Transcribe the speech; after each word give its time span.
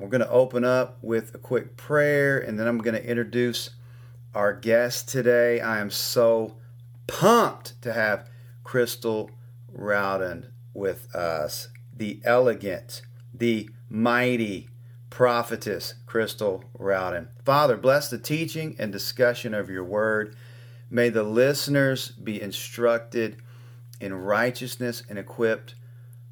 we're 0.00 0.08
going 0.08 0.22
to 0.22 0.30
open 0.30 0.64
up 0.64 0.98
with 1.02 1.34
a 1.34 1.38
quick 1.38 1.76
prayer, 1.76 2.38
and 2.38 2.58
then 2.58 2.66
I'm 2.66 2.78
going 2.78 2.94
to 2.94 3.06
introduce 3.06 3.70
our 4.34 4.52
guest 4.52 5.08
today. 5.08 5.60
I 5.60 5.80
am 5.80 5.90
so 5.90 6.56
pumped 7.06 7.80
to 7.82 7.92
have 7.92 8.28
Crystal 8.64 9.30
Rowden 9.72 10.52
with 10.74 11.14
us, 11.14 11.68
the 11.94 12.20
elegant, 12.24 13.02
the 13.34 13.68
mighty 13.88 14.68
prophetess 15.10 15.94
Crystal 16.06 16.64
Rowden. 16.78 17.28
Father, 17.44 17.76
bless 17.76 18.08
the 18.08 18.18
teaching 18.18 18.76
and 18.78 18.92
discussion 18.92 19.54
of 19.54 19.68
your 19.68 19.84
word. 19.84 20.36
May 20.88 21.08
the 21.08 21.24
listeners 21.24 22.08
be 22.08 22.40
instructed 22.40 23.42
in 24.00 24.14
righteousness 24.14 25.02
and 25.08 25.18
equipped 25.18 25.74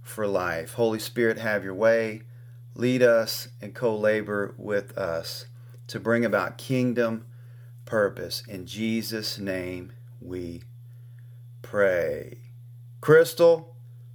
for 0.01 0.27
life. 0.27 0.75
Holy 0.75 0.99
Spirit, 0.99 1.39
have 1.39 1.65
your 1.65 1.75
way. 1.75 2.23
Lead 2.79 3.03
us 3.03 3.49
and 3.61 3.75
co 3.75 3.97
labor 3.97 4.55
with 4.57 4.97
us 4.97 5.47
to 5.89 5.99
bring 5.99 6.25
about 6.25 6.59
kingdom 6.59 7.27
purpose. 7.85 8.45
In 8.47 8.67
Jesus' 8.67 9.37
name 9.37 9.93
we 10.21 10.63
pray. 11.61 12.39
Crystal, 13.01 13.75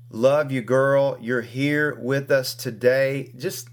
love 0.10 0.50
you, 0.50 0.62
girl. 0.62 1.18
You're 1.20 1.42
here 1.42 2.00
with 2.00 2.32
us 2.32 2.56
today. 2.56 3.34
Just 3.38 3.68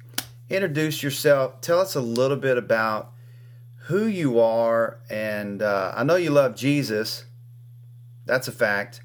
introduce 0.48 1.04
yourself. 1.04 1.60
Tell 1.60 1.78
us 1.78 1.94
a 1.94 2.00
little 2.00 2.36
bit 2.36 2.58
about 2.58 3.12
who 3.82 4.06
you 4.06 4.40
are. 4.40 4.98
And 5.08 5.62
uh, 5.62 5.92
I 5.94 6.02
know 6.02 6.16
you 6.16 6.30
love 6.30 6.56
Jesus. 6.56 7.26
That's 8.26 8.48
a 8.48 8.52
fact. 8.52 9.02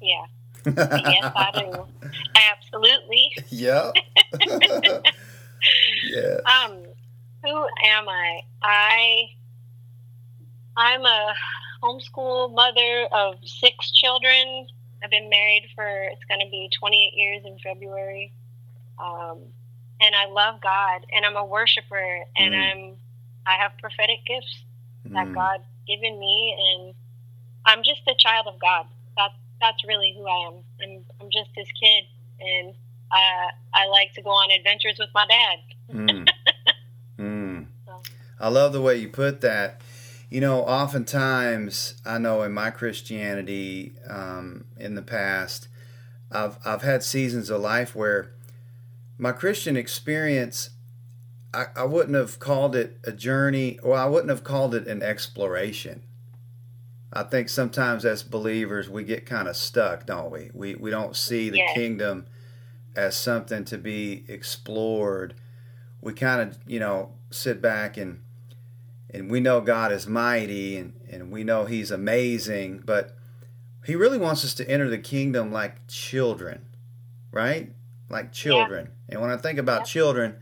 Yeah. 0.00 0.26
yes, 0.66 1.32
I 1.34 1.50
do. 1.52 1.86
Absolutely. 2.52 3.32
Yeah. 3.48 3.90
Yeah. 6.04 6.36
Um, 6.46 6.82
who 7.42 7.66
am 7.84 8.08
I? 8.08 8.40
I 8.62 9.28
I'm 10.76 11.04
a 11.04 11.34
homeschool 11.82 12.54
mother 12.54 13.06
of 13.12 13.36
six 13.44 13.90
children. 13.92 14.66
I've 15.02 15.10
been 15.10 15.28
married 15.28 15.68
for 15.74 15.86
it's 15.86 16.24
going 16.28 16.40
to 16.40 16.50
be 16.50 16.70
28 16.78 17.12
years 17.14 17.42
in 17.44 17.58
February. 17.58 18.32
Um, 18.98 19.38
and 20.00 20.14
I 20.14 20.26
love 20.30 20.60
God, 20.60 21.06
and 21.12 21.24
I'm 21.24 21.36
a 21.36 21.44
worshiper, 21.44 22.24
and 22.36 22.54
mm. 22.54 22.72
I'm 22.72 22.94
I 23.46 23.54
have 23.62 23.72
prophetic 23.80 24.18
gifts 24.26 24.64
mm. 25.08 25.12
that 25.12 25.32
God 25.32 25.60
given 25.86 26.18
me, 26.18 26.56
and 26.58 26.94
I'm 27.64 27.82
just 27.82 28.02
a 28.08 28.14
child 28.18 28.46
of 28.46 28.60
God. 28.60 28.86
That's 29.16 29.34
that's 29.60 29.84
really 29.86 30.14
who 30.16 30.26
I 30.26 30.48
am. 30.48 30.54
I'm 30.82 31.04
I'm 31.20 31.30
just 31.30 31.50
his 31.54 31.68
kid, 31.80 32.04
and 32.40 32.74
I 33.12 33.50
I 33.74 33.86
like 33.88 34.12
to 34.14 34.22
go 34.22 34.30
on 34.30 34.50
adventures 34.50 34.96
with 34.98 35.10
my 35.14 35.26
dad. 35.26 35.58
mm. 35.94 36.28
Mm. 37.18 37.68
So. 37.86 38.02
I 38.38 38.48
love 38.48 38.74
the 38.74 38.82
way 38.82 38.96
you 38.96 39.08
put 39.08 39.40
that. 39.40 39.80
You 40.28 40.40
know, 40.40 40.60
oftentimes 40.64 41.94
I 42.04 42.18
know 42.18 42.42
in 42.42 42.52
my 42.52 42.70
Christianity 42.70 43.94
um, 44.08 44.66
in 44.76 44.96
the 44.96 45.02
past, 45.02 45.68
I've 46.30 46.58
I've 46.64 46.82
had 46.82 47.02
seasons 47.02 47.48
of 47.48 47.60
life 47.60 47.94
where 47.94 48.32
my 49.18 49.32
Christian 49.32 49.76
experience, 49.76 50.70
I, 51.54 51.66
I 51.74 51.84
wouldn't 51.84 52.16
have 52.16 52.38
called 52.38 52.76
it 52.76 52.98
a 53.04 53.12
journey, 53.12 53.78
or 53.82 53.96
I 53.96 54.06
wouldn't 54.06 54.30
have 54.30 54.44
called 54.44 54.74
it 54.74 54.86
an 54.86 55.02
exploration. 55.02 56.02
I 57.12 57.22
think 57.22 57.48
sometimes 57.48 58.04
as 58.04 58.22
believers 58.22 58.90
we 58.90 59.04
get 59.04 59.24
kind 59.24 59.48
of 59.48 59.56
stuck, 59.56 60.06
don't 60.06 60.30
we? 60.30 60.50
We 60.52 60.74
we 60.74 60.90
don't 60.90 61.16
see 61.16 61.48
the 61.48 61.62
kingdom 61.72 62.26
as 62.96 63.16
something 63.16 63.64
to 63.66 63.78
be 63.78 64.24
explored. 64.28 65.34
We 66.00 66.14
kind 66.14 66.40
of, 66.40 66.58
you 66.66 66.80
know, 66.80 67.12
sit 67.30 67.60
back 67.60 67.96
and 67.96 68.20
and 69.10 69.30
we 69.30 69.40
know 69.40 69.60
God 69.60 69.92
is 69.92 70.06
mighty 70.06 70.76
and, 70.76 70.92
and 71.08 71.30
we 71.30 71.44
know 71.44 71.64
he's 71.64 71.90
amazing, 71.90 72.82
but 72.84 73.16
he 73.84 73.94
really 73.94 74.18
wants 74.18 74.44
us 74.44 74.52
to 74.54 74.68
enter 74.68 74.88
the 74.90 74.98
kingdom 74.98 75.52
like 75.52 75.86
children, 75.86 76.66
right? 77.30 77.72
Like 78.10 78.32
children. 78.32 78.86
Yeah. 78.86 79.14
And 79.14 79.22
when 79.22 79.30
I 79.30 79.36
think 79.36 79.58
about 79.58 79.82
yeah. 79.82 79.84
children, 79.84 80.36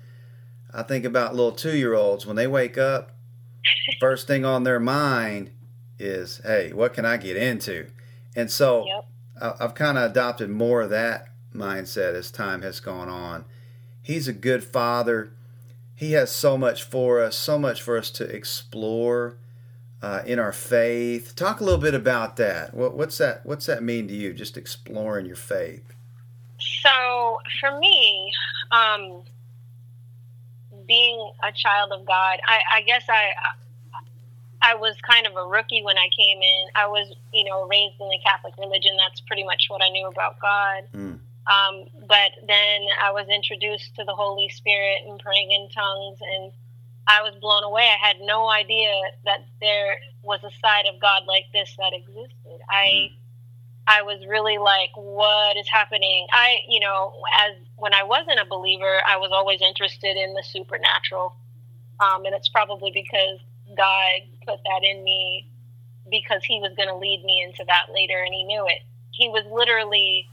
I 0.73 0.83
think 0.83 1.05
about 1.05 1.35
little 1.35 1.53
two 1.53 1.77
year 1.77 1.95
olds. 1.95 2.27
When 2.27 2.37
they 2.37 2.47
wake 2.47 2.79
up, 2.79 3.13
first 4.01 4.27
thing 4.27 4.45
on 4.45 4.65
their 4.65 4.81
mind 4.81 5.51
is, 5.99 6.41
hey, 6.43 6.73
what 6.73 6.95
can 6.95 7.05
I 7.05 7.17
get 7.17 7.37
into? 7.37 7.89
And 8.35 8.51
so 8.51 8.87
yep. 8.87 9.57
I've 9.61 9.75
kind 9.75 9.99
of 9.99 10.11
adopted 10.11 10.51
more 10.51 10.83
of 10.83 10.91
that 10.91 11.29
mindset 11.55 12.15
as 12.15 12.31
time 12.31 12.63
has 12.63 12.81
gone 12.81 13.09
on. 13.09 13.45
He's 14.03 14.29
a 14.29 14.33
good 14.33 14.65
father. 14.65 15.31
He 15.95 16.13
has 16.13 16.31
so 16.31 16.59
much 16.59 16.83
for 16.83 17.23
us, 17.23 17.37
so 17.37 17.59
much 17.59 17.81
for 17.81 17.97
us 17.97 18.11
to 18.11 18.25
explore 18.25 19.37
uh, 20.03 20.23
in 20.27 20.39
our 20.39 20.53
faith. 20.53 21.35
Talk 21.35 21.61
a 21.61 21.65
little 21.65 21.81
bit 21.81 21.95
about 21.95 22.37
that. 22.37 22.75
What, 22.75 22.97
what's 22.97 23.19
that? 23.19 23.47
What's 23.47 23.67
that 23.67 23.83
mean 23.83 24.09
to 24.09 24.15
you? 24.15 24.35
Just 24.35 24.57
exploring 24.57 25.27
your 25.27 25.37
faith. 25.37 25.95
So 26.59 27.39
for 27.61 27.79
me, 27.79 28.33
um, 28.71 29.23
being 30.87 31.31
a 31.43 31.53
child 31.53 31.93
of 31.93 32.05
God, 32.05 32.39
I, 32.47 32.61
I 32.75 32.83
guess 32.83 33.05
I 33.09 33.33
I 34.65 34.75
was 34.75 34.97
kind 35.09 35.27
of 35.27 35.37
a 35.37 35.47
rookie 35.47 35.83
when 35.83 35.99
I 35.99 36.09
came 36.17 36.41
in. 36.41 36.69
I 36.75 36.87
was, 36.87 37.15
you 37.35 37.45
know, 37.45 37.67
raised 37.69 38.01
in 38.01 38.09
the 38.09 38.19
Catholic 38.25 38.55
religion. 38.59 38.97
That's 38.97 39.21
pretty 39.21 39.45
much 39.45 39.67
what 39.69 39.83
I 39.83 39.91
knew 39.91 40.07
about 40.07 40.41
God. 40.41 40.85
Mm. 40.95 41.19
Um, 41.47 41.85
but 42.09 42.33
then 42.47 42.81
I 43.03 43.13
was 43.13 43.27
introduced 43.29 43.95
to 43.97 44.05
the 44.05 44.15
Holy 44.15 44.49
Spirit 44.49 45.03
and 45.07 45.21
praying 45.21 45.53
in 45.53 45.69
tongues, 45.69 46.19
and 46.21 46.53
I 47.07 47.23
was 47.23 47.35
blown 47.41 47.65
away. 47.65 47.85
I 47.85 48.07
had 48.07 48.17
no 48.21 48.49
idea 48.49 48.93
that 49.27 49.45
there 49.61 49.97
was 50.23 50.41
a 50.43 50.51
side 50.63 50.87
of 50.93 51.01
God 51.01 51.23
like 51.27 51.45
this 51.53 51.75
that 51.79 51.93
existed. 51.93 52.59
I 52.71 52.87
mm. 52.87 53.09
I 53.87 54.03
was 54.03 54.25
really 54.27 54.57
like, 54.59 54.91
what 54.97 55.57
is 55.57 55.69
happening? 55.69 56.27
I, 56.33 56.61
you 56.69 56.81
know, 56.81 57.13
as 57.47 57.57
when 57.77 57.93
I 57.93 58.03
wasn't 58.03 58.41
a 58.41 58.47
believer, 58.49 59.03
I 59.07 59.19
was 59.19 59.31
always 59.33 59.61
interested 59.61 60.17
in 60.17 60.33
the 60.33 60.43
supernatural. 60.43 61.37
Um, 62.01 62.25
and 62.25 62.35
it's 62.35 62.49
probably 62.49 62.91
because 62.95 63.41
God 63.77 64.21
put 64.47 64.59
that 64.65 64.89
in 64.89 65.05
me 65.05 65.51
because 66.11 66.43
he 66.45 66.61
was 66.61 66.73
going 66.77 66.89
to 66.89 66.97
lead 66.97 67.25
me 67.25 67.43
into 67.47 67.65
that 67.67 67.93
later 67.93 68.23
and 68.25 68.33
he 68.33 68.45
knew 68.45 68.65
it. 68.67 68.83
He 69.11 69.29
was 69.29 69.45
literally, 69.53 70.27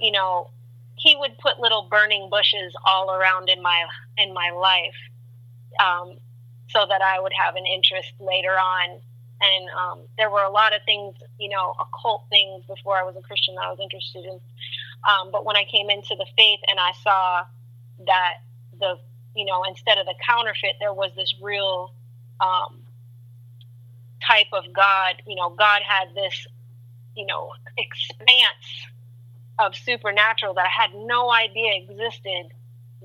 you 0.00 0.10
know, 0.12 0.50
he 0.96 1.16
would 1.16 1.38
put 1.38 1.60
little 1.60 1.88
burning 1.90 2.28
bushes 2.30 2.74
all 2.84 3.10
around 3.10 3.48
in 3.48 3.62
my 3.62 3.84
in 4.18 4.34
my 4.34 4.50
life 4.50 4.96
um, 5.80 6.16
so 6.68 6.86
that 6.88 7.00
I 7.02 7.20
would 7.20 7.32
have 7.32 7.56
an 7.56 7.66
interest 7.66 8.12
later 8.20 8.52
on 8.52 9.00
and 9.40 9.70
um, 9.70 10.00
there 10.18 10.30
were 10.30 10.42
a 10.42 10.50
lot 10.50 10.74
of 10.74 10.82
things, 10.84 11.14
you 11.38 11.48
know, 11.48 11.74
occult 11.80 12.24
things 12.28 12.64
before 12.66 12.96
I 12.96 13.04
was 13.04 13.16
a 13.16 13.22
Christian 13.22 13.54
that 13.54 13.64
I 13.64 13.70
was 13.70 13.80
interested 13.80 14.24
in. 14.24 14.38
Um, 15.08 15.30
but 15.32 15.46
when 15.46 15.56
I 15.56 15.64
came 15.64 15.88
into 15.88 16.14
the 16.14 16.26
faith 16.36 16.60
and 16.68 16.78
I 16.78 16.92
saw 17.02 17.44
that 18.06 18.34
the, 18.78 18.98
you 19.34 19.46
know, 19.46 19.62
instead 19.66 19.96
of 19.96 20.04
the 20.04 20.14
counterfeit, 20.26 20.76
there 20.78 20.92
was 20.92 21.10
this 21.16 21.34
real 21.40 21.94
um, 22.40 22.80
type 24.26 24.52
of 24.52 24.64
God. 24.74 25.22
You 25.26 25.36
know, 25.36 25.50
God 25.50 25.80
had 25.86 26.14
this, 26.14 26.46
you 27.16 27.24
know, 27.24 27.48
expanse 27.78 28.89
of 29.60 29.74
supernatural 29.76 30.54
that 30.54 30.66
I 30.66 30.82
had 30.82 30.90
no 30.94 31.30
idea 31.32 31.72
existed 31.76 32.52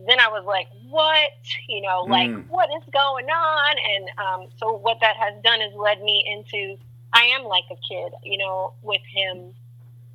then 0.08 0.20
I 0.20 0.28
was 0.28 0.44
like, 0.46 0.68
what? 0.90 1.32
You 1.70 1.82
know, 1.82 2.06
like, 2.08 2.30
mm. 2.30 2.46
what 2.50 2.70
is 2.76 2.84
going 2.92 3.26
on? 3.26 3.76
And 3.96 4.10
um, 4.18 4.50
so 4.58 4.78
what 4.78 4.98
that 5.02 5.16
has 5.16 5.42
done 5.44 5.62
is 5.62 5.74
led 5.74 6.02
me 6.02 6.24
into, 6.28 6.78
I 7.14 7.24
am 7.38 7.46
like 7.46 7.64
a 7.72 7.76
kid, 7.76 8.12
you 8.24 8.38
know, 8.38 8.74
with 8.82 9.02
him 9.08 9.54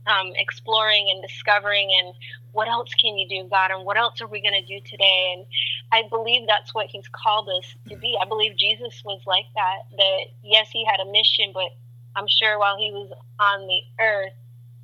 um, 0.06 0.32
exploring 0.36 1.08
and 1.10 1.22
discovering 1.22 1.90
and 2.02 2.14
what 2.52 2.68
else 2.68 2.92
can 2.94 3.16
you 3.16 3.28
do, 3.28 3.48
God? 3.48 3.70
And 3.70 3.84
what 3.84 3.96
else 3.96 4.20
are 4.20 4.26
we 4.26 4.42
going 4.42 4.60
to 4.60 4.66
do 4.66 4.80
today? 4.84 5.34
And 5.36 5.46
I 5.92 6.08
believe 6.08 6.46
that's 6.46 6.74
what 6.74 6.86
he's 6.86 7.08
called 7.12 7.48
us 7.48 7.64
to 7.88 7.96
be. 7.96 8.18
I 8.20 8.26
believe 8.26 8.56
Jesus 8.56 9.02
was 9.04 9.20
like 9.26 9.46
that, 9.54 9.96
that 9.96 10.20
yes, 10.42 10.68
he 10.70 10.84
had 10.84 11.00
a 11.00 11.10
mission, 11.10 11.52
but 11.54 11.70
I'm 12.16 12.26
sure 12.26 12.58
while 12.58 12.76
he 12.76 12.90
was 12.90 13.10
on 13.38 13.66
the 13.66 13.80
earth, 14.00 14.32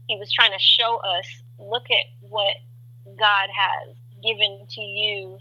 he 0.06 0.16
was 0.16 0.32
trying 0.32 0.52
to 0.52 0.58
show 0.60 0.98
us, 0.98 1.26
look 1.58 1.84
at 1.90 2.06
what 2.20 2.56
God 3.18 3.48
has 3.54 3.96
given 4.22 4.66
to 4.70 4.80
you 4.80 5.38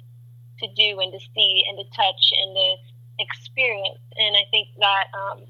to 0.60 0.68
do 0.76 1.00
and 1.00 1.12
to 1.12 1.20
see 1.34 1.64
and 1.68 1.78
to 1.78 1.84
touch 1.96 2.32
and 2.32 2.56
to 2.56 2.76
experience. 3.20 4.00
And 4.18 4.36
I 4.36 4.46
think 4.52 4.70
that 4.80 5.06
um, 5.14 5.42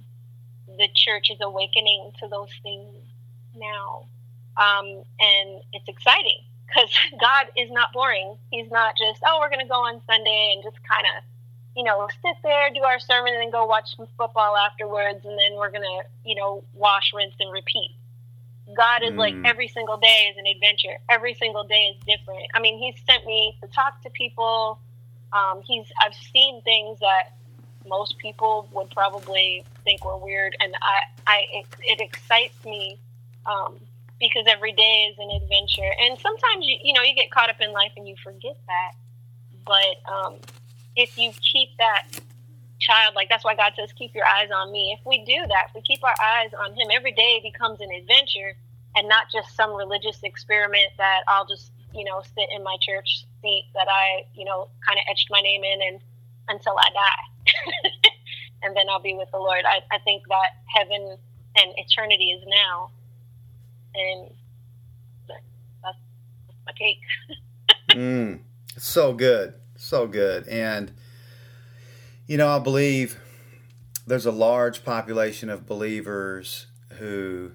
the 0.78 0.90
church 0.96 1.30
is 1.30 1.38
awakening 1.42 2.12
to 2.20 2.28
those 2.28 2.50
things 2.64 2.90
now. 3.56 4.06
Um, 4.58 5.04
and 5.20 5.62
it's 5.74 5.88
exciting 5.88 6.40
because 6.68 6.90
God 7.20 7.48
is 7.56 7.72
not 7.72 7.94
boring. 7.94 8.38
He's 8.52 8.72
not 8.72 8.96
just, 8.98 9.22
oh, 9.26 9.40
we're 9.42 9.50
going 9.50 9.66
to 9.66 9.70
go 9.70 9.86
on 9.86 10.02
Sunday 10.08 10.54
and 10.56 10.64
just 10.64 10.78
kind 10.88 11.06
of, 11.18 11.24
you 11.76 11.84
know, 11.84 12.08
sit 12.22 12.38
there, 12.44 12.70
do 12.74 12.82
our 12.82 13.00
sermon, 13.00 13.34
and 13.34 13.44
then 13.44 13.52
go 13.52 13.66
watch 13.66 13.96
some 13.98 14.08
football 14.18 14.56
afterwards, 14.56 15.26
and 15.26 15.38
then 15.38 15.58
we're 15.58 15.72
going 15.72 15.84
to, 15.84 16.02
you 16.24 16.36
know, 16.36 16.64
wash, 16.74 17.12
rinse, 17.14 17.36
and 17.40 17.52
repeat. 17.52 17.92
God 18.76 19.04
is 19.04 19.12
mm. 19.12 19.18
like 19.18 19.36
every 19.46 19.68
single 19.68 19.98
day 19.98 20.30
is 20.32 20.38
an 20.38 20.48
adventure. 20.48 20.98
Every 21.10 21.36
single 21.36 21.64
day 21.66 21.96
is 21.96 21.98
different. 22.06 22.48
I 22.54 22.60
mean, 22.60 22.78
He 22.80 22.96
sent 23.10 23.26
me 23.26 23.58
to 23.62 23.68
talk 23.70 24.02
to 24.04 24.10
people 24.12 24.80
Um, 25.34 25.62
he's 25.66 25.86
I've 26.02 26.16
seen 26.16 26.62
things 26.64 27.00
that 27.00 27.36
most 27.88 28.18
people 28.18 28.70
would 28.74 28.90
probably 28.92 29.64
think 29.84 30.06
were 30.06 30.18
weird, 30.18 30.56
and 30.60 30.74
I, 30.82 31.00
I 31.28 31.46
it, 31.54 31.66
it 31.82 32.02
excites 32.02 32.64
me 32.66 33.00
um, 33.46 33.80
because 34.20 34.46
every 34.48 34.72
day 34.72 35.12
is 35.12 35.18
an 35.20 35.30
adventure. 35.42 35.92
And 36.02 36.18
sometimes 36.20 36.66
you 36.66 36.78
you 36.84 36.94
know 36.94 37.02
you 37.02 37.16
get 37.16 37.32
caught 37.32 37.50
up 37.50 37.62
in 37.62 37.72
life 37.74 37.92
and 37.98 38.08
you 38.08 38.16
forget 38.24 38.58
that. 38.68 38.92
But 39.66 40.12
um, 40.12 40.36
if 40.96 41.18
you 41.18 41.32
keep 41.54 41.70
that 41.80 42.08
child, 42.80 43.16
like 43.16 43.30
that's 43.30 43.44
why 43.44 43.56
God 43.56 43.74
says, 43.78 43.92
keep 43.94 44.14
your 44.14 44.26
eyes 44.26 44.50
on 44.56 44.72
me. 44.72 44.96
If 45.00 45.06
we 45.06 45.24
do 45.26 45.46
that, 45.48 45.68
if 45.70 45.76
we 45.76 45.82
keep 45.82 46.04
our 46.04 46.16
eyes 46.24 46.52
on 46.54 46.74
Him, 46.74 46.90
every 46.92 47.12
day 47.12 47.40
becomes 47.42 47.80
an 47.82 47.90
adventure 47.92 48.56
and 48.96 49.10
not 49.10 49.28
just 49.32 49.56
some 49.56 49.74
religious 49.74 50.20
experiment 50.24 50.92
that 50.98 51.22
I'll 51.28 51.46
just 51.46 51.72
you 51.94 52.04
know 52.04 52.22
sit 52.22 52.48
in 52.52 52.64
my 52.64 52.76
church 52.82 53.26
seat 53.42 53.68
that 53.74 53.88
I 53.90 54.26
you 54.34 54.46
know 54.46 54.68
kind 54.86 55.00
of 55.00 55.06
etched 55.10 55.28
my 55.30 55.42
name 55.42 55.64
in 55.64 55.82
and 55.82 56.02
until 56.48 56.76
I 56.78 56.90
die. 56.94 58.02
and 58.64 58.76
then 58.76 58.86
I'll 58.90 59.02
be 59.02 59.14
with 59.14 59.30
the 59.32 59.38
Lord. 59.38 59.64
I, 59.66 59.82
I 59.96 60.00
think 60.00 60.24
that 60.28 60.50
heaven 60.68 61.18
and 61.56 61.74
eternity 61.78 62.32
is 62.32 62.44
now. 62.48 62.92
And 63.94 64.30
that's, 65.82 65.98
my 66.66 66.74
take. 66.78 67.00
mm, 67.92 68.40
so 68.78 69.14
good. 69.14 69.54
So 69.78 70.08
good. 70.08 70.48
And, 70.48 70.92
you 72.28 72.38
know, 72.38 72.50
I 72.50 72.60
believe 72.60 73.20
there's 74.08 74.26
a 74.26 74.32
large 74.32 74.84
population 74.84 75.50
of 75.50 75.66
believers 75.66 76.68
who, 76.98 77.52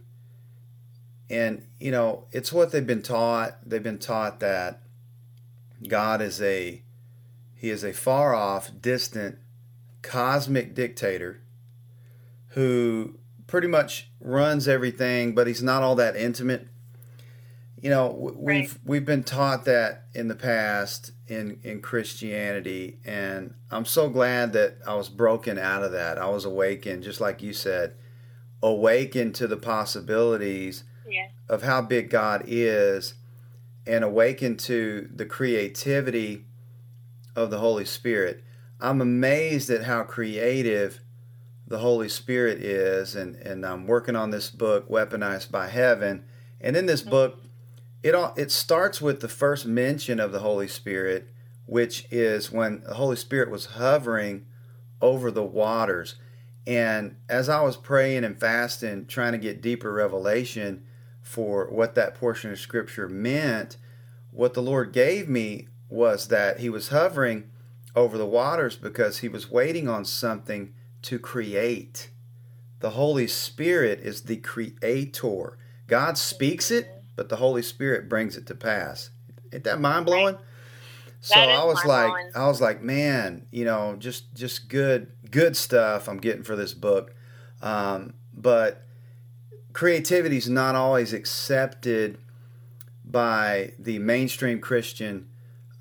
and, 1.28 1.66
you 1.78 1.90
know, 1.90 2.26
it's 2.32 2.52
what 2.52 2.70
they've 2.70 2.86
been 2.86 3.02
taught. 3.02 3.56
They've 3.68 3.82
been 3.82 3.98
taught 3.98 4.40
that 4.40 4.80
God 5.86 6.20
is 6.20 6.40
a, 6.40 6.82
he 7.54 7.70
is 7.70 7.84
a 7.84 7.92
far 7.92 8.34
off, 8.34 8.70
distant, 8.80 9.38
cosmic 10.02 10.74
dictator 10.74 11.40
who 12.50 13.18
pretty 13.46 13.68
much 13.68 14.10
runs 14.20 14.68
everything, 14.68 15.34
but 15.34 15.46
he's 15.46 15.62
not 15.62 15.82
all 15.82 15.94
that 15.96 16.16
intimate. 16.16 16.68
You 17.80 17.90
know, 17.90 18.08
we've 18.10 18.34
right. 18.36 18.74
we've 18.84 19.04
been 19.04 19.24
taught 19.24 19.64
that 19.64 20.04
in 20.14 20.28
the 20.28 20.34
past 20.34 21.12
in 21.28 21.60
in 21.62 21.80
Christianity, 21.80 22.98
and 23.04 23.54
I'm 23.70 23.86
so 23.86 24.10
glad 24.10 24.52
that 24.52 24.78
I 24.86 24.94
was 24.94 25.08
broken 25.08 25.58
out 25.58 25.82
of 25.82 25.92
that. 25.92 26.18
I 26.18 26.28
was 26.28 26.44
awakened, 26.44 27.02
just 27.02 27.20
like 27.20 27.42
you 27.42 27.52
said, 27.52 27.94
awakened 28.62 29.34
to 29.36 29.46
the 29.46 29.56
possibilities 29.56 30.84
yeah. 31.08 31.28
of 31.48 31.62
how 31.62 31.80
big 31.80 32.10
God 32.10 32.44
is, 32.46 33.14
and 33.86 34.04
awakened 34.04 34.60
to 34.60 35.08
the 35.14 35.26
creativity 35.26 36.44
of 37.34 37.50
the 37.50 37.58
Holy 37.58 37.86
Spirit. 37.86 38.44
I'm 38.78 39.00
amazed 39.00 39.70
at 39.70 39.84
how 39.84 40.02
creative 40.02 41.00
the 41.66 41.78
Holy 41.78 42.08
Spirit 42.08 42.62
is, 42.62 43.14
and, 43.14 43.36
and 43.36 43.64
I'm 43.64 43.86
working 43.86 44.16
on 44.16 44.30
this 44.30 44.50
book, 44.50 44.88
Weaponized 44.88 45.50
by 45.50 45.68
Heaven. 45.68 46.24
And 46.60 46.76
in 46.76 46.86
this 46.86 47.02
mm-hmm. 47.02 47.10
book, 47.10 47.42
it 48.02 48.14
all 48.14 48.34
it 48.36 48.50
starts 48.50 49.00
with 49.00 49.20
the 49.20 49.28
first 49.28 49.66
mention 49.66 50.20
of 50.20 50.32
the 50.32 50.40
Holy 50.40 50.68
Spirit, 50.68 51.30
which 51.66 52.06
is 52.10 52.50
when 52.50 52.82
the 52.82 52.94
Holy 52.94 53.16
Spirit 53.16 53.50
was 53.50 53.66
hovering 53.66 54.46
over 55.00 55.30
the 55.30 55.44
waters. 55.44 56.16
And 56.66 57.16
as 57.28 57.48
I 57.48 57.62
was 57.62 57.76
praying 57.76 58.24
and 58.24 58.38
fasting, 58.38 59.06
trying 59.06 59.32
to 59.32 59.38
get 59.38 59.62
deeper 59.62 59.92
revelation 59.92 60.84
for 61.22 61.70
what 61.70 61.94
that 61.94 62.14
portion 62.14 62.52
of 62.52 62.58
scripture 62.58 63.08
meant, 63.08 63.76
what 64.30 64.54
the 64.54 64.62
Lord 64.62 64.92
gave 64.92 65.28
me 65.28 65.68
was 65.88 66.28
that 66.28 66.60
He 66.60 66.68
was 66.68 66.88
hovering 66.88 67.50
over 67.94 68.16
the 68.16 68.26
waters 68.26 68.76
because 68.76 69.18
he 69.18 69.28
was 69.28 69.50
waiting 69.50 69.88
on 69.88 70.04
something 70.04 70.72
to 71.02 71.18
create. 71.18 72.10
The 72.80 72.90
Holy 72.90 73.26
Spirit 73.26 74.00
is 74.00 74.22
the 74.22 74.36
creator. 74.36 75.58
God 75.86 76.16
speaks 76.16 76.70
it, 76.70 76.99
but 77.20 77.28
the 77.28 77.36
Holy 77.36 77.60
Spirit 77.60 78.08
brings 78.08 78.38
it 78.38 78.46
to 78.46 78.54
pass. 78.54 79.10
Isn't 79.52 79.64
that 79.64 79.78
mind 79.78 80.06
blowing? 80.06 80.38
So 81.20 81.38
I 81.38 81.62
was 81.64 81.84
like, 81.84 82.10
I 82.34 82.46
was 82.46 82.62
like, 82.62 82.80
man, 82.80 83.44
you 83.50 83.66
know, 83.66 83.94
just 83.98 84.34
just 84.34 84.70
good 84.70 85.12
good 85.30 85.54
stuff 85.54 86.08
I'm 86.08 86.16
getting 86.16 86.44
for 86.44 86.56
this 86.56 86.72
book. 86.72 87.14
Um, 87.60 88.14
but 88.32 88.86
creativity 89.74 90.38
is 90.38 90.48
not 90.48 90.74
always 90.74 91.12
accepted 91.12 92.16
by 93.04 93.74
the 93.78 93.98
mainstream 93.98 94.58
Christian 94.58 95.28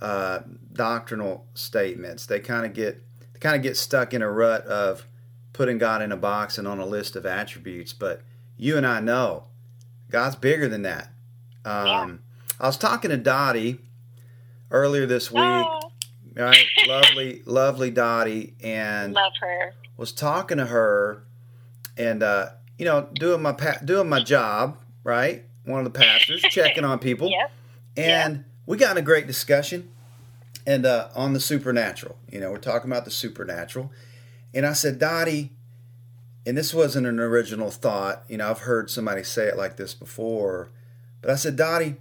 uh, 0.01 0.39
doctrinal 0.74 1.45
statements. 1.53 2.25
They 2.25 2.42
kind 2.42 2.65
of 2.65 2.74
get 2.74 3.01
they 3.31 3.39
kind 3.39 3.56
of 3.56 3.62
get 3.62 3.77
stuck 3.77 4.13
in 4.13 4.21
a 4.21 4.30
rut 4.30 4.65
of 4.65 5.07
putting 5.53 5.77
God 5.77 6.01
in 6.01 6.12
a 6.12 6.18
box 6.18 6.57
and 6.57 6.68
on 6.68 6.80
a 6.80 6.85
list 6.85 7.15
of 7.15 7.25
attributes. 7.25 7.94
But 7.94 8.24
you 8.57 8.75
and 8.75 8.85
I 8.85 9.00
know 9.00 9.45
God's 10.12 10.35
bigger 10.35 10.68
than 10.68 10.81
that. 10.81 11.13
Um, 11.65 11.85
yeah. 11.88 12.15
I 12.59 12.67
was 12.67 12.77
talking 12.77 13.11
to 13.11 13.17
Dottie 13.17 13.79
earlier 14.71 15.06
this 15.06 15.31
week. 15.31 15.44
Oh. 15.44 15.79
Right, 16.35 16.65
lovely, 16.88 17.41
lovely 17.45 17.91
Dottie, 17.91 18.53
and 18.63 19.13
love 19.13 19.33
her. 19.41 19.73
Was 19.97 20.11
talking 20.13 20.57
to 20.57 20.67
her, 20.67 21.23
and 21.97 22.23
uh, 22.23 22.50
you 22.77 22.85
know, 22.85 23.09
doing 23.15 23.41
my 23.41 23.51
pa- 23.51 23.79
doing 23.83 24.07
my 24.07 24.23
job, 24.23 24.77
right? 25.03 25.44
One 25.65 25.85
of 25.85 25.91
the 25.91 26.00
pastors, 26.00 26.41
checking 26.50 26.85
on 26.85 27.00
people, 27.00 27.29
yep. 27.29 27.51
and 27.97 28.35
yep. 28.35 28.45
we 28.67 28.77
got 28.77 28.91
in 28.91 28.97
a 28.97 29.06
great 29.06 29.27
discussion 29.27 29.89
and 30.69 30.85
uh, 30.85 31.09
on 31.15 31.33
the 31.33 31.39
supernatural. 31.39 32.15
You 32.31 32.39
know, 32.39 32.51
we're 32.51 32.57
talking 32.57 32.91
about 32.91 33.03
the 33.03 33.11
supernatural. 33.11 33.91
And 34.53 34.65
I 34.65 34.73
said, 34.73 35.00
Dottie, 35.00 35.51
and 36.45 36.56
this 36.56 36.73
wasn't 36.73 37.07
an 37.07 37.19
original 37.19 37.71
thought. 37.71 38.23
You 38.27 38.38
know, 38.38 38.50
I've 38.50 38.59
heard 38.59 38.89
somebody 38.89 39.23
say 39.23 39.47
it 39.47 39.57
like 39.57 39.77
this 39.77 39.95
before. 39.95 40.69
But 41.21 41.31
I 41.31 41.36
said, 41.36 41.56
Dottie, 41.56 41.95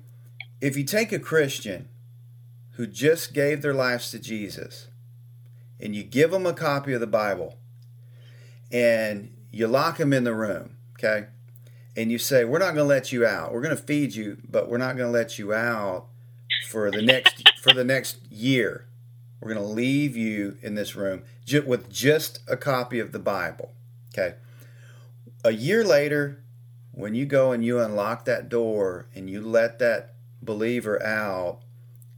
if 0.61 0.76
you 0.76 0.85
take 0.85 1.12
a 1.12 1.19
Christian 1.19 1.88
who 2.73 2.87
just 2.87 3.35
gave 3.35 3.62
their 3.62 3.75
lives 3.75 4.11
to 4.11 4.19
Jesus 4.19 4.88
and 5.81 5.94
you 5.94 6.03
give 6.03 6.31
them 6.31 6.47
a 6.47 6.53
copy 6.53 6.93
of 6.93 7.00
the 7.00 7.06
Bible 7.06 7.56
and 8.70 9.35
you 9.50 9.67
lock 9.67 9.99
them 9.99 10.12
in 10.12 10.25
the 10.25 10.35
room, 10.35 10.76
okay? 10.99 11.26
And 11.97 12.12
you 12.12 12.19
say, 12.19 12.44
We're 12.44 12.59
not 12.59 12.75
going 12.75 12.76
to 12.76 12.85
let 12.85 13.12
you 13.12 13.26
out. 13.26 13.53
We're 13.53 13.62
going 13.62 13.76
to 13.76 13.82
feed 13.82 14.15
you, 14.15 14.38
but 14.49 14.69
we're 14.69 14.79
not 14.79 14.97
going 14.97 15.09
to 15.09 15.19
let 15.19 15.38
you 15.38 15.53
out 15.53 16.06
for 16.69 16.91
the 16.91 17.03
next 17.03 17.49
for 17.61 17.73
the 17.73 17.85
next 17.85 18.19
year. 18.31 18.87
We're 19.41 19.55
going 19.55 19.67
to 19.67 19.73
leave 19.73 20.17
you 20.17 20.59
in 20.62 20.75
this 20.75 20.97
room 20.97 21.23
with 21.67 21.91
just 21.91 22.41
a 22.48 22.56
copy 22.56 22.98
of 22.98 23.13
the 23.13 23.19
Bible. 23.19 23.72
Okay. 24.13 24.37
A 25.44 25.53
year 25.53 25.84
later, 25.84 26.43
when 26.98 27.14
you 27.14 27.24
go 27.24 27.52
and 27.52 27.64
you 27.64 27.78
unlock 27.78 28.24
that 28.24 28.48
door 28.48 29.06
and 29.14 29.31
you 29.31 29.40
let 29.40 29.78
that 29.78 30.14
believer 30.43 31.00
out, 31.00 31.60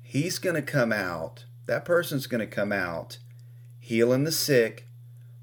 he's 0.03 0.39
going 0.39 0.55
to 0.55 0.63
come 0.63 0.91
out. 0.91 1.45
That 1.67 1.85
person's 1.85 2.27
going 2.27 2.41
to 2.41 2.47
come 2.47 2.73
out 2.73 3.19
healing 3.79 4.25
the 4.25 4.33
sick, 4.33 4.89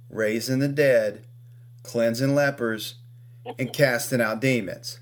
raising 0.09 0.57
the 0.57 0.67
dead, 0.67 1.23
cleansing 1.83 2.33
lepers, 2.33 2.95
and 3.59 3.71
casting 3.71 4.21
out 4.21 4.41
demons. 4.41 5.01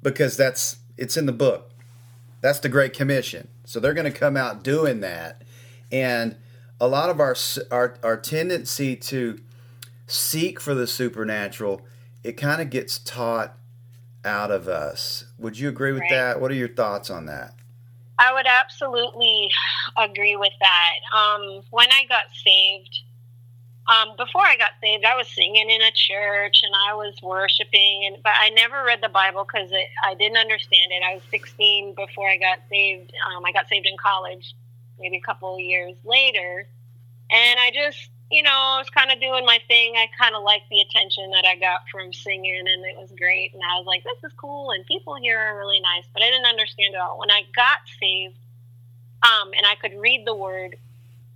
Because 0.00 0.36
that's 0.36 0.76
it's 0.96 1.16
in 1.16 1.26
the 1.26 1.32
book. 1.32 1.72
That's 2.40 2.60
the 2.60 2.68
Great 2.68 2.92
Commission. 2.92 3.48
So 3.64 3.80
they're 3.80 3.94
going 3.94 4.12
to 4.12 4.16
come 4.16 4.36
out 4.36 4.62
doing 4.62 5.00
that. 5.00 5.42
And 5.90 6.36
a 6.80 6.86
lot 6.86 7.10
of 7.10 7.18
our, 7.18 7.34
our, 7.72 7.96
our 8.04 8.16
tendency 8.16 8.94
to 8.94 9.40
seek 10.06 10.60
for 10.60 10.72
the 10.72 10.86
supernatural, 10.86 11.82
it 12.22 12.32
kind 12.32 12.60
of 12.60 12.70
gets 12.70 12.98
taught 12.98 13.56
out 14.24 14.50
of 14.50 14.68
us. 14.68 15.24
Would 15.38 15.58
you 15.58 15.68
agree 15.68 15.92
with 15.92 16.02
right. 16.02 16.10
that? 16.10 16.40
What 16.40 16.50
are 16.50 16.54
your 16.54 16.68
thoughts 16.68 17.10
on 17.10 17.26
that? 17.26 17.54
I 18.18 18.32
would 18.32 18.46
absolutely 18.46 19.50
agree 19.96 20.36
with 20.36 20.52
that. 20.60 20.94
Um, 21.16 21.62
when 21.70 21.88
I 21.92 22.04
got 22.08 22.24
saved, 22.44 23.00
um, 23.86 24.16
before 24.18 24.42
I 24.42 24.56
got 24.56 24.72
saved, 24.82 25.04
I 25.04 25.16
was 25.16 25.28
singing 25.28 25.70
in 25.70 25.80
a 25.80 25.90
church 25.92 26.60
and 26.62 26.74
I 26.88 26.94
was 26.94 27.14
worshiping, 27.22 28.04
and 28.06 28.22
but 28.22 28.32
I 28.36 28.50
never 28.50 28.84
read 28.84 29.00
the 29.02 29.08
Bible 29.08 29.46
because 29.50 29.70
I 30.04 30.14
didn't 30.14 30.36
understand 30.36 30.92
it. 30.92 31.02
I 31.08 31.14
was 31.14 31.22
16 31.30 31.94
before 31.94 32.28
I 32.28 32.36
got 32.36 32.58
saved. 32.68 33.12
Um, 33.26 33.44
I 33.46 33.52
got 33.52 33.68
saved 33.68 33.86
in 33.86 33.96
college, 33.96 34.54
maybe 34.98 35.16
a 35.16 35.20
couple 35.20 35.58
years 35.58 35.94
later, 36.04 36.66
and 37.30 37.58
I 37.60 37.70
just, 37.72 38.10
you 38.30 38.42
know, 38.42 38.50
I 38.50 38.78
was 38.78 38.90
kind 38.90 39.10
of 39.10 39.20
doing 39.20 39.46
my 39.46 39.58
thing. 39.68 39.94
I 39.96 40.06
kind 40.18 40.34
of 40.34 40.42
liked 40.42 40.68
the 40.68 40.80
attention 40.80 41.30
that 41.30 41.46
I 41.46 41.56
got 41.56 41.88
from 41.90 42.12
singing, 42.12 42.58
and 42.58 42.84
it 42.84 42.96
was 42.96 43.10
great. 43.16 43.54
And 43.54 43.62
I 43.62 43.78
was 43.78 43.86
like, 43.86 44.04
this 44.04 44.30
is 44.30 44.36
cool, 44.36 44.70
and 44.70 44.84
people 44.84 45.16
here 45.16 45.38
are 45.38 45.58
really 45.58 45.80
nice, 45.80 46.04
but 46.12 46.22
I 46.22 46.30
didn't 46.30 46.46
understand 46.46 46.94
it 46.94 47.00
all. 47.00 47.18
When 47.18 47.30
I 47.30 47.42
got 47.56 47.78
saved, 47.98 48.36
um, 49.22 49.52
and 49.56 49.64
I 49.66 49.76
could 49.76 49.98
read 49.98 50.26
the 50.26 50.34
Word, 50.34 50.76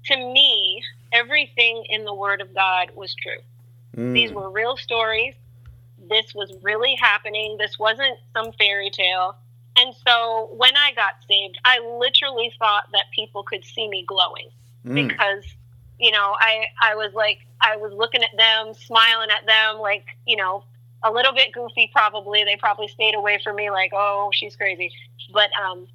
to 0.07 0.17
me, 0.17 0.83
everything 1.13 1.85
in 1.89 2.05
the 2.05 2.15
Word 2.15 2.43
of 2.43 2.55
God 2.55 2.91
was 2.95 3.15
true. 3.15 3.41
Mm. 3.97 4.13
These 4.13 4.33
were 4.33 4.51
real 4.51 4.77
stories. 4.77 5.35
This 6.11 6.35
was 6.35 6.53
really 6.63 6.95
happening. 7.01 7.57
This 7.59 7.79
wasn't 7.79 8.19
some 8.35 8.53
fairy 8.53 8.91
tale. 8.91 9.37
And 9.77 9.95
so 10.07 10.51
when 10.53 10.77
I 10.77 10.93
got 10.93 11.15
saved, 11.27 11.59
I 11.65 11.79
literally 11.79 12.53
thought 12.59 12.85
that 12.93 13.05
people 13.15 13.43
could 13.45 13.65
see 13.65 13.89
me 13.89 14.05
glowing. 14.07 14.51
mm. 14.85 15.09
because 15.09 15.45
you 16.03 16.11
know 16.11 16.35
I 16.39 16.67
I 16.83 16.95
was 16.95 17.15
like 17.15 17.39
I 17.61 17.77
was 17.77 17.93
looking 17.95 18.23
at 18.23 18.37
them, 18.37 18.75
smiling 18.75 19.31
at 19.31 19.47
them, 19.47 19.81
like 19.81 20.05
you 20.27 20.37
know 20.37 20.65
a 21.03 21.11
little 21.11 21.33
bit 21.33 21.53
goofy 21.53 21.91
probably. 21.93 22.45
They 22.45 22.57
probably 22.57 22.89
stayed 22.89 23.15
away 23.15 23.41
from 23.43 23.57
me 23.57 23.71
like 23.71 23.93
oh 23.95 24.31
she's 24.35 24.57
crazy, 24.57 24.93
but 25.33 25.49
um 25.65 25.87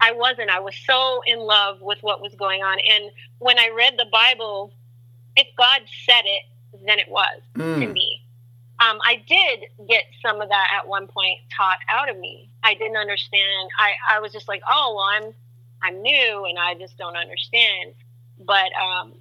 I 0.00 0.12
wasn't. 0.12 0.50
I 0.50 0.60
was 0.60 0.74
so 0.86 1.22
in 1.26 1.38
love 1.38 1.80
with 1.80 1.98
what 2.02 2.20
was 2.20 2.34
going 2.34 2.62
on, 2.62 2.78
and 2.78 3.10
when 3.38 3.58
I 3.58 3.70
read 3.74 3.94
the 3.96 4.06
Bible, 4.12 4.72
if 5.36 5.46
God 5.56 5.80
said 6.04 6.22
it, 6.24 6.42
then 6.86 6.98
it 6.98 7.08
was 7.08 7.40
mm. 7.54 7.80
to 7.80 7.86
me. 7.86 8.20
Um, 8.80 8.98
I 9.02 9.22
did 9.26 9.66
get 9.88 10.04
some 10.20 10.40
of 10.40 10.48
that 10.48 10.68
at 10.76 10.88
one 10.88 11.06
point 11.06 11.38
taught 11.56 11.78
out 11.88 12.10
of 12.10 12.18
me. 12.18 12.50
I 12.64 12.74
didn't 12.74 12.96
understand. 12.96 13.70
I, 13.78 14.16
I 14.16 14.20
was 14.20 14.32
just 14.32 14.48
like, 14.48 14.62
oh, 14.68 14.94
well, 14.96 15.04
I'm 15.04 15.34
I'm 15.82 16.02
new 16.02 16.44
and 16.46 16.58
I 16.58 16.74
just 16.74 16.98
don't 16.98 17.16
understand. 17.16 17.94
But 18.40 18.72
um, 18.74 19.12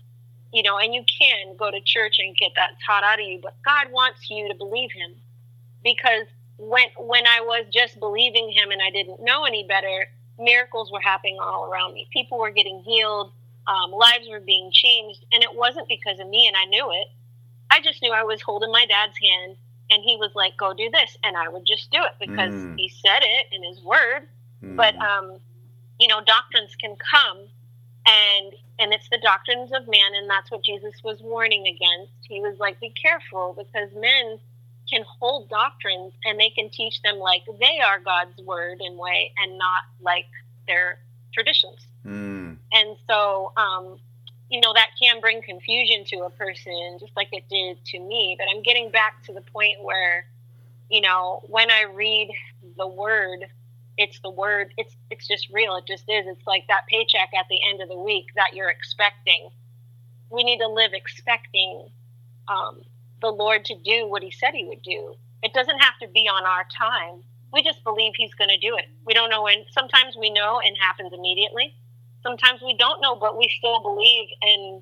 you 0.54 0.64
know, 0.64 0.78
and 0.78 0.94
you 0.94 1.04
can 1.20 1.56
go 1.58 1.72
to 1.72 1.82
church 1.82 2.18
and 2.20 2.36
get 2.38 2.52
that 2.56 2.72
taught 2.86 3.04
out 3.04 3.20
of 3.20 3.26
you. 3.26 3.40
But 3.42 3.56
God 3.66 3.92
wants 3.92 4.30
you 4.30 4.48
to 4.48 4.56
believe 4.56 4.92
Him 4.92 5.12
because 5.84 6.28
when 6.58 6.88
when 6.98 7.26
I 7.28 7.42
was 7.42 7.66
just 7.74 8.00
believing 8.00 8.52
Him 8.52 8.72
and 8.72 8.82
I 8.82 8.92
didn't 8.92 9.24
know 9.24 9.46
any 9.46 9.66
better, 9.68 10.08
miracles 10.40 10.92
were 10.92 11.02
happening 11.02 11.38
all 11.42 11.70
around 11.72 11.94
me. 11.94 12.08
People 12.14 12.40
were 12.40 12.52
getting 12.52 12.82
healed. 12.86 13.32
Um, 13.66 13.92
lives 13.92 14.28
were 14.30 14.42
being 14.42 14.72
changed, 14.74 15.26
and 15.32 15.42
it 15.42 15.56
wasn't 15.56 15.88
because 15.88 16.20
of 16.20 16.28
me, 16.28 16.48
and 16.48 16.56
I 16.58 16.66
knew 16.66 16.92
it 16.92 17.08
I 17.74 17.82
just 17.82 18.04
knew 18.04 18.12
I 18.12 18.24
was 18.24 18.40
holding 18.40 18.72
my 18.72 18.86
dad's 18.86 19.18
hand 19.18 19.58
and 19.90 20.04
he 20.04 20.16
was 20.16 20.30
like, 20.36 20.56
go 20.58 20.76
do 20.76 20.92
this. 20.92 21.18
And 21.24 21.36
I 21.36 21.50
would 21.50 21.66
just 21.66 21.90
do 21.90 21.98
it 22.04 22.12
because 22.20 22.54
mm. 22.54 22.78
he 22.78 22.88
said 22.88 23.22
it 23.22 23.48
in 23.52 23.64
his 23.64 23.84
word. 23.84 24.28
Mm. 24.64 24.76
But, 24.76 24.96
um, 24.98 25.40
you 26.00 26.08
know, 26.08 26.22
doctrines 26.24 26.76
can 26.76 26.96
come 26.96 27.40
and, 28.06 28.54
and 28.80 28.94
it's 28.94 29.08
the 29.10 29.20
doctrines 29.20 29.72
of 29.74 29.88
man. 29.88 30.14
And 30.16 30.30
that's 30.30 30.52
what 30.52 30.64
Jesus 30.64 30.94
was 31.04 31.20
warning 31.22 31.68
against. 31.68 32.14
He 32.22 32.40
was 32.42 32.58
like, 32.60 32.80
be 32.80 32.94
careful 33.02 33.56
because 33.58 33.90
men 33.96 34.40
can 34.90 35.04
hold 35.20 35.50
doctrines 35.50 36.14
and 36.26 36.40
they 36.40 36.50
can 36.50 36.70
teach 36.70 37.02
them 37.04 37.18
like 37.18 37.44
they 37.60 37.80
are 37.80 38.00
God's 38.00 38.38
word 38.46 38.80
and 38.82 38.98
way 38.98 39.32
and 39.38 39.58
not 39.58 39.84
like 40.02 40.26
their 40.68 41.00
traditions. 41.34 41.88
Mm. 42.06 42.58
And 42.74 42.98
so, 43.08 43.54
um, 43.56 44.00
you 44.54 44.62
know 44.62 44.72
that 44.74 44.90
can 45.02 45.20
bring 45.20 45.42
confusion 45.42 46.06
to 46.06 46.18
a 46.26 46.30
person 46.30 46.98
just 47.00 47.12
like 47.16 47.30
it 47.32 47.44
did 47.50 47.84
to 47.86 48.00
me 48.00 48.36
but 48.38 48.46
i'm 48.54 48.62
getting 48.62 48.92
back 48.92 49.24
to 49.24 49.34
the 49.34 49.42
point 49.42 49.78
where 49.82 50.26
you 50.92 51.02
know 51.02 51.42
when 51.48 51.72
i 51.72 51.86
read 51.92 52.30
the 52.78 52.88
word 52.88 53.48
it's 53.98 54.20
the 54.22 54.30
word 54.30 54.74
it's 54.78 54.96
it's 55.12 55.28
just 55.28 55.50
real 55.52 55.76
it 55.76 55.86
just 55.88 56.04
is 56.10 56.26
it's 56.28 56.48
like 56.48 56.66
that 56.68 56.88
paycheck 56.90 57.30
at 57.38 57.46
the 57.50 57.60
end 57.70 57.82
of 57.82 57.90
the 57.90 57.98
week 57.98 58.28
that 58.36 58.54
you're 58.54 58.70
expecting. 58.70 59.50
We 60.30 60.44
need 60.44 60.60
to 60.60 60.68
live 60.68 60.92
expecting 60.94 61.88
um, 62.48 62.82
the 63.22 63.30
lord 63.30 63.66
to 63.66 63.76
do 63.84 64.08
what 64.08 64.24
he 64.24 64.32
said 64.32 64.52
he 64.54 64.66
would 64.66 64.82
do. 64.82 65.16
It 65.44 65.54
doesn't 65.54 65.80
have 65.80 65.98
to 66.02 66.08
be 66.08 66.28
on 66.28 66.46
our 66.46 66.66
time. 66.76 67.22
We 67.52 67.62
just 67.62 67.84
believe 67.84 68.14
he's 68.16 68.34
going 68.34 68.50
to 68.50 68.58
do 68.58 68.76
it. 68.78 68.86
We 69.06 69.14
don't 69.14 69.30
know 69.30 69.44
when 69.44 69.66
sometimes 69.72 70.16
we 70.20 70.32
know 70.32 70.60
and 70.60 70.76
happens 70.80 71.14
immediately. 71.14 71.76
Sometimes 72.24 72.62
we 72.62 72.76
don't 72.76 73.02
know, 73.02 73.16
but 73.16 73.38
we 73.38 73.48
still 73.58 73.82
believe. 73.82 74.30
And 74.42 74.82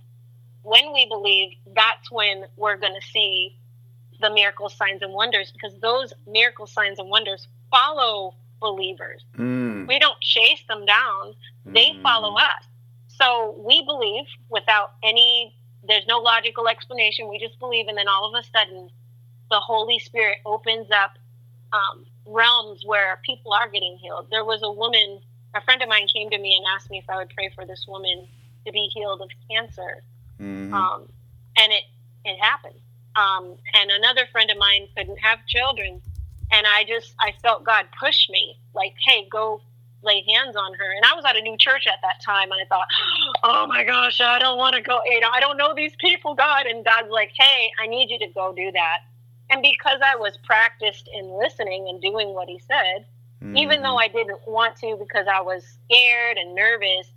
when 0.61 0.93
we 0.93 1.05
believe, 1.07 1.49
that's 1.75 2.09
when 2.11 2.45
we're 2.55 2.77
going 2.77 2.93
to 2.93 3.07
see 3.07 3.57
the 4.21 4.29
miracle 4.29 4.69
signs 4.69 5.01
and 5.01 5.11
wonders 5.11 5.51
because 5.51 5.77
those 5.81 6.13
miracle 6.27 6.67
signs 6.67 6.99
and 6.99 7.09
wonders 7.09 7.47
follow 7.71 8.35
believers. 8.61 9.25
Mm. 9.37 9.87
We 9.87 9.99
don't 9.99 10.19
chase 10.21 10.63
them 10.67 10.85
down, 10.85 11.35
they 11.65 11.91
mm. 11.91 12.01
follow 12.01 12.35
us. 12.37 12.63
So 13.07 13.55
we 13.59 13.83
believe 13.85 14.25
without 14.49 14.93
any, 15.03 15.53
there's 15.83 16.07
no 16.07 16.19
logical 16.19 16.67
explanation. 16.67 17.27
We 17.27 17.39
just 17.39 17.59
believe. 17.59 17.87
And 17.87 17.97
then 17.97 18.07
all 18.07 18.33
of 18.33 18.39
a 18.39 18.47
sudden, 18.57 18.89
the 19.49 19.59
Holy 19.59 19.99
Spirit 19.99 20.37
opens 20.45 20.87
up 20.91 21.17
um, 21.73 22.05
realms 22.25 22.83
where 22.85 23.19
people 23.25 23.53
are 23.53 23.67
getting 23.67 23.97
healed. 23.97 24.27
There 24.31 24.45
was 24.45 24.61
a 24.63 24.71
woman 24.71 25.19
a 25.53 25.61
friend 25.61 25.81
of 25.81 25.89
mine 25.89 26.07
came 26.07 26.29
to 26.29 26.37
me 26.37 26.55
and 26.57 26.65
asked 26.75 26.89
me 26.89 26.99
if 26.99 27.09
I 27.09 27.17
would 27.17 27.29
pray 27.29 27.49
for 27.53 27.65
this 27.65 27.85
woman 27.87 28.27
to 28.65 28.71
be 28.71 28.89
healed 28.93 29.21
of 29.21 29.29
cancer. 29.49 30.03
Mm-hmm. 30.39 30.73
Um, 30.73 31.09
and 31.57 31.71
it, 31.71 31.83
it 32.25 32.37
happened. 32.39 32.79
Um, 33.15 33.55
and 33.73 33.91
another 33.91 34.27
friend 34.31 34.49
of 34.49 34.57
mine 34.57 34.87
couldn't 34.95 35.17
have 35.17 35.39
children. 35.47 36.01
And 36.51 36.67
I 36.67 36.83
just, 36.83 37.15
I 37.19 37.33
felt 37.41 37.63
God 37.63 37.85
push 37.99 38.29
me 38.29 38.59
like, 38.73 38.93
hey, 39.05 39.27
go 39.31 39.61
lay 40.03 40.23
hands 40.33 40.55
on 40.55 40.73
her. 40.73 40.91
And 40.95 41.05
I 41.05 41.13
was 41.15 41.23
at 41.25 41.35
a 41.35 41.41
new 41.41 41.57
church 41.57 41.87
at 41.87 41.99
that 42.01 42.21
time. 42.25 42.51
And 42.51 42.59
I 42.61 42.65
thought, 42.65 42.87
oh 43.43 43.67
my 43.67 43.83
gosh, 43.83 44.19
I 44.19 44.39
don't 44.39 44.57
want 44.57 44.75
to 44.75 44.81
go. 44.81 44.99
You 45.05 45.19
know, 45.19 45.29
I 45.31 45.39
don't 45.39 45.57
know 45.57 45.73
these 45.75 45.95
people, 45.99 46.35
God. 46.35 46.65
And 46.65 46.83
God's 46.83 47.09
like, 47.09 47.31
hey, 47.37 47.71
I 47.81 47.87
need 47.87 48.09
you 48.09 48.19
to 48.19 48.27
go 48.33 48.53
do 48.55 48.71
that. 48.71 48.99
And 49.49 49.61
because 49.61 49.99
I 50.05 50.15
was 50.15 50.37
practiced 50.43 51.09
in 51.13 51.29
listening 51.37 51.87
and 51.89 52.01
doing 52.01 52.33
what 52.33 52.47
he 52.47 52.59
said, 52.59 53.05
Mm-hmm. 53.43 53.57
Even 53.57 53.81
though 53.81 53.97
I 53.97 54.07
didn't 54.07 54.39
want 54.47 54.75
to 54.77 54.97
because 54.99 55.25
I 55.31 55.41
was 55.41 55.63
scared 55.85 56.37
and 56.37 56.53
nervous, 56.53 57.11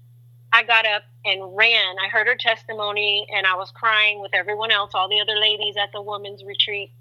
I 0.53 0.63
got 0.63 0.87
up 0.87 1.03
and 1.25 1.57
ran. 1.57 1.97
I 2.05 2.09
heard 2.09 2.27
her 2.27 2.37
testimony 2.37 3.27
and 3.35 3.47
I 3.47 3.57
was 3.57 3.71
crying 3.73 4.21
with 4.21 4.33
everyone 4.35 4.71
else, 4.71 4.93
all 4.95 5.09
the 5.09 5.21
other 5.21 5.39
ladies 5.39 5.75
at 5.77 5.91
the 5.93 6.01
women's 6.01 6.43
retreat. 6.45 6.93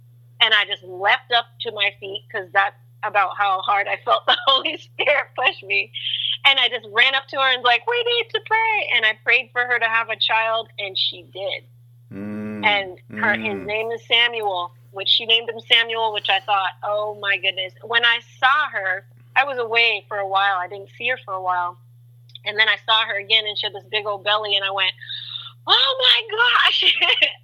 And 0.43 0.53
I 0.53 0.65
just 0.65 0.83
leapt 0.83 1.31
up 1.31 1.45
to 1.61 1.71
my 1.71 1.93
feet 2.01 2.25
because 2.27 2.49
that's 2.51 2.75
about 3.03 3.31
how 3.37 3.59
hard 3.61 3.87
I 3.87 3.97
felt 4.03 4.25
the 4.27 4.37
Holy 4.45 4.77
Spirit 4.77 5.27
push 5.37 5.63
me. 5.63 5.91
And 6.45 6.59
I 6.59 6.67
just 6.67 6.85
ran 6.91 7.15
up 7.15 7.27
to 7.29 7.37
her 7.37 7.53
and 7.53 7.63
was 7.63 7.65
like, 7.65 7.87
we 7.87 8.03
need 8.03 8.29
to 8.31 8.41
pray. 8.45 8.89
And 8.95 9.05
I 9.05 9.17
prayed 9.23 9.49
for 9.53 9.61
her 9.65 9.79
to 9.79 9.85
have 9.85 10.09
a 10.09 10.17
child, 10.17 10.67
and 10.77 10.97
she 10.97 11.23
did. 11.33 11.63
Mm, 12.13 12.65
and 12.65 13.21
her, 13.21 13.35
mm. 13.35 13.57
his 13.57 13.65
name 13.65 13.91
is 13.91 14.05
Samuel, 14.05 14.71
which 14.91 15.07
she 15.07 15.25
named 15.25 15.49
him 15.49 15.61
Samuel, 15.61 16.13
which 16.13 16.29
I 16.29 16.41
thought, 16.41 16.71
oh 16.83 17.17
my 17.21 17.37
goodness. 17.37 17.71
When 17.81 18.03
I 18.03 18.19
saw 18.39 18.69
her, 18.73 19.05
I 19.37 19.45
was 19.45 19.57
away 19.57 20.03
for 20.09 20.17
a 20.17 20.27
while. 20.27 20.57
I 20.59 20.67
didn't 20.67 20.89
see 20.97 21.07
her 21.07 21.17
for 21.23 21.33
a 21.33 21.41
while. 21.41 21.77
And 22.45 22.59
then 22.59 22.67
I 22.67 22.75
saw 22.85 23.05
her 23.05 23.17
again 23.17 23.45
and 23.47 23.57
she 23.57 23.65
had 23.65 23.73
this 23.73 23.85
big 23.89 24.05
old 24.05 24.23
belly 24.23 24.55
and 24.55 24.65
I 24.65 24.71
went, 24.71 24.91
oh 25.65 25.95
my 25.99 26.37
gosh, 26.37 26.81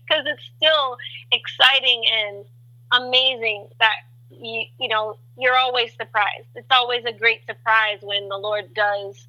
because 0.08 0.26
it's 0.28 0.44
still 0.58 0.98
exciting 1.32 2.04
and 2.12 2.46
amazing 2.92 3.68
that 3.80 3.96
you, 4.30 4.64
you 4.80 4.88
know, 4.88 5.18
you're 5.38 5.58
always 5.58 5.92
surprised. 5.92 6.48
It's 6.56 6.68
always 6.70 7.04
a 7.06 7.14
great 7.14 7.46
surprise 7.46 8.00
when 8.02 8.30
the 8.30 8.38
Lord 8.38 8.74
does, 8.74 9.28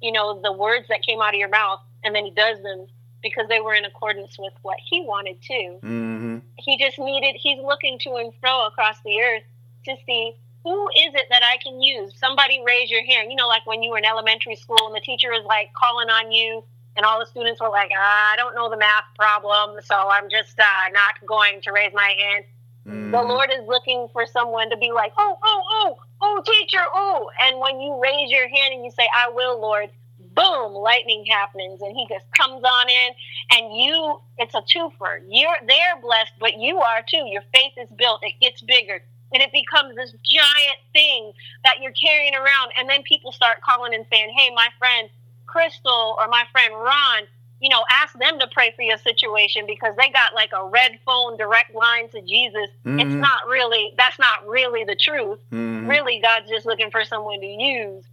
you 0.00 0.12
know, 0.12 0.40
the 0.40 0.52
words 0.52 0.86
that 0.88 1.02
came 1.02 1.20
out 1.20 1.34
of 1.34 1.40
your 1.40 1.48
mouth 1.48 1.80
and 2.04 2.14
then 2.14 2.24
he 2.24 2.30
does 2.30 2.62
them 2.62 2.86
because 3.22 3.48
they 3.48 3.60
were 3.60 3.74
in 3.74 3.84
accordance 3.84 4.38
with 4.38 4.52
what 4.62 4.78
he 4.88 5.02
wanted 5.02 5.40
to. 5.42 5.78
Mm-hmm. 5.82 6.38
He 6.56 6.78
just 6.78 6.98
needed, 6.98 7.36
he's 7.40 7.58
looking 7.58 7.98
to 8.00 8.14
and 8.16 8.32
fro 8.40 8.66
across 8.66 8.96
the 9.04 9.20
earth 9.20 9.42
to 9.86 9.96
see 10.06 10.34
who 10.66 10.88
is 10.88 11.14
it 11.14 11.26
that 11.30 11.42
I 11.44 11.58
can 11.62 11.80
use? 11.80 12.12
Somebody 12.18 12.60
raise 12.66 12.90
your 12.90 13.04
hand. 13.04 13.30
You 13.30 13.36
know, 13.36 13.46
like 13.46 13.64
when 13.66 13.84
you 13.84 13.90
were 13.90 13.98
in 13.98 14.04
elementary 14.04 14.56
school 14.56 14.84
and 14.86 14.94
the 14.94 15.00
teacher 15.00 15.30
was 15.30 15.44
like 15.46 15.70
calling 15.74 16.10
on 16.10 16.32
you, 16.32 16.64
and 16.96 17.06
all 17.06 17.20
the 17.20 17.26
students 17.26 17.60
were 17.60 17.68
like, 17.68 17.90
ah, 17.96 18.32
I 18.32 18.36
don't 18.36 18.54
know 18.54 18.68
the 18.68 18.76
math 18.76 19.04
problem, 19.16 19.78
so 19.84 19.94
I'm 19.94 20.28
just 20.28 20.58
uh, 20.58 20.90
not 20.92 21.24
going 21.24 21.60
to 21.62 21.72
raise 21.72 21.92
my 21.94 22.14
hand. 22.18 22.44
Mm. 22.86 23.10
The 23.10 23.22
Lord 23.22 23.50
is 23.50 23.66
looking 23.66 24.08
for 24.12 24.26
someone 24.26 24.70
to 24.70 24.76
be 24.76 24.92
like, 24.92 25.12
oh, 25.18 25.36
oh, 25.42 25.62
oh, 25.70 25.96
oh, 26.22 26.42
teacher, 26.44 26.82
oh. 26.94 27.30
And 27.42 27.58
when 27.58 27.80
you 27.80 28.00
raise 28.02 28.30
your 28.30 28.48
hand 28.48 28.74
and 28.74 28.84
you 28.84 28.90
say, 28.90 29.08
I 29.14 29.30
will, 29.30 29.60
Lord, 29.60 29.90
boom, 30.34 30.72
lightning 30.72 31.24
happens 31.28 31.82
and 31.82 31.96
he 31.96 32.06
just 32.08 32.26
comes 32.36 32.62
on 32.62 32.88
in 32.88 33.10
and 33.52 33.76
you, 33.76 34.20
it's 34.38 34.54
a 34.54 34.62
twofer. 34.62 35.20
You're, 35.28 35.56
they're 35.66 36.00
blessed, 36.00 36.32
but 36.38 36.58
you 36.58 36.78
are 36.78 37.02
too. 37.08 37.24
Your 37.26 37.42
faith 37.52 37.72
is 37.76 37.88
built. 37.96 38.20
It 38.22 38.34
gets 38.40 38.62
bigger 38.62 39.00
and 39.32 39.42
it 39.42 39.52
becomes 39.52 39.94
this 39.96 40.14
giant 40.24 40.78
thing 40.92 41.32
that 41.64 41.76
you're 41.80 41.92
carrying 41.92 42.34
around 42.34 42.72
and 42.78 42.88
then 42.88 43.02
people 43.02 43.32
start 43.32 43.58
calling 43.62 43.94
and 43.94 44.06
saying 44.10 44.32
hey 44.36 44.52
my 44.54 44.68
friend 44.78 45.08
crystal 45.46 46.16
or 46.18 46.28
my 46.28 46.44
friend 46.52 46.72
ron 46.74 47.22
you 47.60 47.68
know 47.68 47.84
ask 47.90 48.18
them 48.18 48.38
to 48.38 48.46
pray 48.52 48.72
for 48.76 48.82
your 48.82 48.98
situation 48.98 49.64
because 49.66 49.94
they 49.96 50.10
got 50.10 50.34
like 50.34 50.50
a 50.52 50.66
red 50.66 50.98
phone 51.04 51.36
direct 51.36 51.74
line 51.74 52.08
to 52.10 52.20
jesus 52.22 52.68
mm-hmm. 52.84 53.00
it's 53.00 53.14
not 53.14 53.46
really 53.48 53.92
that's 53.96 54.18
not 54.18 54.46
really 54.46 54.84
the 54.84 54.96
truth 54.96 55.38
mm-hmm. 55.52 55.88
really 55.88 56.20
god's 56.20 56.48
just 56.48 56.66
looking 56.66 56.90
for 56.90 57.04
someone 57.04 57.40
to 57.40 57.46
use 57.46 58.04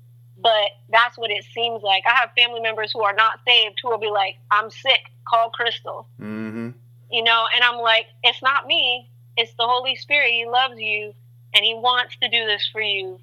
but 0.42 0.72
that's 0.90 1.18
what 1.18 1.30
it 1.32 1.44
seems 1.54 1.84
like 1.84 2.04
i 2.08 2.14
have 2.14 2.30
family 2.38 2.62
members 2.62 2.92
who 2.92 3.02
are 3.02 3.14
not 3.14 3.40
saved 3.46 3.78
who 3.82 3.90
will 3.90 3.98
be 3.98 4.10
like 4.10 4.38
i'm 4.52 4.70
sick 4.70 5.12
call 5.28 5.50
crystal 5.50 6.08
mm-hmm. 6.20 6.70
you 7.12 7.24
know 7.24 7.46
and 7.54 7.64
i'm 7.64 7.80
like 7.80 8.06
it's 8.24 8.42
not 8.42 8.66
me 8.66 9.10
it's 9.38 9.54
the 9.54 9.66
Holy 9.66 9.96
Spirit. 9.96 10.32
He 10.32 10.46
loves 10.46 10.80
you 10.80 11.14
and 11.54 11.66
He 11.66 11.74
wants 11.74 12.16
to 12.22 12.30
do 12.30 12.46
this 12.46 12.68
for 12.72 12.82
you. 12.82 13.20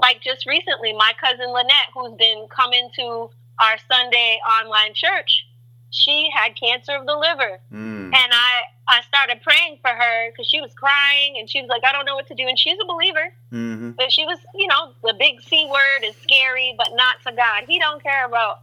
Like 0.00 0.20
just 0.20 0.46
recently, 0.46 0.92
my 0.92 1.12
cousin 1.20 1.52
Lynette, 1.52 1.90
who's 1.94 2.16
been 2.18 2.46
coming 2.54 2.88
to 2.96 3.30
our 3.60 3.76
Sunday 3.90 4.38
online 4.46 4.94
church, 4.94 5.46
she 5.90 6.30
had 6.34 6.54
cancer 6.56 6.92
of 6.92 7.06
the 7.06 7.16
liver. 7.16 7.60
Mm. 7.72 8.14
And 8.14 8.32
I, 8.32 8.62
I 8.86 9.02
started 9.02 9.42
praying 9.42 9.78
for 9.80 9.90
her 9.90 10.30
because 10.30 10.48
she 10.48 10.60
was 10.60 10.72
crying 10.74 11.36
and 11.38 11.48
she 11.48 11.60
was 11.60 11.68
like, 11.68 11.82
I 11.84 11.92
don't 11.92 12.04
know 12.04 12.14
what 12.14 12.26
to 12.28 12.34
do. 12.34 12.46
And 12.46 12.58
she's 12.58 12.78
a 12.82 12.86
believer. 12.86 13.32
Mm-hmm. 13.52 13.92
But 13.92 14.12
she 14.12 14.24
was, 14.24 14.38
you 14.54 14.66
know, 14.66 14.92
the 15.02 15.14
big 15.18 15.40
C 15.42 15.68
word 15.70 16.04
is 16.04 16.16
scary, 16.16 16.74
but 16.76 16.88
not 16.92 17.16
to 17.26 17.32
God. 17.32 17.64
He 17.66 17.78
don't 17.78 18.02
care 18.02 18.26
about, 18.26 18.62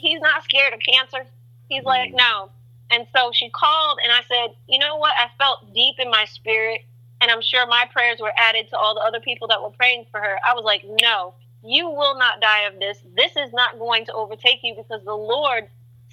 he's 0.00 0.20
not 0.20 0.44
scared 0.44 0.74
of 0.74 0.80
cancer. 0.80 1.26
He's 1.68 1.84
like, 1.84 2.12
no. 2.12 2.50
And 2.90 3.06
so 3.14 3.30
she 3.32 3.50
called 3.50 3.98
and 4.02 4.12
I 4.12 4.22
said, 4.28 4.54
you 4.68 4.78
know 4.78 4.96
what? 4.96 5.14
I 5.18 5.28
felt 5.38 5.72
deep 5.74 5.96
in 5.98 6.10
my 6.10 6.24
spirit. 6.24 6.82
And 7.20 7.30
I'm 7.30 7.42
sure 7.42 7.66
my 7.66 7.86
prayers 7.92 8.18
were 8.18 8.32
added 8.36 8.68
to 8.70 8.78
all 8.78 8.94
the 8.94 9.02
other 9.02 9.20
people 9.20 9.46
that 9.48 9.62
were 9.62 9.70
praying 9.70 10.06
for 10.10 10.20
her. 10.20 10.38
I 10.46 10.54
was 10.54 10.64
like, 10.64 10.82
no, 11.02 11.34
you 11.62 11.88
will 11.88 12.18
not 12.18 12.40
die 12.40 12.62
of 12.62 12.78
this. 12.78 12.98
This 13.16 13.32
is 13.36 13.52
not 13.52 13.78
going 13.78 14.06
to 14.06 14.12
overtake 14.12 14.60
you 14.62 14.74
because 14.76 15.04
the 15.04 15.14
Lord 15.14 15.68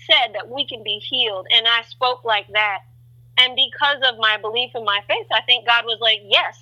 said 0.05 0.33
that 0.33 0.49
we 0.49 0.67
can 0.67 0.83
be 0.83 0.99
healed. 0.99 1.47
And 1.53 1.67
I 1.67 1.83
spoke 1.83 2.23
like 2.23 2.47
that. 2.53 2.79
And 3.37 3.55
because 3.55 3.97
of 4.03 4.17
my 4.19 4.37
belief 4.37 4.71
in 4.75 4.83
my 4.83 5.01
faith, 5.07 5.27
I 5.33 5.41
think 5.41 5.65
God 5.65 5.85
was 5.85 5.99
like, 6.01 6.19
yes, 6.23 6.57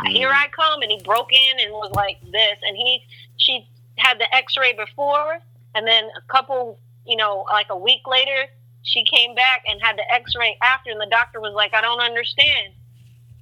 mm. 0.00 0.12
here 0.12 0.30
I 0.30 0.46
come. 0.54 0.82
And 0.82 0.90
he 0.90 1.02
broke 1.04 1.32
in 1.32 1.60
and 1.60 1.72
was 1.72 1.92
like 1.92 2.20
this. 2.32 2.58
And 2.66 2.76
he, 2.76 3.02
she 3.36 3.68
had 3.96 4.18
the 4.18 4.34
x 4.34 4.56
ray 4.58 4.72
before. 4.72 5.40
And 5.74 5.86
then 5.86 6.04
a 6.04 6.32
couple, 6.32 6.78
you 7.06 7.16
know, 7.16 7.44
like 7.52 7.66
a 7.70 7.78
week 7.78 8.02
later, 8.06 8.46
she 8.82 9.04
came 9.04 9.34
back 9.34 9.62
and 9.68 9.80
had 9.82 9.98
the 9.98 10.12
x 10.12 10.32
ray 10.38 10.56
after. 10.62 10.90
And 10.90 11.00
the 11.00 11.08
doctor 11.10 11.40
was 11.40 11.52
like, 11.54 11.74
I 11.74 11.80
don't 11.80 12.00
understand. 12.00 12.74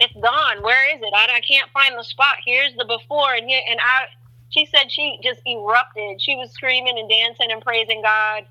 It's 0.01 0.15
gone. 0.15 0.63
Where 0.63 0.95
is 0.95 1.01
it? 1.03 1.13
I, 1.15 1.37
I 1.37 1.41
can't 1.41 1.71
find 1.73 1.99
the 1.99 2.05
spot. 2.05 2.37
Here's 2.45 2.75
the 2.77 2.85
before. 2.85 3.35
And 3.35 3.49
here, 3.49 3.61
and 3.69 3.81
I, 3.81 4.07
she 4.51 4.67
said 4.67 4.91
she 4.91 5.19
just 5.23 5.41
erupted. 5.47 6.21
She 6.21 6.35
was 6.37 6.51
screaming 6.51 6.99
and 6.99 7.09
dancing 7.09 7.51
and 7.51 7.63
praising 7.63 8.03
God. 8.03 8.47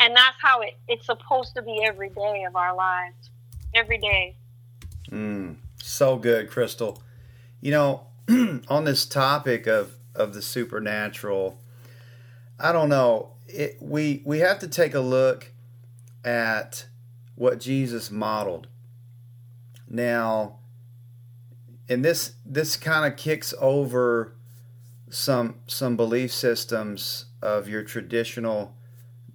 And 0.00 0.14
that's 0.14 0.36
how 0.40 0.60
it, 0.60 0.74
it's 0.88 1.06
supposed 1.06 1.54
to 1.54 1.62
be 1.62 1.82
every 1.82 2.10
day 2.10 2.44
of 2.46 2.56
our 2.56 2.74
lives. 2.74 3.30
Every 3.74 3.98
day. 3.98 4.36
Mm, 5.10 5.56
so 5.82 6.16
good, 6.16 6.50
Crystal. 6.50 7.02
You 7.60 7.72
know, 7.72 8.06
on 8.68 8.84
this 8.84 9.06
topic 9.06 9.66
of, 9.66 9.94
of 10.14 10.34
the 10.34 10.42
supernatural, 10.42 11.60
I 12.58 12.72
don't 12.72 12.88
know. 12.88 13.32
It, 13.46 13.76
we 13.80 14.22
we 14.24 14.40
have 14.40 14.58
to 14.60 14.68
take 14.68 14.94
a 14.94 15.00
look 15.00 15.52
at 16.24 16.86
what 17.34 17.60
Jesus 17.60 18.10
modeled. 18.10 18.66
Now, 19.88 20.58
and 21.88 22.04
this 22.04 22.32
this 22.44 22.76
kind 22.76 23.10
of 23.10 23.16
kicks 23.16 23.54
over 23.60 24.35
some 25.08 25.56
some 25.66 25.96
belief 25.96 26.32
systems 26.32 27.26
of 27.42 27.68
your 27.68 27.82
traditional 27.82 28.74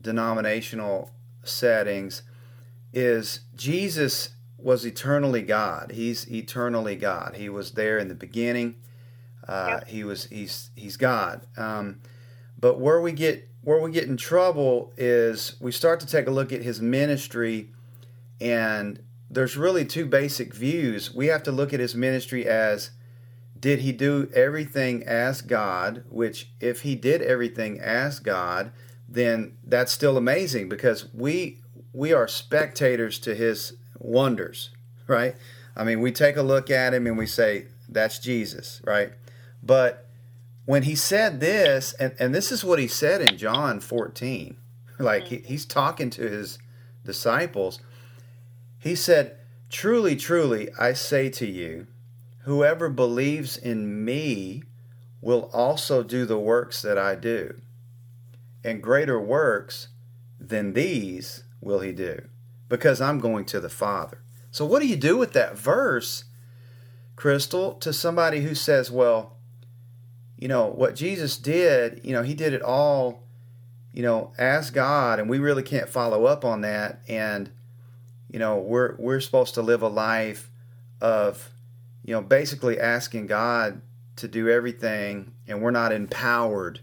denominational 0.01 1.11
settings 1.43 2.23
is 2.93 3.41
Jesus 3.55 4.29
was 4.57 4.85
eternally 4.85 5.41
God. 5.41 5.91
He's 5.93 6.29
eternally 6.31 6.95
God. 6.95 7.35
He 7.35 7.49
was 7.49 7.71
there 7.71 7.97
in 7.97 8.09
the 8.09 8.15
beginning. 8.15 8.75
Uh, 9.47 9.79
yep. 9.79 9.87
He 9.87 10.03
was 10.03 10.25
he's 10.25 10.71
he's 10.75 10.97
God. 10.97 11.47
Um, 11.57 12.01
but 12.59 12.79
where 12.79 13.01
we 13.01 13.11
get 13.11 13.49
where 13.61 13.79
we 13.79 13.91
get 13.91 14.05
in 14.05 14.17
trouble 14.17 14.93
is 14.97 15.55
we 15.59 15.71
start 15.71 15.99
to 16.01 16.05
take 16.05 16.27
a 16.27 16.31
look 16.31 16.51
at 16.51 16.61
his 16.61 16.81
ministry, 16.81 17.69
and 18.39 19.01
there's 19.29 19.57
really 19.57 19.85
two 19.85 20.05
basic 20.05 20.53
views. 20.53 21.13
We 21.13 21.27
have 21.27 21.43
to 21.43 21.51
look 21.51 21.73
at 21.73 21.79
his 21.79 21.95
ministry 21.95 22.45
as 22.45 22.91
did 23.61 23.79
he 23.79 23.91
do 23.91 24.29
everything 24.33 25.03
as 25.03 25.41
God? 25.41 26.03
Which, 26.09 26.49
if 26.59 26.81
he 26.81 26.95
did 26.95 27.21
everything 27.21 27.79
as 27.79 28.19
God, 28.19 28.71
then 29.07 29.53
that's 29.63 29.91
still 29.91 30.17
amazing 30.17 30.67
because 30.67 31.13
we 31.13 31.59
we 31.93 32.13
are 32.13 32.27
spectators 32.27 33.19
to 33.19 33.35
his 33.35 33.73
wonders, 33.99 34.71
right? 35.07 35.35
I 35.75 35.83
mean, 35.83 36.01
we 36.01 36.11
take 36.11 36.37
a 36.37 36.41
look 36.41 36.69
at 36.69 36.93
him 36.93 37.05
and 37.05 37.17
we 37.17 37.27
say 37.27 37.67
that's 37.87 38.19
Jesus, 38.19 38.81
right? 38.85 39.11
But 39.61 40.07
when 40.65 40.83
he 40.83 40.95
said 40.95 41.39
this, 41.39 41.93
and, 41.93 42.13
and 42.19 42.33
this 42.33 42.51
is 42.51 42.63
what 42.63 42.79
he 42.79 42.87
said 42.87 43.21
in 43.21 43.37
John 43.37 43.79
14, 43.79 44.55
like 44.99 45.27
he, 45.27 45.37
he's 45.39 45.65
talking 45.65 46.09
to 46.11 46.29
his 46.29 46.59
disciples. 47.03 47.79
He 48.79 48.95
said, 48.95 49.37
Truly, 49.69 50.15
truly, 50.15 50.69
I 50.79 50.93
say 50.93 51.29
to 51.29 51.45
you, 51.47 51.87
Whoever 52.43 52.89
believes 52.89 53.57
in 53.57 54.03
me 54.03 54.63
will 55.21 55.49
also 55.53 56.01
do 56.01 56.25
the 56.25 56.39
works 56.39 56.81
that 56.81 56.97
I 56.97 57.15
do, 57.15 57.61
and 58.63 58.81
greater 58.81 59.19
works 59.19 59.89
than 60.39 60.73
these 60.73 61.43
will 61.61 61.81
he 61.81 61.91
do, 61.91 62.27
because 62.67 62.99
I'm 62.99 63.19
going 63.19 63.45
to 63.45 63.59
the 63.59 63.69
Father. 63.69 64.23
So, 64.49 64.65
what 64.65 64.81
do 64.81 64.87
you 64.87 64.97
do 64.97 65.17
with 65.17 65.33
that 65.33 65.57
verse, 65.57 66.25
Crystal, 67.15 67.73
to 67.75 67.93
somebody 67.93 68.41
who 68.41 68.55
says, 68.55 68.89
well, 68.89 69.37
you 70.37 70.47
know, 70.47 70.65
what 70.65 70.95
Jesus 70.95 71.37
did, 71.37 72.01
you 72.03 72.13
know, 72.13 72.23
he 72.23 72.33
did 72.33 72.53
it 72.53 72.63
all, 72.63 73.27
you 73.93 74.01
know, 74.01 74.33
as 74.39 74.71
God, 74.71 75.19
and 75.19 75.29
we 75.29 75.37
really 75.37 75.61
can't 75.61 75.87
follow 75.87 76.25
up 76.25 76.43
on 76.43 76.61
that. 76.61 77.01
And, 77.07 77.51
you 78.29 78.39
know, 78.39 78.57
we're, 78.57 78.95
we're 78.97 79.19
supposed 79.19 79.53
to 79.53 79.61
live 79.61 79.83
a 79.83 79.87
life 79.87 80.49
of 80.99 81.51
you 82.03 82.13
know, 82.13 82.21
basically 82.21 82.79
asking 82.79 83.27
God 83.27 83.81
to 84.17 84.27
do 84.27 84.49
everything, 84.49 85.33
and 85.47 85.61
we're 85.61 85.71
not 85.71 85.91
empowered 85.91 86.79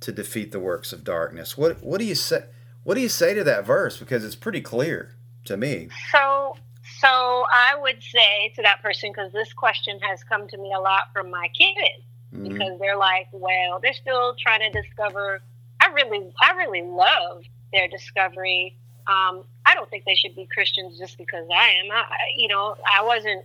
to 0.00 0.12
defeat 0.12 0.52
the 0.52 0.60
works 0.60 0.92
of 0.92 1.04
darkness. 1.04 1.56
What 1.56 1.82
what 1.82 1.98
do 1.98 2.04
you 2.04 2.14
say? 2.14 2.44
What 2.82 2.94
do 2.94 3.00
you 3.00 3.08
say 3.08 3.34
to 3.34 3.44
that 3.44 3.66
verse? 3.66 3.98
Because 3.98 4.24
it's 4.24 4.34
pretty 4.34 4.60
clear 4.60 5.14
to 5.44 5.56
me. 5.56 5.88
So, 6.12 6.56
so 6.98 7.08
I 7.52 7.76
would 7.78 8.02
say 8.02 8.52
to 8.56 8.62
that 8.62 8.82
person 8.82 9.10
because 9.10 9.32
this 9.32 9.52
question 9.52 9.98
has 10.00 10.24
come 10.24 10.48
to 10.48 10.56
me 10.56 10.72
a 10.74 10.80
lot 10.80 11.12
from 11.12 11.30
my 11.30 11.48
kids 11.48 12.04
mm-hmm. 12.34 12.48
because 12.48 12.78
they're 12.78 12.96
like, 12.96 13.28
well, 13.32 13.80
they're 13.80 13.92
still 13.92 14.34
trying 14.40 14.60
to 14.60 14.82
discover. 14.82 15.42
I 15.80 15.88
really, 15.88 16.32
I 16.40 16.52
really 16.52 16.82
love 16.82 17.44
their 17.72 17.88
discovery. 17.88 18.76
Um, 19.06 19.44
I 19.66 19.74
don't 19.74 19.88
think 19.90 20.04
they 20.04 20.14
should 20.14 20.36
be 20.36 20.46
Christians 20.46 20.98
just 20.98 21.18
because 21.18 21.46
I 21.54 21.70
am. 21.84 21.90
I, 21.90 22.04
you 22.36 22.48
know, 22.48 22.76
I 22.86 23.04
wasn't 23.04 23.44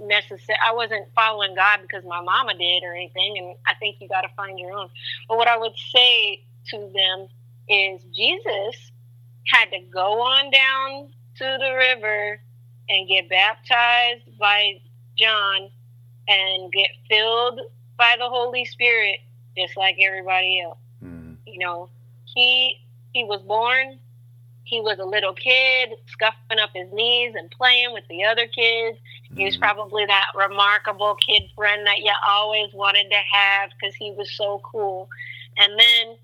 necessary. 0.00 0.58
I 0.64 0.74
wasn't 0.74 1.06
following 1.14 1.54
God 1.54 1.80
because 1.82 2.04
my 2.04 2.20
mama 2.20 2.54
did 2.54 2.82
or 2.82 2.94
anything, 2.94 3.36
and 3.38 3.56
I 3.66 3.74
think 3.74 3.96
you 4.00 4.08
got 4.08 4.22
to 4.22 4.28
find 4.36 4.58
your 4.58 4.72
own. 4.72 4.88
But 5.28 5.38
what 5.38 5.48
I 5.48 5.56
would 5.56 5.74
say 5.94 6.42
to 6.70 6.90
them 6.94 7.28
is 7.68 8.00
Jesus 8.14 8.90
had 9.46 9.70
to 9.70 9.80
go 9.92 10.22
on 10.22 10.50
down 10.50 11.08
to 11.36 11.58
the 11.58 11.74
river 11.74 12.40
and 12.88 13.08
get 13.08 13.28
baptized 13.28 14.38
by 14.38 14.80
John 15.16 15.70
and 16.26 16.72
get 16.72 16.90
filled 17.08 17.60
by 17.96 18.16
the 18.18 18.28
Holy 18.28 18.64
Spirit 18.64 19.20
just 19.56 19.76
like 19.76 19.96
everybody 20.00 20.62
else. 20.64 20.78
Mm. 21.04 21.36
You 21.46 21.58
know, 21.58 21.90
he 22.24 22.76
he 23.12 23.24
was 23.24 23.40
born 23.42 23.98
he 24.68 24.80
was 24.80 24.98
a 24.98 25.04
little 25.04 25.32
kid 25.32 25.94
scuffing 26.06 26.60
up 26.62 26.70
his 26.74 26.92
knees 26.92 27.34
and 27.36 27.50
playing 27.50 27.94
with 27.94 28.04
the 28.10 28.24
other 28.24 28.46
kids. 28.46 28.98
He 29.34 29.44
was 29.44 29.54
mm-hmm. 29.54 29.62
probably 29.62 30.06
that 30.06 30.26
remarkable 30.34 31.16
kid 31.16 31.44
friend 31.54 31.86
that 31.86 31.98
you 31.98 32.12
always 32.26 32.72
wanted 32.72 33.10
to 33.10 33.20
have 33.32 33.70
because 33.78 33.94
he 33.94 34.12
was 34.12 34.30
so 34.36 34.60
cool. 34.64 35.08
And 35.58 35.78
then 35.78 36.16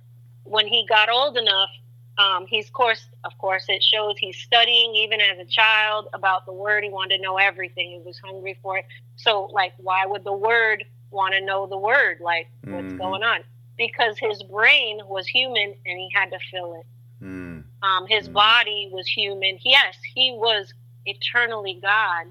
when 0.45 0.67
he 0.67 0.87
got 0.87 1.11
old 1.11 1.37
enough, 1.37 1.71
um, 2.17 2.47
he's 2.47 2.71
course, 2.71 3.07
of 3.25 3.37
course, 3.39 3.65
it 3.69 3.83
shows 3.83 4.15
he's 4.19 4.39
studying 4.39 4.95
even 4.95 5.21
as 5.21 5.39
a 5.39 5.45
child 5.45 6.09
about 6.15 6.47
the 6.47 6.53
word. 6.53 6.85
He 6.85 6.91
wanted 6.91 7.17
to 7.17 7.23
know 7.23 7.37
everything. 7.39 7.91
He 7.91 8.01
was 8.05 8.19
hungry 8.19 8.59
for 8.63 8.79
it. 8.79 8.87
So, 9.17 9.51
like, 9.53 9.73
why 9.79 10.07
would 10.07 10.25
the 10.25 10.33
word 10.33 10.85
want 11.11 11.35
to 11.35 11.41
know 11.41 11.67
the 11.67 11.79
word? 11.79 12.19
Like, 12.21 12.49
what's 12.63 12.87
mm-hmm. 12.87 12.99
going 12.99 13.23
on? 13.23 13.41
Because 13.77 14.17
his 14.19 14.43
brain 14.45 15.01
was 15.09 15.27
human 15.27 15.75
and 15.85 15.99
he 15.99 16.09
had 16.15 16.31
to 16.31 16.39
fill 16.51 16.75
it. 16.81 16.87
Mm. 17.25 17.65
Um, 17.83 18.07
his 18.09 18.29
mm. 18.29 18.33
body 18.33 18.89
was 18.93 19.07
human. 19.07 19.59
Yes, 19.65 19.97
he 20.15 20.33
was 20.33 20.73
eternally 21.07 21.81
God, 21.83 22.27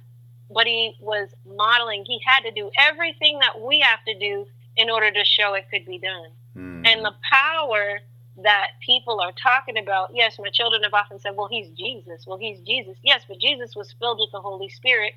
but 0.54 0.68
he 0.68 0.96
was 1.00 1.30
modeling. 1.46 2.04
He 2.06 2.20
had 2.26 2.42
to 2.42 2.52
do 2.52 2.70
everything 2.78 3.40
that 3.40 3.62
we 3.62 3.80
have 3.82 4.04
to 4.08 4.18
do 4.18 4.46
in 4.76 4.90
order 4.90 5.12
to 5.12 5.24
show 5.24 5.54
it 5.54 5.66
could 5.72 5.86
be 5.86 6.00
done. 6.00 6.30
Mm. 6.56 6.88
And 6.88 7.06
the 7.06 7.14
power 7.30 8.00
that 8.44 8.68
people 8.86 9.20
are 9.20 9.32
talking 9.32 9.78
about, 9.78 10.10
yes, 10.14 10.40
my 10.40 10.50
children 10.50 10.84
have 10.84 10.94
often 10.94 11.20
said, 11.20 11.36
well, 11.36 11.48
he's 11.50 11.70
Jesus. 11.78 12.26
Well, 12.26 12.38
he's 12.38 12.60
Jesus. 12.62 12.98
Yes, 13.04 13.22
but 13.28 13.40
Jesus 13.40 13.76
was 13.76 13.94
filled 14.00 14.20
with 14.20 14.32
the 14.32 14.40
Holy 14.40 14.70
Spirit. 14.70 15.14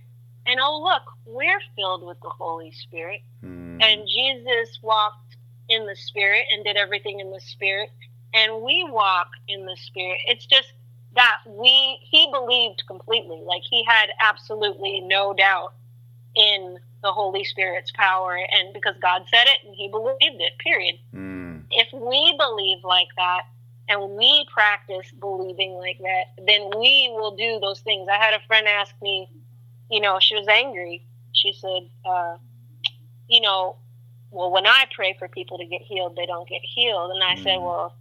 And 0.46 0.60
oh, 0.62 0.82
look, 0.82 1.02
we're 1.24 1.60
filled 1.74 2.06
with 2.06 2.20
the 2.20 2.28
Holy 2.28 2.72
Spirit. 2.72 3.20
Mm. 3.44 3.82
And 3.82 4.06
Jesus 4.06 4.78
walked 4.82 5.36
in 5.68 5.86
the 5.86 5.96
Spirit 5.96 6.44
and 6.52 6.64
did 6.64 6.76
everything 6.76 7.20
in 7.20 7.30
the 7.30 7.40
Spirit 7.40 7.90
and 8.36 8.62
we 8.62 8.86
walk 8.88 9.28
in 9.48 9.64
the 9.64 9.76
spirit. 9.86 10.18
It's 10.26 10.46
just 10.46 10.68
that 11.16 11.38
we 11.46 11.98
he 12.02 12.28
believed 12.32 12.84
completely, 12.86 13.40
like 13.44 13.62
he 13.68 13.84
had 13.84 14.10
absolutely 14.20 15.00
no 15.00 15.34
doubt 15.34 15.74
in 16.34 16.78
the 17.02 17.12
Holy 17.12 17.44
Spirit's 17.44 17.90
power, 17.92 18.36
and 18.36 18.72
because 18.72 18.94
God 19.00 19.24
said 19.30 19.44
it 19.44 19.66
and 19.66 19.74
he 19.74 19.88
believed 19.88 20.16
it. 20.20 20.58
Period. 20.58 20.96
Mm. 21.14 21.64
If 21.70 21.88
we 21.92 22.36
believe 22.38 22.78
like 22.84 23.08
that 23.16 23.42
and 23.88 24.10
we 24.16 24.46
practice 24.52 25.10
believing 25.18 25.72
like 25.74 25.98
that, 25.98 26.44
then 26.44 26.70
we 26.78 27.10
will 27.12 27.36
do 27.36 27.58
those 27.60 27.80
things. 27.80 28.08
I 28.10 28.16
had 28.16 28.34
a 28.34 28.40
friend 28.46 28.66
ask 28.66 28.94
me, 29.00 29.28
you 29.90 30.00
know, 30.00 30.18
she 30.20 30.34
was 30.34 30.48
angry. 30.48 31.04
She 31.32 31.52
said, 31.52 31.88
uh, 32.04 32.36
you 33.28 33.40
know, 33.40 33.76
well, 34.30 34.50
when 34.50 34.66
I 34.66 34.84
pray 34.94 35.14
for 35.18 35.28
people 35.28 35.58
to 35.58 35.64
get 35.64 35.82
healed, 35.82 36.16
they 36.16 36.26
don't 36.26 36.48
get 36.48 36.62
healed. 36.62 37.12
And 37.12 37.22
I 37.22 37.36
mm. 37.36 37.42
said, 37.42 37.56
well, 37.58 37.94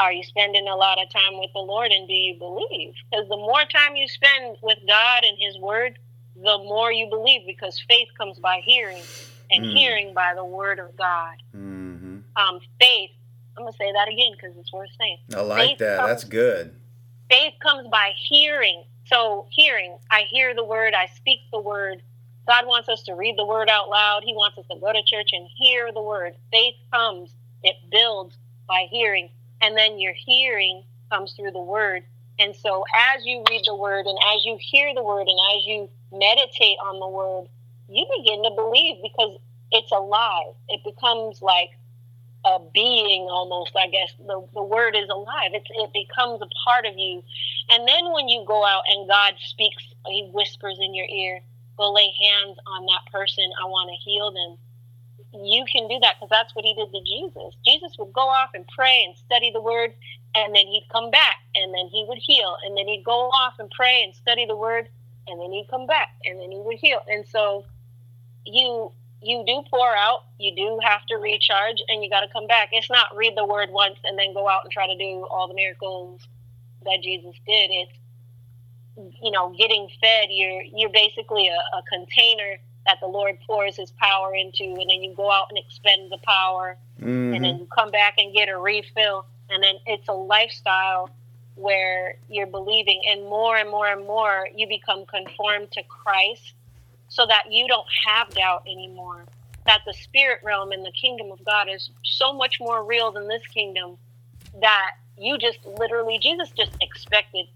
are 0.00 0.12
you 0.12 0.22
spending 0.22 0.66
a 0.66 0.74
lot 0.74 1.00
of 1.00 1.10
time 1.10 1.38
with 1.38 1.50
the 1.52 1.60
Lord 1.60 1.92
and 1.92 2.08
do 2.08 2.14
you 2.14 2.38
believe? 2.38 2.94
Because 3.10 3.28
the 3.28 3.36
more 3.36 3.64
time 3.64 3.96
you 3.96 4.08
spend 4.08 4.56
with 4.62 4.78
God 4.86 5.24
and 5.24 5.36
His 5.38 5.58
Word, 5.58 5.98
the 6.34 6.58
more 6.58 6.90
you 6.90 7.08
believe 7.08 7.42
because 7.46 7.78
faith 7.88 8.08
comes 8.16 8.38
by 8.38 8.62
hearing 8.64 9.02
and 9.50 9.66
mm. 9.66 9.72
hearing 9.72 10.14
by 10.14 10.32
the 10.34 10.44
Word 10.44 10.78
of 10.78 10.96
God. 10.96 11.36
Mm-hmm. 11.54 12.18
Um, 12.36 12.60
faith, 12.80 13.10
I'm 13.56 13.64
going 13.64 13.72
to 13.72 13.76
say 13.76 13.92
that 13.92 14.08
again 14.08 14.32
because 14.32 14.56
it's 14.56 14.72
worth 14.72 14.88
saying. 14.98 15.18
I 15.36 15.42
like 15.42 15.68
faith 15.68 15.78
that. 15.78 15.98
Comes, 15.98 16.08
That's 16.08 16.24
good. 16.24 16.74
Faith 17.28 17.54
comes 17.62 17.88
by 17.88 18.12
hearing. 18.16 18.84
So, 19.06 19.46
hearing, 19.50 19.96
I 20.10 20.22
hear 20.30 20.54
the 20.54 20.64
Word, 20.64 20.94
I 20.94 21.06
speak 21.14 21.40
the 21.52 21.60
Word. 21.60 22.00
God 22.46 22.66
wants 22.66 22.88
us 22.88 23.02
to 23.02 23.14
read 23.14 23.36
the 23.36 23.44
Word 23.44 23.68
out 23.68 23.90
loud. 23.90 24.22
He 24.24 24.32
wants 24.32 24.56
us 24.56 24.64
to 24.70 24.78
go 24.80 24.92
to 24.92 25.02
church 25.04 25.30
and 25.32 25.46
hear 25.56 25.92
the 25.92 26.00
Word. 26.00 26.34
Faith 26.50 26.76
comes, 26.92 27.34
it 27.62 27.76
builds 27.90 28.38
by 28.66 28.86
hearing 28.90 29.28
and 29.60 29.76
then 29.76 29.98
your 29.98 30.14
hearing 30.14 30.82
comes 31.10 31.32
through 31.32 31.52
the 31.52 31.62
word. 31.62 32.02
And 32.38 32.54
so 32.56 32.84
as 32.94 33.24
you 33.24 33.44
read 33.50 33.62
the 33.66 33.74
word 33.74 34.06
and 34.06 34.18
as 34.34 34.44
you 34.44 34.58
hear 34.60 34.94
the 34.94 35.02
word 35.02 35.26
and 35.28 35.38
as 35.56 35.66
you 35.66 35.88
meditate 36.12 36.78
on 36.82 36.98
the 36.98 37.08
word, 37.08 37.48
you 37.88 38.06
begin 38.18 38.42
to 38.44 38.50
believe 38.50 38.96
because 39.02 39.36
it's 39.72 39.92
alive. 39.92 40.54
It 40.68 40.80
becomes 40.84 41.42
like 41.42 41.70
a 42.44 42.58
being 42.72 43.28
almost, 43.30 43.72
I 43.76 43.88
guess. 43.88 44.12
The, 44.18 44.42
the 44.54 44.62
word 44.62 44.96
is 44.96 45.08
alive. 45.10 45.50
It's, 45.52 45.68
it 45.68 45.90
becomes 45.92 46.40
a 46.40 46.48
part 46.64 46.86
of 46.86 46.96
you. 46.96 47.22
And 47.68 47.86
then 47.86 48.12
when 48.12 48.28
you 48.28 48.44
go 48.46 48.64
out 48.64 48.84
and 48.88 49.08
God 49.08 49.34
speaks, 49.44 49.82
He 50.06 50.30
whispers 50.32 50.78
in 50.80 50.94
your 50.94 51.06
ear, 51.06 51.40
go 51.76 51.92
lay 51.92 52.10
hands 52.22 52.56
on 52.66 52.86
that 52.86 53.12
person. 53.12 53.44
I 53.62 53.66
want 53.66 53.90
to 53.90 54.10
heal 54.10 54.32
them 54.32 54.56
you 55.32 55.64
can 55.70 55.88
do 55.88 55.98
that 56.00 56.16
because 56.16 56.30
that's 56.30 56.54
what 56.54 56.64
he 56.64 56.74
did 56.74 56.90
to 56.92 57.00
Jesus. 57.04 57.54
Jesus 57.64 57.96
would 57.98 58.12
go 58.12 58.22
off 58.22 58.50
and 58.54 58.66
pray 58.74 59.04
and 59.06 59.16
study 59.16 59.50
the 59.52 59.60
word, 59.60 59.94
and 60.34 60.54
then 60.54 60.66
he'd 60.66 60.86
come 60.90 61.10
back, 61.10 61.36
and 61.54 61.72
then 61.72 61.86
he 61.90 62.04
would 62.08 62.18
heal, 62.18 62.56
and 62.64 62.76
then 62.76 62.88
he'd 62.88 63.04
go 63.04 63.28
off 63.30 63.54
and 63.58 63.70
pray 63.70 64.02
and 64.02 64.14
study 64.14 64.46
the 64.46 64.56
word, 64.56 64.88
and 65.28 65.40
then 65.40 65.52
he'd 65.52 65.68
come 65.70 65.86
back, 65.86 66.08
and 66.24 66.40
then 66.40 66.50
he 66.50 66.58
would 66.58 66.78
heal. 66.78 67.00
And 67.08 67.24
so 67.26 67.64
you 68.44 68.92
you 69.22 69.44
do 69.46 69.62
pour 69.70 69.94
out, 69.94 70.24
you 70.38 70.54
do 70.56 70.80
have 70.82 71.04
to 71.06 71.16
recharge, 71.16 71.76
and 71.88 72.02
you 72.02 72.08
got 72.08 72.20
to 72.20 72.28
come 72.32 72.46
back. 72.46 72.70
It's 72.72 72.90
not 72.90 73.14
read 73.14 73.36
the 73.36 73.44
word 73.44 73.68
once 73.70 73.98
and 74.04 74.18
then 74.18 74.32
go 74.32 74.48
out 74.48 74.62
and 74.64 74.72
try 74.72 74.86
to 74.86 74.96
do 74.96 75.26
all 75.30 75.46
the 75.46 75.54
miracles 75.54 76.26
that 76.84 77.00
Jesus 77.02 77.34
did. 77.46 77.70
It's 77.70 77.92
you 79.22 79.30
know 79.30 79.54
getting 79.56 79.88
fed. 80.00 80.28
You're 80.30 80.62
you're 80.62 80.90
basically 80.90 81.48
a, 81.48 81.76
a 81.76 81.82
container 81.82 82.58
that 82.90 82.98
the 82.98 83.06
Lord 83.06 83.38
pours 83.46 83.76
his 83.76 83.92
power 83.92 84.34
into, 84.34 84.64
and 84.64 84.90
then 84.90 85.00
you 85.00 85.14
go 85.14 85.30
out 85.30 85.46
and 85.48 85.56
expend 85.56 86.10
the 86.10 86.18
power, 86.18 86.76
mm-hmm. 87.00 87.34
and 87.34 87.44
then 87.44 87.58
you 87.58 87.68
come 87.72 87.92
back 87.92 88.14
and 88.18 88.34
get 88.34 88.48
a 88.48 88.58
refill. 88.58 89.26
And 89.48 89.62
then 89.62 89.76
it's 89.86 90.08
a 90.08 90.12
lifestyle 90.12 91.08
where 91.54 92.16
you're 92.28 92.48
believing, 92.48 93.02
and 93.08 93.22
more 93.22 93.56
and 93.56 93.70
more 93.70 93.86
and 93.86 94.04
more 94.04 94.48
you 94.56 94.66
become 94.66 95.04
conformed 95.06 95.70
to 95.72 95.84
Christ 95.84 96.54
so 97.08 97.26
that 97.26 97.44
you 97.52 97.68
don't 97.68 97.86
have 98.08 98.30
doubt 98.30 98.64
anymore. 98.66 99.24
That 99.66 99.82
the 99.86 99.94
spirit 99.94 100.40
realm 100.42 100.72
in 100.72 100.82
the 100.82 100.92
kingdom 100.92 101.30
of 101.30 101.44
God 101.44 101.68
is 101.72 101.90
so 102.04 102.32
much 102.32 102.58
more 102.58 102.82
real 102.82 103.12
than 103.12 103.28
this 103.28 103.46
kingdom 103.46 103.98
that 104.60 104.92
you 105.16 105.38
just 105.38 105.64
literally, 105.64 106.18
Jesus 106.18 106.50
just 106.50 106.72
expected 106.80 107.46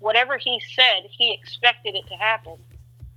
whatever 0.00 0.38
he 0.38 0.60
said, 0.74 1.02
he 1.08 1.32
expected 1.32 1.94
it 1.94 2.08
to 2.08 2.14
happen 2.14 2.56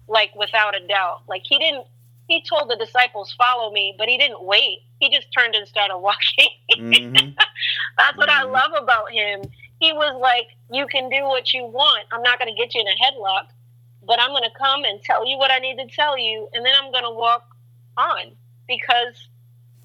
like 0.08 0.36
without 0.36 0.76
a 0.76 0.86
doubt. 0.88 1.22
Like 1.28 1.44
he 1.46 1.58
didn't 1.58 1.86
he 2.28 2.42
told 2.42 2.70
the 2.70 2.76
disciples, 2.76 3.34
follow 3.38 3.72
me, 3.72 3.96
but 3.98 4.08
he 4.08 4.18
didn't 4.18 4.44
wait. 4.44 4.80
He 5.00 5.10
just 5.12 5.28
turned 5.32 5.56
and 5.56 5.68
started 5.68 5.98
walking. 5.98 6.50
Mm-hmm. 6.76 7.16
That's 7.98 8.18
what 8.18 8.30
mm-hmm. 8.30 8.48
I 8.48 8.52
love 8.52 8.72
about 8.82 9.12
him. 9.12 9.42
He 9.80 9.94
was 9.94 10.20
like, 10.20 10.48
you 10.72 10.88
can 10.88 11.10
do 11.10 11.24
what 11.24 11.54
you 11.54 11.66
want. 11.66 12.06
I'm 12.12 12.24
not 12.24 12.40
going 12.40 12.54
to 12.54 12.60
get 12.60 12.74
you 12.74 12.82
in 12.82 12.88
a 12.88 12.92
headlock, 12.92 13.48
but 14.06 14.20
I'm 14.20 14.30
going 14.30 14.44
to 14.44 14.58
come 14.58 14.84
and 14.84 15.02
tell 15.02 15.28
you 15.28 15.38
what 15.38 15.52
I 15.52 15.60
need 15.60 15.78
to 15.78 15.88
tell 15.88 16.18
you. 16.18 16.50
And 16.54 16.66
then 16.66 16.74
I'm 16.82 16.92
going 16.92 17.04
to 17.04 17.12
walk 17.12 17.46
on 17.98 18.32
because 18.68 19.30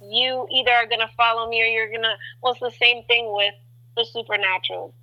you 0.03 0.49
either 0.51 0.73
are 0.73 0.87
going 0.87 1.01
to 1.01 1.11
follow 1.17 1.49
me 1.49 1.63
or 1.63 1.67
you're 1.67 1.89
going 1.89 2.03
to, 2.03 2.15
well, 2.43 2.53
it's 2.53 2.61
the 2.61 2.71
same 2.71 3.05
thing 3.05 3.33
with 3.35 3.55
the 3.97 4.05
supernatural. 4.05 4.95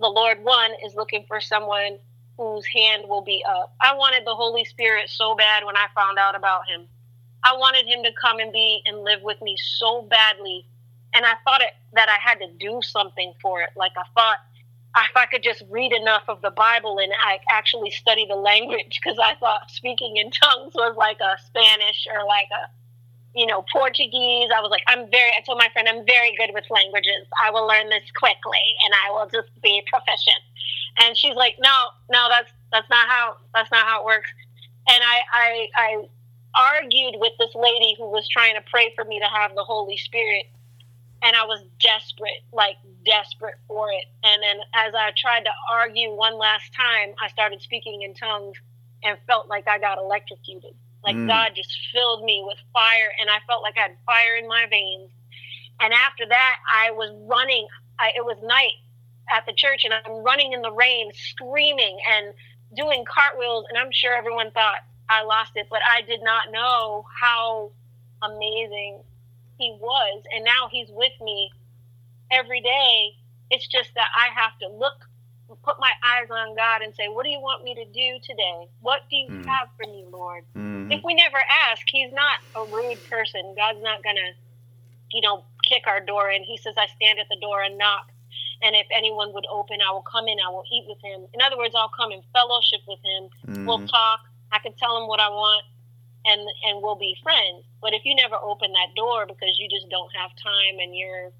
The 0.00 0.08
Lord, 0.08 0.42
one, 0.42 0.72
is 0.84 0.94
looking 0.94 1.24
for 1.28 1.40
someone 1.40 1.98
whose 2.36 2.66
hand 2.66 3.08
will 3.08 3.22
be 3.22 3.44
up. 3.48 3.74
I 3.80 3.94
wanted 3.94 4.24
the 4.26 4.34
Holy 4.34 4.64
Spirit 4.64 5.10
so 5.10 5.34
bad 5.34 5.64
when 5.64 5.76
I 5.76 5.86
found 5.94 6.18
out 6.18 6.34
about 6.34 6.66
him. 6.68 6.86
I 7.44 7.54
wanted 7.56 7.86
him 7.86 8.02
to 8.04 8.10
come 8.20 8.38
and 8.38 8.52
be 8.52 8.82
and 8.86 9.04
live 9.04 9.22
with 9.22 9.40
me 9.42 9.56
so 9.58 10.02
badly. 10.02 10.66
And 11.14 11.26
I 11.26 11.34
thought 11.44 11.60
it, 11.60 11.72
that 11.92 12.08
I 12.08 12.18
had 12.20 12.38
to 12.38 12.46
do 12.58 12.80
something 12.82 13.34
for 13.42 13.60
it. 13.62 13.70
Like 13.76 13.92
I 13.96 14.04
thought 14.14 14.38
if 14.96 15.16
I 15.16 15.26
could 15.26 15.42
just 15.42 15.62
read 15.70 15.92
enough 15.92 16.24
of 16.28 16.42
the 16.42 16.50
Bible 16.50 16.98
and 16.98 17.12
I 17.24 17.38
actually 17.50 17.90
study 17.90 18.26
the 18.28 18.36
language, 18.36 19.00
because 19.02 19.18
I 19.18 19.34
thought 19.36 19.70
speaking 19.70 20.16
in 20.16 20.30
tongues 20.30 20.74
was 20.74 20.96
like 20.96 21.18
a 21.20 21.36
Spanish 21.46 22.06
or 22.12 22.24
like 22.26 22.48
a, 22.52 22.68
you 23.34 23.46
know, 23.46 23.64
Portuguese. 23.72 24.50
I 24.54 24.60
was 24.60 24.70
like, 24.70 24.82
I'm 24.88 25.10
very, 25.10 25.30
I 25.30 25.40
told 25.44 25.58
my 25.58 25.68
friend, 25.72 25.88
I'm 25.88 26.04
very 26.04 26.34
good 26.36 26.50
with 26.52 26.64
languages. 26.70 27.26
I 27.42 27.50
will 27.50 27.66
learn 27.66 27.88
this 27.88 28.04
quickly 28.16 28.64
and 28.84 28.94
I 29.06 29.10
will 29.12 29.28
just 29.28 29.48
be 29.62 29.82
proficient. 29.88 30.42
And 31.00 31.16
she's 31.16 31.34
like, 31.34 31.56
no, 31.58 31.88
no, 32.10 32.28
that's 32.28 32.50
that's 32.70 32.88
not 32.90 33.08
how 33.08 33.36
that's 33.54 33.70
not 33.70 33.86
how 33.86 34.00
it 34.00 34.04
works. 34.04 34.30
And 34.88 35.02
I 35.02 35.20
I, 35.32 35.68
I 35.76 36.08
argued 36.54 37.14
with 37.18 37.32
this 37.38 37.54
lady 37.54 37.94
who 37.98 38.10
was 38.10 38.28
trying 38.28 38.54
to 38.54 38.62
pray 38.70 38.92
for 38.94 39.04
me 39.04 39.18
to 39.18 39.26
have 39.26 39.54
the 39.54 39.64
Holy 39.64 39.96
Spirit, 39.96 40.46
and 41.22 41.34
I 41.34 41.46
was 41.46 41.64
desperate, 41.80 42.44
like 42.52 42.76
desperate 43.04 43.54
for 43.66 43.90
it. 43.90 44.04
And 44.22 44.42
then 44.42 44.56
as 44.74 44.94
I 44.94 45.12
tried 45.16 45.44
to 45.44 45.52
argue 45.70 46.12
one 46.12 46.36
last 46.36 46.72
time, 46.74 47.14
I 47.22 47.28
started 47.28 47.62
speaking 47.62 48.02
in 48.02 48.12
tongues 48.12 48.56
and 49.02 49.16
felt 49.26 49.48
like 49.48 49.66
I 49.66 49.78
got 49.78 49.98
electrocuted. 49.98 50.74
Like 51.04 51.16
mm. 51.16 51.26
God 51.26 51.52
just 51.54 51.76
filled 51.92 52.24
me 52.24 52.42
with 52.46 52.58
fire, 52.72 53.10
and 53.20 53.28
I 53.28 53.38
felt 53.46 53.62
like 53.62 53.76
I 53.76 53.82
had 53.82 53.96
fire 54.06 54.36
in 54.36 54.46
my 54.46 54.66
veins. 54.70 55.10
And 55.80 55.92
after 55.92 56.26
that, 56.26 56.56
I 56.72 56.92
was 56.92 57.10
running. 57.28 57.66
I, 57.98 58.12
it 58.16 58.24
was 58.24 58.36
night, 58.42 58.78
at 59.30 59.46
the 59.46 59.52
church 59.52 59.84
and 59.84 59.94
I'm 59.94 60.22
running 60.22 60.52
in 60.52 60.62
the 60.62 60.72
rain, 60.72 61.10
screaming 61.14 61.98
and 62.10 62.34
doing 62.76 63.04
cartwheels. 63.04 63.66
And 63.68 63.78
I'm 63.78 63.92
sure 63.92 64.14
everyone 64.14 64.50
thought 64.50 64.80
I 65.08 65.22
lost 65.24 65.52
it, 65.56 65.66
but 65.70 65.80
I 65.88 66.02
did 66.02 66.22
not 66.22 66.50
know 66.50 67.04
how 67.20 67.72
amazing 68.22 69.00
he 69.58 69.76
was. 69.80 70.22
And 70.34 70.44
now 70.44 70.68
he's 70.70 70.88
with 70.90 71.12
me 71.20 71.50
every 72.30 72.60
day. 72.60 73.12
It's 73.50 73.66
just 73.66 73.90
that 73.94 74.08
I 74.16 74.28
have 74.38 74.58
to 74.60 74.68
look, 74.68 75.08
put 75.62 75.76
my 75.78 75.92
eyes 76.02 76.30
on 76.30 76.56
God 76.56 76.82
and 76.82 76.94
say, 76.94 77.08
What 77.08 77.24
do 77.24 77.30
you 77.30 77.40
want 77.40 77.64
me 77.64 77.74
to 77.74 77.84
do 77.84 78.18
today? 78.22 78.68
What 78.80 79.02
do 79.10 79.16
you 79.16 79.28
mm. 79.28 79.46
have 79.46 79.68
for 79.76 79.90
me, 79.90 80.04
Lord? 80.10 80.44
Mm-hmm. 80.56 80.92
If 80.92 81.02
we 81.04 81.14
never 81.14 81.38
ask, 81.70 81.82
he's 81.86 82.12
not 82.12 82.38
a 82.54 82.64
rude 82.74 82.98
person. 83.08 83.54
God's 83.56 83.82
not 83.82 84.02
going 84.02 84.16
to, 84.16 84.30
you 85.12 85.20
know, 85.20 85.44
kick 85.68 85.86
our 85.86 86.00
door 86.00 86.30
in. 86.30 86.42
He 86.42 86.56
says, 86.56 86.74
I 86.76 86.86
stand 86.86 87.18
at 87.18 87.26
the 87.28 87.38
door 87.40 87.62
and 87.62 87.78
knock 87.78 88.12
and 88.62 88.76
if 88.76 88.86
anyone 88.94 89.34
would 89.34 89.46
open, 89.50 89.78
I 89.82 89.92
will 89.92 90.06
come 90.06 90.28
in, 90.28 90.38
I 90.38 90.48
will 90.48 90.64
eat 90.72 90.84
with 90.86 91.02
him. 91.02 91.26
In 91.34 91.42
other 91.42 91.58
words, 91.58 91.74
I'll 91.74 91.90
come 91.90 92.12
and 92.12 92.22
fellowship 92.32 92.80
with 92.86 93.00
him. 93.02 93.22
Mm-hmm. 93.46 93.66
We'll 93.66 93.86
talk. 93.86 94.20
I 94.52 94.58
can 94.60 94.72
tell 94.78 94.96
him 94.96 95.08
what 95.08 95.18
I 95.18 95.28
want, 95.28 95.64
and 96.24 96.40
and 96.64 96.82
we'll 96.82 96.96
be 96.96 97.16
friends. 97.22 97.66
But 97.80 97.92
if 97.92 98.02
you 98.04 98.14
never 98.14 98.36
open 98.36 98.72
that 98.72 98.94
door 98.94 99.26
because 99.26 99.58
you 99.58 99.68
just 99.68 99.90
don't 99.90 100.10
have 100.14 100.30
time 100.38 100.78
and 100.78 100.94
you're, 100.94 101.32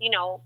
you 0.00 0.10
know, 0.10 0.42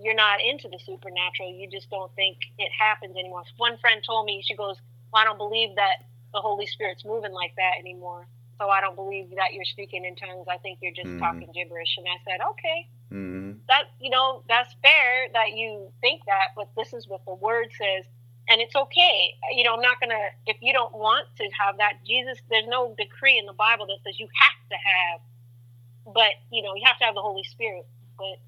you're 0.00 0.14
not 0.14 0.40
into 0.40 0.68
the 0.68 0.78
supernatural, 0.84 1.52
you 1.52 1.68
just 1.70 1.90
don't 1.90 2.12
think 2.14 2.38
it 2.58 2.70
happens 2.76 3.16
anymore. 3.16 3.42
One 3.56 3.78
friend 3.78 4.02
told 4.04 4.26
me, 4.26 4.42
she 4.44 4.56
goes, 4.56 4.76
well, 5.12 5.22
I 5.22 5.24
don't 5.24 5.38
believe 5.38 5.76
that 5.76 6.04
the 6.32 6.40
Holy 6.40 6.66
Spirit's 6.66 7.04
moving 7.04 7.32
like 7.32 7.54
that 7.56 7.72
anymore. 7.78 8.26
So 8.58 8.68
I 8.68 8.80
don't 8.80 8.96
believe 8.96 9.30
that 9.36 9.52
you're 9.52 9.64
speaking 9.64 10.04
in 10.04 10.14
tongues. 10.14 10.46
I 10.48 10.56
think 10.58 10.78
you're 10.80 10.92
just 10.92 11.08
mm-hmm. 11.08 11.18
talking 11.18 11.48
gibberish. 11.52 11.98
And 11.98 12.06
I 12.06 12.18
said, 12.24 12.40
okay, 12.50 12.88
mm-hmm. 13.12 13.52
that 13.68 13.90
you 13.98 14.08
know 14.08 14.44
that's 14.48 14.72
fair 14.82 15.28
that 15.32 15.52
you 15.52 15.90
think 16.00 16.22
that, 16.26 16.54
but 16.54 16.68
this 16.76 16.92
is 16.92 17.08
what 17.08 17.24
the 17.26 17.34
word 17.34 17.68
says, 17.76 18.04
and 18.48 18.60
it's 18.60 18.76
okay. 18.76 19.34
You 19.52 19.64
know, 19.64 19.74
I'm 19.74 19.82
not 19.82 19.98
gonna 19.98 20.30
if 20.46 20.56
you 20.60 20.72
don't 20.72 20.94
want 20.94 21.26
to 21.38 21.44
have 21.58 21.78
that. 21.78 22.04
Jesus, 22.06 22.38
there's 22.50 22.68
no 22.68 22.94
decree 22.96 23.36
in 23.36 23.46
the 23.46 23.52
Bible 23.52 23.86
that 23.86 23.98
says 24.04 24.20
you 24.20 24.28
have 24.30 24.68
to 24.70 24.76
have, 24.78 26.14
but 26.14 26.32
you 26.52 26.62
know 26.62 26.74
you 26.76 26.82
have 26.86 26.98
to 26.98 27.04
have 27.04 27.16
the 27.16 27.22
Holy 27.22 27.44
Spirit. 27.44 27.86
But 28.16 28.38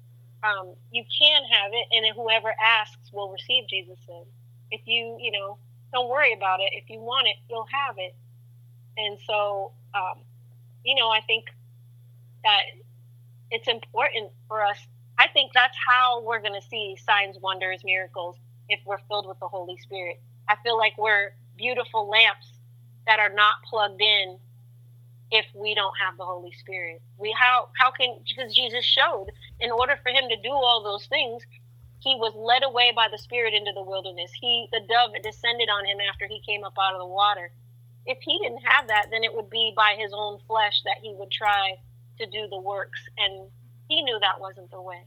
um, 0.43 0.73
you 0.91 1.03
can 1.03 1.41
have 1.43 1.71
it, 1.73 1.87
and 1.91 2.15
whoever 2.15 2.53
asks 2.61 3.11
will 3.11 3.31
receive 3.31 3.67
Jesus. 3.67 3.99
In. 4.07 4.23
If 4.71 4.81
you 4.85 5.17
you 5.19 5.31
know 5.31 5.57
don't 5.95 6.09
worry 6.09 6.33
about 6.33 6.59
it. 6.59 6.71
If 6.73 6.89
you 6.89 6.99
want 6.99 7.27
it, 7.27 7.37
you'll 7.49 7.67
have 7.71 7.95
it. 7.97 8.15
And 8.97 9.17
so, 9.25 9.71
um, 9.93 10.19
you 10.83 10.93
know, 10.95 11.09
I 11.09 11.21
think 11.21 11.45
that 12.43 12.61
it's 13.49 13.67
important 13.67 14.31
for 14.47 14.63
us. 14.63 14.77
I 15.17 15.27
think 15.29 15.51
that's 15.53 15.75
how 15.87 16.21
we're 16.21 16.41
going 16.41 16.59
to 16.59 16.67
see 16.67 16.97
signs, 17.05 17.37
wonders, 17.41 17.81
miracles 17.85 18.35
if 18.67 18.79
we're 18.85 18.99
filled 19.07 19.27
with 19.27 19.39
the 19.39 19.47
Holy 19.47 19.77
Spirit. 19.77 20.21
I 20.49 20.57
feel 20.63 20.77
like 20.77 20.97
we're 20.97 21.31
beautiful 21.57 22.09
lamps 22.09 22.51
that 23.07 23.19
are 23.19 23.33
not 23.33 23.55
plugged 23.63 24.01
in 24.01 24.37
if 25.31 25.45
we 25.53 25.73
don't 25.75 25.95
have 25.99 26.17
the 26.17 26.25
Holy 26.25 26.51
Spirit. 26.51 27.01
We 27.17 27.35
how 27.37 27.69
how 27.77 27.91
can 27.91 28.17
because 28.27 28.53
Jesus 28.53 28.85
showed 28.85 29.27
in 29.59 29.71
order 29.71 29.97
for 30.03 30.09
him 30.09 30.29
to 30.29 30.37
do 30.41 30.51
all 30.51 30.83
those 30.83 31.05
things, 31.07 31.43
he 32.05 32.15
was 32.15 32.35
led 32.35 32.63
away 32.63 32.93
by 32.95 33.07
the 33.09 33.17
Spirit 33.17 33.55
into 33.55 33.71
the 33.73 33.81
wilderness. 33.81 34.31
He, 34.39 34.67
the 34.71 34.81
dove 34.81 35.17
descended 35.23 35.69
on 35.69 35.85
him 35.85 35.97
after 35.99 36.27
he 36.27 36.39
came 36.45 36.63
up 36.63 36.77
out 36.79 36.93
of 36.93 36.99
the 36.99 37.07
water. 37.07 37.49
If 38.05 38.19
he 38.21 38.37
didn't 38.37 38.61
have 38.63 38.87
that, 38.89 39.07
then 39.09 39.23
it 39.23 39.33
would 39.33 39.49
be 39.49 39.73
by 39.75 39.95
his 39.97 40.13
own 40.13 40.37
flesh 40.45 40.83
that 40.85 41.01
he 41.01 41.15
would 41.17 41.31
try 41.31 41.81
to 42.19 42.25
do 42.27 42.47
the 42.47 42.61
works. 42.61 43.01
And 43.17 43.49
he 43.89 44.03
knew 44.03 44.19
that 44.19 44.39
wasn't 44.39 44.69
the 44.69 44.81
way. 44.81 45.01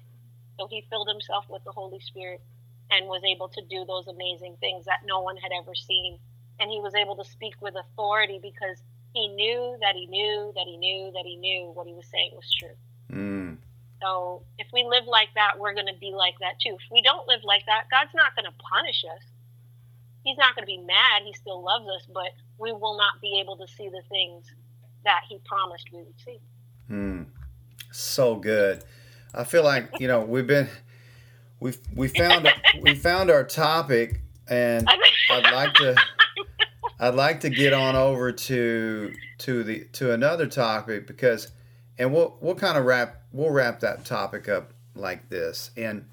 So 0.58 0.66
he 0.66 0.86
filled 0.90 1.06
himself 1.06 1.44
with 1.48 1.62
the 1.62 1.70
Holy 1.70 2.00
Spirit 2.00 2.42
and 2.90 3.06
was 3.06 3.22
able 3.22 3.48
to 3.48 3.62
do 3.70 3.84
those 3.86 4.08
amazing 4.08 4.56
things 4.58 4.86
that 4.86 5.06
no 5.06 5.20
one 5.20 5.36
had 5.36 5.52
ever 5.56 5.76
seen. 5.76 6.18
And 6.58 6.68
he 6.68 6.80
was 6.80 6.96
able 6.96 7.14
to 7.14 7.30
speak 7.30 7.54
with 7.62 7.76
authority 7.76 8.40
because 8.42 8.82
he 9.12 9.28
knew 9.28 9.76
that 9.80 9.94
he 9.94 10.06
knew 10.06 10.52
that 10.54 10.64
he 10.66 10.76
knew 10.76 11.10
that 11.12 11.24
he 11.24 11.36
knew 11.36 11.70
what 11.74 11.86
he 11.86 11.94
was 11.94 12.06
saying 12.06 12.30
was 12.34 12.54
true. 12.58 12.76
Mm. 13.12 13.56
So 14.00 14.42
if 14.58 14.68
we 14.72 14.84
live 14.84 15.06
like 15.06 15.28
that, 15.34 15.58
we're 15.58 15.74
going 15.74 15.86
to 15.86 15.98
be 15.98 16.12
like 16.14 16.34
that 16.40 16.60
too. 16.60 16.74
If 16.74 16.92
we 16.92 17.02
don't 17.02 17.26
live 17.26 17.40
like 17.42 17.66
that, 17.66 17.84
God's 17.90 18.14
not 18.14 18.36
going 18.36 18.44
to 18.44 18.56
punish 18.58 19.04
us. 19.04 19.24
He's 20.24 20.36
not 20.36 20.54
going 20.54 20.62
to 20.62 20.66
be 20.66 20.78
mad. 20.78 21.22
He 21.24 21.32
still 21.32 21.62
loves 21.64 21.86
us, 21.88 22.06
but 22.12 22.30
we 22.58 22.72
will 22.72 22.96
not 22.96 23.20
be 23.20 23.40
able 23.40 23.56
to 23.56 23.66
see 23.66 23.88
the 23.88 24.02
things 24.08 24.44
that 25.04 25.22
He 25.28 25.40
promised 25.44 25.86
we 25.92 26.02
would 26.02 26.20
see. 26.24 26.38
Hmm. 26.86 27.22
So 27.90 28.36
good. 28.36 28.84
I 29.34 29.44
feel 29.44 29.62
like 29.62 29.88
you 30.00 30.08
know 30.08 30.20
we've 30.20 30.46
been 30.46 30.68
we 31.60 31.72
we 31.94 32.08
found 32.08 32.48
we 32.80 32.94
found 32.94 33.30
our 33.30 33.44
topic, 33.44 34.20
and 34.48 34.88
I'd 35.30 35.52
like 35.52 35.74
to 35.74 35.96
I'd 37.00 37.14
like 37.14 37.40
to 37.40 37.50
get 37.50 37.72
on 37.72 37.94
over 37.94 38.32
to 38.32 39.14
to 39.38 39.62
the 39.62 39.84
to 39.92 40.12
another 40.12 40.46
topic 40.46 41.06
because 41.06 41.48
and 41.98 42.12
we'll 42.12 42.36
we'll 42.40 42.54
kind 42.54 42.76
of 42.76 42.84
wrap 42.84 43.22
we'll 43.32 43.50
wrap 43.50 43.80
that 43.80 44.04
topic 44.04 44.48
up 44.48 44.72
like 44.94 45.28
this. 45.28 45.70
And 45.76 46.06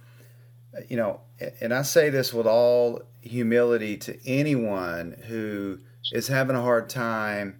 you 0.87 0.97
know 0.97 1.21
and 1.59 1.73
I 1.73 1.81
say 1.81 2.09
this 2.09 2.33
with 2.33 2.47
all 2.47 3.01
humility 3.21 3.97
to 3.97 4.17
anyone 4.27 5.15
who 5.27 5.79
is 6.11 6.27
having 6.27 6.55
a 6.55 6.61
hard 6.61 6.89
time 6.89 7.59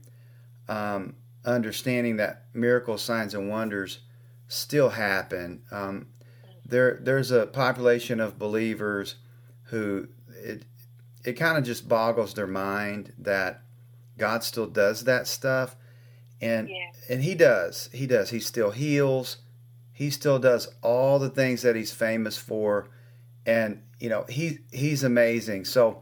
um, 0.68 1.16
understanding 1.46 2.18
that 2.18 2.44
miracles 2.54 3.02
signs 3.02 3.34
and 3.34 3.50
wonders 3.50 4.00
still 4.48 4.90
happen. 4.90 5.64
Um, 5.72 6.08
there 6.66 7.00
there's 7.02 7.32
a 7.32 7.48
population 7.48 8.20
of 8.20 8.40
believers 8.40 9.16
who 9.64 10.08
it 10.30 10.66
it 11.26 11.34
kind 11.34 11.58
of 11.58 11.64
just 11.64 11.90
boggles 11.90 12.34
their 12.34 12.48
mind 12.48 13.14
that 13.20 13.62
God 14.18 14.44
still 14.44 14.68
does 14.68 15.04
that 15.06 15.28
stuff 15.28 15.76
and 16.42 16.70
yeah. 16.70 16.92
and 17.10 17.24
he 17.24 17.36
does. 17.36 17.90
He 17.94 18.08
does. 18.08 18.30
He 18.30 18.40
still 18.40 18.72
heals. 18.72 19.38
He 19.92 20.10
still 20.10 20.40
does 20.40 20.68
all 20.82 21.20
the 21.20 21.30
things 21.30 21.62
that 21.62 21.76
he's 21.76 21.92
famous 21.92 22.38
for, 22.38 22.90
and 23.46 23.82
you 24.00 24.10
know 24.10 24.26
he 24.28 24.60
he's 24.72 25.04
amazing. 25.04 25.66
So, 25.66 26.02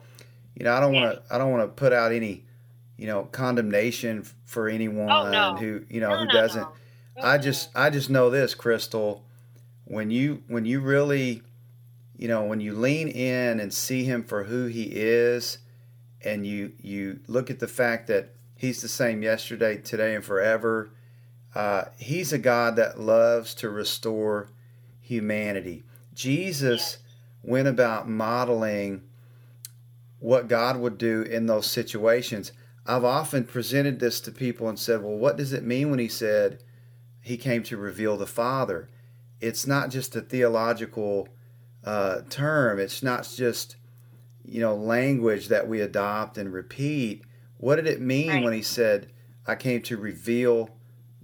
you 0.55 0.65
know, 0.65 0.73
I 0.73 0.79
don't 0.79 0.93
want 0.93 1.15
to 1.15 1.33
I 1.33 1.37
don't 1.37 1.51
want 1.51 1.63
to 1.63 1.67
put 1.67 1.93
out 1.93 2.11
any, 2.11 2.45
you 2.97 3.07
know, 3.07 3.23
condemnation 3.25 4.25
for 4.45 4.69
oh, 4.69 4.73
anyone 4.73 5.11
oh, 5.11 5.31
no. 5.31 5.55
who 5.55 5.85
you 5.89 6.01
know 6.01 6.09
no, 6.09 6.19
who 6.19 6.25
no, 6.25 6.33
doesn't. 6.33 6.67
I 7.21 7.37
just 7.37 7.69
I 7.75 7.89
just 7.89 8.09
know 8.09 8.29
this, 8.29 8.55
Crystal. 8.55 9.25
When 9.85 10.09
you 10.09 10.43
when 10.47 10.65
you 10.65 10.79
really, 10.79 11.43
you 12.23 12.29
know, 12.29 12.45
when 12.45 12.61
you 12.61 12.73
lean 12.73 13.09
in 13.09 13.59
and 13.59 13.73
see 13.73 14.05
him 14.05 14.23
for 14.23 14.45
who 14.45 14.65
he 14.65 14.83
is, 14.83 15.57
and 16.23 16.47
you 16.47 16.71
you 16.81 17.19
look 17.27 17.49
at 17.49 17.59
the 17.59 17.67
fact 17.67 18.07
that 18.07 18.33
He's 18.63 18.81
the 18.81 18.87
same 18.87 19.21
yesterday, 19.21 19.75
today, 19.75 20.15
and 20.15 20.23
forever. 20.23 20.89
Uh, 21.53 21.83
he's 21.97 22.31
a 22.31 22.37
God 22.37 22.77
that 22.77 22.97
loves 22.97 23.53
to 23.55 23.69
restore 23.69 24.47
humanity. 25.01 25.83
Jesus 26.13 26.99
went 27.43 27.67
about 27.67 28.07
modeling 28.07 29.01
what 30.19 30.47
God 30.47 30.77
would 30.77 30.97
do 30.97 31.23
in 31.23 31.45
those 31.45 31.69
situations. 31.69 32.53
I've 32.85 33.03
often 33.03 33.43
presented 33.43 33.99
this 33.99 34.21
to 34.21 34.31
people 34.31 34.69
and 34.69 34.79
said, 34.79 35.03
well, 35.03 35.17
what 35.17 35.35
does 35.35 35.51
it 35.51 35.65
mean 35.65 35.89
when 35.89 35.99
he 35.99 36.07
said 36.07 36.63
he 37.19 37.35
came 37.35 37.63
to 37.63 37.75
reveal 37.75 38.15
the 38.15 38.25
Father? 38.25 38.89
It's 39.41 39.67
not 39.67 39.89
just 39.89 40.15
a 40.15 40.21
theological 40.21 41.27
uh, 41.83 42.21
term, 42.29 42.79
it's 42.79 43.03
not 43.03 43.29
just 43.35 43.75
you 44.45 44.61
know 44.61 44.75
language 44.75 45.47
that 45.47 45.67
we 45.67 45.81
adopt 45.81 46.37
and 46.37 46.51
repeat 46.51 47.23
what 47.63 47.77
did 47.77 47.87
it 47.87 48.01
mean 48.01 48.27
right. 48.27 48.43
when 48.43 48.51
he 48.51 48.61
said, 48.61 49.09
I 49.47 49.55
came 49.55 49.81
to 49.83 49.95
reveal 49.95 50.71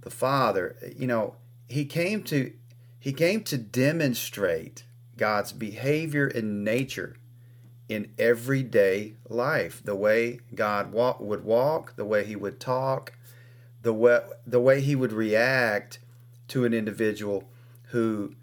the 0.00 0.08
Father? 0.08 0.74
You 0.96 1.06
know, 1.06 1.34
he 1.68 1.84
came 1.84 2.22
to 2.24 2.50
he 2.98 3.12
came 3.12 3.42
to 3.44 3.58
demonstrate 3.58 4.84
God's 5.18 5.52
behavior 5.52 6.26
and 6.28 6.64
nature 6.64 7.16
in 7.90 8.12
everyday 8.18 9.16
life. 9.28 9.82
The 9.84 9.94
way 9.94 10.40
God 10.54 10.92
walk, 10.92 11.20
would 11.20 11.44
walk, 11.44 11.96
the 11.96 12.06
way 12.06 12.24
he 12.24 12.36
would 12.36 12.58
talk, 12.58 13.12
the 13.82 13.92
way, 13.92 14.20
the 14.46 14.60
way 14.60 14.80
he 14.80 14.96
would 14.96 15.12
react 15.12 15.98
to 16.48 16.64
an 16.64 16.72
individual 16.72 17.50
who 17.88 18.34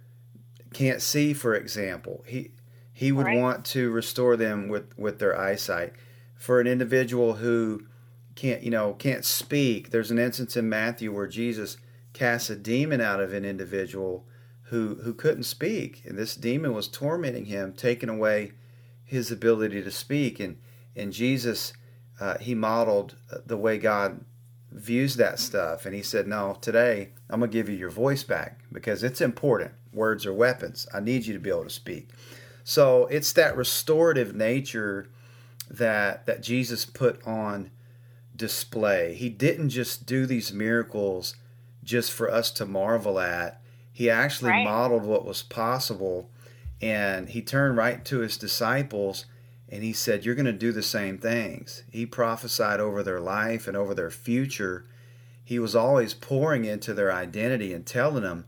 can't 0.73 1.01
see, 1.01 1.33
for 1.33 1.55
example. 1.55 2.23
He 2.27 2.51
he 2.97 3.11
would 3.11 3.27
right. 3.27 3.37
want 3.37 3.63
to 3.63 3.91
restore 3.91 4.35
them 4.35 4.67
with, 4.69 4.97
with 4.97 5.19
their 5.19 5.39
eyesight 5.39 5.93
for 6.35 6.59
an 6.59 6.65
individual 6.65 7.35
who 7.35 7.85
can't 8.33 8.63
you 8.63 8.71
know 8.71 8.93
can't 8.93 9.23
speak 9.25 9.91
there's 9.91 10.11
an 10.11 10.17
instance 10.19 10.55
in 10.55 10.69
matthew 10.69 11.13
where 11.13 11.27
jesus 11.27 11.77
casts 12.13 12.49
a 12.49 12.55
demon 12.55 13.01
out 13.01 13.19
of 13.19 13.33
an 13.33 13.45
individual 13.45 14.25
who 14.63 14.95
who 15.03 15.13
couldn't 15.13 15.43
speak 15.43 16.01
and 16.05 16.17
this 16.17 16.35
demon 16.35 16.73
was 16.73 16.87
tormenting 16.87 17.45
him 17.45 17.73
taking 17.73 18.09
away 18.09 18.51
his 19.03 19.31
ability 19.31 19.81
to 19.81 19.91
speak 19.91 20.39
and 20.39 20.57
and 20.95 21.13
jesus 21.13 21.73
uh, 22.19 22.37
he 22.39 22.55
modeled 22.55 23.15
the 23.45 23.57
way 23.57 23.77
god 23.77 24.23
views 24.71 25.15
that 25.15 25.39
stuff 25.39 25.85
and 25.85 25.95
he 25.95 26.01
said 26.01 26.27
no 26.27 26.57
today 26.61 27.09
i'm 27.29 27.39
going 27.39 27.49
to 27.49 27.57
give 27.57 27.69
you 27.69 27.75
your 27.75 27.89
voice 27.89 28.23
back 28.23 28.59
because 28.71 29.03
it's 29.03 29.21
important 29.21 29.71
words 29.93 30.25
are 30.25 30.33
weapons 30.33 30.87
i 30.93 30.99
need 30.99 31.25
you 31.25 31.33
to 31.33 31.39
be 31.39 31.49
able 31.49 31.63
to 31.63 31.69
speak 31.69 32.09
so 32.63 33.05
it's 33.05 33.31
that 33.31 33.55
restorative 33.55 34.35
nature 34.35 35.07
that 35.69 36.25
that 36.25 36.41
Jesus 36.41 36.85
put 36.85 37.25
on 37.25 37.71
display. 38.35 39.13
He 39.15 39.29
didn't 39.29 39.69
just 39.69 40.05
do 40.05 40.25
these 40.25 40.51
miracles 40.51 41.35
just 41.83 42.11
for 42.11 42.29
us 42.29 42.51
to 42.51 42.65
marvel 42.65 43.19
at. 43.19 43.61
He 43.91 44.09
actually 44.09 44.51
right. 44.51 44.65
modeled 44.65 45.05
what 45.05 45.25
was 45.25 45.43
possible 45.43 46.29
and 46.81 47.29
he 47.29 47.41
turned 47.41 47.77
right 47.77 48.03
to 48.05 48.19
his 48.19 48.37
disciples 48.37 49.25
and 49.69 49.81
he 49.81 49.93
said, 49.93 50.25
You're 50.25 50.35
going 50.35 50.45
to 50.45 50.53
do 50.53 50.71
the 50.71 50.83
same 50.83 51.17
things. 51.17 51.83
He 51.89 52.05
prophesied 52.05 52.79
over 52.79 53.01
their 53.01 53.19
life 53.19 53.67
and 53.67 53.75
over 53.75 53.93
their 53.93 54.11
future. 54.11 54.85
He 55.43 55.57
was 55.57 55.75
always 55.75 56.13
pouring 56.13 56.65
into 56.65 56.93
their 56.93 57.11
identity 57.11 57.73
and 57.73 57.85
telling 57.85 58.23
them, 58.23 58.45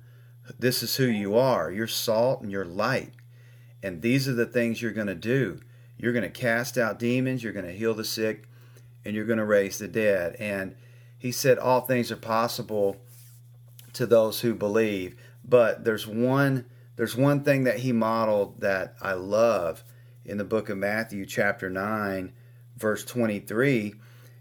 This 0.58 0.82
is 0.84 0.96
who 0.96 1.06
you 1.06 1.38
are. 1.38 1.72
You're 1.72 1.88
salt 1.88 2.42
and 2.42 2.52
you're 2.52 2.66
light. 2.66 3.14
And 3.84 4.02
these 4.02 4.28
are 4.28 4.34
the 4.34 4.46
things 4.46 4.82
you're 4.82 4.92
going 4.92 5.08
to 5.08 5.16
do. 5.16 5.60
You're 5.98 6.14
going 6.14 6.24
to 6.24 6.30
cast 6.30 6.78
out 6.78 6.98
demons, 6.98 7.44
you're 7.44 7.54
going 7.54 7.66
to 7.66 7.74
heal 7.74 7.94
the 7.94 8.06
sick, 8.06 8.48
and 9.04 9.16
you're 9.16 9.26
going 9.26 9.40
to 9.40 9.46
raise 9.46 9.78
the 9.78 9.88
dead. 9.88 10.36
And 10.40 10.76
he 11.18 11.32
said 11.32 11.58
all 11.58 11.82
things 11.82 12.12
are 12.12 12.18
possible 12.18 12.98
to 13.94 14.06
those 14.06 14.40
who 14.42 14.56
believe. 14.56 15.16
But 15.44 15.84
there's 15.84 16.08
one 16.08 16.66
there's 16.96 17.16
one 17.16 17.44
thing 17.44 17.64
that 17.64 17.80
he 17.80 17.94
modeled 17.94 18.60
that 18.60 18.96
I 19.02 19.14
love 19.14 19.86
in 20.26 20.38
the 20.38 20.44
book 20.44 20.70
of 20.70 20.78
Matthew 20.78 21.26
chapter 21.26 21.70
9 21.70 22.34
verse 22.78 23.06
23. 23.06 23.96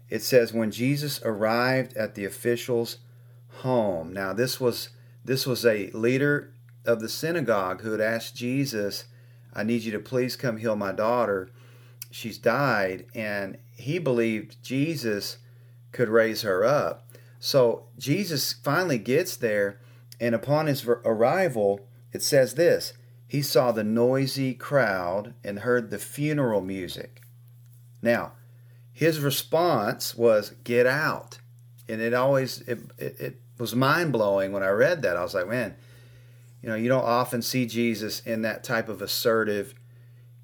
It 0.09 0.21
says 0.23 0.53
when 0.53 0.71
Jesus 0.71 1.21
arrived 1.23 1.95
at 1.95 2.15
the 2.15 2.25
official's 2.25 2.97
home. 3.61 4.13
Now 4.13 4.33
this 4.33 4.59
was 4.59 4.89
this 5.29 5.45
was 5.45 5.63
a 5.63 5.91
leader 5.91 6.51
of 6.85 7.01
the 7.01 7.07
synagogue 7.07 7.81
who 7.81 7.91
had 7.91 8.01
asked 8.01 8.35
Jesus 8.35 9.05
I 9.53 9.63
need 9.63 9.83
you 9.83 9.91
to 9.91 9.99
please 9.99 10.35
come 10.35 10.57
heal 10.57 10.75
my 10.75 10.91
daughter. 10.91 11.49
She's 12.11 12.37
died. 12.37 13.05
And 13.13 13.57
he 13.71 13.99
believed 13.99 14.63
Jesus 14.63 15.37
could 15.91 16.09
raise 16.09 16.43
her 16.43 16.63
up. 16.63 17.07
So 17.39 17.87
Jesus 17.97 18.53
finally 18.53 18.97
gets 18.97 19.37
there, 19.37 19.79
and 20.19 20.35
upon 20.35 20.67
his 20.67 20.85
arrival, 20.85 21.87
it 22.11 22.21
says 22.21 22.55
this 22.55 22.93
He 23.27 23.41
saw 23.41 23.71
the 23.71 23.83
noisy 23.83 24.53
crowd 24.53 25.33
and 25.43 25.59
heard 25.59 25.89
the 25.89 25.99
funeral 25.99 26.61
music. 26.61 27.21
Now, 28.01 28.33
his 28.91 29.19
response 29.19 30.15
was, 30.15 30.51
Get 30.63 30.85
out. 30.85 31.39
And 31.87 32.01
it 32.01 32.13
always, 32.13 32.61
it, 32.61 32.79
it, 32.97 33.19
it 33.19 33.41
was 33.59 33.75
mind 33.75 34.11
blowing 34.11 34.51
when 34.51 34.63
I 34.63 34.69
read 34.69 35.03
that. 35.03 35.17
I 35.17 35.21
was 35.21 35.35
like, 35.35 35.47
man, 35.47 35.75
you 36.63 36.69
know, 36.69 36.75
you 36.75 36.89
don't 36.89 37.03
often 37.03 37.41
see 37.41 37.65
Jesus 37.65 38.21
in 38.21 38.41
that 38.41 38.63
type 38.63 38.89
of 38.89 39.01
assertive, 39.01 39.75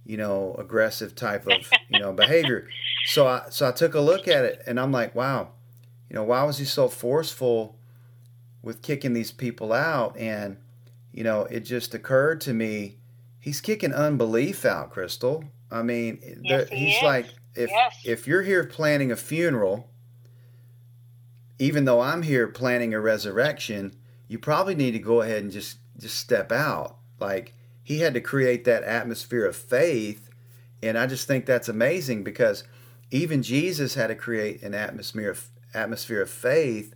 you 0.06 0.18
know, 0.18 0.56
aggressive 0.60 1.16
type 1.16 1.48
of, 1.48 1.68
you 1.90 2.00
know, 2.00 2.14
behavior. 2.14 2.68
So 3.08 3.28
I 3.28 3.44
so 3.50 3.68
I 3.68 3.72
took 3.72 3.96
a 3.96 4.02
look 4.02 4.28
at 4.28 4.46
it 4.46 4.62
and 4.68 4.80
I'm 4.80 4.92
like, 4.92 5.16
wow, 5.16 5.50
you 6.10 6.16
know, 6.16 6.24
why 6.24 6.44
was 6.44 6.60
he 6.60 6.66
so 6.66 6.88
forceful 6.88 7.78
with 8.62 8.82
kicking 8.82 9.14
these 9.14 9.32
people 9.32 9.74
out? 9.74 10.16
And, 10.18 10.58
you 11.12 11.24
know, 11.24 11.44
it 11.46 11.62
just 11.62 11.94
occurred 11.96 12.42
to 12.42 12.54
me 12.54 12.98
he's 13.46 13.62
kicking 13.62 13.94
unbelief 13.94 14.66
out, 14.66 14.90
Crystal. 14.90 15.44
I 15.72 15.84
mean, 15.84 16.42
yes, 16.44 16.68
he 16.70 16.78
he's 16.78 16.98
is. 16.98 17.04
like 17.04 17.28
if 17.54 17.70
yes. 17.70 17.96
if 18.04 18.28
you're 18.28 18.42
here 18.42 18.64
planning 18.64 19.12
a 19.12 19.16
funeral, 19.16 19.88
even 21.60 21.86
though 21.86 22.02
I'm 22.02 22.24
here 22.24 22.48
planning 22.48 22.94
a 22.94 23.00
resurrection, 23.00 23.96
you 24.28 24.40
probably 24.40 24.76
need 24.76 24.92
to 24.92 25.00
go 25.00 25.22
ahead 25.22 25.44
and 25.44 25.52
just 25.52 25.78
just 25.98 26.18
step 26.20 26.52
out. 26.52 26.98
Like 27.20 27.54
he 27.84 28.00
had 28.00 28.14
to 28.14 28.22
create 28.22 28.66
that 28.66 28.84
atmosphere 28.84 29.46
of 29.46 29.56
faith, 29.56 30.30
and 30.82 30.98
I 30.98 31.08
just 31.08 31.28
think 31.28 31.46
that's 31.46 31.70
amazing 31.70 32.24
because 32.24 32.64
even 33.12 33.44
Jesus 33.44 33.96
had 33.96 34.08
to 34.08 34.16
create 34.16 34.62
an 34.64 34.74
atmosphere 34.74 35.32
of 35.32 35.48
atmosphere 35.74 36.22
of 36.22 36.30
faith 36.30 36.94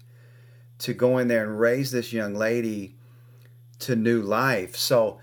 to 0.80 0.94
go 0.94 1.18
in 1.18 1.28
there 1.28 1.44
and 1.44 1.60
raise 1.60 1.92
this 1.92 2.14
young 2.14 2.34
lady 2.34 2.96
to 3.80 3.96
new 3.96 4.22
life. 4.22 4.76
So 4.76 5.20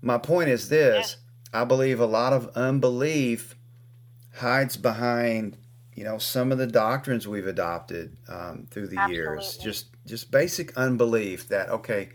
my 0.00 0.18
point 0.18 0.50
is 0.50 0.68
this, 0.68 1.16
I 1.52 1.64
believe 1.64 2.00
a 2.00 2.06
lot 2.06 2.32
of 2.32 2.48
unbelief 2.54 3.56
hides 4.36 4.76
behind 4.76 5.56
you 5.94 6.04
know 6.04 6.18
some 6.18 6.52
of 6.52 6.58
the 6.58 6.66
doctrines 6.66 7.26
we've 7.28 7.46
adopted 7.46 8.16
um, 8.28 8.66
through 8.70 8.88
the 8.88 8.98
Absolutely. 8.98 9.16
years 9.16 9.56
just 9.58 9.86
just 10.06 10.30
basic 10.30 10.76
unbelief 10.76 11.48
that 11.48 11.68
okay 11.68 12.10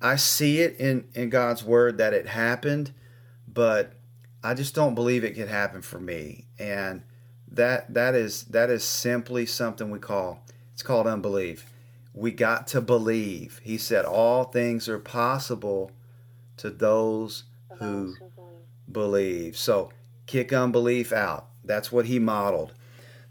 i 0.00 0.16
see 0.16 0.60
it 0.60 0.76
in 0.78 1.04
in 1.14 1.30
god's 1.30 1.62
word 1.62 1.98
that 1.98 2.12
it 2.12 2.26
happened 2.26 2.92
but 3.46 3.92
i 4.42 4.54
just 4.54 4.74
don't 4.74 4.94
believe 4.94 5.24
it 5.24 5.34
could 5.34 5.48
happen 5.48 5.82
for 5.82 6.00
me 6.00 6.46
and 6.58 7.02
that 7.48 7.92
that 7.92 8.14
is 8.14 8.44
that 8.44 8.70
is 8.70 8.84
simply 8.84 9.46
something 9.46 9.90
we 9.90 9.98
call 9.98 10.44
it's 10.72 10.82
called 10.82 11.06
unbelief 11.06 11.66
we 12.14 12.30
got 12.30 12.66
to 12.66 12.80
believe 12.80 13.60
he 13.62 13.78
said 13.78 14.04
all 14.04 14.44
things 14.44 14.88
are 14.88 14.98
possible 14.98 15.90
to 16.56 16.70
those 16.70 17.44
who 17.70 18.06
those 18.06 18.16
who 18.16 18.28
believe. 18.36 18.92
believe. 18.92 19.56
So 19.56 19.90
kick 20.26 20.52
unbelief 20.52 21.12
out. 21.12 21.48
That's 21.64 21.90
what 21.90 22.06
he 22.06 22.18
modeled. 22.18 22.72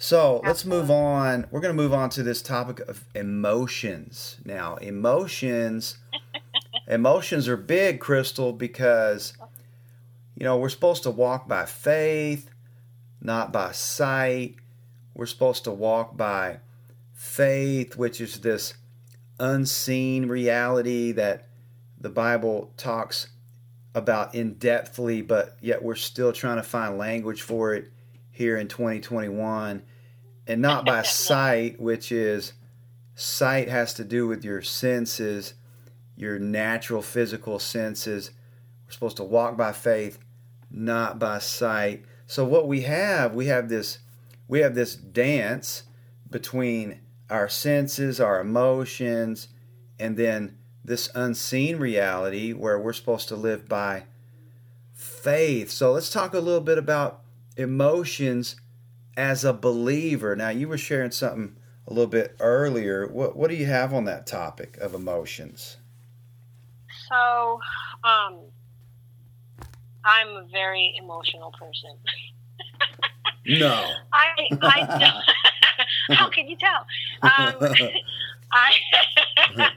So 0.04 0.42
let's 0.44 0.66
move 0.66 0.90
on. 0.90 1.46
We're 1.52 1.60
going 1.60 1.78
to 1.78 1.80
move 1.80 1.94
on 1.94 2.10
to 2.10 2.24
this 2.24 2.42
topic 2.42 2.80
of 2.80 3.06
emotions. 3.14 4.38
Now, 4.44 4.78
emotions, 4.78 6.00
emotions 6.88 7.48
are 7.48 7.56
big, 7.56 8.00
Crystal, 8.00 8.52
because 8.52 9.34
you 10.36 10.44
know 10.44 10.58
we're 10.58 10.70
supposed 10.70 11.04
to 11.04 11.12
walk 11.12 11.48
by 11.48 11.66
faith, 11.66 12.50
not 13.22 13.54
by 13.54 13.74
sight. 13.74 14.56
We're 15.14 15.28
supposed 15.28 15.66
to 15.66 15.72
walk 15.72 16.18
by 16.18 16.62
faith, 17.14 17.96
which 17.96 18.20
is 18.20 18.40
this 18.40 18.74
unseen 19.40 20.28
reality 20.28 21.12
that 21.12 21.48
the 22.00 22.10
Bible 22.10 22.74
talks 22.76 23.28
about 23.94 24.34
in 24.34 24.56
depthly, 24.56 25.26
but 25.26 25.58
yet 25.62 25.84
we're 25.84 25.94
still 25.94 26.34
trying 26.34 26.58
to 26.58 26.64
find 26.64 26.98
language 26.98 27.44
for 27.44 27.76
it 27.76 27.92
here 28.32 28.58
in 28.58 28.68
2021. 28.68 29.84
And 30.48 30.62
not 30.62 30.86
by 30.86 31.02
sight, 31.04 31.80
which 31.80 32.12
is 32.12 32.54
sight 33.16 33.70
has 33.70 33.94
to 33.96 34.04
do 34.04 34.28
with 34.28 34.44
your 34.44 34.62
senses, 34.62 35.54
your 36.16 36.40
natural 36.40 37.02
physical 37.02 37.60
senses. 37.60 38.32
We're 38.86 38.92
supposed 38.92 39.18
to 39.18 39.24
walk 39.24 39.58
by 39.58 39.72
faith, 39.72 40.20
not 40.70 41.20
by 41.20 41.40
sight. 41.40 42.06
So 42.28 42.46
what 42.46 42.68
we 42.68 42.82
have, 42.82 43.34
we 43.34 43.48
have 43.48 43.70
this 43.70 44.00
we 44.48 44.60
have 44.60 44.76
this 44.76 44.96
dance 44.96 45.84
between 46.30 47.00
our 47.30 47.48
senses, 47.48 48.20
our 48.20 48.42
emotions, 48.42 49.48
and 49.98 50.18
then 50.18 50.58
this 50.84 51.10
unseen 51.16 51.78
reality 51.78 52.52
where 52.52 52.78
we're 52.78 52.92
supposed 52.92 53.30
to 53.30 53.36
live 53.36 53.70
by 53.70 54.04
faith. 54.94 55.72
So 55.72 55.94
let's 55.94 56.10
talk 56.10 56.34
a 56.34 56.40
little 56.40 56.62
bit 56.62 56.78
about 56.78 57.22
emotions 57.56 58.56
as 59.18 59.44
a 59.44 59.54
believer. 59.54 60.36
Now, 60.36 60.50
you 60.50 60.68
were 60.68 60.78
sharing 60.78 61.12
something 61.12 61.56
a 61.88 61.94
little 61.94 62.10
bit 62.10 62.36
earlier. 62.40 63.08
What 63.08 63.36
what 63.36 63.50
do 63.50 63.56
you 63.56 63.66
have 63.66 63.94
on 63.94 64.06
that 64.06 64.28
topic 64.28 64.78
of 64.78 64.94
emotions? 64.94 65.78
So, 67.10 67.60
um, 68.04 68.40
I'm 70.06 70.28
a 70.30 70.48
very 70.52 70.94
emotional 70.98 71.52
person. 71.52 71.92
No. 73.46 73.92
I, 74.14 74.28
I 74.62 75.00
don't. 75.00 76.18
How 76.18 76.30
can 76.30 76.48
you 76.48 76.58
tell? 76.58 76.86
Um, 77.22 77.56
I, 78.54 78.72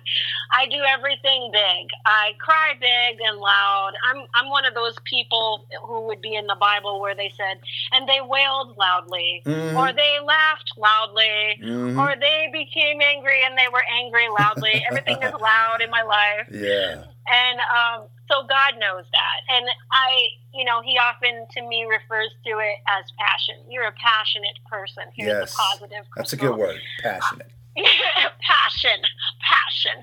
I 0.52 0.66
do 0.66 0.78
everything 0.88 1.50
big. 1.52 1.88
I 2.06 2.32
cry 2.40 2.74
big 2.80 3.20
and 3.20 3.38
loud. 3.38 3.92
I'm, 4.08 4.24
I'm 4.34 4.50
one 4.50 4.64
of 4.64 4.74
those 4.74 4.94
people 5.04 5.66
who 5.86 6.02
would 6.06 6.20
be 6.20 6.34
in 6.34 6.46
the 6.46 6.56
Bible 6.60 7.00
where 7.00 7.14
they 7.14 7.32
said, 7.36 7.58
and 7.92 8.08
they 8.08 8.20
wailed 8.22 8.76
loudly, 8.76 9.42
Mhm. 9.46 9.76
or 9.76 9.92
they 9.92 10.18
laughed 10.24 10.72
loudly, 10.76 11.60
Mhm. 11.62 11.98
or 11.98 12.14
they 12.18 12.48
became 12.52 13.00
angry 13.00 13.42
and 13.44 13.56
they 13.58 13.68
were 13.72 13.84
angry 13.90 14.28
loudly. 14.28 14.84
Everything 14.88 15.22
is 15.22 15.32
loud 15.40 15.80
in 15.82 15.90
my 15.90 16.02
life. 16.02 16.48
Yeah. 16.50 17.04
And 17.26 17.58
um, 17.60 18.06
so 18.30 18.42
God 18.46 18.78
knows 18.78 19.04
that. 19.12 19.56
And 19.56 19.66
I, 19.92 20.26
you 20.52 20.64
know, 20.64 20.82
He 20.82 20.98
often 20.98 21.46
to 21.52 21.62
me 21.62 21.84
refers 21.84 22.30
to 22.46 22.50
it 22.58 22.76
as 22.88 23.04
passion. 23.18 23.56
You're 23.68 23.86
a 23.88 23.92
passionate 23.92 24.58
person. 24.70 25.04
Here's 25.16 25.28
Yes. 25.28 25.50
the 25.52 25.56
positive. 25.56 26.04
That's 26.16 26.32
a 26.32 26.36
good 26.36 26.56
word. 26.56 26.80
Passionate. 27.02 27.50
passion, 28.40 29.00
passion. 29.40 30.02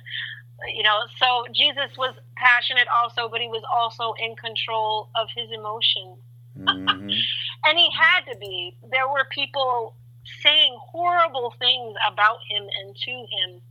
You 0.75 0.83
know, 0.83 0.99
so 1.17 1.45
Jesus 1.53 1.97
was 1.97 2.13
passionate 2.35 2.87
also, 2.87 3.29
but 3.29 3.41
he 3.41 3.47
was 3.47 3.63
also 3.73 4.13
in 4.21 4.35
control 4.35 5.09
of 5.15 5.27
his 5.35 5.49
emotions. 5.51 6.19
Mhm. 6.57 7.13
And 7.63 7.77
he 7.77 7.89
had 7.91 8.21
to 8.31 8.37
be. 8.39 8.75
There 8.89 9.07
were 9.07 9.25
people 9.29 9.95
saying 10.41 10.77
horrible 10.81 11.53
things 11.59 11.95
about 12.11 12.39
him 12.49 12.63
and 12.63 12.95
to 12.95 13.11
him. 13.11 13.61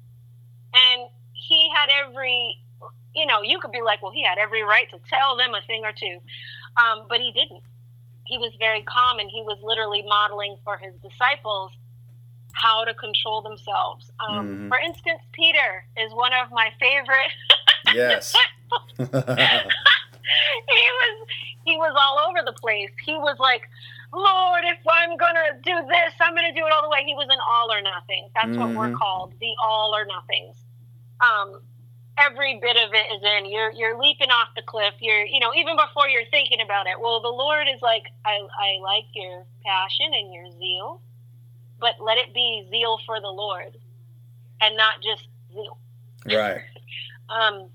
And 0.74 1.08
he 1.32 1.70
had 1.74 1.88
every, 2.06 2.58
you 3.14 3.26
know, 3.26 3.42
you 3.42 3.58
could 3.58 3.72
be 3.72 3.82
like, 3.82 4.02
well, 4.02 4.12
he 4.12 4.22
had 4.24 4.38
every 4.38 4.62
right 4.62 4.88
to 4.90 4.98
tell 5.08 5.36
them 5.36 5.54
a 5.54 5.60
thing 5.66 5.84
or 5.84 5.92
two. 5.92 6.18
Um, 6.76 7.06
but 7.08 7.18
he 7.20 7.32
didn't. 7.32 7.62
He 8.26 8.38
was 8.38 8.52
very 8.58 8.82
calm 8.82 9.18
and 9.18 9.28
he 9.28 9.42
was 9.42 9.58
literally 9.62 10.02
modeling 10.06 10.56
for 10.64 10.76
his 10.76 10.94
disciples 11.02 11.72
how 12.52 12.84
to 12.84 12.94
control 12.94 13.42
themselves. 13.42 14.10
Um, 14.20 14.46
Mhm. 14.46 14.68
For 14.68 14.78
instance, 14.78 15.22
Peter 15.32 15.84
is 15.96 16.12
one 16.12 16.32
of 16.32 16.50
my 16.50 16.72
favorite 16.80 17.32
Yes. 17.94 18.34
he 18.98 19.04
was 21.00 21.26
he 21.64 21.76
was 21.76 21.94
all 21.98 22.18
over 22.28 22.40
the 22.44 22.52
place. 22.52 22.90
He 23.04 23.14
was 23.14 23.36
like, 23.38 23.62
Lord, 24.12 24.64
if 24.64 24.78
I'm 24.90 25.16
gonna 25.16 25.54
do 25.62 25.74
this, 25.88 26.12
I'm 26.20 26.34
gonna 26.34 26.52
do 26.54 26.66
it 26.66 26.72
all 26.72 26.82
the 26.82 26.88
way. 26.90 27.02
He 27.04 27.14
was 27.14 27.28
an 27.30 27.38
all 27.48 27.72
or 27.72 27.80
nothing. 27.82 28.28
That's 28.34 28.56
what 28.56 28.74
we're 28.76 28.90
Mhm. 28.90 28.98
called, 28.98 29.34
the 29.40 29.54
all 29.62 29.94
or 29.94 30.04
nothings. 30.04 30.64
Um, 31.20 31.62
every 32.18 32.58
bit 32.60 32.76
of 32.76 32.92
it 32.94 33.06
is 33.12 33.22
in. 33.22 33.46
You're 33.46 33.70
you're 33.72 33.98
leaping 33.98 34.30
off 34.30 34.48
the 34.54 34.62
cliff. 34.62 34.94
You're 35.00 35.24
you 35.24 35.40
know 35.40 35.52
even 35.54 35.76
before 35.76 36.08
you're 36.08 36.26
thinking 36.30 36.60
about 36.60 36.86
it. 36.86 37.00
Well, 37.00 37.20
the 37.20 37.28
Lord 37.32 37.66
is 37.68 37.80
like, 37.82 38.04
I 38.24 38.40
I 38.58 38.78
like 38.82 39.06
your 39.14 39.46
passion 39.64 40.12
and 40.14 40.32
your 40.32 40.50
zeal, 40.52 41.02
but 41.80 41.94
let 42.00 42.18
it 42.18 42.34
be 42.34 42.66
zeal 42.70 42.98
for 43.06 43.20
the 43.20 43.28
Lord, 43.28 43.76
and 44.60 44.76
not 44.76 44.94
just 45.02 45.28
zeal 45.52 45.78
right. 46.26 46.62
um, 47.28 47.68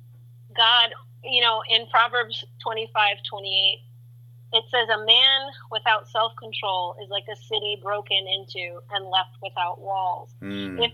God, 0.55 0.89
you 1.23 1.41
know, 1.41 1.61
in 1.69 1.87
Proverbs 1.87 2.43
25, 2.63 3.17
28, 3.27 3.79
it 4.53 4.63
says, 4.71 4.87
A 4.89 5.05
man 5.05 5.41
without 5.71 6.07
self 6.09 6.33
control 6.37 6.95
is 7.03 7.09
like 7.09 7.25
a 7.31 7.35
city 7.35 7.79
broken 7.81 8.17
into 8.27 8.79
and 8.91 9.05
left 9.05 9.35
without 9.41 9.81
walls. 9.81 10.33
Mm. 10.41 10.85
If, 10.85 10.91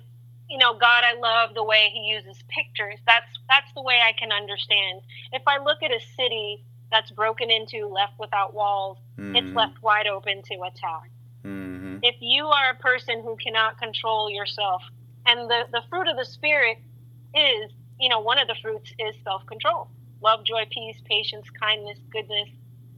you 0.50 0.58
know, 0.58 0.74
God, 0.74 1.04
I 1.06 1.20
love 1.20 1.54
the 1.54 1.64
way 1.64 1.90
he 1.94 2.00
uses 2.12 2.44
pictures. 2.50 3.00
That's, 3.06 3.28
that's 3.50 3.72
the 3.76 3.82
way 3.82 4.00
I 4.04 4.14
can 4.18 4.32
understand. 4.32 5.02
If 5.32 5.44
I 5.48 5.58
look 5.64 5.84
at 5.84 5.92
a 5.92 6.00
city 6.18 6.64
that's 6.92 7.12
broken 7.12 7.52
into, 7.52 7.88
left 7.88 8.14
without 8.20 8.54
walls, 8.54 8.98
it's 9.18 9.48
Mhm. 9.48 9.56
left 9.56 9.82
wide 9.82 10.08
open 10.08 10.42
to 10.44 10.56
attack 10.64 11.10
Mhm. 11.44 12.00
if 12.04 12.16
you 12.20 12.48
are 12.48 12.72
a 12.72 12.76
person 12.76 13.22
who 13.24 13.36
cannot 13.38 13.78
control 13.78 14.30
yourself 14.30 14.82
and 15.26 15.50
the, 15.50 15.68
the 15.72 15.82
fruit 15.90 16.08
of 16.08 16.18
the 16.18 16.26
spirit 16.26 16.78
is 17.34 17.72
you 18.00 18.10
know 18.10 18.20
one 18.20 18.40
of 18.40 18.48
the 18.48 18.56
fruits 18.62 18.92
is 19.00 19.16
self-control 19.24 19.90
love 20.22 20.44
joy 20.46 20.66
peace 20.72 21.00
patience 21.06 21.48
kindness 21.50 22.00
goodness 22.12 22.50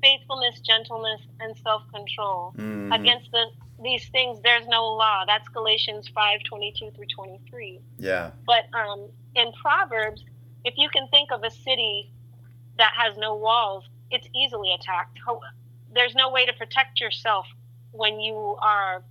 faithfulness 0.01 0.59
gentleness 0.61 1.21
and 1.39 1.55
self-control 1.57 2.53
Mhm. 2.57 2.93
against 2.99 3.31
the, 3.31 3.45
these 3.81 4.07
things 4.09 4.39
there's 4.41 4.67
no 4.67 4.85
law 4.87 5.23
that's 5.25 5.47
galatians 5.49 6.07
5 6.09 6.41
22 6.43 6.91
through 6.91 7.05
23 7.07 7.79
Yeah. 7.97 8.31
but 8.45 8.65
um, 8.73 9.09
in 9.35 9.51
proverbs 9.53 10.23
if 10.65 10.73
you 10.77 10.89
can 10.89 11.07
think 11.09 11.31
of 11.31 11.43
a 11.43 11.51
city 11.51 12.11
that 12.77 12.93
has 12.93 13.17
no 13.17 13.35
walls 13.35 13.83
it's 14.11 14.27
easily 14.35 14.73
attacked 14.73 15.17
there's 15.93 16.15
no 16.15 16.29
way 16.31 16.45
to 16.45 16.53
protect 16.53 16.99
yourself 16.99 17.45
when 17.93 18.19
you 18.19 18.57
are 18.59 19.03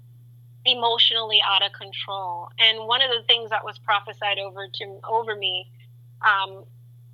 emotionally 0.65 1.41
out 1.47 1.65
of 1.65 1.73
control. 1.73 2.49
And 2.59 2.87
one 2.87 3.03
of 3.03 3.11
the 3.11 3.25
things 3.27 3.51
that 3.51 3.65
was 3.65 3.79
prophesied 3.79 4.39
over 4.39 4.69
to 4.73 4.99
over 5.09 5.35
me 5.35 5.67
um, 6.21 6.65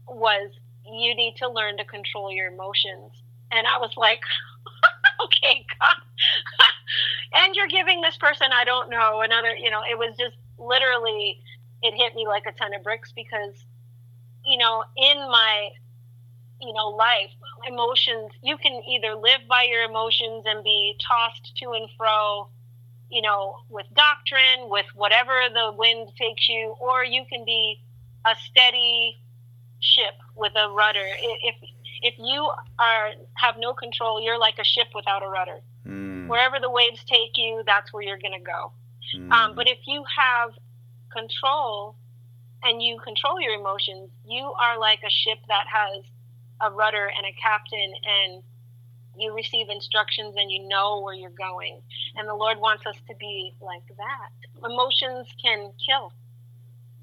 was, 0.07 0.51
you 0.85 1.15
need 1.15 1.37
to 1.37 1.49
learn 1.49 1.77
to 1.77 1.85
control 1.85 2.33
your 2.33 2.51
emotions. 2.53 3.13
And 3.53 3.67
I 3.67 3.79
was 3.79 3.93
like, 3.97 4.21
okay, 5.25 5.65
God. 5.79 5.97
and 7.45 7.55
you're 7.55 7.69
giving 7.69 8.01
this 8.01 8.17
person 8.17 8.49
I 8.53 8.65
don't 8.65 8.91
know 8.91 9.21
another, 9.21 9.55
you 9.55 9.71
know, 9.71 9.83
it 9.89 9.99
was 9.99 10.17
just 10.19 10.37
literally, 10.59 11.41
it 11.83 11.95
hit 11.95 12.15
me 12.15 12.27
like 12.27 12.45
a 12.47 12.53
ton 12.53 12.75
of 12.75 12.83
bricks 12.83 13.13
because, 13.15 13.55
you 14.45 14.59
know, 14.59 14.85
in 14.97 15.19
my, 15.31 15.69
you 16.61 16.73
know, 16.73 16.89
life, 16.89 17.31
emotions, 17.67 18.31
you 18.43 18.57
can 18.57 18.83
either 18.89 19.15
live 19.15 19.41
by 19.49 19.65
your 19.65 19.83
emotions 19.85 20.45
and 20.47 20.63
be 20.63 20.97
tossed 21.07 21.57
to 21.57 21.71
and 21.73 21.89
fro, 21.97 22.49
you 23.11 23.23
know, 23.23 23.57
with 23.69 23.87
doctrine, 23.95 24.69
with 24.69 24.87
whatever 24.95 25.41
the 25.53 25.73
wind 25.77 26.09
takes 26.19 26.49
you, 26.49 26.75
or 26.81 27.05
you 27.05 27.25
can 27.31 27.45
be 27.45 27.81
a 28.27 28.35
steady 28.51 29.17
ship 29.81 30.15
with 30.37 30.53
a 30.57 30.71
rudder. 30.71 31.07
If 31.45 31.57
if 32.03 32.15
you 32.19 32.51
are 32.79 33.11
have 33.35 33.57
no 33.59 33.73
control, 33.75 34.23
you're 34.23 34.39
like 34.39 34.59
a 34.59 34.65
ship 34.65 34.89
without 34.95 35.23
a 35.23 35.29
rudder. 35.29 35.61
Mm. 35.87 36.29
Wherever 36.29 36.59
the 36.61 36.71
waves 36.71 37.03
take 37.05 37.37
you, 37.37 37.63
that's 37.67 37.93
where 37.93 38.03
you're 38.03 38.19
going 38.19 38.39
to 38.39 38.45
go. 38.45 38.73
Mm. 39.17 39.33
Um, 39.33 39.55
but 39.55 39.69
if 39.69 39.79
you 39.87 40.05
have 40.17 40.51
control 41.11 41.97
and 42.63 42.83
you 42.83 42.99
control 43.01 43.41
your 43.41 43.55
emotions, 43.55 44.11
you 44.27 44.53
are 44.61 44.79
like 44.79 45.01
a 45.07 45.11
ship 45.11 45.39
that 45.49 45.65
has 45.73 46.05
a 46.61 46.71
rudder 46.71 47.11
and 47.17 47.27
a 47.27 47.35
captain, 47.41 47.93
and 48.05 48.43
you 49.17 49.35
receive 49.35 49.69
instructions 49.69 50.35
and 50.37 50.51
you 50.51 50.67
know 50.69 51.01
where 51.01 51.15
you're 51.15 51.31
going. 51.31 51.81
And 52.17 52.29
the 52.29 52.35
Lord 52.35 52.59
wants 52.59 52.87
us 52.87 52.97
to 53.09 53.15
be 53.19 53.55
like 53.61 53.87
that. 53.97 54.69
Emotions 54.69 55.27
can 55.43 55.71
kill. 55.85 56.13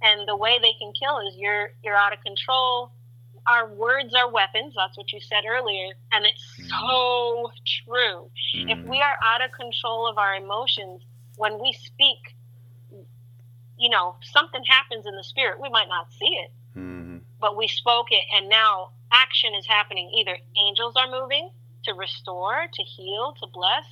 And 0.01 0.28
the 0.28 0.36
way 0.36 0.60
they 0.62 0.74
can 0.80 0.93
kill 0.93 1.20
is 1.28 1.36
you're 1.38 1.72
you're 1.84 1.95
out 1.95 2.14
of 2.14 2.22
control 2.22 2.91
our 3.47 3.68
words 3.68 4.14
are 4.16 4.30
weapons. 4.30 4.74
That's 4.76 4.97
what 4.97 5.12
you 5.14 5.20
said 5.20 5.43
earlier. 5.47 5.93
And 6.12 6.26
it's 6.26 6.43
mm. 6.60 6.70
so 6.70 7.51
true. 7.86 8.30
Mm. 8.56 8.72
If 8.72 8.88
we 8.88 9.01
are 9.01 9.18
out 9.24 9.43
of 9.43 9.51
control 9.51 10.08
of 10.08 10.18
our 10.18 10.36
emotions, 10.36 11.01
when 11.38 11.62
we 11.62 11.74
speak, 11.74 12.36
you 13.78 13.89
know, 13.89 14.16
something 14.22 14.64
happens 14.64 15.06
in 15.06 15.16
the 15.16 15.24
spirit. 15.24 15.60
We 15.62 15.70
might 15.70 15.89
not 15.89 16.08
see 16.14 16.26
it, 16.26 16.51
mm. 16.78 17.22
but 17.39 17.58
we 17.58 17.68
spoke 17.68 18.08
it, 18.12 18.24
and 18.36 18.49
now 18.49 18.91
action 19.16 19.55
is 19.55 19.66
happening. 19.66 20.11
Either 20.20 20.38
angels 20.68 20.93
are 20.97 21.09
moving 21.09 21.49
to 21.86 21.93
restore, 21.93 22.68
to 22.74 22.84
heal, 22.84 23.34
to 23.39 23.47
bless, 23.53 23.86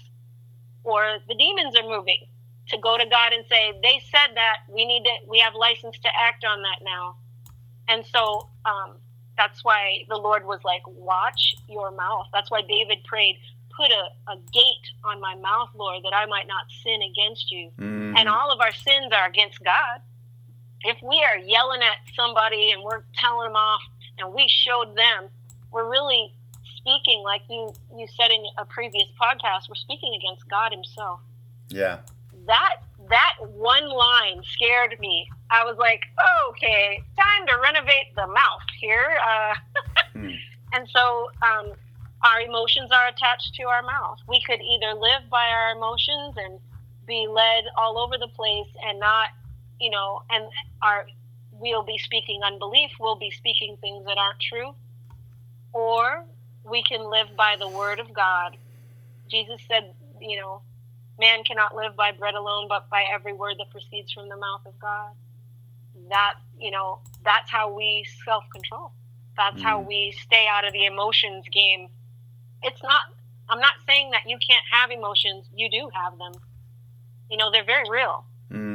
or 0.83 1.19
the 1.27 1.35
demons 1.35 1.75
are 1.75 1.87
moving 1.87 2.27
to 2.67 2.77
go 2.77 2.97
to 2.97 3.05
God 3.05 3.33
and 3.33 3.45
say, 3.49 3.73
they 3.81 4.01
said 4.11 4.35
that 4.35 4.57
we 4.69 4.85
need 4.85 5.03
to, 5.03 5.15
we 5.29 5.39
have 5.39 5.53
license 5.55 5.97
to 5.99 6.09
act 6.19 6.43
on 6.45 6.61
that 6.61 6.79
now. 6.83 7.15
And 7.87 8.05
so, 8.05 8.49
um, 8.65 8.95
that's 9.37 9.63
why 9.63 10.05
the 10.09 10.15
Lord 10.15 10.45
was 10.45 10.59
like, 10.63 10.83
watch 10.87 11.55
your 11.67 11.91
mouth. 11.91 12.27
That's 12.33 12.51
why 12.51 12.61
David 12.61 12.99
prayed, 13.03 13.37
put 13.75 13.89
a, 13.89 14.31
a 14.31 14.37
gate 14.53 14.87
on 15.03 15.19
my 15.19 15.35
mouth, 15.35 15.69
Lord, 15.75 16.03
that 16.03 16.13
I 16.13 16.25
might 16.27 16.47
not 16.47 16.65
sin 16.83 17.01
against 17.01 17.51
you. 17.51 17.71
Mm-hmm. 17.79 18.17
And 18.17 18.29
all 18.29 18.51
of 18.51 18.61
our 18.61 18.71
sins 18.71 19.11
are 19.11 19.27
against 19.27 19.63
God. 19.63 20.01
If 20.81 20.97
we 21.01 21.23
are 21.23 21.37
yelling 21.37 21.81
at 21.81 21.97
somebody 22.15 22.71
and 22.71 22.83
we're 22.83 23.03
telling 23.17 23.47
them 23.47 23.55
off 23.55 23.81
and 24.19 24.33
we 24.33 24.47
showed 24.47 24.95
them, 24.95 25.29
we're 25.71 25.89
really 25.89 26.33
speaking, 26.77 27.23
like 27.23 27.41
you, 27.49 27.73
you 27.95 28.07
said 28.15 28.31
in 28.31 28.43
a 28.57 28.65
previous 28.65 29.07
podcast, 29.19 29.69
we're 29.69 29.75
speaking 29.75 30.13
against 30.15 30.47
God 30.49 30.71
Himself. 30.71 31.19
Yeah. 31.69 31.99
That 32.47 32.83
that 33.09 33.35
one 33.53 33.89
line 33.89 34.41
scared 34.53 34.97
me. 34.99 35.27
I 35.49 35.63
was 35.63 35.77
like, 35.77 36.01
okay, 36.49 37.03
time 37.17 37.47
to 37.47 37.59
renovate 37.61 38.15
the 38.15 38.27
mouth 38.27 38.67
here. 38.79 39.17
Uh, 39.25 39.53
mm. 40.15 40.35
And 40.73 40.87
so 40.89 41.29
um, 41.41 41.73
our 42.23 42.41
emotions 42.41 42.91
are 42.91 43.07
attached 43.07 43.53
to 43.55 43.63
our 43.63 43.83
mouth. 43.83 44.19
We 44.27 44.41
could 44.45 44.61
either 44.61 44.93
live 44.93 45.29
by 45.29 45.45
our 45.47 45.75
emotions 45.75 46.35
and 46.37 46.59
be 47.05 47.27
led 47.27 47.65
all 47.77 47.97
over 47.97 48.17
the 48.17 48.29
place 48.29 48.69
and 48.85 48.99
not, 48.99 49.29
you 49.79 49.89
know, 49.89 50.21
and 50.29 50.45
our 50.81 51.05
we'll 51.63 51.83
be 51.83 51.97
speaking 51.97 52.41
unbelief, 52.43 52.91
we'll 52.99 53.15
be 53.15 53.31
speaking 53.31 53.77
things 53.81 54.05
that 54.05 54.17
aren't 54.17 54.39
true, 54.39 54.75
or 55.71 56.25
we 56.63 56.83
can 56.83 57.09
live 57.09 57.27
by 57.35 57.55
the 57.57 57.67
word 57.67 57.99
of 57.99 58.13
God. 58.13 58.57
Jesus 59.29 59.61
said, 59.67 59.93
you 60.21 60.39
know, 60.39 60.61
man 61.19 61.43
cannot 61.43 61.75
live 61.75 61.95
by 61.95 62.11
bread 62.11 62.35
alone, 62.35 62.67
but 62.67 62.89
by 62.89 63.03
every 63.13 63.33
word 63.33 63.55
that 63.59 63.71
proceeds 63.71 64.11
from 64.11 64.29
the 64.29 64.37
mouth 64.37 64.61
of 64.65 64.77
God. 64.79 65.11
That, 66.09 66.35
you 66.59 66.71
know, 66.71 66.99
that's 67.23 67.49
how 67.49 67.73
we 67.73 68.05
self 68.25 68.43
control. 68.51 68.91
That's 69.37 69.59
mm. 69.59 69.63
how 69.63 69.81
we 69.81 70.13
stay 70.21 70.45
out 70.51 70.65
of 70.65 70.73
the 70.73 70.85
emotions 70.85 71.45
game. 71.51 71.87
It's 72.61 72.81
not, 72.83 73.01
I'm 73.49 73.59
not 73.59 73.73
saying 73.87 74.11
that 74.11 74.23
you 74.27 74.37
can't 74.37 74.63
have 74.71 74.91
emotions. 74.91 75.45
You 75.55 75.69
do 75.69 75.89
have 75.93 76.17
them. 76.17 76.33
You 77.29 77.37
know, 77.37 77.51
they're 77.51 77.65
very 77.65 77.89
real, 77.89 78.25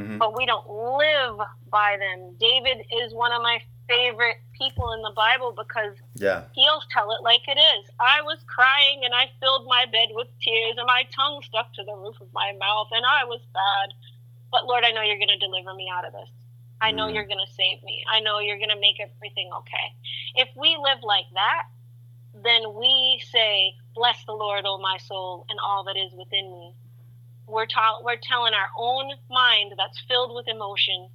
mm-hmm. 0.08 0.18
but 0.18 0.36
we 0.36 0.46
don't 0.46 0.68
live 0.68 1.38
by 1.70 1.96
them. 2.00 2.34
David 2.40 2.84
is 3.04 3.12
one 3.12 3.32
of 3.32 3.42
my 3.42 3.60
favorite 3.88 4.36
people 4.56 4.92
in 4.92 5.02
the 5.02 5.12
Bible 5.16 5.54
because 5.56 5.96
yeah. 6.14 6.44
he'll 6.52 6.82
tell 6.92 7.12
it 7.12 7.22
like 7.22 7.44
it 7.48 7.58
is. 7.58 7.90
I 8.00 8.20
was 8.22 8.38
crying 8.46 9.02
and 9.04 9.14
I 9.14 9.30
filled 9.40 9.66
my 9.66 9.84
bed 9.90 10.08
with 10.12 10.28
tears 10.40 10.76
and 10.76 10.86
my 10.86 11.04
tongue 11.14 11.40
stuck 11.42 11.72
to 11.74 11.84
the 11.84 11.94
roof 11.94 12.16
of 12.20 12.28
my 12.32 12.52
mouth 12.58 12.88
and 12.92 13.04
I 13.04 13.24
was 13.24 13.40
sad. 13.52 13.92
But 14.50 14.66
Lord, 14.66 14.84
I 14.84 14.92
know 14.92 15.02
you're 15.02 15.20
going 15.20 15.32
to 15.32 15.40
deliver 15.40 15.74
me 15.74 15.88
out 15.92 16.06
of 16.06 16.12
this. 16.12 16.28
I 16.80 16.92
know 16.92 17.08
mm. 17.08 17.14
you're 17.14 17.26
going 17.26 17.42
to 17.44 17.52
save 17.52 17.82
me. 17.82 18.04
I 18.08 18.20
know 18.20 18.38
you're 18.38 18.58
going 18.58 18.72
to 18.72 18.80
make 18.80 19.00
everything 19.00 19.50
okay. 19.60 19.86
If 20.36 20.48
we 20.56 20.76
live 20.76 21.02
like 21.02 21.26
that, 21.34 21.64
then 22.44 22.74
we 22.78 23.20
say, 23.32 23.74
Bless 23.94 24.22
the 24.26 24.32
Lord, 24.32 24.64
O 24.64 24.78
my 24.78 24.96
soul, 24.98 25.44
and 25.50 25.58
all 25.58 25.82
that 25.84 25.96
is 25.96 26.12
within 26.12 26.50
me. 26.52 26.72
We're, 27.48 27.66
ta- 27.66 28.00
we're 28.04 28.18
telling 28.22 28.52
our 28.54 28.68
own 28.78 29.12
mind 29.30 29.72
that's 29.76 30.00
filled 30.06 30.34
with 30.34 30.48
emotion, 30.48 31.08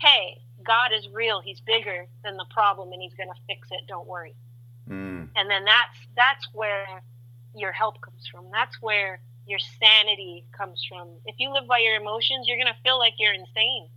Hey, 0.00 0.38
God 0.64 0.90
is 0.94 1.08
real. 1.12 1.40
He's 1.40 1.60
bigger 1.60 2.06
than 2.24 2.36
the 2.36 2.46
problem, 2.50 2.92
and 2.92 3.02
He's 3.02 3.14
going 3.14 3.28
to 3.28 3.40
fix 3.46 3.68
it. 3.70 3.80
Don't 3.88 4.06
worry. 4.06 4.34
Mm. 4.88 5.28
And 5.36 5.50
then 5.50 5.64
that's 5.64 5.98
that's 6.16 6.48
where 6.52 7.02
your 7.54 7.72
help 7.72 8.00
comes 8.00 8.26
from. 8.30 8.46
That's 8.52 8.80
where 8.80 9.20
your 9.46 9.58
sanity 9.80 10.44
comes 10.52 10.84
from. 10.88 11.08
If 11.24 11.36
you 11.38 11.52
live 11.52 11.66
by 11.66 11.78
your 11.78 11.96
emotions, 11.96 12.46
you're 12.46 12.58
going 12.58 12.72
to 12.72 12.82
feel 12.82 12.98
like 12.98 13.14
you're 13.18 13.32
insane. 13.32 13.88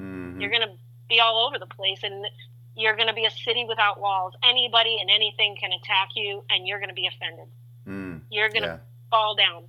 Mm-hmm. 0.00 0.40
You're 0.40 0.50
going 0.50 0.68
to 0.68 0.74
be 1.08 1.20
all 1.20 1.46
over 1.46 1.58
the 1.58 1.66
place, 1.66 2.00
and 2.02 2.26
you're 2.74 2.96
going 2.96 3.08
to 3.08 3.14
be 3.14 3.24
a 3.24 3.30
city 3.30 3.64
without 3.66 4.00
walls. 4.00 4.34
Anybody 4.42 4.98
and 5.00 5.10
anything 5.10 5.56
can 5.58 5.70
attack 5.72 6.10
you, 6.14 6.44
and 6.50 6.66
you're 6.66 6.78
going 6.78 6.90
to 6.90 6.94
be 6.94 7.06
offended. 7.06 7.46
Mm. 7.88 8.20
You're 8.30 8.48
going 8.48 8.62
to 8.62 8.68
yeah. 8.68 9.10
fall 9.10 9.36
down. 9.36 9.64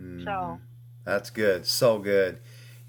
Mm-hmm. 0.00 0.24
So 0.24 0.60
that's 1.04 1.30
good. 1.30 1.66
So 1.66 1.98
good 1.98 2.40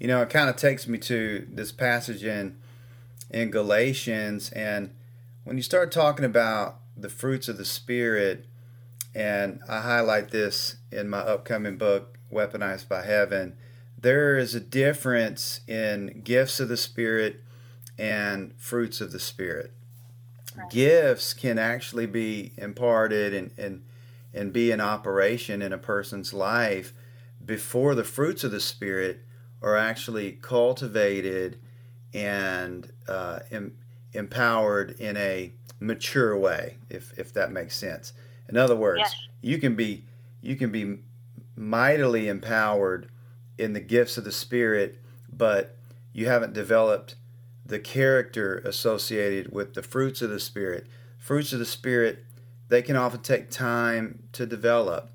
you 0.02 0.08
know, 0.08 0.20
it 0.20 0.30
kind 0.30 0.50
of 0.50 0.56
takes 0.56 0.88
me 0.88 0.98
to 0.98 1.46
this 1.48 1.70
passage 1.70 2.24
in 2.24 2.56
in 3.30 3.52
Galatians, 3.52 4.50
and 4.50 4.90
when 5.44 5.56
you 5.56 5.62
start 5.62 5.92
talking 5.92 6.24
about 6.24 6.80
the 6.96 7.08
fruits 7.08 7.46
of 7.46 7.56
the 7.56 7.64
Spirit, 7.64 8.46
and 9.14 9.60
I 9.68 9.80
highlight 9.80 10.32
this 10.32 10.74
in 10.90 11.08
my 11.08 11.20
upcoming 11.20 11.78
book, 11.78 12.18
Weaponized 12.32 12.88
by 12.88 13.04
Heaven, 13.04 13.56
there 13.96 14.36
is 14.36 14.56
a 14.56 14.60
difference 14.60 15.60
in 15.68 16.22
gifts 16.24 16.58
of 16.58 16.68
the 16.68 16.76
Spirit 16.76 17.40
and 17.96 18.54
fruits 18.56 19.00
of 19.00 19.12
the 19.12 19.20
Spirit. 19.20 19.72
Right. 20.56 20.68
Gifts 20.68 21.32
can 21.32 21.60
actually 21.60 22.06
be 22.06 22.54
imparted 22.58 23.32
and, 23.32 23.52
and, 23.56 23.84
and 24.34 24.52
be 24.52 24.72
in 24.72 24.80
operation 24.80 25.62
in 25.62 25.72
a 25.72 25.78
person's 25.78 26.34
life 26.34 26.92
before 27.44 27.94
the 27.94 28.04
fruits 28.04 28.44
of 28.44 28.50
the 28.50 28.60
Spirit 28.60 29.24
are 29.60 29.76
actually 29.76 30.32
cultivated 30.32 31.58
and 32.12 32.92
uh, 33.08 33.40
em- 33.50 33.76
empowered 34.12 34.92
in 34.92 35.16
a 35.16 35.52
mature 35.80 36.36
way, 36.36 36.76
if 36.88 37.16
if 37.18 37.32
that 37.32 37.52
makes 37.52 37.76
sense. 37.76 38.12
In 38.48 38.56
other 38.56 38.76
words, 38.76 39.00
yes. 39.00 39.14
you 39.40 39.58
can 39.58 39.74
be 39.74 40.04
you 40.40 40.56
can 40.56 40.70
be 40.70 40.98
mightily 41.56 42.28
empowered 42.28 43.08
in 43.58 43.72
the 43.72 43.80
gifts 43.80 44.16
of 44.16 44.24
the 44.24 44.32
Spirit, 44.32 45.00
but 45.32 45.76
you 46.12 46.26
haven't 46.26 46.52
developed 46.52 47.14
the 47.64 47.78
character 47.78 48.58
associated 48.58 49.52
with 49.52 49.74
the 49.74 49.82
fruits 49.82 50.20
of 50.22 50.30
the 50.30 50.40
Spirit. 50.40 50.86
Fruits 51.18 51.52
of 51.52 51.58
the 51.58 51.64
Spirit, 51.64 52.24
they 52.68 52.82
can 52.82 52.96
often 52.96 53.20
take 53.20 53.50
time 53.50 54.24
to 54.32 54.46
develop. 54.46 55.10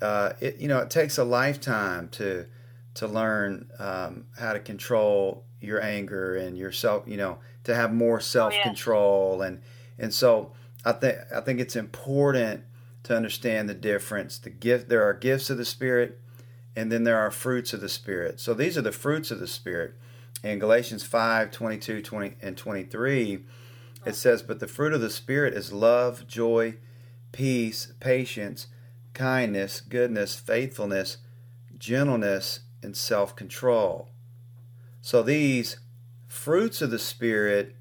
Uh, 0.00 0.32
it 0.40 0.58
you 0.58 0.68
know 0.68 0.78
it 0.78 0.90
takes 0.90 1.18
a 1.18 1.24
lifetime 1.24 2.08
to 2.10 2.46
to 2.94 3.06
learn 3.06 3.70
um, 3.78 4.26
how 4.38 4.52
to 4.52 4.60
control 4.60 5.44
your 5.60 5.82
anger 5.82 6.36
and 6.36 6.56
yourself, 6.56 7.04
you 7.06 7.16
know, 7.16 7.38
to 7.64 7.74
have 7.74 7.92
more 7.92 8.20
self 8.20 8.54
control 8.62 9.36
oh, 9.38 9.42
yeah. 9.42 9.48
and 9.48 9.62
and 9.98 10.14
so 10.14 10.52
I 10.84 10.92
think 10.92 11.18
I 11.34 11.40
think 11.40 11.60
it's 11.60 11.76
important 11.76 12.64
to 13.04 13.16
understand 13.16 13.68
the 13.68 13.74
difference. 13.74 14.38
The 14.38 14.50
gift 14.50 14.88
there 14.88 15.02
are 15.04 15.14
gifts 15.14 15.50
of 15.50 15.58
the 15.58 15.64
spirit 15.64 16.20
and 16.76 16.92
then 16.92 17.04
there 17.04 17.18
are 17.18 17.30
fruits 17.30 17.72
of 17.72 17.80
the 17.80 17.88
spirit. 17.88 18.38
So 18.38 18.54
these 18.54 18.78
are 18.78 18.82
the 18.82 18.92
fruits 18.92 19.30
of 19.30 19.40
the 19.40 19.48
spirit. 19.48 19.94
In 20.44 20.60
Galatians 20.60 21.02
5, 21.02 21.50
22, 21.50 22.02
20 22.02 22.36
and 22.40 22.56
23, 22.56 23.44
it 24.06 24.14
says, 24.14 24.42
But 24.42 24.60
the 24.60 24.68
fruit 24.68 24.92
of 24.92 25.00
the 25.00 25.10
Spirit 25.10 25.54
is 25.54 25.72
love, 25.72 26.26
joy, 26.28 26.76
peace, 27.32 27.92
patience, 27.98 28.68
kindness, 29.18 29.80
goodness, 29.80 30.36
faithfulness, 30.36 31.18
gentleness, 31.76 32.60
and 32.82 32.96
self 32.96 33.34
control. 33.34 34.08
So 35.02 35.22
these 35.22 35.78
fruits 36.28 36.80
of 36.80 36.90
the 36.90 37.00
Spirit 37.00 37.74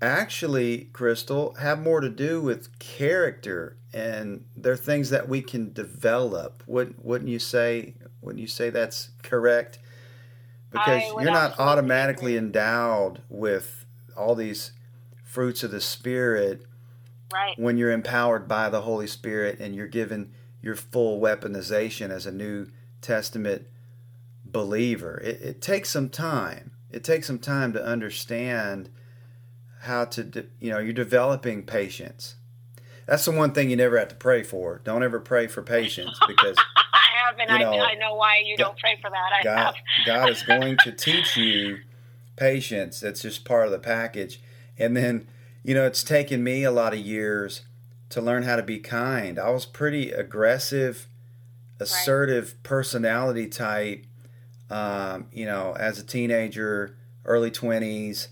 actually, 0.00 0.84
Crystal, 0.92 1.54
have 1.54 1.80
more 1.80 2.00
to 2.00 2.08
do 2.08 2.40
with 2.40 2.78
character 2.78 3.76
and 3.92 4.44
they're 4.56 4.76
things 4.76 5.10
that 5.10 5.28
we 5.28 5.42
can 5.42 5.72
develop. 5.72 6.62
Wouldn't 6.66 7.04
wouldn't 7.04 7.30
you 7.30 7.40
say 7.40 7.94
wouldn't 8.20 8.40
you 8.40 8.46
say 8.46 8.70
that's 8.70 9.10
correct? 9.22 9.80
Because 10.70 11.02
you're 11.20 11.24
not 11.24 11.58
automatically 11.58 12.36
agree. 12.36 12.46
endowed 12.46 13.22
with 13.28 13.84
all 14.16 14.34
these 14.34 14.72
fruits 15.24 15.62
of 15.62 15.70
the 15.70 15.80
spirit 15.80 16.66
right. 17.32 17.58
when 17.58 17.76
you're 17.76 17.92
empowered 17.92 18.48
by 18.48 18.68
the 18.68 18.82
Holy 18.82 19.06
Spirit 19.06 19.58
and 19.60 19.74
you're 19.74 19.86
given 19.86 20.32
your 20.60 20.74
full 20.76 21.20
weaponization 21.20 22.10
as 22.10 22.26
a 22.26 22.32
New 22.32 22.68
Testament 23.00 23.66
believer. 24.44 25.20
It, 25.22 25.40
it 25.42 25.60
takes 25.60 25.90
some 25.90 26.08
time. 26.08 26.72
It 26.90 27.04
takes 27.04 27.26
some 27.26 27.38
time 27.38 27.72
to 27.72 27.84
understand 27.84 28.90
how 29.82 30.04
to, 30.06 30.24
de- 30.24 30.46
you 30.60 30.70
know, 30.70 30.78
you're 30.78 30.92
developing 30.92 31.62
patience. 31.64 32.36
That's 33.06 33.24
the 33.24 33.30
one 33.30 33.52
thing 33.52 33.70
you 33.70 33.76
never 33.76 33.98
have 33.98 34.08
to 34.08 34.16
pray 34.16 34.42
for. 34.42 34.80
Don't 34.82 35.02
ever 35.02 35.20
pray 35.20 35.46
for 35.46 35.62
patience 35.62 36.18
because 36.26 36.56
I 36.76 37.06
have, 37.24 37.38
and 37.38 37.50
you 37.50 37.58
know, 37.64 37.72
I, 37.72 37.90
I, 37.90 37.94
know 37.94 38.14
why 38.14 38.42
you 38.44 38.56
God, 38.56 38.64
don't 38.64 38.78
pray 38.78 38.98
for 39.00 39.10
that. 39.10 39.30
I 39.40 39.44
God, 39.44 39.74
have. 39.74 39.74
God 40.04 40.30
is 40.30 40.42
going 40.42 40.76
to 40.78 40.92
teach 40.96 41.36
you 41.36 41.78
patience. 42.34 43.00
That's 43.00 43.22
just 43.22 43.44
part 43.44 43.66
of 43.66 43.72
the 43.72 43.78
package. 43.78 44.40
And 44.76 44.96
then, 44.96 45.28
you 45.66 45.74
know, 45.74 45.84
it's 45.84 46.04
taken 46.04 46.44
me 46.44 46.62
a 46.62 46.70
lot 46.70 46.92
of 46.92 47.00
years 47.00 47.62
to 48.10 48.20
learn 48.20 48.44
how 48.44 48.54
to 48.54 48.62
be 48.62 48.78
kind. 48.78 49.36
I 49.36 49.50
was 49.50 49.66
pretty 49.66 50.12
aggressive, 50.12 51.08
assertive 51.80 52.52
right. 52.52 52.62
personality 52.62 53.48
type. 53.48 54.06
Um, 54.70 55.26
you 55.32 55.44
know, 55.44 55.74
as 55.76 55.98
a 55.98 56.04
teenager, 56.04 56.96
early 57.24 57.50
twenties, 57.50 58.28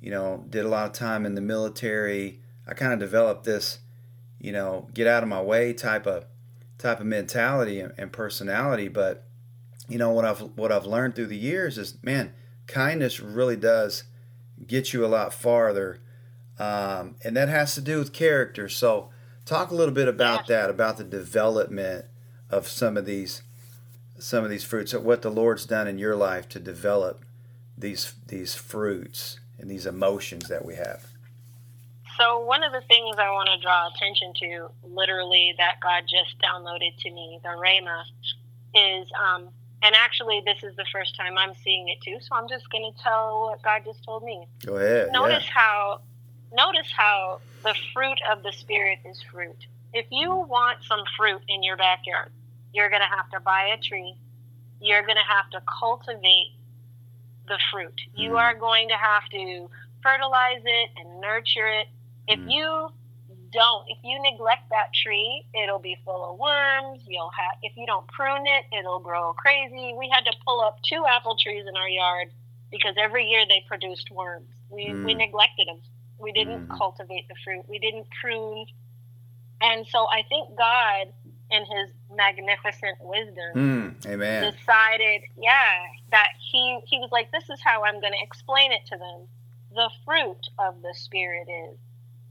you 0.00 0.10
know, 0.10 0.46
did 0.48 0.64
a 0.64 0.68
lot 0.68 0.86
of 0.86 0.92
time 0.94 1.26
in 1.26 1.34
the 1.34 1.42
military. 1.42 2.40
I 2.66 2.72
kind 2.72 2.94
of 2.94 2.98
developed 2.98 3.44
this, 3.44 3.80
you 4.40 4.50
know, 4.50 4.88
get 4.94 5.06
out 5.06 5.22
of 5.22 5.28
my 5.28 5.42
way 5.42 5.74
type 5.74 6.06
of 6.06 6.24
type 6.78 6.98
of 6.98 7.04
mentality 7.04 7.78
and, 7.78 7.92
and 7.98 8.10
personality. 8.10 8.88
But 8.88 9.26
you 9.86 9.98
know 9.98 10.12
what 10.12 10.24
I've 10.24 10.40
what 10.56 10.72
I've 10.72 10.86
learned 10.86 11.14
through 11.14 11.26
the 11.26 11.36
years 11.36 11.76
is, 11.76 12.02
man, 12.02 12.32
kindness 12.66 13.20
really 13.20 13.56
does 13.56 14.04
get 14.66 14.94
you 14.94 15.04
a 15.04 15.08
lot 15.08 15.34
farther, 15.34 16.00
um, 16.58 17.16
and 17.24 17.36
that 17.36 17.48
has 17.48 17.74
to 17.74 17.80
do 17.80 17.98
with 17.98 18.12
character. 18.12 18.68
So, 18.68 19.10
talk 19.44 19.70
a 19.70 19.74
little 19.74 19.94
bit 19.94 20.08
about 20.08 20.46
that, 20.46 20.70
about 20.70 20.96
the 20.96 21.04
development 21.04 22.06
of 22.50 22.68
some 22.68 22.96
of 22.96 23.06
these 23.06 23.42
some 24.18 24.44
of 24.44 24.50
these 24.50 24.64
fruits, 24.64 24.94
what 24.94 25.22
the 25.22 25.30
Lord's 25.30 25.66
done 25.66 25.88
in 25.88 25.98
your 25.98 26.14
life 26.14 26.48
to 26.50 26.60
develop 26.60 27.24
these 27.76 28.14
these 28.26 28.54
fruits 28.54 29.40
and 29.58 29.70
these 29.70 29.86
emotions 29.86 30.48
that 30.48 30.64
we 30.64 30.76
have? 30.76 31.06
So, 32.18 32.38
one 32.40 32.62
of 32.62 32.72
the 32.72 32.80
things 32.82 33.16
I 33.18 33.30
want 33.30 33.48
to 33.52 33.60
draw 33.60 33.88
attention 33.88 34.32
to, 34.40 34.68
literally, 34.84 35.54
that 35.58 35.80
God 35.82 36.04
just 36.08 36.38
downloaded 36.38 36.96
to 37.00 37.10
me, 37.10 37.40
the 37.42 37.48
Rhema, 37.48 38.04
is, 38.74 39.08
um, 39.20 39.48
and 39.82 39.94
actually, 39.96 40.40
this 40.44 40.62
is 40.62 40.76
the 40.76 40.84
first 40.92 41.16
time 41.16 41.36
I'm 41.36 41.54
seeing 41.64 41.88
it 41.88 41.98
too, 42.04 42.18
so 42.20 42.36
I'm 42.36 42.48
just 42.48 42.70
going 42.70 42.92
to 42.92 43.02
tell 43.02 43.48
what 43.50 43.62
God 43.62 43.82
just 43.84 44.04
told 44.04 44.22
me. 44.22 44.46
Go 44.64 44.76
ahead. 44.76 45.10
Notice 45.12 45.44
yeah. 45.44 45.52
how, 45.52 46.00
notice 46.54 46.90
how 46.96 47.40
the 47.62 47.74
fruit 47.92 48.18
of 48.30 48.42
the 48.42 48.52
Spirit 48.52 48.98
is 49.04 49.22
fruit. 49.30 49.66
If 49.92 50.06
you 50.10 50.34
want 50.34 50.78
some 50.84 51.04
fruit 51.16 51.42
in 51.48 51.62
your 51.62 51.76
backyard, 51.76 52.30
you're 52.72 52.90
going 52.90 53.02
to 53.02 53.16
have 53.16 53.30
to 53.30 53.40
buy 53.40 53.74
a 53.74 53.80
tree. 53.80 54.14
You're 54.80 55.02
going 55.02 55.16
to 55.16 55.32
have 55.32 55.50
to 55.50 55.62
cultivate 55.80 56.52
the 57.46 57.58
fruit. 57.72 58.00
You 58.16 58.30
mm. 58.30 58.38
are 58.38 58.54
going 58.54 58.88
to 58.88 58.96
have 58.96 59.28
to 59.30 59.70
fertilize 60.02 60.62
it 60.64 60.90
and 60.96 61.20
nurture 61.20 61.68
it. 61.68 61.88
If 62.26 62.40
mm. 62.40 62.52
you 62.52 62.88
don't, 63.52 63.86
if 63.88 63.98
you 64.02 64.20
neglect 64.20 64.70
that 64.70 64.92
tree, 64.92 65.46
it'll 65.54 65.78
be 65.78 65.96
full 66.04 66.32
of 66.32 66.38
worms. 66.38 67.02
You'll 67.06 67.30
have, 67.30 67.54
if 67.62 67.72
you 67.76 67.86
don't 67.86 68.06
prune 68.08 68.46
it, 68.46 68.76
it'll 68.76 68.98
grow 68.98 69.32
crazy. 69.34 69.94
We 69.96 70.10
had 70.12 70.24
to 70.24 70.32
pull 70.44 70.60
up 70.60 70.78
two 70.82 71.04
apple 71.08 71.36
trees 71.40 71.64
in 71.68 71.76
our 71.76 71.88
yard 71.88 72.28
because 72.70 72.94
every 72.98 73.26
year 73.26 73.44
they 73.48 73.64
produced 73.68 74.10
worms. 74.10 74.48
We, 74.68 74.86
mm. 74.86 75.04
we 75.04 75.14
neglected 75.14 75.68
them. 75.68 75.78
We 76.24 76.32
didn't 76.32 76.66
mm. 76.66 76.76
cultivate 76.76 77.28
the 77.28 77.34
fruit. 77.44 77.64
We 77.68 77.78
didn't 77.78 78.06
prune. 78.20 78.66
And 79.60 79.86
so 79.86 80.06
I 80.10 80.24
think 80.28 80.56
God 80.58 81.12
in 81.50 81.62
his 81.62 81.90
magnificent 82.10 82.96
wisdom 83.00 83.52
mm, 83.54 84.06
amen. 84.06 84.52
decided 84.52 85.22
yeah 85.36 85.86
that 86.10 86.28
he 86.50 86.80
he 86.86 86.98
was 86.98 87.10
like 87.12 87.30
this 87.32 87.44
is 87.50 87.60
how 87.62 87.84
i'm 87.84 88.00
going 88.00 88.12
to 88.12 88.22
explain 88.22 88.72
it 88.72 88.80
to 88.86 88.96
them 88.96 89.26
the 89.74 89.90
fruit 90.04 90.40
of 90.58 90.80
the 90.82 90.94
spirit 90.94 91.46
is 91.48 91.76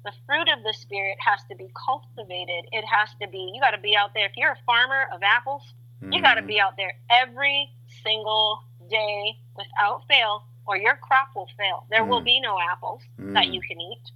the 0.04 0.12
fruit 0.26 0.50
of 0.50 0.64
the 0.64 0.74
spirit 0.74 1.16
has 1.20 1.40
to 1.50 1.56
be 1.56 1.70
cultivated 1.86 2.66
it 2.72 2.84
has 2.86 3.10
to 3.22 3.28
be 3.28 3.52
you 3.54 3.62
got 3.62 3.72
to 3.72 3.82
be 3.82 3.96
out 3.96 4.14
there 4.14 4.26
if 4.26 4.34
you're 4.36 4.52
a 4.52 4.64
farmer 4.66 5.06
of 5.14 5.22
apples 5.22 5.74
mm. 6.04 6.14
you 6.14 6.22
got 6.22 6.36
to 6.36 6.42
be 6.42 6.60
out 6.60 6.76
there 6.76 6.94
every 7.10 7.70
single 8.04 8.60
day 8.90 9.38
without 9.56 10.02
fail 10.10 10.44
or 10.66 10.78
your 10.78 10.96
crop 10.98 11.30
will 11.36 11.48
fail 11.58 11.86
there 11.90 12.04
mm. 12.04 12.08
will 12.10 12.22
be 12.22 12.40
no 12.40 12.58
apples 12.72 13.02
that 13.18 13.46
mm. 13.46 13.54
you 13.54 13.62
can 13.62 13.80
eat 13.80 14.12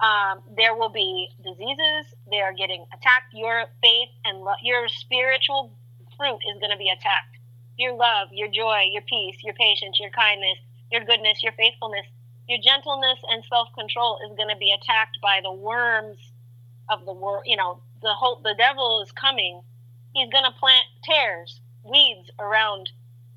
um, 0.00 0.42
there 0.56 0.74
will 0.74 0.88
be 0.88 1.28
diseases. 1.42 2.14
They 2.30 2.40
are 2.40 2.52
getting 2.52 2.84
attacked. 2.92 3.32
Your 3.32 3.66
faith 3.82 4.10
and 4.24 4.40
lo- 4.40 4.60
your 4.62 4.88
spiritual 4.88 5.72
fruit 6.16 6.40
is 6.52 6.60
going 6.60 6.72
to 6.72 6.78
be 6.78 6.90
attacked. 6.90 7.38
Your 7.78 7.94
love, 7.94 8.28
your 8.32 8.48
joy, 8.48 8.88
your 8.90 9.02
peace, 9.02 9.36
your 9.42 9.54
patience, 9.54 9.98
your 10.00 10.10
kindness, 10.10 10.58
your 10.90 11.04
goodness, 11.04 11.42
your 11.42 11.52
faithfulness, 11.52 12.06
your 12.48 12.58
gentleness 12.62 13.18
and 13.30 13.44
self 13.48 13.68
control 13.78 14.18
is 14.28 14.36
going 14.36 14.48
to 14.48 14.56
be 14.56 14.72
attacked 14.72 15.18
by 15.22 15.40
the 15.42 15.52
worms 15.52 16.18
of 16.88 17.04
the 17.06 17.12
world. 17.12 17.44
You 17.46 17.56
know, 17.56 17.80
the 18.02 18.12
whole 18.12 18.40
the 18.42 18.54
devil 18.58 19.00
is 19.02 19.12
coming. 19.12 19.62
He's 20.12 20.30
going 20.30 20.44
to 20.44 20.58
plant 20.58 20.84
tares, 21.02 21.60
weeds 21.82 22.30
around 22.38 22.90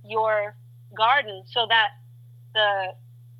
your 0.03 0.55
garden 0.95 1.43
so 1.47 1.65
that 1.69 1.89
the 2.57 2.93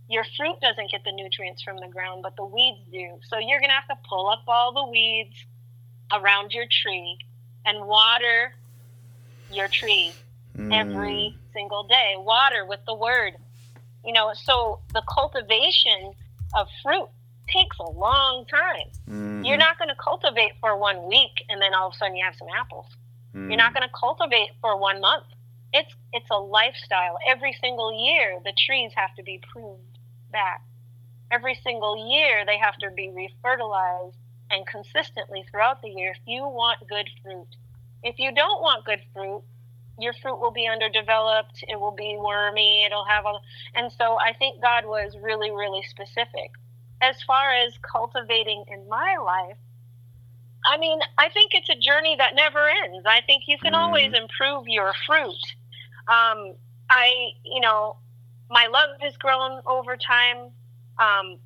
your 0.10 0.24
fruit 0.38 0.56
doesn't 0.62 0.90
get 0.90 1.04
the 1.04 1.12
nutrients 1.12 1.62
from 1.62 1.78
the 1.78 1.88
ground, 1.88 2.24
but 2.24 2.36
the 2.38 2.46
weeds 2.46 2.80
do. 2.92 3.20
So 3.28 3.40
you're 3.40 3.60
going 3.60 3.70
to 3.70 3.76
have 3.76 3.88
to 3.90 3.98
pull 4.08 4.30
up 4.30 4.44
all 4.48 4.72
the 4.72 4.90
weeds 4.90 5.36
around 6.14 6.54
your 6.54 6.66
tree 6.72 7.18
and 7.66 7.86
water 7.86 8.54
your 9.52 9.68
tree 9.68 10.14
mm. 10.58 10.74
every 10.74 11.38
single 11.54 11.84
day. 11.84 12.16
Water 12.18 12.66
with 12.66 12.80
the 12.88 12.96
word. 12.96 13.34
You 14.06 14.14
know, 14.14 14.32
so 14.34 14.80
the 14.94 15.04
cultivation 15.14 16.14
of 16.56 16.68
fruit 16.82 17.10
takes 17.50 17.78
a 17.80 17.90
long 17.90 18.46
time. 18.46 18.90
Mm-hmm. 19.10 19.44
You're 19.44 19.58
not 19.58 19.78
going 19.78 19.90
to 19.90 19.96
cultivate 19.96 20.54
for 20.62 20.78
one 20.78 21.08
week 21.08 21.44
and 21.50 21.62
then 21.62 21.74
all 21.74 21.88
of 21.88 21.94
a 21.94 21.98
sudden 21.98 22.16
you 22.16 22.24
have 22.24 22.36
some 22.36 22.48
apples. 22.58 22.86
Mm. 23.36 23.50
You're 23.50 23.58
not 23.58 23.74
going 23.74 23.88
to 23.88 23.94
cultivate 23.94 24.52
for 24.62 24.80
one 24.80 25.02
month. 25.02 25.26
It's 25.74 25.94
it's 26.14 26.30
a 26.32 26.40
lifestyle. 26.40 27.18
Every 27.28 27.54
single 27.62 27.92
year 27.94 28.40
the 28.44 28.54
trees 28.66 28.92
have 28.96 29.14
to 29.16 29.24
be 29.24 29.42
pruned 29.52 30.00
back. 30.32 30.62
Every 31.30 31.56
single 31.56 32.10
year, 32.10 32.46
they 32.46 32.58
have 32.58 32.78
to 32.78 32.90
be 32.92 33.10
refertilized 33.10 34.16
and 34.50 34.66
consistently 34.66 35.44
throughout 35.50 35.82
the 35.82 35.90
year 35.90 36.12
if 36.12 36.22
you 36.26 36.44
want 36.44 36.88
good 36.88 37.10
fruit. 37.22 37.50
If 38.02 38.18
you 38.18 38.32
don't 38.32 38.62
want 38.62 38.86
good 38.86 39.02
fruit, 39.14 39.44
your 40.00 40.14
fruit 40.14 40.40
will 40.40 40.52
be 40.52 40.68
underdeveloped, 40.68 41.66
it 41.68 41.78
will 41.78 41.92
be 41.92 42.16
wormy, 42.18 42.86
it'll 42.86 43.06
have 43.06 43.26
a. 43.26 43.34
And 43.76 43.92
so 43.92 44.18
I 44.18 44.34
think 44.34 44.62
God 44.62 44.86
was 44.86 45.18
really, 45.22 45.52
really 45.52 45.84
specific. 45.84 46.52
As 47.02 47.22
far 47.24 47.52
as 47.52 47.78
cultivating 47.82 48.64
in 48.70 48.88
my 48.88 49.18
life, 49.18 49.58
I 50.68 50.78
mean, 50.78 51.00
I 51.18 51.30
think 51.30 51.52
it's 51.54 51.70
a 51.70 51.76
journey 51.76 52.16
that 52.18 52.36
never 52.36 52.68
ends. 52.84 53.06
I 53.06 53.22
think 53.22 53.44
you 53.48 53.58
can 53.58 53.74
mm-hmm. 53.74 53.82
always 53.82 54.14
improve 54.14 54.68
your 54.68 54.94
fruit. 55.06 55.42
Um, 56.10 56.56
I, 56.90 57.32
you 57.44 57.62
know, 57.62 57.98
my 58.50 58.68
love 58.68 59.00
has 59.00 59.16
grown 59.18 59.62
over 59.66 59.96
time. 59.96 60.52
Um, 61.00 61.38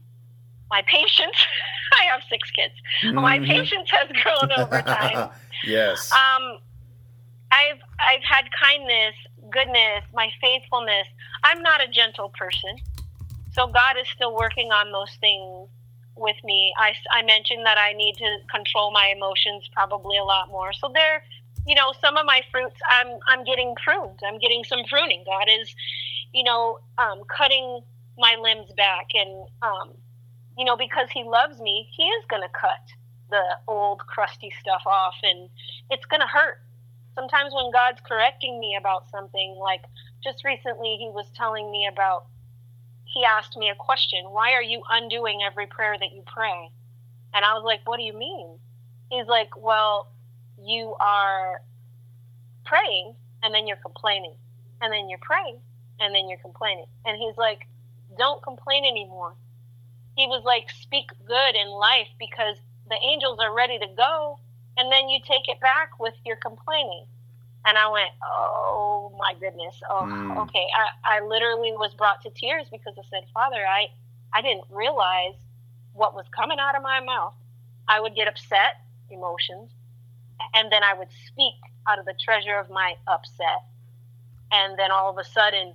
my 0.72 0.82
patience, 0.88 1.38
I 2.02 2.06
have 2.06 2.22
six 2.30 2.50
kids. 2.52 2.74
Mm-hmm. 3.04 3.16
My 3.16 3.40
patience 3.40 3.90
has 3.92 4.10
grown 4.24 4.52
over 4.58 4.82
time. 4.82 5.30
yes. 5.66 6.12
Um, 6.12 6.58
I've 7.52 7.80
I've 8.00 8.24
had 8.24 8.46
kindness, 8.60 9.14
goodness, 9.52 10.04
my 10.14 10.32
faithfulness. 10.42 11.06
I'm 11.44 11.62
not 11.62 11.84
a 11.84 11.88
gentle 11.88 12.30
person, 12.30 12.78
so 13.52 13.68
God 13.68 13.98
is 14.02 14.08
still 14.08 14.34
working 14.34 14.72
on 14.72 14.92
those 14.92 15.14
things 15.20 15.68
with 16.22 16.38
me. 16.44 16.74
I, 16.78 16.94
I 17.12 17.24
mentioned 17.24 17.66
that 17.66 17.78
I 17.78 17.94
need 17.94 18.16
to 18.18 18.38
control 18.50 18.92
my 18.92 19.12
emotions 19.16 19.70
probably 19.74 20.18
a 20.18 20.24
lot 20.24 20.50
more. 20.50 20.72
So 20.74 20.92
there, 20.94 21.24
you 21.68 21.76
know, 21.76 21.94
some 22.00 22.16
of 22.18 22.26
my 22.26 22.42
fruits 22.52 22.80
I'm 22.90 23.20
I'm 23.28 23.44
getting 23.44 23.76
pruned. 23.84 24.20
I'm 24.26 24.40
getting 24.40 24.64
some 24.64 24.84
pruning. 24.90 25.24
God 25.26 25.48
is 25.50 25.76
you 26.34 26.44
know, 26.44 26.80
um, 26.98 27.22
cutting 27.28 27.82
my 28.18 28.36
limbs 28.40 28.72
back 28.76 29.08
and, 29.14 29.48
um, 29.62 29.94
you 30.58 30.66
know, 30.66 30.78
because 30.78 31.10
he 31.12 31.24
loves 31.24 31.60
me, 31.60 31.88
he 31.96 32.04
is 32.04 32.26
going 32.30 32.42
to 32.42 32.50
cut 32.50 32.80
the 33.30 33.44
old 33.68 34.00
crusty 34.00 34.52
stuff 34.60 34.82
off 34.86 35.16
and 35.24 35.50
it's 35.90 36.06
going 36.06 36.20
to 36.20 36.28
hurt. 36.28 36.60
Sometimes 37.16 37.54
when 37.54 37.72
God's 37.72 38.00
correcting 38.08 38.60
me 38.60 38.76
about 38.80 39.10
something, 39.10 39.56
like 39.60 39.82
just 40.24 40.44
recently 40.46 40.98
he 41.00 41.10
was 41.10 41.26
telling 41.36 41.72
me 41.72 41.88
about, 41.92 42.26
he 43.14 43.26
asked 43.26 43.58
me 43.58 43.70
a 43.70 43.76
question, 43.76 44.24
why 44.30 44.54
are 44.54 44.62
you 44.62 44.82
undoing 44.90 45.42
every 45.44 45.68
prayer 45.68 45.96
that 46.00 46.14
you 46.14 46.24
pray? 46.26 46.72
And 47.34 47.44
I 47.44 47.54
was 47.54 47.64
like, 47.64 47.82
what 47.86 47.98
do 47.98 48.04
you 48.04 48.18
mean? 48.18 48.58
He's 49.10 49.28
like, 49.28 49.50
well, 49.58 50.12
you 50.64 50.96
are 51.00 51.62
praying 52.66 53.16
and 53.44 53.54
then 53.54 53.68
you're 53.68 53.78
complaining 53.78 54.36
and 54.82 54.94
then 54.94 55.10
you're 55.10 55.20
praying 55.22 55.58
and 56.00 56.16
then 56.16 56.30
you're 56.30 56.40
complaining. 56.40 56.86
And 57.06 57.18
he's 57.18 57.38
like, 57.38 57.68
don't 58.18 58.42
complain 58.44 58.86
anymore. 58.86 59.34
He 60.16 60.28
was 60.28 60.44
like, 60.46 60.70
speak 60.82 61.10
good 61.26 61.56
in 61.56 61.70
life 61.70 62.08
because 62.20 62.58
the 62.90 62.98
angels 63.04 63.40
are 63.42 63.54
ready 63.54 63.78
to 63.80 63.88
go. 63.96 64.40
And 64.78 64.92
then 64.92 65.10
you 65.10 65.20
take 65.20 65.48
it 65.48 65.60
back 65.60 66.00
with 66.00 66.14
your 66.26 66.38
complaining. 66.38 67.06
And 67.66 67.78
I 67.78 67.90
went, 67.90 68.10
oh 68.24 69.16
my 69.20 69.34
goodness. 69.40 69.76
Oh, 69.90 70.02
mm. 70.04 70.38
okay. 70.44 70.66
I, 70.76 71.18
I 71.18 71.26
literally 71.26 71.72
was 71.72 71.94
brought 71.94 72.22
to 72.24 72.30
tears 72.32 72.68
because 72.72 72.96
I 72.98 73.04
said, 73.10 73.28
Father, 73.34 73.64
I, 73.68 73.88
I 74.34 74.42
didn't 74.42 74.66
realize 74.70 75.36
what 75.94 76.16
was 76.16 76.26
coming 76.36 76.58
out 76.60 76.76
of 76.76 76.82
my 76.82 77.00
mouth. 77.02 77.34
I 77.88 78.00
would 78.00 78.16
get 78.16 78.28
upset, 78.28 78.82
emotions, 79.10 79.70
and 80.54 80.72
then 80.72 80.84
I 80.84 80.94
would 80.98 81.10
speak 81.28 81.56
out 81.88 82.00
of 82.00 82.06
the 82.06 82.14
treasure 82.20 82.58
of 82.58 82.70
my 82.70 82.94
upset. 83.08 83.66
And 84.52 84.78
then 84.78 84.92
all 84.92 85.10
of 85.10 85.18
a 85.18 85.24
sudden, 85.24 85.74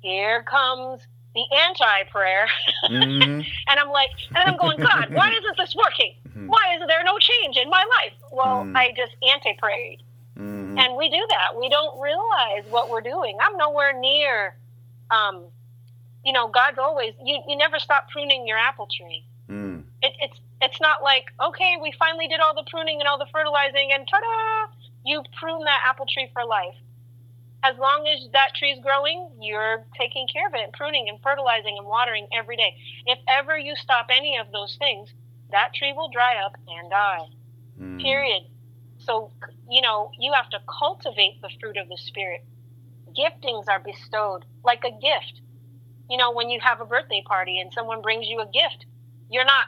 here 0.00 0.42
comes 0.42 1.06
the 1.34 1.44
anti 1.56 2.04
prayer. 2.10 2.48
Mm-hmm. 2.88 3.40
and 3.68 3.80
I'm 3.80 3.90
like, 3.90 4.10
and 4.28 4.38
I'm 4.38 4.56
going, 4.56 4.78
God, 4.78 5.12
why 5.12 5.30
isn't 5.30 5.56
this 5.56 5.74
working? 5.76 6.14
Mm-hmm. 6.28 6.50
Why 6.50 6.76
is 6.76 6.86
there 6.86 7.02
no 7.04 7.18
change 7.18 7.56
in 7.56 7.68
my 7.68 7.84
life? 7.98 8.12
Well, 8.30 8.62
mm-hmm. 8.62 8.76
I 8.76 8.92
just 8.96 9.16
anti 9.28 9.54
prayed. 9.58 10.02
Mm-hmm. 10.78 10.90
And 10.90 10.96
we 10.96 11.10
do 11.10 11.24
that. 11.30 11.58
We 11.58 11.68
don't 11.68 12.00
realize 12.00 12.64
what 12.70 12.90
we're 12.90 13.00
doing. 13.00 13.36
I'm 13.40 13.56
nowhere 13.56 13.98
near, 13.98 14.56
um, 15.10 15.44
you 16.24 16.32
know, 16.32 16.48
God's 16.48 16.78
always, 16.78 17.14
you, 17.22 17.40
you 17.48 17.56
never 17.56 17.78
stop 17.78 18.10
pruning 18.10 18.46
your 18.46 18.58
apple 18.58 18.86
tree. 18.86 19.24
Mm. 19.48 19.84
It, 20.02 20.12
it's, 20.20 20.38
it's 20.60 20.80
not 20.80 21.02
like, 21.02 21.26
okay, 21.40 21.76
we 21.80 21.92
finally 21.98 22.28
did 22.28 22.40
all 22.40 22.54
the 22.54 22.64
pruning 22.70 23.00
and 23.00 23.08
all 23.08 23.18
the 23.18 23.26
fertilizing 23.32 23.90
and 23.92 24.06
ta 24.08 24.18
da, 24.20 24.72
you 25.04 25.22
prune 25.38 25.64
that 25.64 25.80
apple 25.88 26.06
tree 26.06 26.30
for 26.32 26.44
life 26.44 26.74
as 27.64 27.76
long 27.78 28.06
as 28.06 28.28
that 28.32 28.54
tree 28.54 28.70
is 28.70 28.78
growing, 28.82 29.30
you're 29.40 29.84
taking 29.98 30.28
care 30.28 30.46
of 30.46 30.54
it, 30.54 30.72
pruning 30.72 31.08
and 31.08 31.20
fertilizing 31.22 31.76
and 31.76 31.86
watering 31.86 32.26
every 32.32 32.56
day. 32.56 32.74
If 33.06 33.18
ever 33.28 33.58
you 33.58 33.74
stop 33.76 34.06
any 34.10 34.38
of 34.38 34.52
those 34.52 34.76
things, 34.78 35.10
that 35.50 35.74
tree 35.74 35.92
will 35.92 36.10
dry 36.10 36.36
up 36.44 36.56
and 36.68 36.90
die. 36.90 37.26
Mm. 37.80 38.00
Period. 38.00 38.42
So, 39.08 39.32
you 39.70 39.82
know, 39.82 40.10
you 40.18 40.32
have 40.34 40.50
to 40.50 40.58
cultivate 40.78 41.40
the 41.42 41.50
fruit 41.60 41.76
of 41.76 41.88
the 41.88 41.96
Spirit. 41.96 42.44
Giftings 43.18 43.64
are 43.68 43.80
bestowed 43.80 44.44
like 44.64 44.84
a 44.84 44.90
gift. 44.90 45.40
You 46.10 46.18
know, 46.18 46.32
when 46.32 46.50
you 46.50 46.60
have 46.60 46.80
a 46.80 46.84
birthday 46.84 47.22
party 47.26 47.58
and 47.58 47.72
someone 47.72 48.02
brings 48.02 48.28
you 48.28 48.40
a 48.40 48.46
gift, 48.46 48.86
you're 49.30 49.44
not 49.44 49.66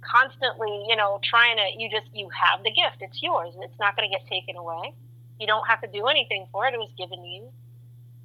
constantly, 0.00 0.86
you 0.88 0.96
know, 0.96 1.20
trying 1.22 1.56
to, 1.56 1.64
you 1.76 1.90
just, 1.90 2.06
you 2.14 2.30
have 2.30 2.62
the 2.62 2.70
gift. 2.70 2.98
It's 3.00 3.20
yours. 3.22 3.54
It's 3.60 3.78
not 3.78 3.96
going 3.96 4.08
to 4.08 4.16
get 4.16 4.26
taken 4.28 4.56
away 4.56 4.94
you 5.38 5.46
don't 5.46 5.66
have 5.66 5.80
to 5.80 5.88
do 5.88 6.06
anything 6.06 6.46
for 6.52 6.66
it. 6.66 6.74
It 6.74 6.78
was 6.78 6.90
given 6.98 7.18
to 7.18 7.28
you. 7.28 7.48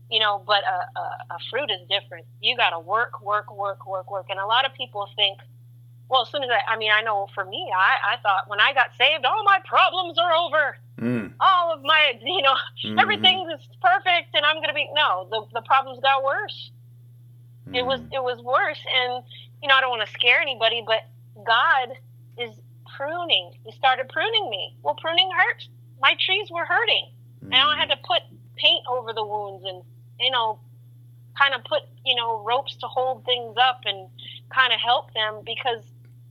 You 0.10 0.20
know, 0.20 0.44
but 0.46 0.62
a, 0.64 1.00
a, 1.00 1.36
a 1.36 1.38
fruit 1.50 1.72
is 1.72 1.88
different. 1.90 2.26
You 2.42 2.58
got 2.58 2.72
to 2.72 2.80
work, 2.80 3.22
work, 3.22 3.56
work, 3.56 3.88
work, 3.88 4.12
work. 4.12 4.28
And 4.30 4.40
a 4.40 4.46
lot 4.46 4.66
of 4.66 4.74
people 4.74 5.08
think, 5.16 5.40
well, 6.10 6.24
as 6.24 6.30
soon 6.30 6.44
as 6.44 6.50
I, 6.50 6.74
I 6.74 6.78
mean, 6.78 6.92
I 6.92 7.02
know 7.02 7.28
for 7.34 7.46
me, 7.46 7.72
I, 7.76 8.14
I 8.14 8.18
thought 8.22 8.48
when 8.48 8.60
I 8.60 8.74
got 8.74 8.92
saved, 8.98 9.26
all 9.26 9.44
my 9.44 9.60
problems 9.66 10.18
are 10.20 10.34
over. 10.34 10.78
Mm. 11.02 11.34
All 11.40 11.74
of 11.74 11.82
my, 11.82 12.14
you 12.22 12.42
know, 12.42 12.56
mm-hmm. 12.86 13.00
everything 13.00 13.50
is 13.54 13.68
perfect, 13.82 14.36
and 14.36 14.46
I'm 14.46 14.58
going 14.58 14.70
to 14.70 14.76
be 14.76 14.88
no. 14.94 15.28
The 15.30 15.60
the 15.60 15.66
problems 15.66 16.00
got 16.02 16.24
worse. 16.24 16.72
Mm. 17.70 17.78
It 17.78 17.86
was 17.86 18.00
mm. 18.00 18.14
it 18.14 18.24
was 18.24 18.42
worse, 18.42 18.80
and 18.94 19.24
you 19.62 19.68
know, 19.68 19.76
I 19.76 19.82
don't 19.82 19.90
want 19.90 20.08
to 20.08 20.14
scare 20.14 20.40
anybody, 20.42 20.84
but 20.86 21.04
God 21.46 21.98
is 22.38 22.56
pruning. 22.96 23.54
He 23.64 23.72
started 23.72 24.10
pruning 24.10 24.50
me. 24.50 24.76
Well, 24.84 24.96
pruning 24.96 25.30
hurts 25.32 25.68
my 26.04 26.16
trees 26.20 26.52
were 26.52 26.66
hurting. 26.66 27.08
Mm. 27.46 27.54
And 27.54 27.56
I 27.56 27.78
had 27.80 27.90
to 27.90 27.98
put 28.04 28.22
paint 28.58 28.84
over 28.90 29.14
the 29.14 29.26
wounds 29.26 29.64
and, 29.66 29.82
you 30.20 30.30
know, 30.30 30.60
kind 31.40 31.56
of 31.56 31.64
put, 31.64 31.82
you 32.06 32.16
know, 32.16 32.44
ropes 32.44 32.76
to 32.76 32.88
hold 32.88 33.26
things 33.26 33.56
up 33.58 33.82
and 33.86 34.10
kind 34.54 34.74
of 34.74 34.80
help 34.80 35.14
them 35.14 35.42
because, 35.46 35.84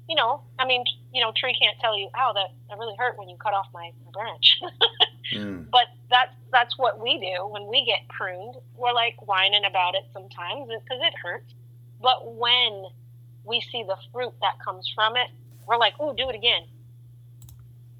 you 0.08 0.16
know, 0.16 0.42
I 0.58 0.66
mean, 0.66 0.84
you 1.12 1.22
know, 1.22 1.32
tree 1.36 1.56
can't 1.58 1.78
tell 1.80 1.98
you, 1.98 2.08
oh, 2.16 2.32
that, 2.34 2.50
that 2.68 2.78
really 2.78 2.96
hurt 2.98 3.18
when 3.18 3.28
you 3.28 3.36
cut 3.36 3.54
off 3.54 3.66
my, 3.72 3.90
my 4.04 4.10
branch. 4.12 4.60
mm. 5.34 5.70
But 5.70 5.86
that's, 6.10 6.34
that's 6.50 6.76
what 6.78 7.00
we 7.00 7.18
do 7.18 7.46
when 7.46 7.66
we 7.66 7.84
get 7.84 8.08
pruned. 8.08 8.56
We're 8.76 8.92
like 8.92 9.26
whining 9.26 9.64
about 9.64 9.94
it 9.94 10.04
sometimes 10.12 10.68
because 10.68 11.00
it 11.00 11.14
hurts. 11.22 11.54
But 12.00 12.34
when 12.34 12.84
we 13.44 13.62
see 13.72 13.84
the 13.86 13.96
fruit 14.12 14.34
that 14.40 14.58
comes 14.64 14.90
from 14.94 15.16
it, 15.16 15.28
we're 15.66 15.78
like, 15.78 15.98
ooh, 16.00 16.14
do 16.16 16.28
it 16.28 16.34
again 16.34 16.62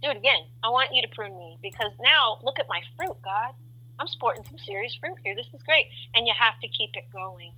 do 0.03 0.11
it 0.11 0.16
again. 0.16 0.42
I 0.62 0.68
want 0.68 0.90
you 0.92 1.00
to 1.03 1.09
prune 1.09 1.38
me 1.38 1.57
because 1.62 1.92
now 2.03 2.38
look 2.42 2.59
at 2.59 2.66
my 2.68 2.80
fruit, 2.96 3.16
God. 3.22 3.55
I'm 3.98 4.09
sporting 4.09 4.44
some 4.44 4.59
serious 4.59 4.94
fruit 4.98 5.16
here. 5.24 5.34
This 5.34 5.46
is 5.55 5.62
great. 5.62 5.86
And 6.14 6.26
you 6.26 6.34
have 6.36 6.59
to 6.61 6.68
keep 6.68 6.90
it 6.94 7.05
going. 7.12 7.53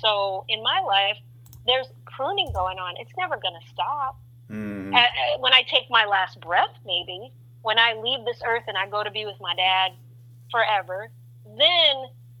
So 0.00 0.44
in 0.48 0.62
my 0.62 0.80
life, 0.80 1.18
there's 1.66 1.86
pruning 2.16 2.50
going 2.54 2.78
on. 2.78 2.94
It's 2.98 3.12
never 3.18 3.36
going 3.36 3.54
to 3.60 3.68
stop. 3.68 4.20
Mm. 4.50 4.94
When 5.40 5.52
I 5.52 5.62
take 5.62 5.90
my 5.90 6.04
last 6.06 6.40
breath, 6.40 6.74
maybe, 6.84 7.32
when 7.62 7.78
I 7.78 7.94
leave 7.94 8.24
this 8.24 8.40
earth 8.46 8.64
and 8.68 8.78
I 8.78 8.88
go 8.88 9.02
to 9.02 9.10
be 9.10 9.26
with 9.26 9.40
my 9.40 9.54
dad 9.54 9.92
forever, 10.50 11.10
then 11.44 11.94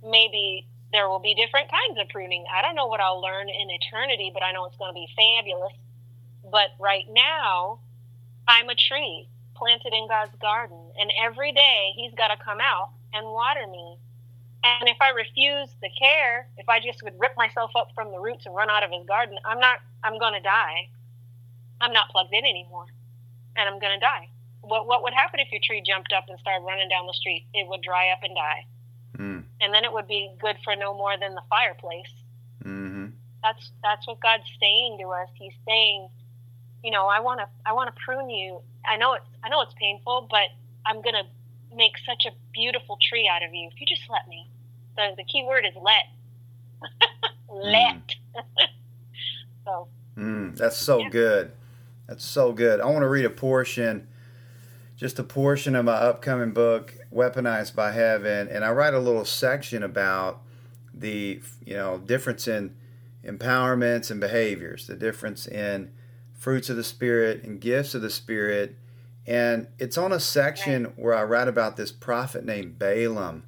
maybe 0.08 0.66
there 0.92 1.08
will 1.08 1.18
be 1.18 1.34
different 1.34 1.68
kinds 1.68 1.98
of 2.00 2.08
pruning. 2.08 2.44
I 2.54 2.62
don't 2.62 2.76
know 2.76 2.86
what 2.86 3.00
I'll 3.00 3.20
learn 3.20 3.48
in 3.48 3.70
eternity, 3.70 4.30
but 4.32 4.42
I 4.42 4.52
know 4.52 4.66
it's 4.66 4.76
going 4.76 4.90
to 4.90 4.94
be 4.94 5.08
fabulous. 5.16 5.74
But 6.50 6.70
right 6.78 7.04
now, 7.10 7.80
I'm 8.46 8.68
a 8.68 8.76
tree 8.76 9.28
planted 9.56 9.92
in 9.92 10.06
God's 10.06 10.36
garden, 10.40 10.78
and 10.96 11.10
every 11.24 11.50
day 11.52 11.92
He's 11.96 12.14
got 12.14 12.28
to 12.28 12.36
come 12.36 12.60
out 12.60 12.90
and 13.12 13.26
water 13.26 13.66
me. 13.66 13.95
And 14.66 14.88
if 14.88 14.96
I 15.00 15.10
refuse 15.10 15.70
the 15.80 15.90
care, 15.98 16.48
if 16.56 16.68
I 16.68 16.80
just 16.80 17.02
would 17.02 17.14
rip 17.18 17.36
myself 17.36 17.70
up 17.76 17.88
from 17.94 18.10
the 18.10 18.18
roots 18.18 18.46
and 18.46 18.54
run 18.54 18.70
out 18.70 18.82
of 18.82 18.90
His 18.90 19.06
garden, 19.06 19.38
I'm 19.44 19.60
not. 19.60 19.78
I'm 20.02 20.18
going 20.18 20.34
to 20.34 20.40
die. 20.40 20.88
I'm 21.80 21.92
not 21.92 22.08
plugged 22.10 22.32
in 22.32 22.44
anymore, 22.44 22.86
and 23.56 23.68
I'm 23.68 23.78
going 23.78 23.94
to 23.94 24.00
die. 24.00 24.28
What 24.62 24.86
What 24.86 25.02
would 25.02 25.14
happen 25.14 25.40
if 25.40 25.52
your 25.52 25.60
tree 25.62 25.82
jumped 25.84 26.12
up 26.12 26.24
and 26.28 26.38
started 26.38 26.64
running 26.64 26.88
down 26.88 27.06
the 27.06 27.14
street? 27.14 27.46
It 27.54 27.68
would 27.68 27.82
dry 27.82 28.10
up 28.10 28.20
and 28.22 28.34
die, 28.34 28.66
mm. 29.18 29.44
and 29.60 29.74
then 29.74 29.84
it 29.84 29.92
would 29.92 30.08
be 30.08 30.34
good 30.40 30.56
for 30.64 30.74
no 30.74 30.94
more 30.94 31.16
than 31.18 31.34
the 31.34 31.42
fireplace. 31.48 32.12
Mm-hmm. 32.64 33.06
That's 33.42 33.70
That's 33.82 34.06
what 34.06 34.20
God's 34.20 34.48
saying 34.58 34.98
to 35.00 35.08
us. 35.10 35.28
He's 35.34 35.54
saying 35.66 36.08
you 36.86 36.92
know, 36.92 37.06
I 37.06 37.18
want 37.18 37.40
to, 37.40 37.48
I 37.66 37.72
want 37.72 37.92
to 37.92 38.00
prune 38.00 38.30
you. 38.30 38.60
I 38.86 38.96
know 38.96 39.14
it's, 39.14 39.26
I 39.42 39.48
know 39.48 39.60
it's 39.62 39.74
painful, 39.74 40.28
but 40.30 40.54
I'm 40.86 41.02
going 41.02 41.14
to 41.14 41.26
make 41.74 41.98
such 42.06 42.26
a 42.26 42.30
beautiful 42.54 42.96
tree 43.02 43.28
out 43.28 43.42
of 43.42 43.52
you 43.52 43.68
if 43.72 43.80
you 43.80 43.86
just 43.88 44.02
let 44.08 44.28
me. 44.28 44.48
The, 44.96 45.14
the 45.16 45.24
key 45.24 45.44
word 45.46 45.64
is 45.66 45.74
let. 45.80 46.04
let. 47.50 48.14
Mm. 48.34 48.42
so. 49.64 49.88
Mm, 50.16 50.56
that's 50.56 50.76
so 50.76 51.00
yeah. 51.00 51.08
good. 51.10 51.52
That's 52.06 52.24
so 52.24 52.52
good. 52.52 52.80
I 52.80 52.86
want 52.86 53.02
to 53.02 53.08
read 53.08 53.24
a 53.24 53.30
portion, 53.30 54.06
just 54.96 55.18
a 55.18 55.24
portion 55.24 55.74
of 55.74 55.84
my 55.84 55.94
upcoming 55.94 56.52
book, 56.52 56.94
Weaponized 57.12 57.74
by 57.74 57.92
Heaven, 57.92 58.48
and 58.48 58.64
I 58.64 58.70
write 58.70 58.94
a 58.94 58.98
little 58.98 59.24
section 59.24 59.82
about 59.82 60.42
the, 60.94 61.40
you 61.64 61.74
know, 61.74 61.98
difference 61.98 62.46
in 62.46 62.76
empowerments 63.24 64.10
and 64.10 64.20
behaviors, 64.20 64.86
the 64.86 64.94
difference 64.94 65.46
in 65.46 65.90
fruits 66.32 66.70
of 66.70 66.76
the 66.76 66.84
Spirit 66.84 67.42
and 67.42 67.60
gifts 67.60 67.94
of 67.94 68.02
the 68.02 68.10
Spirit. 68.10 68.76
And 69.26 69.66
it's 69.78 69.98
on 69.98 70.12
a 70.12 70.20
section 70.20 70.92
where 70.96 71.14
I 71.14 71.24
write 71.24 71.48
about 71.48 71.76
this 71.76 71.90
prophet 71.90 72.44
named 72.44 72.78
Balaam. 72.78 73.42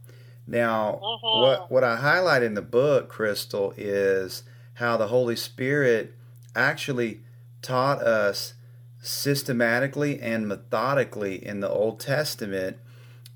Now, 0.48 0.94
uh-huh. 0.94 1.40
what, 1.40 1.70
what 1.70 1.84
I 1.84 1.96
highlight 1.96 2.42
in 2.42 2.54
the 2.54 2.62
book, 2.62 3.10
Crystal, 3.10 3.74
is 3.76 4.44
how 4.74 4.96
the 4.96 5.08
Holy 5.08 5.36
Spirit 5.36 6.14
actually 6.56 7.20
taught 7.60 8.00
us 8.00 8.54
systematically 9.00 10.18
and 10.20 10.48
methodically 10.48 11.44
in 11.44 11.60
the 11.60 11.68
Old 11.68 12.00
Testament, 12.00 12.78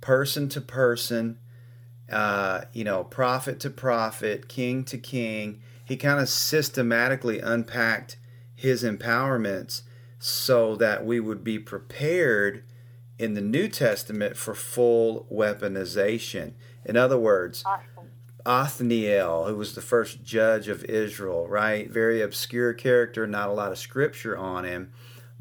person 0.01 0.49
to 0.49 0.61
person, 0.61 1.39
uh, 2.11 2.63
you 2.73 2.83
know, 2.83 3.05
prophet 3.05 3.61
to 3.61 3.71
prophet, 3.71 4.49
king 4.49 4.83
to 4.85 4.97
king. 4.97 5.61
He 5.85 5.99
kind 5.99 6.19
of 6.19 6.31
systematically 6.31 7.41
unpacked 7.41 8.17
his 8.55 8.83
empowerments 8.83 9.83
so 10.19 10.77
that 10.77 11.05
we 11.05 11.21
would 11.21 11.45
be 11.45 11.59
prepared 11.59 12.65
in 13.19 13.35
the 13.35 13.41
New 13.43 13.69
Testament 13.69 14.37
for 14.37 14.55
full 14.55 15.27
weaponization. 15.31 16.55
In 16.85 16.97
other 16.97 17.19
words, 17.19 17.63
awesome. 17.67 18.11
Othniel, 18.45 19.47
who 19.47 19.57
was 19.57 19.75
the 19.75 19.81
first 19.81 20.25
judge 20.25 20.69
of 20.69 20.85
Israel, 20.85 21.47
right? 21.47 21.89
Very 21.89 22.21
obscure 22.21 22.73
character, 22.73 23.27
not 23.27 23.49
a 23.49 23.53
lot 23.53 23.73
of 23.73 23.79
scripture 23.79 24.37
on 24.37 24.65
him, 24.65 24.93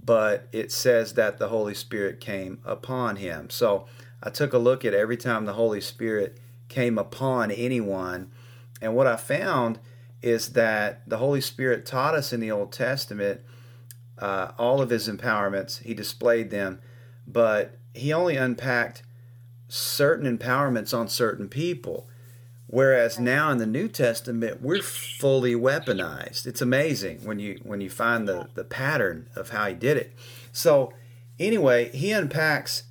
but 0.04 0.48
it 0.52 0.72
says 0.72 1.14
that 1.14 1.38
the 1.38 1.50
Holy 1.50 1.74
Spirit 1.74 2.20
came 2.20 2.60
upon 2.64 3.16
him. 3.16 3.50
So 3.50 3.88
I 4.22 4.30
took 4.30 4.54
a 4.54 4.60
look 4.60 4.86
at 4.86 4.94
every 4.94 5.18
time 5.18 5.46
the 5.46 5.54
Holy 5.54 5.82
Spirit 5.82 6.38
came 6.70 6.98
upon 6.98 7.52
anyone, 7.52 8.32
and 8.82 8.96
what 8.96 9.08
I 9.08 9.16
found 9.16 9.80
is 10.22 10.54
that 10.54 11.02
the 11.10 11.18
Holy 11.18 11.42
Spirit 11.42 11.86
taught 11.86 12.14
us 12.14 12.32
in 12.32 12.40
the 12.40 12.52
Old 12.52 12.72
Testament 12.72 13.42
uh, 14.20 14.52
all 14.58 14.82
of 14.82 14.92
his 14.92 15.10
empowerments, 15.10 15.82
he 15.82 15.94
displayed 15.96 16.52
them, 16.52 16.80
but 17.28 17.78
he 17.94 18.14
only 18.14 18.38
unpacked 18.38 19.02
certain 19.72 20.38
empowerments 20.38 20.98
on 20.98 21.08
certain 21.08 21.48
people. 21.48 22.08
Whereas 22.68 23.20
now 23.20 23.52
in 23.52 23.58
the 23.58 23.66
New 23.66 23.88
Testament, 23.88 24.62
we're 24.62 24.82
fully 24.82 25.56
weaponized. 25.56 26.46
It's 26.46 26.62
amazing 26.62 27.24
when 27.24 27.40
you 27.40 27.60
when 27.64 27.82
you 27.82 27.90
find 27.90 28.28
the, 28.28 28.50
the 28.54 28.64
pattern 28.64 29.30
of 29.36 29.50
how 29.50 29.68
he 29.68 29.74
did 29.74 29.98
it. 29.98 30.14
So 30.52 30.94
anyway, 31.40 31.90
he 31.96 32.12
unpacks 32.12 32.84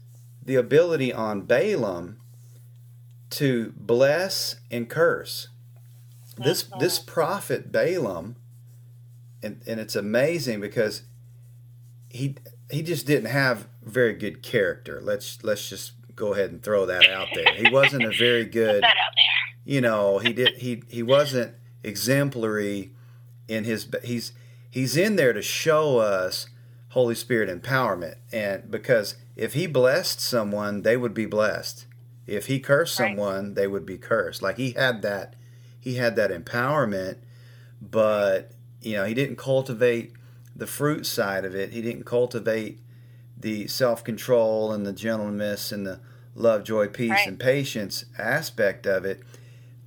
the 0.45 0.57
ability 0.57 1.13
on 1.13 1.43
Balaam 1.43 2.19
to 3.31 3.73
bless 3.77 4.57
and 4.71 4.89
curse. 4.89 5.49
This 6.37 6.65
this 6.79 6.99
prophet 6.99 7.71
Balaam, 7.71 8.37
and, 9.43 9.63
and 9.67 9.81
it's 9.81 9.97
amazing 9.97 10.61
because 10.61 11.03
he 12.09 12.37
he 12.71 12.83
just 12.83 13.07
didn't 13.07 13.31
have 13.31 13.69
very 13.83 14.15
good 14.15 14.43
character. 14.43 15.01
Let's 15.03 15.43
let's 15.43 15.69
just 15.69 15.93
go 16.21 16.35
ahead 16.35 16.51
and 16.51 16.63
throw 16.63 16.87
that 16.87 17.09
out 17.09 17.29
there. 17.35 17.55
He 17.55 17.69
wasn't 17.73 18.05
a 18.05 18.11
very 18.17 18.45
good. 18.45 18.85
You 19.65 19.81
know, 19.81 20.19
he 20.19 20.33
did 20.33 20.59
he 20.59 20.83
he 20.89 21.03
wasn't 21.03 21.55
exemplary 21.83 22.93
in 23.49 23.65
his 23.65 23.89
he's 24.05 24.33
he's 24.71 24.97
in 24.97 25.17
there 25.17 25.33
to 25.33 25.43
show 25.43 25.99
us 25.99 26.47
Holy 26.91 27.15
Spirit 27.15 27.49
empowerment 27.49 28.17
and 28.33 28.71
because 28.71 29.17
if 29.35 29.55
he 29.55 29.67
blessed 29.67 30.21
someone, 30.21 30.83
they 30.83 30.97
would 30.97 31.15
be 31.15 31.27
blessed. 31.27 31.87
If 32.27 32.47
he 32.47 32.61
cursed 32.61 33.01
right. 33.01 33.09
someone, 33.09 33.55
they 33.55 33.67
would 33.67 33.87
be 33.87 33.97
cursed. 33.97 34.43
Like 34.43 34.59
he 34.59 34.73
had 34.73 35.03
that 35.03 35.35
he 35.81 35.95
had 35.95 36.15
that 36.17 36.31
empowerment, 36.31 37.17
but 37.81 38.53
you 38.83 38.97
know, 38.97 39.05
he 39.05 39.15
didn't 39.15 39.37
cultivate 39.37 40.13
the 40.55 40.67
fruit 40.67 41.07
side 41.07 41.45
of 41.45 41.55
it. 41.55 41.73
He 41.73 41.81
didn't 41.81 42.05
cultivate 42.05 42.81
the 43.37 43.67
self 43.69 44.05
control 44.05 44.73
and 44.73 44.85
the 44.85 44.93
gentleness 44.93 45.73
and 45.73 45.87
the 45.87 46.01
love, 46.41 46.65
joy, 46.65 46.89
peace, 46.89 47.11
right. 47.11 47.27
and 47.27 47.39
patience 47.39 48.05
aspect 48.19 48.87
of 48.87 49.05
it. 49.05 49.23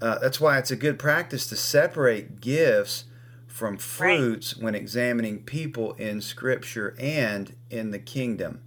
Uh, 0.01 0.19
that's 0.19 0.39
why 0.39 0.57
it's 0.57 0.71
a 0.71 0.75
good 0.75 0.99
practice 0.99 1.47
to 1.47 1.55
separate 1.55 2.41
gifts 2.41 3.05
from 3.47 3.77
fruits 3.77 4.55
right. 4.55 4.63
when 4.63 4.75
examining 4.75 5.43
people 5.43 5.93
in 5.93 6.21
Scripture 6.21 6.95
and 6.99 7.55
in 7.69 7.91
the 7.91 7.99
kingdom. 7.99 8.61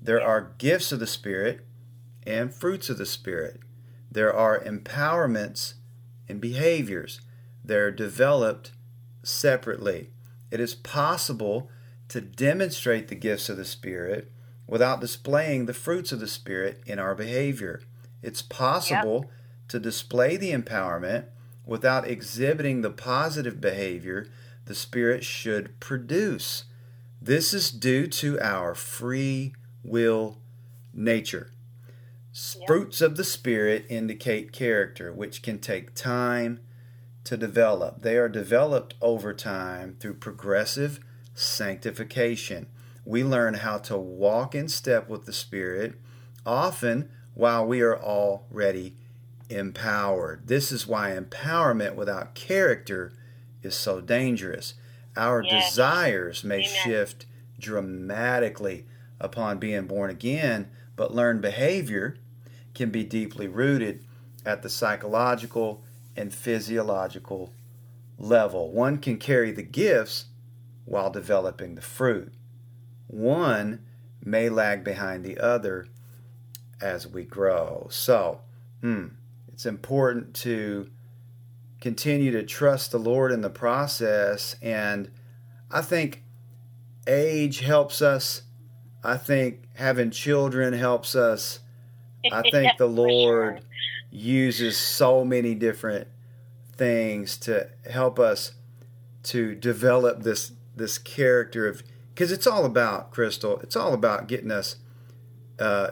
There 0.00 0.22
are 0.22 0.52
gifts 0.58 0.92
of 0.92 1.00
the 1.00 1.06
Spirit 1.06 1.66
and 2.26 2.52
fruits 2.52 2.88
of 2.88 2.98
the 2.98 3.06
Spirit. 3.06 3.60
There 4.10 4.32
are 4.32 4.60
empowerments 4.60 5.74
and 6.28 6.40
behaviors. 6.40 7.20
They're 7.64 7.90
developed 7.90 8.72
separately. 9.22 10.10
It 10.50 10.60
is 10.60 10.74
possible 10.74 11.70
to 12.08 12.20
demonstrate 12.20 13.08
the 13.08 13.14
gifts 13.14 13.48
of 13.48 13.56
the 13.56 13.64
Spirit 13.64 14.30
without 14.66 15.00
displaying 15.00 15.66
the 15.66 15.74
fruits 15.74 16.12
of 16.12 16.20
the 16.20 16.26
Spirit 16.28 16.82
in 16.86 16.98
our 16.98 17.14
behavior. 17.14 17.80
It's 18.22 18.42
possible 18.42 19.26
yep. 19.26 19.32
to 19.68 19.78
display 19.78 20.36
the 20.36 20.52
empowerment 20.52 21.26
without 21.64 22.08
exhibiting 22.08 22.82
the 22.82 22.90
positive 22.90 23.60
behavior 23.60 24.26
the 24.66 24.74
Spirit 24.74 25.24
should 25.24 25.78
produce. 25.80 26.64
This 27.22 27.54
is 27.54 27.70
due 27.70 28.06
to 28.08 28.40
our 28.40 28.74
free 28.74 29.54
will 29.82 30.38
nature. 30.92 31.52
Yep. 32.32 32.66
Fruits 32.66 33.00
of 33.00 33.16
the 33.16 33.24
Spirit 33.24 33.86
indicate 33.88 34.52
character, 34.52 35.12
which 35.12 35.42
can 35.42 35.58
take 35.58 35.94
time 35.94 36.60
to 37.24 37.36
develop. 37.36 38.02
They 38.02 38.16
are 38.16 38.28
developed 38.28 38.94
over 39.00 39.32
time 39.32 39.96
through 39.98 40.14
progressive 40.14 41.00
sanctification. 41.34 42.66
We 43.06 43.22
learn 43.22 43.54
how 43.54 43.78
to 43.78 43.96
walk 43.96 44.56
in 44.56 44.68
step 44.68 45.08
with 45.08 45.26
the 45.26 45.32
Spirit, 45.32 45.94
often 46.44 47.08
while 47.34 47.64
we 47.64 47.80
are 47.80 47.96
already 47.96 48.94
empowered. 49.48 50.48
This 50.48 50.72
is 50.72 50.88
why 50.88 51.10
empowerment 51.10 51.94
without 51.94 52.34
character 52.34 53.12
is 53.62 53.76
so 53.76 54.00
dangerous. 54.00 54.74
Our 55.16 55.42
yes. 55.42 55.70
desires 55.70 56.42
may 56.42 56.56
Amen. 56.56 56.68
shift 56.68 57.26
dramatically 57.60 58.86
upon 59.20 59.58
being 59.58 59.86
born 59.86 60.10
again, 60.10 60.68
but 60.96 61.14
learned 61.14 61.42
behavior 61.42 62.18
can 62.74 62.90
be 62.90 63.04
deeply 63.04 63.46
rooted 63.46 64.04
at 64.44 64.62
the 64.62 64.68
psychological 64.68 65.84
and 66.16 66.34
physiological 66.34 67.52
level. 68.18 68.72
One 68.72 68.98
can 68.98 69.18
carry 69.18 69.52
the 69.52 69.62
gifts 69.62 70.26
while 70.84 71.10
developing 71.10 71.76
the 71.76 71.82
fruit. 71.82 72.32
One 73.16 73.80
may 74.22 74.50
lag 74.50 74.84
behind 74.84 75.24
the 75.24 75.38
other 75.38 75.86
as 76.82 77.06
we 77.06 77.24
grow. 77.24 77.86
So, 77.90 78.42
hmm, 78.82 79.06
it's 79.50 79.64
important 79.64 80.34
to 80.34 80.90
continue 81.80 82.30
to 82.32 82.42
trust 82.42 82.90
the 82.90 82.98
Lord 82.98 83.32
in 83.32 83.40
the 83.40 83.48
process. 83.48 84.56
And 84.60 85.10
I 85.70 85.80
think 85.80 86.24
age 87.06 87.60
helps 87.60 88.02
us. 88.02 88.42
I 89.02 89.16
think 89.16 89.62
having 89.76 90.10
children 90.10 90.74
helps 90.74 91.14
us. 91.14 91.60
I 92.30 92.42
think 92.50 92.76
the 92.76 92.84
Lord 92.84 93.60
sure. 93.60 93.68
uses 94.10 94.76
so 94.76 95.24
many 95.24 95.54
different 95.54 96.08
things 96.76 97.38
to 97.38 97.70
help 97.90 98.18
us 98.18 98.52
to 99.22 99.54
develop 99.54 100.22
this 100.22 100.52
this 100.74 100.98
character 100.98 101.66
of 101.66 101.82
because 102.16 102.32
it's 102.32 102.46
all 102.46 102.64
about 102.64 103.10
Crystal. 103.10 103.60
It's 103.60 103.76
all 103.76 103.92
about 103.92 104.26
getting 104.26 104.50
us 104.50 104.76
uh, 105.58 105.90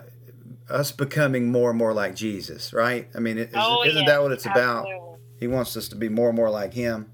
us 0.70 0.90
becoming 0.90 1.52
more 1.52 1.68
and 1.68 1.78
more 1.78 1.92
like 1.92 2.16
Jesus, 2.16 2.72
right? 2.72 3.08
I 3.14 3.20
mean, 3.20 3.36
is, 3.36 3.50
oh, 3.54 3.84
isn't 3.84 3.98
yes, 3.98 4.08
that 4.08 4.22
what 4.22 4.32
it's 4.32 4.46
absolutely. 4.46 4.92
about? 4.92 5.18
He 5.38 5.46
wants 5.46 5.76
us 5.76 5.88
to 5.88 5.96
be 5.96 6.08
more 6.08 6.28
and 6.28 6.36
more 6.36 6.48
like 6.48 6.72
Him. 6.72 7.12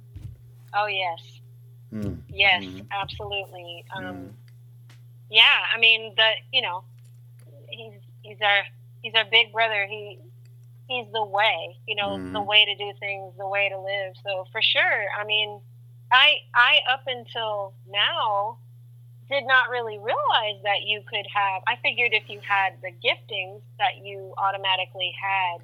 Oh 0.72 0.86
yes, 0.86 1.40
mm. 1.92 2.18
yes, 2.28 2.62
mm. 2.62 2.86
absolutely. 2.92 3.84
Um, 3.96 4.04
mm. 4.04 4.28
Yeah, 5.28 5.58
I 5.74 5.80
mean, 5.80 6.14
the 6.16 6.30
you 6.52 6.62
know, 6.62 6.84
he's 7.68 7.94
he's 8.22 8.40
our 8.40 8.62
he's 9.02 9.14
our 9.16 9.24
big 9.24 9.52
brother. 9.52 9.86
He 9.88 10.20
he's 10.86 11.06
the 11.12 11.24
way, 11.24 11.76
you 11.88 11.96
know, 11.96 12.16
the 12.16 12.22
mm-hmm. 12.22 12.46
way 12.46 12.64
to 12.64 12.76
do 12.76 12.92
things, 13.00 13.32
the 13.36 13.48
way 13.48 13.70
to 13.70 13.80
live. 13.80 14.14
So 14.24 14.44
for 14.52 14.62
sure, 14.62 15.06
I 15.20 15.24
mean, 15.24 15.60
I 16.12 16.36
I 16.54 16.78
up 16.88 17.02
until 17.08 17.74
now 17.88 18.58
did 19.30 19.46
not 19.46 19.70
really 19.70 19.98
realize 19.98 20.58
that 20.64 20.82
you 20.84 21.02
could 21.06 21.26
have. 21.32 21.62
I 21.66 21.76
figured 21.82 22.12
if 22.12 22.28
you 22.28 22.40
had 22.42 22.74
the 22.82 22.90
giftings, 22.90 23.62
that 23.78 24.02
you 24.02 24.34
automatically 24.36 25.14
had 25.14 25.62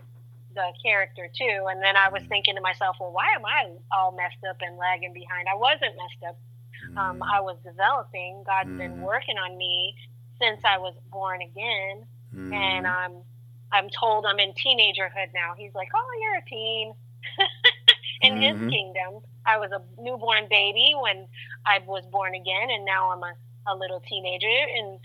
the 0.55 0.73
character 0.83 1.29
too. 1.37 1.67
And 1.69 1.83
then 1.83 1.97
I 1.97 2.09
was 2.09 2.23
mm. 2.23 2.29
thinking 2.29 2.55
to 2.55 2.63
myself, 2.63 2.97
well, 2.99 3.13
why 3.13 3.27
am 3.37 3.45
I 3.45 3.71
all 3.93 4.13
messed 4.13 4.43
up 4.49 4.57
and 4.63 4.79
lagging 4.79 5.13
behind? 5.13 5.49
I 5.51 5.57
wasn't 5.57 5.95
messed 5.99 6.23
up. 6.27 6.39
Um, 6.97 7.19
mm. 7.19 7.27
I 7.27 7.41
was 7.41 7.57
developing. 7.65 8.45
God's 8.47 8.71
mm. 8.71 8.79
been 8.79 9.01
working 9.03 9.37
on 9.37 9.59
me 9.59 9.95
since 10.41 10.61
I 10.65 10.79
was 10.79 10.95
born 11.11 11.43
again, 11.43 12.07
mm. 12.35 12.55
and 12.55 12.87
I'm 12.87 13.13
I'm 13.73 13.89
told 13.91 14.27
I'm 14.27 14.39
in 14.39 14.53
teenagerhood 14.53 15.35
now. 15.35 15.55
He's 15.57 15.75
like, 15.75 15.89
oh, 15.95 16.11
you're 16.23 16.39
a 16.39 16.45
teen. 16.49 16.95
in 18.23 18.35
mm-hmm. 18.35 18.43
His 18.43 18.71
kingdom, 18.71 19.21
I 19.45 19.59
was 19.59 19.71
a 19.73 19.83
newborn 20.01 20.47
baby 20.49 20.95
when 21.01 21.27
I 21.67 21.81
was 21.87 22.05
born 22.11 22.35
again, 22.35 22.71
and 22.71 22.85
now 22.85 23.11
I'm 23.11 23.23
a 23.23 23.33
a 23.69 23.77
little 23.77 24.03
teenager. 24.09 24.47
And 24.47 24.99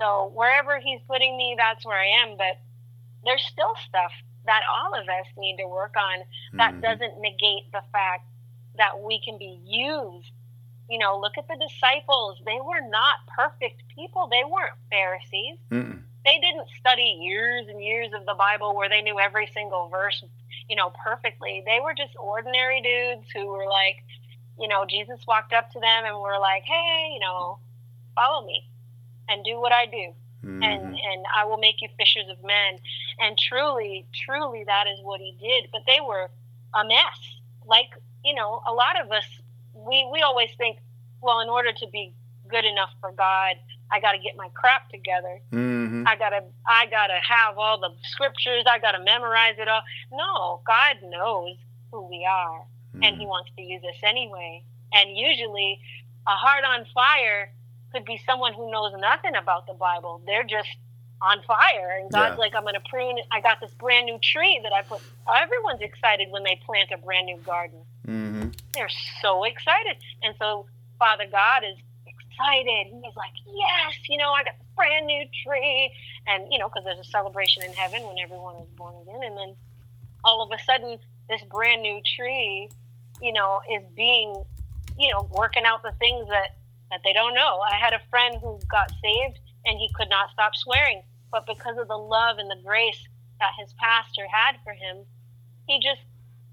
so 0.00 0.30
wherever 0.34 0.78
he's 0.78 1.00
putting 1.06 1.36
me, 1.36 1.54
that's 1.56 1.84
where 1.84 1.98
I 1.98 2.22
am. 2.22 2.36
But 2.36 2.60
there's 3.24 3.42
still 3.42 3.74
stuff 3.88 4.12
that 4.46 4.62
all 4.72 4.94
of 4.94 5.06
us 5.08 5.26
need 5.36 5.56
to 5.58 5.66
work 5.66 5.94
on 5.96 6.24
that 6.54 6.72
mm-hmm. 6.72 6.80
doesn't 6.80 7.20
negate 7.20 7.70
the 7.72 7.82
fact 7.92 8.24
that 8.76 9.00
we 9.00 9.20
can 9.24 9.38
be 9.38 9.60
used. 9.64 10.30
You 10.88 10.98
know, 10.98 11.18
look 11.18 11.36
at 11.36 11.46
the 11.48 11.58
disciples. 11.60 12.38
They 12.46 12.58
were 12.64 12.80
not 12.88 13.16
perfect 13.36 13.82
people. 13.94 14.28
They 14.30 14.42
weren't 14.44 14.72
Pharisees. 14.90 15.58
Mm-mm. 15.70 16.00
They 16.24 16.38
didn't 16.40 16.68
study 16.78 17.20
years 17.20 17.66
and 17.68 17.82
years 17.82 18.10
of 18.18 18.24
the 18.26 18.34
Bible 18.34 18.74
where 18.74 18.88
they 18.88 19.02
knew 19.02 19.18
every 19.20 19.48
single 19.52 19.88
verse, 19.88 20.24
you 20.68 20.76
know, 20.76 20.92
perfectly. 21.04 21.62
They 21.64 21.80
were 21.82 21.94
just 21.94 22.14
ordinary 22.20 22.80
dudes 22.80 23.28
who 23.34 23.46
were 23.46 23.66
like, 23.66 23.96
you 24.58 24.68
know, 24.68 24.84
Jesus 24.88 25.20
walked 25.26 25.52
up 25.52 25.70
to 25.72 25.80
them 25.80 26.04
and 26.04 26.18
were 26.18 26.38
like, 26.40 26.64
hey, 26.64 27.10
you 27.12 27.20
know, 27.20 27.58
follow 28.14 28.46
me 28.46 28.68
and 29.28 29.44
do 29.44 29.60
what 29.60 29.72
I 29.72 29.86
do. 29.86 30.12
Mm-hmm. 30.44 30.62
And 30.62 30.82
and 30.84 31.24
I 31.36 31.44
will 31.44 31.58
make 31.58 31.82
you 31.82 31.88
fishers 31.98 32.26
of 32.30 32.38
men. 32.44 32.78
And 33.20 33.36
truly, 33.36 34.06
truly 34.14 34.64
that 34.66 34.86
is 34.86 34.98
what 35.02 35.20
he 35.20 35.36
did. 35.40 35.70
But 35.72 35.82
they 35.86 35.98
were 36.00 36.30
a 36.74 36.84
mess. 36.86 37.18
Like, 37.66 37.90
you 38.24 38.34
know, 38.34 38.62
a 38.66 38.72
lot 38.72 39.00
of 39.00 39.10
us, 39.10 39.24
we, 39.74 40.08
we 40.12 40.22
always 40.22 40.50
think, 40.56 40.78
well, 41.20 41.40
in 41.40 41.48
order 41.48 41.72
to 41.72 41.86
be 41.92 42.14
good 42.48 42.64
enough 42.64 42.90
for 43.00 43.12
God, 43.12 43.56
I 43.90 44.00
got 44.00 44.12
to 44.12 44.18
get 44.18 44.36
my 44.36 44.48
crap 44.54 44.88
together. 44.90 45.40
Mm-hmm. 45.52 46.06
I 46.06 46.16
gotta, 46.16 46.44
I 46.66 46.86
gotta 46.86 47.18
have 47.26 47.58
all 47.58 47.78
the 47.80 47.90
scriptures. 48.02 48.64
I 48.70 48.78
gotta 48.78 49.02
memorize 49.02 49.56
it 49.58 49.68
all. 49.68 49.82
No, 50.12 50.60
God 50.66 50.96
knows 51.02 51.56
who 51.90 52.06
we 52.08 52.26
are, 52.30 52.60
mm-hmm. 52.60 53.02
and 53.02 53.16
He 53.16 53.26
wants 53.26 53.50
to 53.56 53.62
use 53.62 53.82
us 53.84 53.98
anyway. 54.02 54.62
And 54.92 55.16
usually, 55.16 55.80
a 56.26 56.32
heart 56.32 56.64
on 56.64 56.86
fire 56.94 57.50
could 57.92 58.04
be 58.04 58.20
someone 58.26 58.52
who 58.54 58.70
knows 58.70 58.92
nothing 58.98 59.34
about 59.34 59.66
the 59.66 59.74
Bible. 59.74 60.20
They're 60.26 60.44
just 60.44 60.68
on 61.20 61.42
fire. 61.42 61.98
And 62.00 62.10
God's 62.12 62.34
yeah. 62.36 62.40
like, 62.40 62.54
I'm 62.54 62.62
going 62.62 62.74
to 62.74 62.82
prune. 62.88 63.18
I 63.32 63.40
got 63.40 63.60
this 63.60 63.72
brand 63.72 64.06
new 64.06 64.18
tree 64.18 64.60
that 64.62 64.72
I 64.72 64.82
put. 64.82 65.00
Everyone's 65.28 65.80
excited 65.80 66.28
when 66.30 66.44
they 66.44 66.60
plant 66.64 66.90
a 66.92 66.98
brand 66.98 67.26
new 67.26 67.38
garden. 67.38 67.80
Mm-hmm. 68.06 68.48
They're 68.74 68.90
so 69.22 69.44
excited. 69.44 69.96
And 70.22 70.34
so 70.38 70.66
Father 70.98 71.26
God 71.30 71.64
is 71.64 71.76
excited. 72.06 72.86
He's 72.92 73.16
like, 73.16 73.32
yes, 73.46 73.94
you 74.08 74.18
know, 74.18 74.30
I 74.30 74.44
got 74.44 74.58
this 74.58 74.68
brand 74.76 75.06
new 75.06 75.24
tree. 75.44 75.92
And, 76.26 76.52
you 76.52 76.58
know, 76.58 76.68
because 76.68 76.84
there's 76.84 77.00
a 77.00 77.10
celebration 77.10 77.64
in 77.64 77.72
heaven 77.72 78.06
when 78.06 78.18
everyone 78.18 78.56
is 78.62 78.68
born 78.76 78.94
again. 79.02 79.22
And 79.24 79.36
then 79.36 79.56
all 80.22 80.42
of 80.42 80.50
a 80.52 80.62
sudden, 80.62 80.98
this 81.28 81.42
brand 81.50 81.82
new 81.82 82.00
tree, 82.16 82.68
you 83.20 83.32
know, 83.32 83.60
is 83.72 83.82
being, 83.96 84.44
you 84.98 85.12
know, 85.12 85.28
working 85.32 85.64
out 85.64 85.82
the 85.82 85.92
things 85.98 86.28
that, 86.28 86.57
that 86.90 87.00
they 87.04 87.12
don't 87.12 87.34
know. 87.34 87.60
I 87.60 87.76
had 87.76 87.92
a 87.92 88.00
friend 88.10 88.36
who 88.40 88.60
got 88.70 88.90
saved 89.02 89.38
and 89.64 89.78
he 89.78 89.90
could 89.94 90.08
not 90.08 90.30
stop 90.32 90.54
swearing. 90.54 91.02
But 91.30 91.46
because 91.46 91.76
of 91.78 91.88
the 91.88 91.96
love 91.96 92.38
and 92.38 92.50
the 92.50 92.62
grace 92.64 93.06
that 93.40 93.50
his 93.58 93.72
pastor 93.78 94.26
had 94.30 94.56
for 94.64 94.72
him, 94.72 95.04
he 95.66 95.80
just 95.80 96.00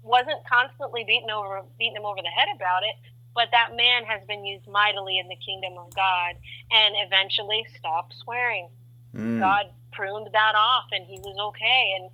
wasn't 0.02 0.38
constantly 0.46 1.04
beating 1.04 1.30
over 1.30 1.62
beating 1.78 1.96
him 1.96 2.04
over 2.04 2.20
the 2.22 2.28
head 2.28 2.48
about 2.54 2.82
it. 2.82 2.94
But 3.34 3.48
that 3.52 3.76
man 3.76 4.04
has 4.04 4.26
been 4.26 4.44
used 4.44 4.66
mightily 4.66 5.18
in 5.18 5.28
the 5.28 5.36
kingdom 5.36 5.74
of 5.78 5.94
God 5.94 6.36
and 6.70 6.94
eventually 7.04 7.66
stopped 7.76 8.14
swearing. 8.22 8.68
Mm. 9.14 9.40
God 9.40 9.66
pruned 9.92 10.28
that 10.32 10.54
off 10.56 10.84
and 10.92 11.04
he 11.06 11.18
was 11.18 11.36
okay. 11.52 11.94
And 11.98 12.10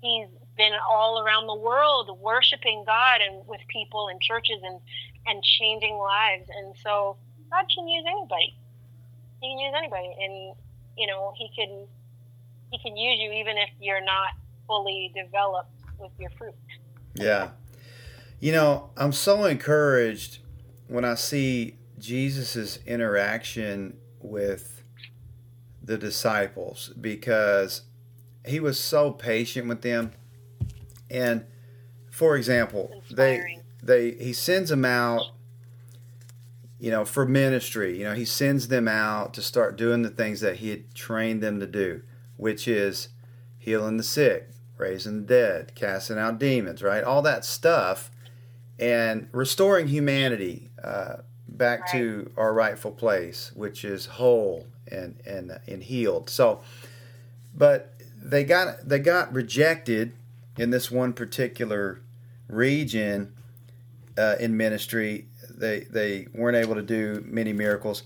he's 0.00 0.28
been 0.56 0.72
all 0.88 1.20
around 1.24 1.46
the 1.46 1.54
world 1.54 2.18
worshiping 2.20 2.84
God 2.86 3.20
and 3.20 3.46
with 3.46 3.60
people 3.68 4.08
and 4.08 4.20
churches 4.20 4.60
and, 4.62 4.78
and 5.26 5.42
changing 5.42 5.96
lives. 5.96 6.48
And 6.48 6.74
so 6.82 7.16
God 7.54 7.66
can 7.72 7.86
use 7.86 8.04
anybody. 8.08 8.56
He 9.40 9.48
can 9.48 9.58
use 9.58 9.74
anybody, 9.76 10.14
and 10.20 10.54
you 10.98 11.06
know 11.06 11.32
he 11.36 11.48
can 11.54 11.86
he 12.70 12.78
can 12.78 12.96
use 12.96 13.20
you 13.20 13.30
even 13.32 13.56
if 13.58 13.70
you're 13.80 14.04
not 14.04 14.30
fully 14.66 15.12
developed 15.14 15.70
with 15.98 16.10
your 16.18 16.30
fruit. 16.30 16.54
Yeah, 17.14 17.50
you 18.40 18.52
know 18.52 18.90
I'm 18.96 19.12
so 19.12 19.44
encouraged 19.44 20.38
when 20.88 21.04
I 21.04 21.14
see 21.14 21.76
Jesus's 21.98 22.80
interaction 22.86 23.98
with 24.20 24.82
the 25.82 25.96
disciples 25.96 26.92
because 27.00 27.82
he 28.44 28.58
was 28.58 28.80
so 28.80 29.12
patient 29.12 29.68
with 29.68 29.82
them. 29.82 30.12
And 31.10 31.44
for 32.10 32.36
example 32.36 33.02
they 33.10 33.60
they 33.82 34.12
he 34.12 34.32
sends 34.32 34.70
them 34.70 34.84
out 34.84 35.34
you 36.84 36.90
know, 36.90 37.06
for 37.06 37.24
ministry. 37.24 37.96
You 37.96 38.04
know, 38.04 38.12
he 38.12 38.26
sends 38.26 38.68
them 38.68 38.88
out 38.88 39.32
to 39.34 39.42
start 39.42 39.78
doing 39.78 40.02
the 40.02 40.10
things 40.10 40.42
that 40.42 40.56
he 40.56 40.68
had 40.68 40.94
trained 40.94 41.42
them 41.42 41.58
to 41.60 41.66
do, 41.66 42.02
which 42.36 42.68
is 42.68 43.08
healing 43.58 43.96
the 43.96 44.02
sick, 44.02 44.50
raising 44.76 45.22
the 45.22 45.26
dead, 45.26 45.74
casting 45.74 46.18
out 46.18 46.38
demons, 46.38 46.82
right? 46.82 47.02
All 47.02 47.22
that 47.22 47.46
stuff, 47.46 48.10
and 48.78 49.28
restoring 49.32 49.88
humanity 49.88 50.68
uh, 50.82 51.22
back 51.48 51.80
right. 51.80 51.92
to 51.92 52.30
our 52.36 52.52
rightful 52.52 52.92
place, 52.92 53.50
which 53.54 53.82
is 53.82 54.04
whole 54.04 54.66
and 54.86 55.16
and 55.24 55.58
and 55.66 55.84
healed. 55.84 56.28
So, 56.28 56.60
but 57.56 57.94
they 58.22 58.44
got 58.44 58.86
they 58.86 58.98
got 58.98 59.32
rejected 59.32 60.12
in 60.58 60.68
this 60.68 60.90
one 60.90 61.14
particular 61.14 62.02
region 62.46 63.32
uh, 64.18 64.34
in 64.38 64.54
ministry 64.54 65.28
they 65.56 65.80
they 65.90 66.26
weren't 66.34 66.56
able 66.56 66.74
to 66.74 66.82
do 66.82 67.24
many 67.26 67.52
miracles, 67.52 68.02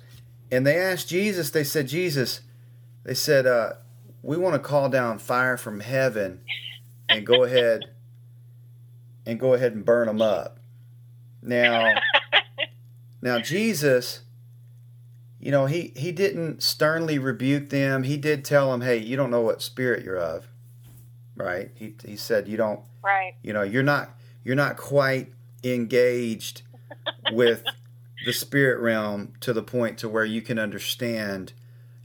and 0.51 0.67
they 0.67 0.77
asked 0.77 1.09
Jesus. 1.09 1.51
They 1.51 1.65
said, 1.65 1.89
Jesus, 1.89 2.41
they 3.05 3.15
said, 3.15 3.47
uh, 3.47 3.75
we 4.23 4.37
want 4.37 4.55
to 4.55 4.59
call 4.59 4.89
down 4.89 5.19
fire 5.19 5.57
from 5.57 5.81
heaven, 5.81 6.41
and 7.09 7.27
go 7.27 7.45
ahead 7.45 7.83
and 9.27 9.39
go 9.39 9.55
ahead 9.55 9.73
and 9.73 9.85
burn 9.85 10.07
them 10.07 10.23
up. 10.23 10.59
Now, 11.43 11.95
now 13.23 13.39
Jesus, 13.39 14.21
you 15.39 15.51
know, 15.51 15.67
he 15.67 15.93
he 15.97 16.13
didn't 16.13 16.63
sternly 16.63 17.19
rebuke 17.19 17.71
them. 17.71 18.05
He 18.05 18.17
did 18.17 18.45
tell 18.45 18.71
them, 18.71 18.81
hey, 18.81 18.97
you 18.97 19.17
don't 19.17 19.31
know 19.31 19.43
what 19.43 19.63
spirit 19.63 20.05
you're 20.05 20.19
of, 20.19 20.47
right? 21.37 21.71
He 21.75 21.95
he 22.05 22.17
said 22.17 22.49
you 22.49 22.57
don't, 22.57 22.81
right? 23.05 23.35
You 23.43 23.53
know, 23.53 23.63
you're 23.63 23.83
not 23.83 24.11
you're 24.45 24.57
not 24.57 24.77
quite 24.77 25.33
engaged 25.63 26.63
with 27.33 27.65
the 28.25 28.33
spirit 28.33 28.81
realm 28.81 29.33
to 29.41 29.53
the 29.53 29.63
point 29.63 29.99
to 29.99 30.09
where 30.09 30.25
you 30.25 30.43
can 30.43 30.59
understand 30.59 31.53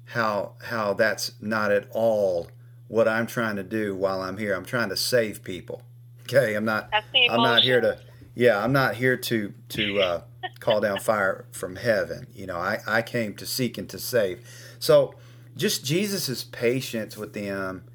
how 0.06 0.54
how 0.64 0.94
that's 0.94 1.32
not 1.42 1.72
at 1.72 1.88
all 1.92 2.50
what 2.88 3.08
I'm 3.08 3.26
trying 3.26 3.56
to 3.56 3.64
do 3.64 3.96
while 3.96 4.22
I'm 4.22 4.38
here. 4.38 4.54
I'm 4.54 4.66
trying 4.66 4.90
to 4.90 4.98
save 4.98 5.44
people. 5.44 5.82
Okay, 6.24 6.54
I'm 6.56 6.66
not. 6.66 6.90
I'm 7.30 7.42
not 7.42 7.64
here 7.64 7.82
to. 7.82 8.00
Yeah, 8.36 8.64
I'm 8.64 8.72
not 8.72 8.96
here 8.96 9.18
to 9.18 9.54
to 9.70 10.00
uh, 10.00 10.22
call 10.60 10.82
down 10.82 11.00
fire 11.00 11.46
from 11.52 11.76
heaven. 11.76 12.28
You 12.34 12.48
know, 12.48 12.58
I 12.58 12.80
I 12.88 13.02
came 13.02 13.34
to 13.36 13.46
seek 13.46 13.78
and 13.78 13.90
to 13.90 14.00
save. 14.00 14.48
So 14.80 15.16
just 15.56 15.84
Jesus's 15.86 16.44
patience 16.44 17.18
with 17.18 17.34
them, 17.34 17.86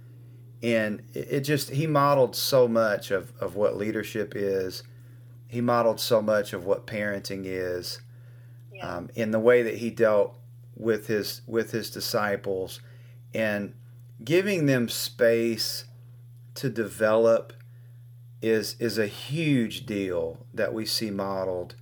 and 0.62 1.02
it, 1.14 1.28
it 1.30 1.40
just 1.40 1.70
he 1.70 1.86
modeled 1.86 2.34
so 2.34 2.66
much 2.68 3.10
of 3.10 3.32
of 3.40 3.54
what 3.54 3.76
leadership 3.76 4.34
is 4.34 4.82
he 5.48 5.60
modeled 5.62 5.98
so 5.98 6.22
much 6.22 6.52
of 6.52 6.64
what 6.64 6.86
parenting 6.86 7.42
is 7.44 8.00
yeah. 8.72 8.96
um, 8.96 9.10
in 9.14 9.32
the 9.32 9.40
way 9.40 9.62
that 9.62 9.78
he 9.78 9.90
dealt 9.90 10.38
with 10.76 11.08
his 11.08 11.40
with 11.46 11.72
his 11.72 11.90
disciples 11.90 12.80
and 13.34 13.74
giving 14.22 14.66
them 14.66 14.88
space 14.88 15.86
to 16.54 16.70
develop 16.70 17.52
is 18.40 18.76
is 18.78 18.98
a 18.98 19.06
huge 19.06 19.86
deal 19.86 20.46
that 20.54 20.72
we 20.72 20.86
see 20.86 21.10
modeled 21.10 21.74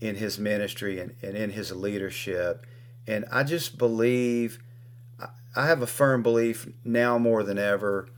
in 0.00 0.16
his 0.16 0.38
ministry 0.38 1.00
and, 1.00 1.14
and 1.22 1.36
in 1.36 1.50
his 1.50 1.72
leadership 1.72 2.66
and 3.06 3.24
i 3.32 3.42
just 3.42 3.78
believe 3.78 4.58
i 5.56 5.66
have 5.66 5.80
a 5.80 5.86
firm 5.86 6.22
belief 6.22 6.68
now 6.84 7.16
more 7.16 7.42
than 7.42 7.58
ever 7.58 8.08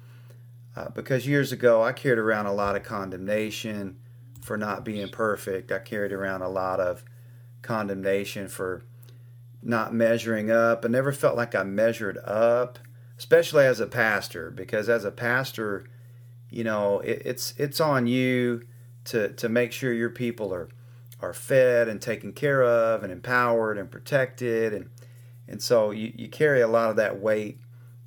uh, 0.75 0.89
because 0.89 1.27
years 1.27 1.53
ago 1.53 1.83
i 1.83 1.93
carried 1.93 2.19
around 2.19 2.47
a 2.47 2.53
lot 2.53 2.75
of 2.75 2.83
condemnation 2.83 3.97
for 4.47 4.57
not 4.57 4.85
being 4.85 5.09
perfect. 5.09 5.73
I 5.73 5.81
carried 5.81 6.13
around 6.13 6.43
a 6.43 6.49
lot 6.49 6.79
of 6.79 7.05
condemnation 7.63 8.47
for 8.47 8.85
not 9.61 9.93
measuring 9.93 10.53
up. 10.53 10.85
I 10.85 10.89
never 10.89 11.11
felt 11.11 11.37
like 11.37 11.57
I 11.57 11.65
measured 11.65 12.17
up, 12.19 12.79
especially 13.19 13.65
as 13.65 13.81
a 13.81 13.89
pastor, 13.89 14.53
because 14.53 14.89
as 14.89 15.05
a 15.05 15.11
pastor, 15.11 15.89
you 16.49 16.63
know, 16.63 17.01
it, 17.01 17.23
it's 17.25 17.55
it's 17.57 17.81
on 17.81 18.07
you 18.07 18.63
to 19.07 19.33
to 19.33 19.49
make 19.49 19.73
sure 19.73 19.93
your 19.93 20.11
people 20.11 20.55
are 20.55 20.69
are 21.21 21.35
fed 21.35 21.89
and 21.89 22.01
taken 22.01 22.33
care 22.33 22.63
of 22.63 23.03
and 23.03 23.13
empowered 23.13 23.77
and 23.77 23.91
protected 23.91 24.73
and 24.73 24.91
and 25.49 25.61
so 25.61 25.91
you, 25.91 26.13
you 26.15 26.29
carry 26.29 26.61
a 26.61 26.69
lot 26.69 26.91
of 26.91 26.97
that 26.97 27.21
weight 27.21 27.59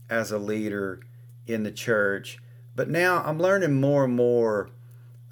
as 0.10 0.32
a 0.32 0.38
leader 0.38 1.02
in 1.46 1.64
the 1.64 1.72
church. 1.72 2.38
But 2.78 2.90
now 2.90 3.24
I'm 3.26 3.40
learning 3.40 3.82
more 3.82 4.06
and 4.06 4.16
more 4.16 4.70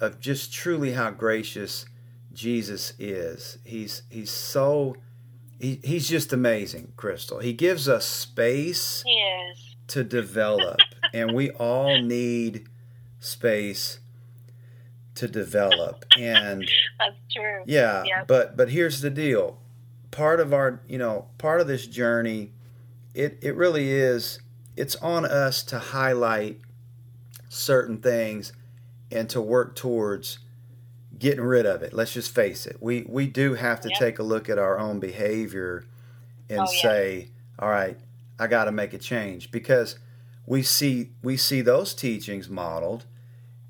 of 0.00 0.20
just 0.20 0.52
truly 0.52 0.92
how 0.92 1.10
gracious 1.10 1.86
Jesus 2.32 2.92
is. 2.98 3.58
He's 3.64 4.02
he's 4.10 4.30
so 4.30 4.96
he, 5.60 5.80
he's 5.82 6.08
just 6.08 6.32
amazing, 6.32 6.92
Crystal. 6.96 7.40
He 7.40 7.52
gives 7.52 7.88
us 7.88 8.06
space 8.06 9.04
to 9.88 10.04
develop, 10.04 10.78
and 11.12 11.34
we 11.34 11.50
all 11.50 12.00
need 12.00 12.68
space 13.18 13.98
to 15.16 15.26
develop. 15.26 16.04
And 16.16 16.68
that's 16.98 17.16
true. 17.34 17.62
Yeah, 17.66 18.04
yep. 18.04 18.28
but 18.28 18.56
but 18.56 18.70
here's 18.70 19.00
the 19.00 19.10
deal. 19.10 19.58
Part 20.10 20.40
of 20.40 20.54
our, 20.54 20.80
you 20.88 20.98
know, 20.98 21.26
part 21.38 21.60
of 21.60 21.66
this 21.66 21.86
journey, 21.86 22.52
it 23.14 23.38
it 23.42 23.56
really 23.56 23.90
is. 23.90 24.40
It's 24.76 24.94
on 24.96 25.24
us 25.24 25.64
to 25.64 25.78
highlight 25.78 26.60
certain 27.48 27.98
things 27.98 28.52
and 29.10 29.28
to 29.30 29.40
work 29.40 29.74
towards 29.74 30.38
getting 31.18 31.44
rid 31.44 31.66
of 31.66 31.82
it. 31.82 31.92
Let's 31.92 32.12
just 32.12 32.34
face 32.34 32.66
it. 32.66 32.76
We 32.80 33.04
we 33.08 33.26
do 33.26 33.54
have 33.54 33.80
to 33.82 33.88
yep. 33.88 33.98
take 33.98 34.18
a 34.18 34.22
look 34.22 34.48
at 34.48 34.58
our 34.58 34.78
own 34.78 35.00
behavior 35.00 35.84
and 36.48 36.60
oh, 36.60 36.66
say, 36.66 37.18
yeah. 37.18 37.64
"All 37.64 37.70
right, 37.70 37.98
I 38.38 38.46
got 38.46 38.64
to 38.64 38.72
make 38.72 38.92
a 38.92 38.98
change," 38.98 39.50
because 39.50 39.98
we 40.46 40.62
see 40.62 41.10
we 41.22 41.36
see 41.36 41.60
those 41.60 41.94
teachings 41.94 42.48
modeled 42.48 43.04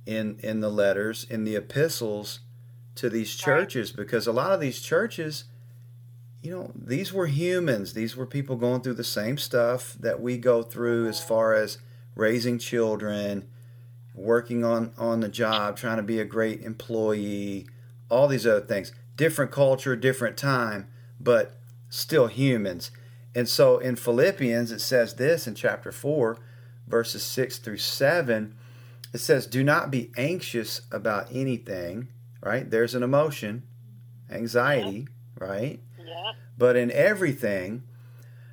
in 0.06 0.38
in 0.42 0.60
the 0.60 0.70
letters 0.70 1.26
in 1.28 1.44
the 1.44 1.56
epistles 1.56 2.40
to 2.94 3.10
these 3.10 3.34
churches 3.34 3.90
right. 3.90 4.04
because 4.04 4.26
a 4.26 4.32
lot 4.32 4.52
of 4.52 4.60
these 4.60 4.80
churches 4.80 5.44
you 6.40 6.50
know 6.50 6.72
these 6.74 7.12
were 7.12 7.26
humans 7.26 7.92
these 7.92 8.16
were 8.16 8.26
people 8.26 8.56
going 8.56 8.80
through 8.80 8.94
the 8.94 9.04
same 9.04 9.36
stuff 9.36 9.96
that 10.00 10.20
we 10.20 10.38
go 10.38 10.62
through 10.62 11.08
as 11.08 11.18
mm-hmm. 11.18 11.28
far 11.28 11.54
as 11.54 11.78
raising 12.14 12.58
children 12.58 13.44
working 14.18 14.64
on 14.64 14.92
on 14.98 15.20
the 15.20 15.28
job 15.28 15.76
trying 15.76 15.96
to 15.96 16.02
be 16.02 16.20
a 16.20 16.24
great 16.24 16.62
employee 16.62 17.66
all 18.10 18.28
these 18.28 18.46
other 18.46 18.60
things 18.60 18.92
different 19.16 19.50
culture 19.50 19.94
different 19.96 20.36
time 20.36 20.86
but 21.20 21.56
still 21.88 22.26
humans 22.26 22.90
and 23.34 23.48
so 23.48 23.78
in 23.78 23.96
philippians 23.96 24.72
it 24.72 24.80
says 24.80 25.14
this 25.14 25.46
in 25.46 25.54
chapter 25.54 25.92
4 25.92 26.38
verses 26.86 27.22
6 27.22 27.58
through 27.58 27.78
7 27.78 28.54
it 29.12 29.18
says, 29.18 29.46
Do 29.46 29.64
not 29.64 29.90
be 29.90 30.10
anxious 30.16 30.82
about 30.92 31.28
anything, 31.32 32.08
right? 32.42 32.68
There's 32.68 32.94
an 32.94 33.02
emotion, 33.02 33.62
anxiety, 34.30 35.08
right? 35.38 35.80
Yeah. 35.98 36.32
But 36.56 36.76
in 36.76 36.90
everything, 36.90 37.84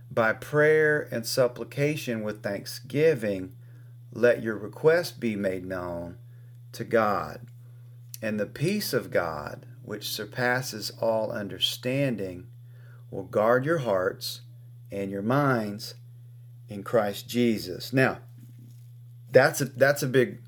by 0.10 0.34
prayer 0.34 1.08
and 1.12 1.26
supplication 1.26 2.24
with 2.24 2.42
thanksgiving, 2.42 3.54
let 4.16 4.42
your 4.42 4.58
request 4.58 5.20
be 5.20 5.36
made 5.36 5.66
known 5.66 6.18
to 6.72 6.84
God. 6.84 7.42
And 8.22 8.40
the 8.40 8.46
peace 8.48 8.94
of 8.94 9.12
God, 9.12 9.66
which 9.84 10.10
surpasses 10.10 10.92
all 11.00 11.32
understanding, 11.32 12.48
will 13.12 13.26
guard 13.26 13.66
your 13.66 13.80
hearts 13.80 14.42
and 14.92 15.12
your 15.12 15.22
minds 15.22 15.96
in 16.70 16.82
Christ 16.82 17.28
Jesus. 17.28 17.94
Now, 17.94 18.20
that's 19.32 19.60
a 19.62 19.66
that's 19.66 20.02
a 20.02 20.08
big 20.08 20.40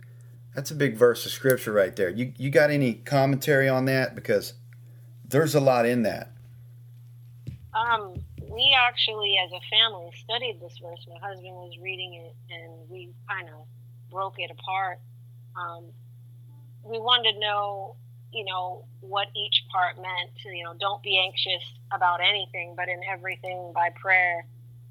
that's 0.55 0.71
a 0.71 0.75
big 0.75 0.95
verse 0.95 1.25
of 1.25 1.31
scripture 1.31 1.73
right 1.73 1.95
there. 1.95 2.09
You 2.09 2.33
you 2.37 2.49
got 2.49 2.71
any 2.71 2.95
commentary 2.95 3.67
on 3.67 3.85
that 3.85 4.15
because 4.15 4.53
there's 5.27 5.53
a 5.53 5.59
lot 5.59 5.85
in 5.85 6.03
that. 6.03 6.31
Um, 7.73 8.15
we 8.57 8.75
actually, 8.75 9.35
as 9.37 9.51
a 9.51 9.61
family, 9.69 10.09
studied 10.17 10.57
this 10.59 10.79
verse. 10.81 11.05
My 11.07 11.19
husband 11.21 11.53
was 11.53 11.77
reading 11.79 12.15
it, 12.15 12.35
and 12.49 12.89
we 12.89 13.09
kind 13.29 13.47
of 13.49 13.67
broke 14.09 14.39
it 14.39 14.49
apart. 14.49 14.99
Um, 15.55 15.85
we 16.83 16.97
wanted 16.97 17.33
to 17.33 17.39
know, 17.39 17.95
you 18.33 18.43
know, 18.45 18.85
what 19.01 19.27
each 19.35 19.63
part 19.71 19.97
meant. 19.97 20.31
You 20.43 20.63
know, 20.63 20.73
don't 20.79 21.03
be 21.03 21.19
anxious 21.23 21.63
about 21.93 22.19
anything, 22.19 22.73
but 22.75 22.89
in 22.89 22.99
everything 23.07 23.71
by 23.75 23.89
prayer 23.95 24.43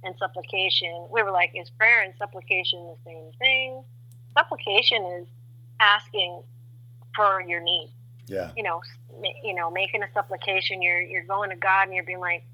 and 0.04 0.14
supplication. 0.16 1.08
We 1.10 1.24
were 1.24 1.32
like, 1.32 1.50
is 1.54 1.68
prayer 1.70 2.02
and 2.02 2.14
supplication 2.18 2.78
the 2.86 2.96
same 3.04 3.32
thing? 3.40 3.82
Supplication 4.38 5.04
is 5.18 5.26
asking 5.80 6.40
for 7.16 7.42
your 7.42 7.60
need. 7.60 7.90
Yeah. 8.28 8.50
You 8.56 8.62
know, 8.62 8.80
you 9.42 9.54
know, 9.54 9.72
making 9.72 10.04
a 10.04 10.12
supplication. 10.14 10.82
You're 10.82 11.00
you're 11.00 11.24
going 11.24 11.50
to 11.50 11.56
God 11.56 11.84
and 11.86 11.94
you're 11.94 12.04
being 12.04 12.20
like, 12.20 12.44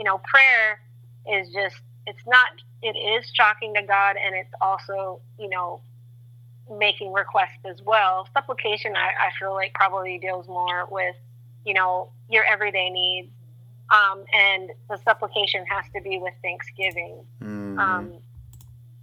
you 0.00 0.04
know, 0.04 0.18
prayer 0.24 0.80
is 1.28 1.52
just 1.52 1.76
it's 2.06 2.26
not 2.26 2.48
it 2.82 2.96
is 2.96 3.30
talking 3.36 3.74
to 3.74 3.82
God 3.82 4.16
and 4.16 4.34
it's 4.34 4.50
also 4.62 5.20
you 5.38 5.50
know 5.50 5.82
making 6.70 7.12
requests 7.12 7.60
as 7.66 7.82
well. 7.82 8.26
Supplication, 8.32 8.96
I, 8.96 9.26
I 9.26 9.30
feel 9.38 9.52
like 9.52 9.74
probably 9.74 10.18
deals 10.18 10.48
more 10.48 10.86
with 10.90 11.16
you 11.66 11.74
know 11.74 12.08
your 12.30 12.44
everyday 12.44 12.88
needs, 12.88 13.28
um, 13.90 14.24
and 14.32 14.70
the 14.88 14.96
supplication 15.04 15.66
has 15.66 15.84
to 15.94 16.00
be 16.00 16.16
with 16.16 16.34
thanksgiving. 16.42 17.18
Mm-hmm. 17.42 17.78
Um, 17.78 18.12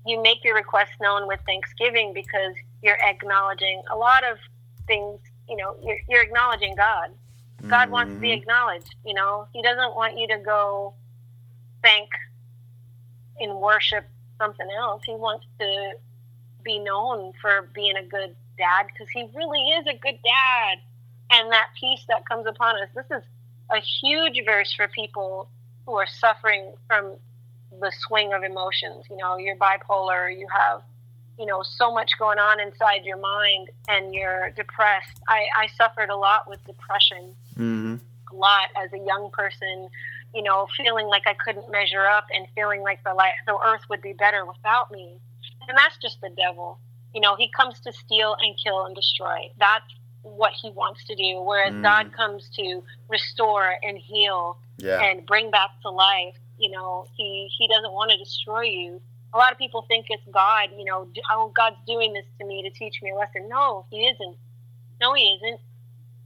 you 0.03 0.19
make 0.23 0.43
your 0.43 0.55
requests 0.55 0.97
known 0.99 1.27
with 1.27 1.41
thanksgiving 1.45 2.11
because 2.11 2.55
you're 2.81 2.97
acknowledging 3.03 3.83
a 3.93 3.95
lot 3.95 4.23
of 4.23 4.39
things. 4.87 5.19
You 5.47 5.57
know, 5.57 5.75
you're, 5.83 5.99
you're 6.09 6.23
acknowledging 6.23 6.75
God. 6.75 7.11
God 7.65 7.83
mm-hmm. 7.83 7.91
wants 7.91 8.13
to 8.13 8.19
be 8.19 8.29
mm-hmm. 8.29 8.41
acknowledged. 8.41 8.95
You 9.05 9.13
know, 9.13 9.47
He 9.53 9.61
doesn't 9.61 9.95
want 9.95 10.17
you 10.17 10.27
to 10.27 10.37
go 10.37 10.93
thank 11.81 12.09
in 13.39 13.55
worship 13.59 14.05
something 14.39 14.67
else. 14.77 15.03
He 15.05 15.13
wants 15.13 15.45
to 15.59 15.93
be 16.63 16.79
known 16.79 17.33
for 17.41 17.69
being 17.73 17.95
a 17.97 18.03
good 18.03 18.35
dad 18.57 18.87
because 18.91 19.09
he 19.13 19.29
really 19.35 19.59
is 19.59 19.85
a 19.87 19.97
good 19.97 20.19
dad. 20.23 20.79
And 21.31 21.51
that 21.51 21.67
peace 21.79 22.03
that 22.07 22.27
comes 22.27 22.47
upon 22.47 22.75
us. 22.81 22.89
This 22.95 23.05
is 23.11 23.23
a 23.69 23.79
huge 23.79 24.43
verse 24.45 24.73
for 24.73 24.87
people 24.87 25.49
who 25.85 25.95
are 25.95 26.07
suffering 26.07 26.73
from 26.87 27.15
the 27.79 27.91
swing 28.07 28.33
of 28.33 28.43
emotions. 28.43 29.05
You 29.09 29.17
know, 29.17 29.37
you're 29.37 29.57
bipolar, 29.57 30.31
you 30.37 30.47
have 30.51 30.81
you 31.37 31.45
know 31.45 31.61
so 31.63 31.93
much 31.93 32.11
going 32.17 32.39
on 32.39 32.59
inside 32.59 33.05
your 33.05 33.17
mind 33.17 33.69
and 33.87 34.13
you're 34.13 34.51
depressed. 34.51 35.21
I, 35.27 35.47
I 35.55 35.67
suffered 35.77 36.09
a 36.09 36.15
lot 36.15 36.49
with 36.49 36.63
depression. 36.65 37.35
Mm-hmm. 37.57 37.95
a 38.31 38.35
lot 38.35 38.69
as 38.83 38.93
a 38.93 39.03
young 39.03 39.31
person 39.33 39.89
you 40.35 40.43
know 40.43 40.67
feeling 40.77 41.07
like 41.07 41.23
i 41.25 41.33
couldn't 41.33 41.71
measure 41.71 42.05
up 42.05 42.25
and 42.35 42.45
feeling 42.53 42.81
like 42.81 43.03
the 43.03 43.13
light, 43.13 43.31
the 43.47 43.57
earth 43.65 43.81
would 43.89 44.01
be 44.01 44.13
better 44.13 44.45
without 44.45 44.91
me. 44.91 45.17
And 45.67 45.77
that's 45.77 45.97
just 45.97 46.21
the 46.21 46.29
devil. 46.29 46.79
You 47.13 47.21
know 47.21 47.35
he 47.35 47.49
comes 47.49 47.79
to 47.81 47.93
steal 47.93 48.35
and 48.39 48.55
kill 48.63 48.85
and 48.85 48.95
destroy. 48.95 49.49
That's 49.57 49.85
what 50.23 50.53
he 50.61 50.71
wants 50.71 51.05
to 51.05 51.15
do. 51.15 51.41
Whereas 51.41 51.73
mm. 51.73 51.83
god 51.83 52.13
comes 52.13 52.49
to 52.57 52.83
restore 53.09 53.73
and 53.81 53.97
heal 53.97 54.57
yeah. 54.77 55.01
and 55.01 55.25
bring 55.25 55.49
back 55.49 55.71
to 55.81 55.89
life 55.89 56.35
you 56.57 56.71
know 56.71 57.07
he 57.15 57.49
he 57.57 57.67
doesn't 57.67 57.93
want 57.93 58.11
to 58.11 58.17
destroy 58.17 58.61
you 58.61 59.01
a 59.33 59.37
lot 59.37 59.51
of 59.51 59.57
people 59.57 59.85
think 59.87 60.07
it's 60.09 60.23
God, 60.31 60.69
you 60.77 60.85
know, 60.85 61.07
oh, 61.31 61.51
God's 61.55 61.77
doing 61.85 62.13
this 62.13 62.25
to 62.39 62.45
me 62.45 62.63
to 62.63 62.69
teach 62.69 63.01
me 63.01 63.11
a 63.11 63.15
lesson. 63.15 63.47
No, 63.49 63.85
He 63.89 64.07
isn't. 64.07 64.37
No, 65.01 65.13
He 65.13 65.37
isn't. 65.37 65.59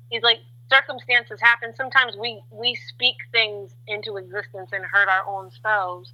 He's 0.10 0.24
like, 0.24 0.40
circumstances 0.70 1.40
happen. 1.42 1.74
Sometimes 1.76 2.16
we, 2.16 2.42
we 2.52 2.76
speak 2.76 3.16
things 3.32 3.72
into 3.88 4.18
existence 4.18 4.70
and 4.72 4.84
hurt 4.86 5.10
our 5.10 5.28
own 5.28 5.50
selves. 5.62 6.14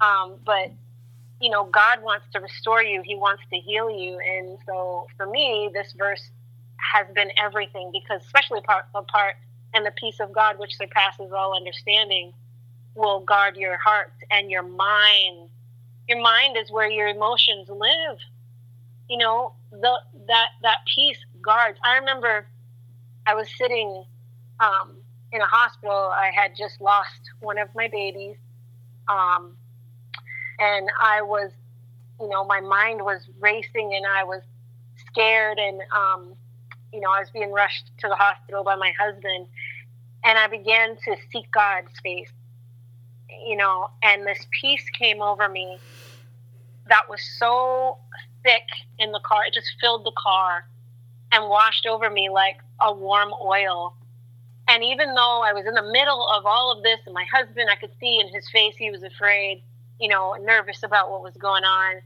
Um, 0.00 0.34
but, 0.44 0.70
you 1.40 1.50
know, 1.50 1.64
God 1.64 2.02
wants 2.02 2.26
to 2.32 2.40
restore 2.40 2.82
you, 2.82 3.02
He 3.04 3.14
wants 3.14 3.42
to 3.52 3.58
heal 3.58 3.90
you. 3.90 4.18
And 4.18 4.58
so 4.66 5.06
for 5.16 5.26
me, 5.26 5.70
this 5.72 5.94
verse 5.96 6.30
has 6.92 7.06
been 7.14 7.30
everything 7.42 7.90
because, 7.92 8.22
especially 8.24 8.60
part, 8.60 8.86
the 8.92 9.02
part 9.02 9.36
and 9.72 9.86
the 9.86 9.92
peace 9.92 10.20
of 10.20 10.32
God, 10.32 10.58
which 10.58 10.76
surpasses 10.76 11.32
all 11.32 11.56
understanding, 11.56 12.32
will 12.94 13.20
guard 13.20 13.56
your 13.56 13.76
heart 13.78 14.12
and 14.30 14.50
your 14.50 14.62
mind 14.62 15.48
your 16.08 16.20
mind 16.20 16.56
is 16.56 16.70
where 16.70 16.90
your 16.90 17.08
emotions 17.08 17.68
live. 17.68 18.18
You 19.08 19.18
know, 19.18 19.52
the 19.70 19.98
that 20.28 20.48
that 20.62 20.78
peace 20.94 21.18
guards. 21.42 21.78
I 21.84 21.98
remember 21.98 22.46
I 23.26 23.34
was 23.34 23.48
sitting 23.56 24.04
um, 24.60 24.96
in 25.32 25.40
a 25.40 25.46
hospital. 25.46 25.94
I 25.94 26.30
had 26.34 26.52
just 26.56 26.80
lost 26.80 27.20
one 27.40 27.58
of 27.58 27.68
my 27.74 27.88
babies, 27.88 28.36
um, 29.08 29.56
and 30.58 30.88
I 31.00 31.22
was, 31.22 31.50
you 32.20 32.28
know, 32.28 32.44
my 32.44 32.60
mind 32.60 33.02
was 33.02 33.28
racing, 33.40 33.94
and 33.94 34.06
I 34.06 34.24
was 34.24 34.42
scared, 35.06 35.58
and 35.58 35.80
um, 35.94 36.34
you 36.92 37.00
know, 37.00 37.10
I 37.10 37.20
was 37.20 37.30
being 37.30 37.52
rushed 37.52 37.90
to 37.98 38.08
the 38.08 38.16
hospital 38.16 38.64
by 38.64 38.76
my 38.76 38.92
husband, 38.98 39.46
and 40.24 40.38
I 40.38 40.46
began 40.46 40.96
to 41.04 41.16
seek 41.30 41.50
God's 41.52 41.92
face 42.02 42.32
you 43.46 43.56
know, 43.56 43.88
and 44.02 44.26
this 44.26 44.46
peace 44.60 44.84
came 44.98 45.20
over 45.22 45.48
me 45.48 45.78
that 46.88 47.08
was 47.08 47.20
so 47.38 47.98
thick 48.42 48.64
in 48.98 49.12
the 49.12 49.20
car. 49.20 49.46
It 49.46 49.54
just 49.54 49.72
filled 49.80 50.04
the 50.04 50.12
car 50.16 50.66
and 51.32 51.48
washed 51.48 51.86
over 51.86 52.10
me 52.10 52.28
like 52.30 52.56
a 52.80 52.92
warm 52.92 53.32
oil. 53.42 53.94
And 54.68 54.82
even 54.82 55.14
though 55.14 55.42
I 55.42 55.52
was 55.52 55.66
in 55.66 55.74
the 55.74 55.82
middle 55.82 56.26
of 56.28 56.46
all 56.46 56.72
of 56.72 56.82
this, 56.82 56.98
and 57.06 57.14
my 57.14 57.24
husband, 57.32 57.68
I 57.70 57.76
could 57.76 57.90
see 58.00 58.20
in 58.20 58.28
his 58.28 58.48
face 58.50 58.74
he 58.76 58.90
was 58.90 59.02
afraid, 59.02 59.62
you 60.00 60.08
know, 60.08 60.36
nervous 60.40 60.82
about 60.82 61.10
what 61.10 61.22
was 61.22 61.34
going 61.34 61.64
on, 61.64 62.00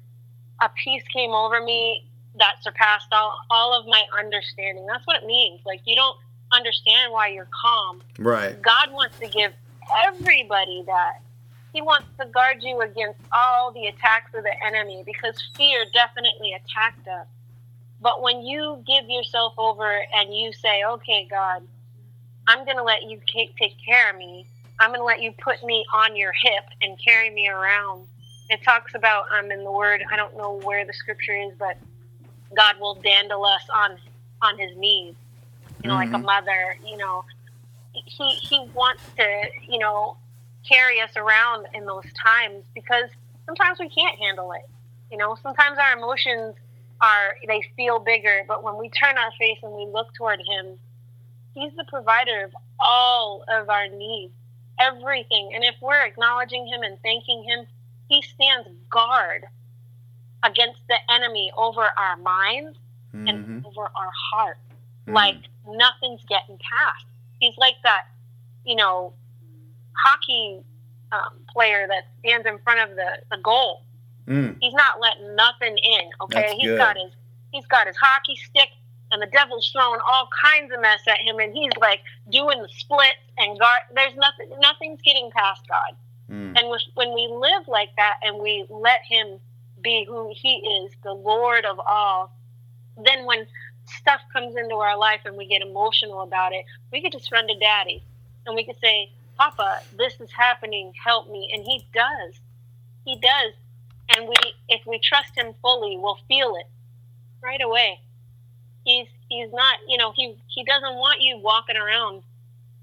a 0.61 0.70
peace 0.83 1.05
came 1.12 1.31
over 1.31 1.62
me 1.62 2.09
that 2.39 2.55
surpassed 2.62 3.09
all, 3.12 3.39
all 3.51 3.79
of 3.79 3.87
my 3.87 4.03
understanding. 4.18 4.87
That's 4.87 5.07
what 5.07 5.22
it 5.22 5.26
means. 5.26 5.61
Like, 5.64 5.81
you 5.85 5.95
don't 5.95 6.16
understand 6.53 7.12
why 7.12 7.29
you're 7.29 7.49
calm. 7.62 8.01
Right. 8.18 8.61
God 8.61 8.93
wants 8.93 9.18
to 9.20 9.29
give 9.29 9.53
everybody 10.05 10.83
that. 10.87 11.20
He 11.79 11.83
wants 11.83 12.09
to 12.18 12.26
guard 12.26 12.57
you 12.61 12.81
against 12.81 13.20
all 13.33 13.70
the 13.70 13.87
attacks 13.87 14.35
of 14.35 14.43
the 14.43 14.66
enemy 14.66 15.05
because 15.07 15.41
fear 15.57 15.85
definitely 15.95 16.53
attacked 16.55 17.07
us. 17.07 17.29
But 18.01 18.20
when 18.20 18.43
you 18.43 18.83
give 18.85 19.09
yourself 19.09 19.55
over 19.57 20.03
and 20.12 20.35
you 20.35 20.53
say, 20.53 20.83
okay, 20.83 21.29
God, 21.31 21.62
I'm 22.49 22.64
going 22.64 22.79
to 22.79 22.83
let 22.83 23.05
you 23.05 23.20
take, 23.33 23.55
take 23.55 23.76
care 23.87 24.11
of 24.11 24.16
me. 24.16 24.45
I'm 24.81 24.91
going 24.91 24.99
to 24.99 25.05
let 25.05 25.22
you 25.22 25.31
put 25.41 25.62
me 25.62 25.87
on 25.95 26.16
your 26.16 26.33
hip 26.33 26.64
and 26.83 26.99
carry 26.99 27.31
me 27.31 27.49
around. 27.49 28.09
It 28.51 28.61
talks 28.64 28.97
about, 28.97 29.26
um, 29.39 29.53
in 29.53 29.62
the 29.62 29.70
word, 29.70 30.03
I 30.11 30.16
don't 30.16 30.37
know 30.37 30.55
where 30.64 30.85
the 30.85 30.93
scripture 30.93 31.37
is, 31.41 31.53
but 31.61 31.76
God 32.57 32.81
will 32.81 32.97
dandle 32.97 33.45
us 33.45 33.62
on, 33.72 33.99
on 34.43 34.59
his 34.59 34.76
knees, 34.76 35.14
you 35.85 35.91
know, 35.91 35.95
mm-hmm. 35.95 35.99
like 36.01 36.09
a 36.09 36.14
mm-hmm. 36.14 36.24
mother, 36.24 36.76
you 36.85 36.97
know, 36.97 37.24
he, 37.93 38.31
he 38.31 38.68
wants 38.74 39.05
to, 39.16 39.43
you 39.68 39.79
know, 39.79 40.16
carry 40.68 41.00
us 41.00 41.16
around 41.16 41.66
in 41.74 41.86
those 41.86 42.04
times 42.14 42.64
because 42.74 43.08
sometimes 43.46 43.78
we 43.78 43.88
can't 43.88 44.18
handle 44.18 44.52
it. 44.52 44.68
You 45.10 45.16
know, 45.16 45.36
sometimes 45.42 45.78
our 45.78 45.96
emotions 45.96 46.54
are 47.00 47.36
they 47.46 47.62
feel 47.76 47.98
bigger. 47.98 48.42
But 48.46 48.62
when 48.62 48.76
we 48.76 48.90
turn 48.90 49.16
our 49.16 49.32
face 49.38 49.58
and 49.62 49.72
we 49.72 49.86
look 49.86 50.12
toward 50.14 50.40
Him, 50.40 50.78
He's 51.54 51.72
the 51.76 51.84
provider 51.84 52.44
of 52.44 52.52
all 52.78 53.44
of 53.48 53.68
our 53.68 53.88
needs, 53.88 54.32
everything. 54.78 55.50
And 55.54 55.64
if 55.64 55.74
we're 55.80 56.04
acknowledging 56.04 56.66
Him 56.66 56.82
and 56.82 56.98
thanking 57.02 57.42
Him, 57.42 57.66
He 58.08 58.22
stands 58.22 58.68
guard 58.90 59.46
against 60.42 60.80
the 60.88 60.98
enemy 61.10 61.50
over 61.56 61.88
our 61.96 62.16
minds 62.16 62.78
mm-hmm. 63.14 63.28
and 63.28 63.66
over 63.66 63.82
our 63.82 64.12
heart. 64.30 64.58
Mm-hmm. 65.06 65.14
Like 65.14 65.36
nothing's 65.66 66.24
getting 66.28 66.58
past. 66.58 67.04
He's 67.40 67.56
like 67.56 67.76
that, 67.82 68.04
you 68.64 68.76
know, 68.76 69.12
hockey 70.05 70.61
um, 71.12 71.40
player 71.53 71.86
that 71.88 72.05
stands 72.20 72.46
in 72.46 72.59
front 72.59 72.90
of 72.90 72.96
the, 72.96 73.18
the 73.30 73.38
goal. 73.42 73.82
Mm. 74.26 74.57
He's 74.61 74.74
not 74.74 75.01
letting 75.01 75.34
nothing 75.36 75.76
in. 75.78 76.11
Okay, 76.22 76.42
That's 76.42 76.53
he's 76.53 76.66
good. 76.66 76.78
got 76.78 76.96
his 76.96 77.12
he's 77.51 77.66
got 77.66 77.86
his 77.86 77.96
hockey 77.96 78.36
stick, 78.36 78.68
and 79.11 79.22
the 79.22 79.26
devil's 79.26 79.70
throwing 79.72 80.01
all 80.07 80.28
kinds 80.44 80.72
of 80.72 80.80
mess 80.80 81.01
at 81.09 81.18
him, 81.18 81.38
and 81.38 81.53
he's 81.55 81.72
like 81.80 82.01
doing 82.30 82.61
the 82.61 82.68
splits 82.68 83.24
and 83.38 83.59
guard. 83.59 83.80
There's 83.94 84.14
nothing, 84.16 84.51
nothing's 84.61 85.01
getting 85.03 85.30
past 85.34 85.62
God. 85.68 85.96
Mm. 86.30 86.59
And 86.59 86.68
when 86.94 87.14
we 87.14 87.26
live 87.26 87.66
like 87.68 87.90
that, 87.96 88.16
and 88.22 88.38
we 88.38 88.66
let 88.68 89.01
Him 89.09 89.38
be 89.82 90.05
who 90.07 90.32
He 90.34 90.57
is, 90.57 90.92
the 91.03 91.12
Lord 91.12 91.64
of 91.64 91.80
all, 91.80 92.36
then 93.03 93.24
when 93.24 93.46
stuff 93.86 94.20
comes 94.32 94.57
into 94.57 94.74
our 94.74 94.99
life 94.99 95.20
and 95.24 95.36
we 95.36 95.46
get 95.46 95.62
emotional 95.62 96.20
about 96.20 96.53
it, 96.53 96.64
we 96.92 97.01
could 97.01 97.12
just 97.12 97.32
run 97.32 97.46
to 97.49 97.59
Daddy, 97.59 98.03
and 98.46 98.55
we 98.55 98.64
could 98.64 98.76
say, 98.82 99.11
Papa, 99.39 99.80
this 99.97 100.14
is 100.20 100.30
happening. 100.32 100.93
Help 101.03 101.30
me, 101.30 101.51
and 101.53 101.64
He 101.64 101.86
does. 101.95 102.41
He 103.05 103.16
does. 103.16 103.55
And 104.16 104.28
we, 104.28 104.36
if 104.68 104.86
we 104.86 104.99
trust 105.03 105.36
Him 105.36 105.55
fully, 105.62 105.97
we'll 105.97 106.18
feel 106.28 106.57
it 106.57 106.66
right 107.43 107.61
away 107.62 108.01
he's 108.89 109.07
he's 109.28 109.53
not 109.53 109.78
you 109.86 109.99
know 109.99 110.12
he 110.16 110.34
he 110.49 110.64
doesn't 110.64 110.95
want 110.95 111.20
you 111.20 111.39
walking 111.39 111.76
around 111.76 112.22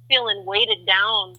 feeling 0.07 0.45
weighted 0.45 0.85
down 0.85 1.33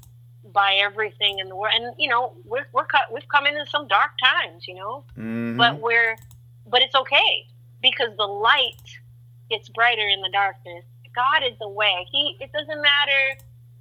by 0.53 0.79
everything 0.83 1.39
in 1.39 1.49
the 1.49 1.57
world 1.57 1.73
and 1.75 1.95
you 1.99 2.09
know 2.09 2.33
we're, 2.45 2.67
we're 2.73 2.85
cut, 2.85 3.12
we've 3.12 3.29
come 3.29 3.47
into 3.47 3.64
some 3.71 3.87
dark 3.87 4.11
times 4.23 4.67
you 4.67 4.75
know 4.75 5.05
mm-hmm. 5.17 5.57
but 5.57 5.81
we're 5.81 6.17
but 6.67 6.83
it's 6.83 6.95
okay 6.95 7.47
because 7.81 8.11
the 8.17 8.27
light 8.27 8.83
gets 9.49 9.69
brighter 9.69 10.09
in 10.09 10.21
the 10.21 10.31
darkness 10.33 10.85
god 11.14 11.43
is 11.45 11.57
the 11.61 11.69
way 11.69 12.07
he 12.11 12.37
it 12.41 12.51
doesn't 12.53 12.83
matter 12.83 13.41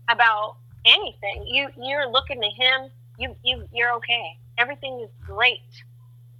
about 0.09 0.57
anything 0.85 1.45
you 1.47 1.69
you're 1.77 2.09
looking 2.09 2.41
to 2.41 2.49
him 2.49 2.89
you 3.17 3.35
you 3.43 3.65
you're 3.73 3.93
okay 3.93 4.37
everything 4.57 4.99
is 5.01 5.09
great 5.25 5.83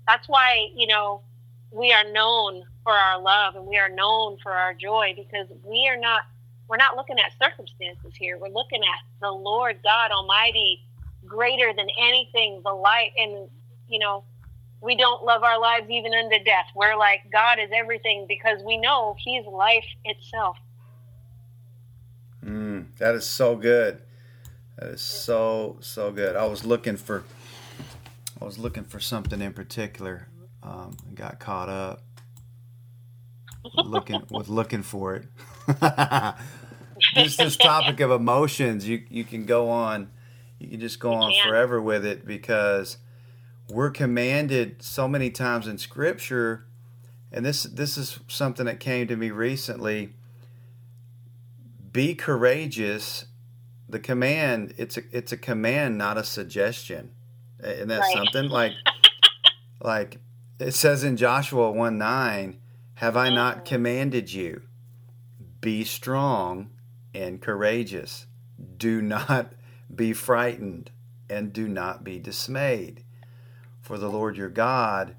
that's 0.07 0.27
why 0.27 0.67
you 0.75 0.87
know 0.87 1.21
we 1.71 1.91
are 1.91 2.09
known 2.11 2.63
for 2.83 2.93
our 2.93 3.19
love 3.19 3.55
and 3.55 3.65
we 3.65 3.77
are 3.77 3.89
known 3.89 4.37
for 4.41 4.51
our 4.51 4.73
joy 4.73 5.13
because 5.15 5.47
we 5.63 5.87
are 5.89 5.97
not 5.99 6.23
we're 6.67 6.77
not 6.77 6.95
looking 6.95 7.17
at 7.19 7.31
circumstances 7.41 8.13
here. 8.17 8.37
We're 8.37 8.49
looking 8.49 8.81
at 8.81 9.21
the 9.21 9.31
Lord 9.31 9.79
God 9.83 10.11
Almighty, 10.11 10.81
greater 11.25 11.73
than 11.73 11.87
anything, 11.99 12.61
the 12.63 12.71
light. 12.71 13.11
And, 13.17 13.47
you 13.87 13.99
know, 13.99 14.23
we 14.81 14.95
don't 14.95 15.23
love 15.23 15.43
our 15.43 15.59
lives 15.59 15.89
even 15.89 16.13
unto 16.13 16.43
death. 16.43 16.65
We're 16.75 16.97
like, 16.97 17.21
God 17.31 17.59
is 17.59 17.69
everything 17.73 18.25
because 18.27 18.63
we 18.63 18.77
know 18.77 19.15
He's 19.19 19.45
life 19.45 19.85
itself. 20.05 20.57
Mm, 22.43 22.87
that 22.97 23.15
is 23.15 23.25
so 23.25 23.55
good. 23.55 24.01
That 24.77 24.89
is 24.89 25.01
so, 25.01 25.77
so 25.81 26.11
good. 26.11 26.35
I 26.35 26.45
was 26.45 26.65
looking 26.65 26.97
for. 26.97 27.23
I 28.41 28.45
was 28.45 28.59
looking 28.59 28.83
for 28.83 28.99
something 28.99 29.41
in 29.41 29.53
particular. 29.53 30.27
Um, 30.61 30.97
got 31.13 31.39
caught 31.39 31.69
up 31.69 32.01
looking 33.73 34.21
with 34.29 34.47
looking 34.47 34.83
for 34.83 35.15
it. 35.15 35.25
just 37.15 37.37
this 37.37 37.57
topic 37.57 37.99
of 37.99 38.11
emotions, 38.11 38.87
you 38.87 39.03
you 39.09 39.23
can 39.23 39.45
go 39.45 39.69
on, 39.69 40.11
you 40.59 40.69
can 40.69 40.79
just 40.79 40.99
go 40.99 41.11
you 41.11 41.17
on 41.17 41.31
can. 41.31 41.49
forever 41.49 41.81
with 41.81 42.05
it 42.05 42.25
because 42.25 42.97
we're 43.69 43.89
commanded 43.89 44.81
so 44.81 45.07
many 45.07 45.29
times 45.29 45.67
in 45.67 45.77
Scripture, 45.77 46.65
and 47.31 47.45
this 47.45 47.63
this 47.63 47.97
is 47.97 48.19
something 48.27 48.65
that 48.65 48.79
came 48.79 49.07
to 49.07 49.15
me 49.15 49.31
recently. 49.31 50.13
Be 51.91 52.13
courageous. 52.13 53.25
The 53.87 53.99
command 53.99 54.73
it's 54.77 54.97
a 54.97 55.01
it's 55.11 55.31
a 55.31 55.37
command, 55.37 55.97
not 55.97 56.17
a 56.17 56.23
suggestion. 56.23 57.11
And 57.63 57.89
that's 57.89 58.01
right. 58.01 58.15
something 58.15 58.49
like 58.49 58.73
like 59.81 60.19
it 60.59 60.73
says 60.73 61.03
in 61.03 61.17
Joshua 61.17 61.71
one 61.71 61.97
nine 61.97 62.59
have 62.95 63.17
I 63.17 63.29
not 63.29 63.57
oh. 63.57 63.61
commanded 63.65 64.31
you? 64.31 64.61
Be 65.61 65.83
strong 65.83 66.69
and 67.13 67.41
courageous. 67.41 68.25
Do 68.77 69.01
not 69.01 69.53
be 69.93 70.13
frightened 70.13 70.91
and 71.29 71.51
do 71.51 71.67
not 71.67 72.03
be 72.03 72.19
dismayed. 72.19 73.03
For 73.81 73.97
the 73.97 74.09
Lord 74.09 74.37
your 74.37 74.49
God 74.49 75.15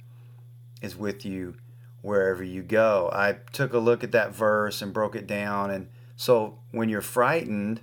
is 0.80 0.96
with 0.96 1.24
you 1.24 1.56
wherever 2.02 2.42
you 2.42 2.62
go. 2.62 3.10
I 3.12 3.38
took 3.52 3.72
a 3.72 3.78
look 3.78 4.04
at 4.04 4.12
that 4.12 4.34
verse 4.34 4.80
and 4.80 4.92
broke 4.92 5.16
it 5.16 5.26
down. 5.26 5.70
And 5.70 5.88
so 6.16 6.58
when 6.70 6.88
you're 6.88 7.00
frightened, 7.00 7.80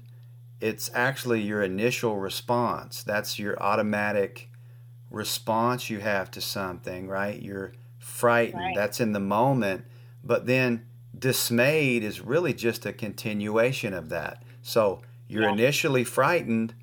it's 0.64 0.90
actually 0.94 1.42
your 1.42 1.62
initial 1.62 2.16
response. 2.16 3.04
That's 3.04 3.38
your 3.38 3.62
automatic 3.62 4.50
response 5.12 5.90
you 5.90 6.00
have 6.00 6.32
to 6.32 6.40
something, 6.40 7.10
right? 7.10 7.42
You're 7.42 7.74
frightened. 8.00 8.62
Right. 8.62 8.74
That's 8.74 9.02
in 9.02 9.12
the 9.12 9.20
moment. 9.20 9.84
But 10.24 10.46
then 10.46 10.86
dismayed 11.20 12.06
is 12.06 12.22
really 12.22 12.54
just 12.54 12.86
a 12.86 12.94
continuation 12.94 13.94
of 13.94 14.08
that. 14.08 14.42
So 14.62 15.02
you're 15.28 15.44
yeah. 15.44 15.52
initially 15.52 16.06
frightened 16.06 16.74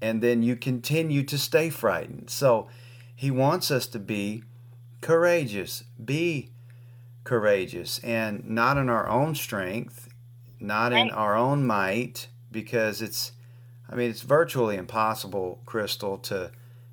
and 0.00 0.22
then 0.22 0.44
you 0.44 0.54
continue 0.54 1.24
to 1.24 1.36
stay 1.36 1.70
frightened. 1.70 2.30
So 2.30 2.68
he 3.16 3.32
wants 3.32 3.72
us 3.72 3.88
to 3.88 3.98
be 3.98 4.44
courageous. 5.00 5.82
Be 6.02 6.50
courageous 7.24 7.98
and 8.04 8.48
not 8.48 8.76
in 8.76 8.88
our 8.88 9.08
own 9.08 9.34
strength, 9.34 10.08
not 10.60 10.92
right. 10.92 11.00
in 11.00 11.10
our 11.10 11.34
own 11.34 11.66
might 11.66 12.28
because 12.54 13.02
it's 13.02 13.32
I 13.90 13.94
mean 13.94 14.08
it's 14.08 14.22
virtually 14.22 14.76
impossible, 14.76 15.60
Crystal, 15.66 16.16
to 16.18 16.52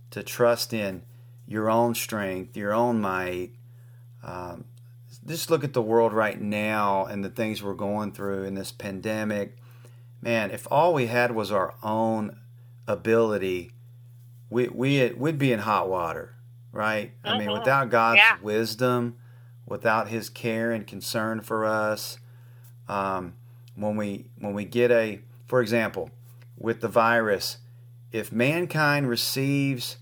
to 0.09 0.23
trust 0.23 0.73
in 0.73 1.03
your 1.47 1.69
own 1.69 1.95
strength, 1.95 2.57
your 2.57 2.73
own 2.73 2.99
might. 2.99 3.51
Um, 4.23 4.65
just 5.25 5.49
look 5.49 5.63
at 5.63 5.73
the 5.73 5.81
world 5.81 6.13
right 6.13 6.39
now 6.39 7.05
and 7.05 7.23
the 7.23 7.29
things 7.29 7.61
we're 7.61 7.73
going 7.73 8.11
through 8.11 8.43
in 8.43 8.55
this 8.55 8.71
pandemic. 8.71 9.55
Man, 10.21 10.51
if 10.51 10.67
all 10.69 10.93
we 10.93 11.07
had 11.07 11.33
was 11.33 11.51
our 11.51 11.75
own 11.83 12.37
ability, 12.87 13.71
we 14.49 14.67
we 14.67 15.11
we'd 15.13 15.37
be 15.37 15.53
in 15.53 15.59
hot 15.59 15.89
water, 15.89 16.35
right? 16.71 17.11
Mm-hmm. 17.23 17.27
I 17.27 17.37
mean, 17.37 17.47
mm-hmm. 17.47 17.59
without 17.59 17.89
God's 17.89 18.17
yeah. 18.17 18.37
wisdom, 18.41 19.15
without 19.65 20.09
His 20.09 20.29
care 20.29 20.71
and 20.71 20.85
concern 20.85 21.41
for 21.41 21.65
us, 21.65 22.17
um, 22.87 23.33
when 23.75 23.95
we 23.95 24.25
when 24.37 24.53
we 24.53 24.65
get 24.65 24.91
a, 24.91 25.21
for 25.51 25.61
example, 25.61 26.11
with 26.57 26.79
the 26.79 26.87
virus, 26.87 27.57
if 28.13 28.31
mankind 28.31 29.09
receives 29.09 29.97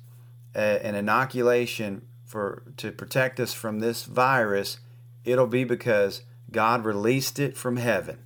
a, 0.53 0.85
an 0.85 0.93
inoculation 0.93 2.05
for 2.23 2.61
to 2.77 2.91
protect 2.91 3.39
us 3.39 3.51
from 3.51 3.79
this 3.79 4.03
virus, 4.03 4.77
it'll 5.25 5.47
be 5.47 5.63
because 5.63 6.21
God 6.51 6.85
released 6.85 7.39
it 7.39 7.57
from 7.57 7.77
heaven. 7.77 8.19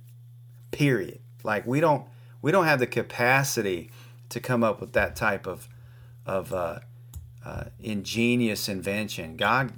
Period. 0.70 1.20
Like 1.42 1.66
we 1.66 1.80
don't 1.80 2.04
we 2.42 2.52
don't 2.52 2.66
have 2.66 2.78
the 2.78 2.86
capacity 2.86 3.90
to 4.28 4.38
come 4.38 4.62
up 4.62 4.78
with 4.78 4.92
that 4.92 5.16
type 5.16 5.46
of 5.46 5.66
of 6.26 6.52
uh, 6.52 6.80
uh, 7.42 7.64
ingenious 7.80 8.68
invention. 8.68 9.38
God 9.38 9.72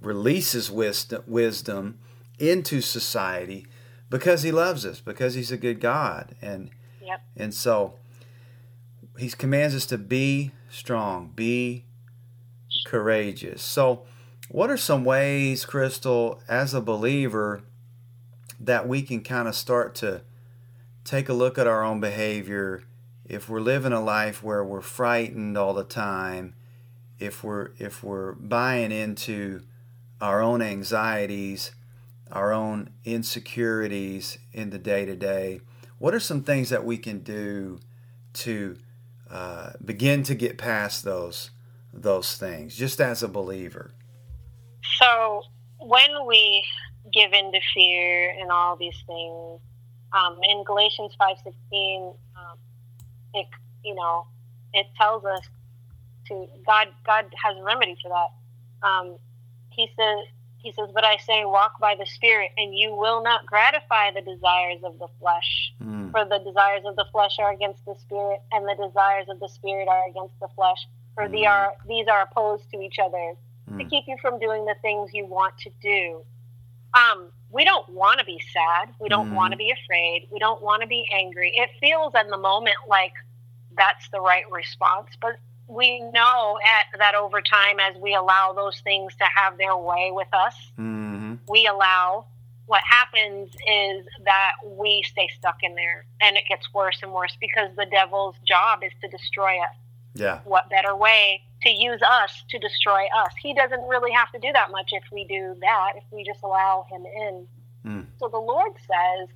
releases 0.00 0.68
wisdom, 0.68 1.22
wisdom 1.28 2.00
into 2.40 2.80
society 2.80 3.68
because 4.12 4.42
He 4.42 4.52
loves 4.52 4.84
us, 4.84 5.00
because 5.00 5.34
He's 5.34 5.50
a 5.50 5.56
good 5.56 5.80
God, 5.80 6.36
and 6.42 6.70
yep. 7.04 7.22
and 7.34 7.52
so 7.52 7.94
He 9.18 9.30
commands 9.30 9.74
us 9.74 9.86
to 9.86 9.98
be 9.98 10.52
strong, 10.70 11.32
be 11.34 11.86
courageous. 12.86 13.62
So 13.62 14.02
what 14.50 14.68
are 14.68 14.76
some 14.76 15.04
ways, 15.04 15.64
Crystal, 15.64 16.40
as 16.46 16.74
a 16.74 16.82
believer, 16.82 17.62
that 18.60 18.86
we 18.86 19.00
can 19.00 19.22
kind 19.22 19.48
of 19.48 19.56
start 19.56 19.94
to 19.96 20.20
take 21.04 21.30
a 21.30 21.32
look 21.32 21.56
at 21.56 21.66
our 21.66 21.82
own 21.82 22.00
behavior? 22.00 22.84
If 23.24 23.48
we're 23.48 23.60
living 23.60 23.94
a 23.94 24.04
life 24.04 24.42
where 24.42 24.62
we're 24.62 24.82
frightened 24.82 25.56
all 25.56 25.72
the 25.72 25.84
time, 25.84 26.54
if 27.18 27.42
we're 27.42 27.70
if 27.78 28.04
we're 28.04 28.32
buying 28.32 28.92
into 28.92 29.62
our 30.20 30.42
own 30.42 30.60
anxieties, 30.60 31.72
our 32.32 32.52
own 32.52 32.88
insecurities 33.04 34.38
in 34.52 34.70
the 34.70 34.78
day 34.78 35.04
to 35.04 35.14
day, 35.14 35.60
what 35.98 36.14
are 36.14 36.20
some 36.20 36.42
things 36.42 36.70
that 36.70 36.84
we 36.84 36.96
can 36.96 37.20
do 37.20 37.78
to 38.32 38.76
uh, 39.30 39.72
begin 39.84 40.22
to 40.24 40.34
get 40.34 40.58
past 40.58 41.04
those 41.04 41.50
those 41.92 42.36
things, 42.36 42.74
just 42.74 43.00
as 43.00 43.22
a 43.22 43.28
believer? 43.28 43.92
So 44.98 45.42
when 45.78 46.26
we 46.26 46.64
give 47.12 47.32
in 47.34 47.52
to 47.52 47.60
fear 47.74 48.34
and 48.40 48.50
all 48.50 48.76
these 48.76 48.96
things, 49.06 49.60
um, 50.12 50.38
in 50.42 50.64
Galatians 50.64 51.12
five 51.18 51.36
sixteen, 51.44 52.14
um, 52.34 52.58
it 53.34 53.46
you 53.84 53.94
know 53.94 54.26
it 54.72 54.86
tells 54.98 55.24
us 55.24 55.42
to 56.28 56.46
God. 56.66 56.88
God 57.06 57.26
has 57.44 57.56
a 57.58 57.62
remedy 57.62 57.96
for 58.02 58.08
that. 58.08 58.86
Um, 58.86 59.16
he 59.70 59.88
says 59.96 60.26
he 60.62 60.72
says, 60.72 60.88
But 60.94 61.04
I 61.04 61.16
say, 61.16 61.44
walk 61.44 61.78
by 61.80 61.96
the 61.98 62.06
Spirit, 62.06 62.50
and 62.56 62.76
you 62.76 62.94
will 62.94 63.22
not 63.22 63.46
gratify 63.46 64.12
the 64.12 64.20
desires 64.20 64.80
of 64.84 64.98
the 64.98 65.08
flesh. 65.20 65.72
Mm. 65.82 66.10
For 66.12 66.24
the 66.24 66.38
desires 66.38 66.82
of 66.86 66.96
the 66.96 67.06
flesh 67.10 67.36
are 67.38 67.52
against 67.52 67.84
the 67.84 67.94
Spirit, 68.00 68.40
and 68.52 68.64
the 68.66 68.76
desires 68.86 69.26
of 69.28 69.40
the 69.40 69.48
Spirit 69.48 69.88
are 69.88 70.08
against 70.08 70.38
the 70.40 70.48
flesh. 70.54 70.86
For 71.14 71.28
mm. 71.28 71.48
are, 71.48 71.72
these 71.88 72.06
are 72.06 72.22
opposed 72.22 72.70
to 72.70 72.80
each 72.80 72.98
other 72.98 73.34
mm. 73.70 73.78
to 73.78 73.84
keep 73.84 74.04
you 74.06 74.16
from 74.22 74.38
doing 74.38 74.64
the 74.64 74.76
things 74.82 75.10
you 75.12 75.26
want 75.26 75.58
to 75.58 75.70
do. 75.82 76.22
Um, 76.94 77.26
we 77.50 77.64
don't 77.64 77.88
want 77.88 78.20
to 78.20 78.24
be 78.24 78.40
sad. 78.52 78.94
We 79.00 79.08
don't 79.08 79.30
mm. 79.30 79.34
want 79.34 79.52
to 79.52 79.58
be 79.58 79.72
afraid. 79.72 80.28
We 80.30 80.38
don't 80.38 80.62
want 80.62 80.82
to 80.82 80.88
be 80.88 81.06
angry. 81.12 81.52
It 81.56 81.70
feels 81.80 82.12
in 82.18 82.28
the 82.30 82.38
moment 82.38 82.76
like 82.88 83.12
that's 83.76 84.08
the 84.10 84.20
right 84.20 84.44
response, 84.50 85.08
but 85.20 85.38
we 85.72 86.00
know 86.00 86.58
at, 86.64 86.98
that 86.98 87.14
over 87.14 87.40
time, 87.40 87.80
as 87.80 87.96
we 88.00 88.14
allow 88.14 88.52
those 88.52 88.80
things 88.80 89.14
to 89.16 89.24
have 89.34 89.56
their 89.58 89.76
way 89.76 90.10
with 90.12 90.28
us, 90.32 90.54
mm-hmm. 90.78 91.34
we 91.48 91.66
allow 91.66 92.26
what 92.66 92.82
happens 92.88 93.50
is 93.66 94.06
that 94.24 94.52
we 94.64 95.02
stay 95.02 95.28
stuck 95.36 95.56
in 95.62 95.74
there 95.74 96.04
and 96.20 96.36
it 96.36 96.44
gets 96.48 96.72
worse 96.72 96.98
and 97.02 97.12
worse 97.12 97.36
because 97.40 97.70
the 97.76 97.86
devil's 97.86 98.36
job 98.46 98.80
is 98.84 98.92
to 99.02 99.08
destroy 99.08 99.58
us. 99.58 99.76
Yeah. 100.14 100.40
What 100.44 100.70
better 100.70 100.94
way 100.94 101.42
to 101.62 101.70
use 101.70 102.00
us 102.02 102.44
to 102.50 102.58
destroy 102.58 103.04
us? 103.16 103.32
He 103.40 103.54
doesn't 103.54 103.82
really 103.88 104.12
have 104.12 104.30
to 104.32 104.38
do 104.38 104.52
that 104.52 104.70
much 104.70 104.90
if 104.92 105.02
we 105.10 105.24
do 105.24 105.56
that, 105.60 105.92
if 105.96 106.04
we 106.10 106.24
just 106.24 106.42
allow 106.42 106.86
him 106.90 107.04
in. 107.04 107.46
Mm. 107.84 108.06
So 108.18 108.28
the 108.28 108.38
Lord 108.38 108.72
says 108.78 109.28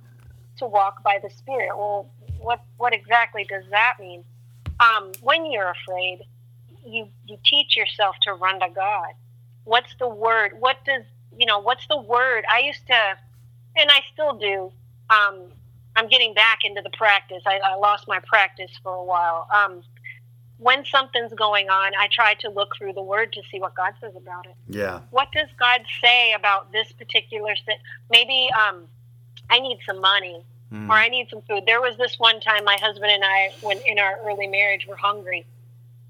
to 0.57 0.65
walk 0.65 1.03
by 1.03 1.19
the 1.21 1.29
Spirit. 1.29 1.69
Well, 1.75 2.09
what 2.39 2.63
what 2.77 2.93
exactly 2.93 3.45
does 3.49 3.63
that 3.71 3.95
mean? 3.99 4.23
Um, 4.79 5.11
when 5.21 5.51
you're 5.51 5.71
afraid, 5.71 6.19
you 6.85 7.07
you 7.25 7.37
teach 7.43 7.75
yourself 7.75 8.15
to 8.23 8.33
run 8.33 8.59
to 8.59 8.67
God. 8.73 9.13
What's 9.63 9.93
the 9.99 10.07
word? 10.07 10.53
What 10.59 10.77
does 10.85 11.03
you 11.37 11.45
know? 11.45 11.59
What's 11.59 11.87
the 11.87 11.99
word? 11.99 12.45
I 12.51 12.59
used 12.59 12.85
to, 12.87 13.17
and 13.75 13.89
I 13.89 13.99
still 14.13 14.33
do. 14.37 14.71
Um, 15.09 15.43
I'm 15.95 16.07
getting 16.07 16.33
back 16.33 16.59
into 16.63 16.81
the 16.81 16.91
practice. 16.91 17.41
I, 17.45 17.59
I 17.63 17.75
lost 17.75 18.07
my 18.07 18.19
practice 18.27 18.71
for 18.83 18.93
a 18.93 19.03
while. 19.03 19.47
Um, 19.53 19.81
when 20.59 20.85
something's 20.85 21.33
going 21.33 21.69
on, 21.69 21.91
I 21.99 22.07
try 22.11 22.33
to 22.35 22.49
look 22.49 22.75
through 22.77 22.93
the 22.93 23.01
word 23.01 23.33
to 23.33 23.41
see 23.51 23.59
what 23.59 23.75
God 23.75 23.93
says 24.01 24.13
about 24.15 24.45
it. 24.45 24.55
Yeah. 24.67 25.01
What 25.11 25.31
does 25.31 25.49
God 25.59 25.81
say 26.01 26.33
about 26.33 26.71
this 26.71 26.91
particular? 26.91 27.55
Thing? 27.65 27.77
Maybe 28.09 28.49
um, 28.57 28.83
I 29.49 29.59
need 29.59 29.79
some 29.85 30.01
money 30.01 30.43
mm. 30.73 30.89
or 30.89 30.93
I 30.93 31.07
need 31.09 31.29
some 31.29 31.41
food. 31.41 31.63
There 31.65 31.81
was 31.81 31.97
this 31.97 32.15
one 32.17 32.39
time 32.39 32.63
my 32.63 32.77
husband 32.81 33.11
and 33.11 33.23
I, 33.23 33.51
when 33.61 33.77
in 33.85 33.99
our 33.99 34.19
early 34.25 34.47
marriage, 34.47 34.85
were 34.87 34.95
hungry. 34.95 35.45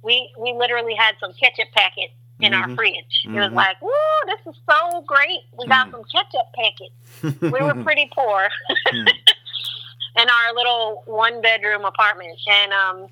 We 0.01 0.31
we 0.37 0.53
literally 0.53 0.95
had 0.95 1.15
some 1.19 1.33
ketchup 1.33 1.67
packet 1.73 2.11
in 2.39 2.51
mm-hmm. 2.51 2.69
our 2.71 2.75
fridge. 2.75 3.23
Mm-hmm. 3.25 3.35
It 3.35 3.39
was 3.39 3.47
mm-hmm. 3.47 3.55
like, 3.55 3.81
"Woo, 3.81 3.91
this 4.27 4.55
is 4.55 4.61
so 4.69 5.01
great! 5.01 5.41
We 5.57 5.67
got 5.67 5.87
mm. 5.87 5.91
some 5.91 6.03
ketchup 6.03 6.47
packets." 6.55 7.41
we 7.41 7.61
were 7.61 7.83
pretty 7.83 8.09
poor 8.13 8.49
mm. 8.87 9.07
in 10.17 10.29
our 10.29 10.53
little 10.55 11.03
one 11.05 11.41
bedroom 11.41 11.85
apartment, 11.85 12.39
and 12.47 12.73
um, 12.73 13.07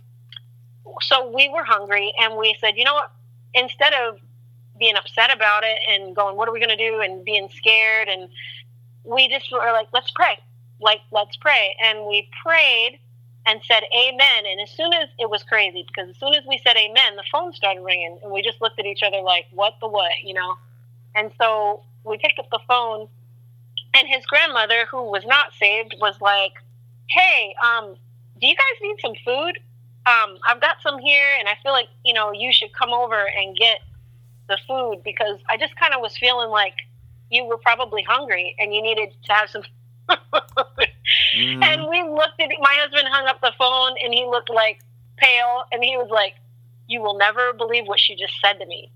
so 1.01 1.31
we 1.31 1.49
were 1.49 1.63
hungry, 1.63 2.13
and 2.19 2.37
we 2.37 2.55
said, 2.59 2.77
"You 2.77 2.83
know 2.83 2.93
what? 2.93 3.11
Instead 3.53 3.93
of 3.93 4.19
being 4.77 4.95
upset 4.95 5.33
about 5.33 5.63
it 5.63 5.79
and 5.89 6.13
going, 6.13 6.35
what 6.35 6.49
are 6.49 6.51
we 6.51 6.59
going 6.59 6.75
to 6.75 6.91
do?" 6.91 7.01
and 7.01 7.25
being 7.25 7.49
scared, 7.49 8.07
and 8.07 8.29
we 9.03 9.27
just 9.27 9.51
were 9.51 9.59
like, 9.71 9.87
"Let's 9.91 10.11
pray." 10.11 10.37
Like, 10.79 11.01
let's 11.11 11.37
pray. 11.37 11.75
And 11.81 12.05
we 12.05 12.29
prayed 12.43 12.99
and 13.45 13.61
said 13.67 13.83
amen. 13.95 14.45
And 14.49 14.61
as 14.61 14.71
soon 14.71 14.93
as 14.93 15.09
it 15.19 15.29
was 15.29 15.43
crazy, 15.43 15.85
because 15.87 16.09
as 16.09 16.17
soon 16.19 16.33
as 16.33 16.43
we 16.47 16.59
said 16.65 16.75
amen, 16.77 17.15
the 17.15 17.23
phone 17.31 17.53
started 17.53 17.81
ringing. 17.81 18.17
And 18.23 18.31
we 18.31 18.41
just 18.41 18.61
looked 18.61 18.79
at 18.79 18.85
each 18.85 19.03
other 19.03 19.21
like, 19.21 19.45
what 19.51 19.75
the 19.81 19.87
what, 19.87 20.11
you 20.23 20.33
know? 20.33 20.55
And 21.13 21.31
so 21.39 21.83
we 22.03 22.17
picked 22.17 22.39
up 22.39 22.49
the 22.51 22.59
phone. 22.67 23.07
And 23.93 24.07
his 24.07 24.25
grandmother, 24.25 24.85
who 24.91 25.03
was 25.03 25.25
not 25.25 25.53
saved, 25.57 25.95
was 26.01 26.19
like, 26.19 26.51
hey, 27.09 27.55
um, 27.63 27.95
do 28.41 28.47
you 28.47 28.55
guys 28.55 28.81
need 28.81 28.97
some 28.99 29.13
food? 29.23 29.59
Um, 30.05 30.37
I've 30.47 30.61
got 30.61 30.77
some 30.83 30.99
here, 30.99 31.35
and 31.39 31.47
I 31.47 31.57
feel 31.63 31.71
like, 31.71 31.87
you 32.03 32.13
know, 32.13 32.31
you 32.31 32.51
should 32.53 32.73
come 32.73 32.91
over 32.91 33.25
and 33.25 33.55
get 33.55 33.79
the 34.47 34.57
food 34.67 35.01
because 35.03 35.39
I 35.49 35.57
just 35.57 35.75
kind 35.77 35.93
of 35.93 36.01
was 36.01 36.15
feeling 36.17 36.49
like 36.49 36.75
you 37.31 37.45
were 37.45 37.57
probably 37.57 38.03
hungry 38.03 38.55
and 38.59 38.73
you 38.73 38.81
needed 38.81 39.09
to 39.25 39.33
have 39.33 39.49
some 39.49 39.63
mm. 40.09 41.63
And 41.63 41.87
we 41.89 42.03
looked 42.03 42.39
at 42.39 42.49
my 42.59 42.75
husband 42.79 43.07
hung 43.09 43.27
up 43.27 43.41
the 43.41 43.53
phone 43.57 43.95
and 44.03 44.13
he 44.13 44.25
looked 44.25 44.49
like 44.49 44.79
pale 45.17 45.63
and 45.71 45.83
he 45.83 45.97
was 45.97 46.09
like, 46.09 46.35
You 46.87 47.01
will 47.01 47.17
never 47.17 47.53
believe 47.53 47.87
what 47.87 47.99
she 47.99 48.15
just 48.15 48.33
said 48.41 48.59
to 48.59 48.65
me. 48.65 48.91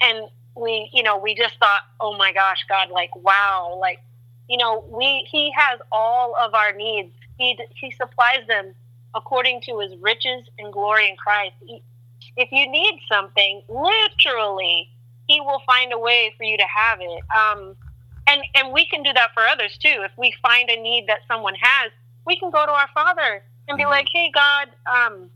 And 0.00 0.28
we, 0.56 0.90
you 0.92 1.02
know, 1.02 1.18
we 1.18 1.34
just 1.34 1.58
thought, 1.58 1.82
Oh 2.00 2.16
my 2.16 2.32
gosh, 2.32 2.64
God, 2.68 2.90
like, 2.90 3.14
wow, 3.16 3.78
like, 3.80 4.00
you 4.48 4.56
know, 4.56 4.84
we 4.88 5.26
he 5.30 5.52
has 5.56 5.80
all 5.90 6.34
of 6.40 6.54
our 6.54 6.72
needs. 6.72 7.12
He 7.38 7.58
he 7.74 7.90
supplies 7.92 8.46
them 8.48 8.74
according 9.14 9.60
to 9.62 9.78
his 9.80 9.92
riches 10.00 10.48
and 10.58 10.72
glory 10.72 11.08
in 11.08 11.16
Christ. 11.16 11.54
He, 11.66 11.82
if 12.36 12.50
you 12.50 12.70
need 12.70 13.00
something, 13.10 13.62
literally, 13.68 14.88
he 15.26 15.40
will 15.40 15.60
find 15.66 15.92
a 15.92 15.98
way 15.98 16.34
for 16.36 16.44
you 16.44 16.56
to 16.56 16.64
have 16.64 16.98
it. 17.00 17.22
Um, 17.36 17.76
and 18.26 18.42
and 18.54 18.72
we 18.72 18.86
can 18.86 19.02
do 19.02 19.12
that 19.12 19.30
for 19.34 19.42
others 19.42 19.76
too 19.78 20.02
if 20.02 20.12
we 20.16 20.34
find 20.42 20.70
a 20.70 20.80
need 20.80 21.06
that 21.06 21.20
someone 21.28 21.54
has 21.60 21.90
we 22.26 22.38
can 22.38 22.50
go 22.50 22.64
to 22.64 22.72
our 22.72 22.88
father 22.94 23.42
and 23.68 23.76
be 23.76 23.82
mm-hmm. 23.82 23.90
like 23.90 24.06
hey 24.12 24.30
god 24.32 24.68
um, 24.86 25.30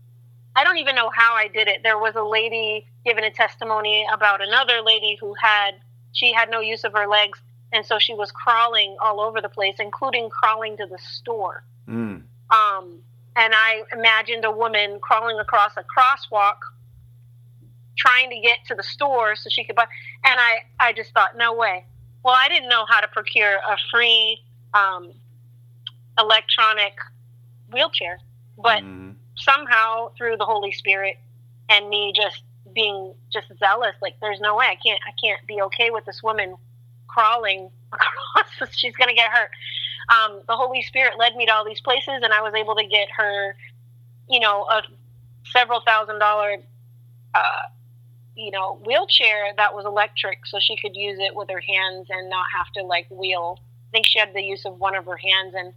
i 0.55 0.63
don't 0.63 0.77
even 0.77 0.95
know 0.95 1.09
how 1.13 1.33
i 1.35 1.47
did 1.47 1.67
it 1.67 1.81
there 1.83 1.97
was 1.97 2.15
a 2.15 2.23
lady 2.23 2.85
giving 3.05 3.23
a 3.23 3.31
testimony 3.31 4.05
about 4.13 4.41
another 4.41 4.81
lady 4.81 5.17
who 5.19 5.33
had 5.41 5.71
she 6.13 6.33
had 6.33 6.49
no 6.49 6.59
use 6.59 6.83
of 6.83 6.93
her 6.93 7.07
legs 7.07 7.39
and 7.73 7.85
so 7.85 7.99
she 7.99 8.13
was 8.13 8.31
crawling 8.31 8.95
all 9.01 9.19
over 9.19 9.41
the 9.41 9.49
place 9.49 9.75
including 9.79 10.29
crawling 10.29 10.77
to 10.77 10.85
the 10.85 10.97
store 10.97 11.63
mm. 11.87 12.21
um, 12.51 12.99
and 13.35 13.53
i 13.53 13.81
imagined 13.93 14.45
a 14.45 14.51
woman 14.51 14.99
crawling 15.01 15.39
across 15.39 15.71
a 15.77 15.83
crosswalk 15.83 16.57
trying 17.97 18.29
to 18.29 18.39
get 18.39 18.59
to 18.67 18.75
the 18.75 18.83
store 18.83 19.35
so 19.35 19.49
she 19.49 19.63
could 19.63 19.75
buy 19.75 19.85
and 20.23 20.39
i 20.39 20.59
i 20.79 20.93
just 20.93 21.11
thought 21.13 21.35
no 21.35 21.53
way 21.53 21.83
well, 22.27 22.35
I 22.37 22.49
didn't 22.49 22.67
know 22.67 22.83
how 22.85 22.99
to 22.99 23.07
procure 23.07 23.53
a 23.55 23.77
free 23.89 24.41
um, 24.73 25.13
electronic 26.19 26.91
wheelchair, 27.71 28.19
but 28.61 28.83
mm. 28.83 29.15
somehow 29.37 30.11
through 30.17 30.35
the 30.35 30.43
Holy 30.43 30.73
Spirit 30.73 31.17
and 31.69 31.87
me 31.87 32.11
just 32.13 32.43
being 32.75 33.13
just 33.31 33.47
zealous, 33.57 33.95
like 34.01 34.15
there's 34.19 34.41
no 34.41 34.57
way 34.57 34.65
I 34.65 34.75
can't 34.75 34.99
I 35.07 35.13
can't 35.23 35.39
be 35.47 35.61
okay 35.61 35.89
with 35.89 36.03
this 36.03 36.21
woman 36.21 36.57
crawling 37.07 37.69
across. 37.93 38.75
She's 38.75 38.97
gonna 38.97 39.13
get 39.13 39.31
hurt. 39.31 39.51
Um, 40.09 40.41
the 40.49 40.57
Holy 40.57 40.81
Spirit 40.81 41.13
led 41.17 41.33
me 41.37 41.45
to 41.45 41.53
all 41.53 41.63
these 41.63 41.79
places, 41.79 42.19
and 42.23 42.33
I 42.33 42.41
was 42.41 42.53
able 42.53 42.75
to 42.75 42.85
get 42.85 43.07
her, 43.15 43.55
you 44.29 44.41
know, 44.41 44.65
a 44.69 44.83
several 45.45 45.79
thousand 45.79 46.19
dollar 46.19 46.57
uh, 47.33 47.61
you 48.37 48.51
know, 48.51 48.79
wheelchair 48.85 49.53
that 49.57 49.73
was 49.73 49.85
electric 49.85 50.45
so 50.45 50.59
she 50.61 50.77
could 50.77 50.95
use 50.95 51.17
it 51.19 51.35
with 51.35 51.49
her 51.49 51.61
hands 51.61 52.07
and 52.09 52.29
not 52.29 52.45
have 52.55 52.71
to 52.73 52.83
like 52.83 53.07
wheel. 53.09 53.59
I 53.59 53.91
think 53.91 54.05
she 54.05 54.19
had 54.19 54.33
the 54.33 54.43
use 54.43 54.63
of 54.65 54.79
one 54.79 54.95
of 54.95 55.05
her 55.05 55.17
hands 55.17 55.53
and 55.55 55.73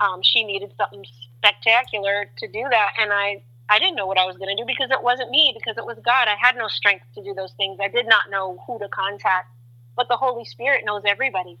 um, 0.00 0.22
she 0.22 0.42
needed 0.42 0.72
something 0.76 1.04
spectacular 1.36 2.30
to 2.38 2.48
do 2.48 2.64
that. 2.70 2.92
And 2.98 3.12
I, 3.12 3.42
I 3.68 3.78
didn't 3.78 3.96
know 3.96 4.06
what 4.06 4.16
I 4.16 4.24
was 4.24 4.36
going 4.38 4.56
to 4.56 4.60
do 4.60 4.66
because 4.66 4.90
it 4.90 5.02
wasn't 5.02 5.30
me, 5.30 5.52
because 5.54 5.76
it 5.76 5.84
was 5.84 5.98
God. 6.04 6.28
I 6.28 6.36
had 6.40 6.56
no 6.56 6.68
strength 6.68 7.04
to 7.14 7.22
do 7.22 7.34
those 7.34 7.52
things. 7.52 7.78
I 7.82 7.88
did 7.88 8.08
not 8.08 8.30
know 8.30 8.62
who 8.66 8.78
to 8.78 8.88
contact, 8.88 9.52
but 9.96 10.08
the 10.08 10.16
Holy 10.16 10.44
Spirit 10.44 10.84
knows 10.86 11.02
everybody. 11.04 11.58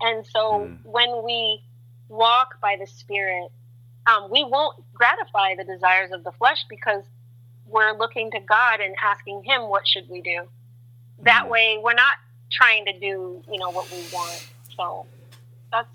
And 0.00 0.26
so 0.26 0.68
mm. 0.68 0.78
when 0.84 1.24
we 1.24 1.62
walk 2.08 2.60
by 2.60 2.76
the 2.78 2.86
Spirit, 2.86 3.50
um, 4.06 4.30
we 4.30 4.44
won't 4.44 4.76
gratify 4.94 5.54
the 5.56 5.64
desires 5.64 6.10
of 6.12 6.24
the 6.24 6.32
flesh 6.32 6.64
because 6.68 7.04
we're 7.68 7.96
looking 7.96 8.30
to 8.32 8.40
God 8.40 8.80
and 8.80 8.94
asking 9.02 9.44
Him, 9.44 9.68
what 9.68 9.86
should 9.86 10.08
we 10.08 10.20
do? 10.20 10.42
That 11.22 11.44
mm. 11.46 11.50
way, 11.50 11.80
we're 11.82 11.94
not 11.94 12.14
trying 12.50 12.84
to 12.86 12.92
do, 12.92 13.42
you 13.50 13.58
know, 13.58 13.70
what 13.70 13.90
we 13.90 13.98
want. 14.12 14.48
So 14.76 15.06
that's, 15.72 15.88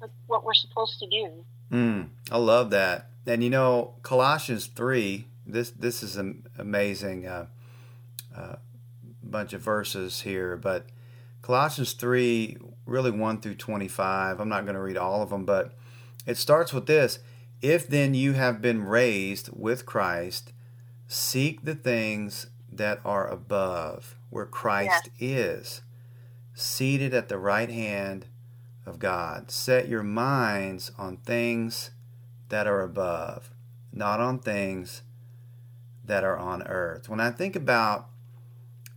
that's 0.00 0.12
what 0.26 0.44
we're 0.44 0.54
supposed 0.54 0.98
to 1.00 1.06
do. 1.08 1.30
Mm, 1.72 2.08
I 2.30 2.38
love 2.38 2.70
that. 2.70 3.10
And 3.26 3.42
you 3.42 3.50
know, 3.50 3.94
Colossians 4.02 4.66
three. 4.66 5.26
This 5.46 5.70
this 5.70 6.02
is 6.02 6.16
an 6.16 6.46
amazing 6.58 7.26
uh, 7.26 7.46
uh, 8.34 8.56
bunch 9.22 9.52
of 9.52 9.60
verses 9.60 10.22
here, 10.22 10.56
but 10.56 10.86
Colossians 11.42 11.92
three, 11.92 12.56
really 12.86 13.10
one 13.10 13.40
through 13.40 13.56
twenty 13.56 13.88
five. 13.88 14.40
I'm 14.40 14.48
not 14.48 14.64
going 14.64 14.74
to 14.74 14.80
read 14.80 14.96
all 14.96 15.22
of 15.22 15.30
them, 15.30 15.44
but 15.44 15.72
it 16.26 16.36
starts 16.36 16.72
with 16.72 16.86
this: 16.86 17.18
If 17.60 17.86
then 17.86 18.14
you 18.14 18.32
have 18.34 18.62
been 18.62 18.84
raised 18.84 19.50
with 19.52 19.84
Christ, 19.84 20.52
Seek 21.06 21.64
the 21.64 21.74
things 21.74 22.48
that 22.72 23.00
are 23.04 23.28
above, 23.28 24.16
where 24.30 24.46
Christ 24.46 25.10
yes. 25.18 25.30
is, 25.30 25.82
seated 26.54 27.14
at 27.14 27.28
the 27.28 27.38
right 27.38 27.70
hand 27.70 28.26
of 28.86 28.98
God. 28.98 29.50
Set 29.50 29.88
your 29.88 30.02
minds 30.02 30.90
on 30.98 31.18
things 31.18 31.90
that 32.48 32.66
are 32.66 32.82
above, 32.82 33.50
not 33.92 34.20
on 34.20 34.38
things 34.38 35.02
that 36.04 36.24
are 36.24 36.36
on 36.36 36.62
earth. 36.66 37.08
When 37.08 37.20
I 37.20 37.30
think 37.30 37.56
about 37.56 38.08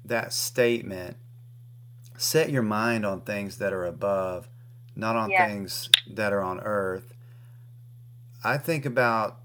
that 0.03 0.34
statement, 0.34 1.17
set 2.17 2.49
your 2.49 2.63
mind 2.63 3.05
on 3.05 3.21
things 3.21 3.57
that 3.57 3.73
are 3.73 3.85
above, 3.85 4.49
not 4.95 5.15
on 5.15 5.29
yes. 5.29 5.49
things 5.49 5.89
that 6.09 6.34
are 6.34 6.41
on 6.41 6.59
earth. 6.59 7.13
I 8.43 8.57
think 8.57 8.85
about 8.85 9.39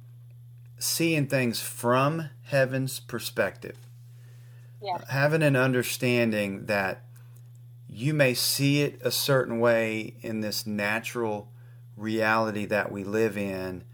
seeing 0.83 1.27
things 1.27 1.61
from 1.61 2.29
heaven's 2.43 2.99
perspective. 2.99 3.77
Yes. 4.83 5.05
Having 5.09 5.43
an 5.43 5.57
understanding 5.57 6.67
that 6.67 7.05
you 7.89 8.13
may 8.13 8.35
see 8.35 8.83
it 8.83 9.01
a 9.05 9.11
certain 9.11 9.61
way 9.61 10.15
in 10.23 10.41
this 10.41 10.67
natural 10.67 11.53
reality 11.97 12.65
that 12.67 12.91
we 12.91 13.05
live 13.05 13.37
in, 13.37 13.85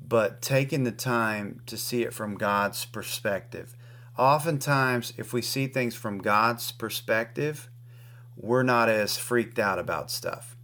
but 0.00 0.40
taking 0.40 0.84
the 0.84 0.92
time 0.92 1.62
to 1.66 1.76
see 1.76 2.02
it 2.02 2.14
from 2.14 2.36
God's 2.36 2.84
perspective. 2.84 3.74
Oftentimes, 4.16 5.12
if 5.16 5.32
we 5.32 5.42
see 5.42 5.66
things 5.66 5.96
from 5.96 6.18
God's 6.18 6.70
perspective, 6.70 7.68
we're 8.36 8.62
not 8.62 8.88
as 8.88 9.16
freaked 9.16 9.58
out 9.58 9.78
about 9.78 10.10
stuff. 10.10 10.56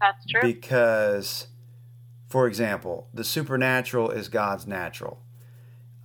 That's 0.00 0.26
true. 0.26 0.40
Because, 0.42 1.46
for 2.30 2.46
example, 2.46 3.08
the 3.12 3.24
supernatural 3.24 4.10
is 4.10 4.28
God's 4.28 4.66
natural. 4.66 5.20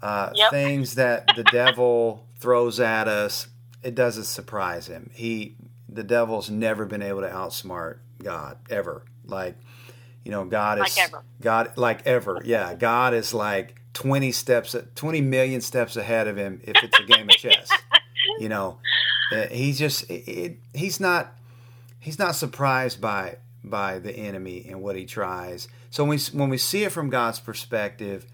Uh, 0.02 0.31
yep. 0.34 0.49
Things 0.52 0.95
that 0.95 1.30
the 1.35 1.43
devil 1.52 2.27
throws 2.39 2.80
at 2.80 3.07
us, 3.07 3.47
it 3.84 3.95
doesn't 3.95 4.26
surprise 4.26 4.88
him. 4.88 5.11
He, 5.14 5.56
the 5.88 6.03
devil's 6.03 6.49
never 6.49 6.85
been 6.85 7.03
able 7.03 7.22
to 7.22 7.30
outsmart 7.30 7.99
God 8.22 8.57
ever. 8.72 9.03
Like, 9.23 9.56
you 10.23 10.31
know, 10.31 10.45
God 10.45 10.80
is 10.80 10.97
like 10.97 11.11
God 11.39 11.77
like 11.77 12.07
ever. 12.07 12.41
Yeah, 12.43 12.73
God 12.73 13.14
is 13.14 13.31
like 13.31 13.80
twenty 13.93 14.31
steps, 14.31 14.76
twenty 14.95 15.22
million 15.22 15.61
steps 15.61 15.95
ahead 15.95 16.27
of 16.27 16.35
him 16.35 16.61
if 16.64 16.76
it's 16.84 16.99
a 16.99 17.03
game 17.03 17.30
of 17.30 17.35
chess. 17.35 17.69
you 18.39 18.49
know, 18.49 18.80
uh, 19.31 19.45
he's 19.47 19.77
just 19.77 20.10
it, 20.10 20.57
he's 20.73 20.99
not 20.99 21.38
he's 21.99 22.18
not 22.18 22.35
surprised 22.35 22.99
by 22.99 23.38
by 23.64 23.99
the 23.99 24.11
enemy 24.11 24.65
and 24.68 24.81
what 24.81 24.95
he 24.95 25.06
tries. 25.06 25.68
So 25.96 26.04
when 26.04 26.10
we, 26.10 26.38
when 26.38 26.50
we 26.50 26.58
see 26.58 26.84
it 26.84 26.92
from 26.92 27.10
God's 27.10 27.40
perspective, 27.40 28.26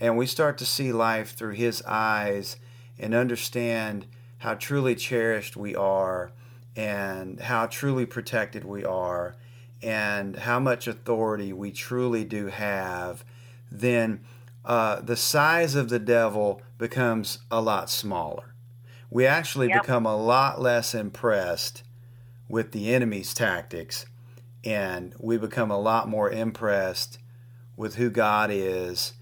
and 0.00 0.16
we 0.16 0.24
start 0.24 0.56
to 0.56 0.64
see 0.64 0.90
life 0.90 1.34
through 1.34 1.52
His 1.52 1.82
eyes 1.82 2.56
and 2.98 3.12
understand 3.12 4.06
how 4.38 4.54
truly 4.54 4.94
cherished 4.94 5.54
we 5.54 5.76
are 5.76 6.32
and 6.74 7.38
how 7.38 7.66
truly 7.66 8.06
protected 8.06 8.64
we 8.64 8.86
are 8.86 9.36
and 9.82 10.34
how 10.34 10.58
much 10.60 10.88
authority 10.88 11.52
we 11.52 11.72
truly 11.72 12.24
do 12.24 12.46
have, 12.46 13.22
then 13.70 14.20
uh, 14.64 15.02
the 15.02 15.14
size 15.14 15.74
of 15.74 15.90
the 15.90 15.98
devil 15.98 16.62
becomes 16.78 17.40
a 17.50 17.60
lot 17.60 17.90
smaller 17.90 18.54
we 19.10 19.26
actually 19.26 19.68
yep. 19.68 19.82
become 19.82 20.06
a 20.06 20.16
lot 20.16 20.58
less 20.58 20.94
impressed 20.94 21.82
with 22.48 22.72
the 22.72 22.94
enemy's 22.94 23.34
tactics 23.34 24.06
and 24.64 25.14
we 25.18 25.36
become 25.36 25.70
a 25.70 25.78
lot 25.78 26.08
more 26.08 26.30
impressed 26.30 27.18
with 27.76 27.94
who 27.94 28.10
God 28.10 28.50
is 28.52 29.14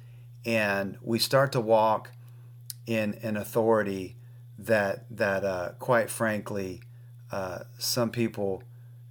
and 0.44 0.96
we 1.02 1.18
start 1.18 1.52
to 1.52 1.60
walk 1.60 2.10
in 2.86 3.14
an 3.22 3.36
authority 3.36 4.16
that 4.58 5.04
that 5.10 5.44
uh, 5.44 5.70
quite 5.78 6.10
frankly 6.10 6.80
uh, 7.30 7.60
some 7.78 8.10
people 8.10 8.62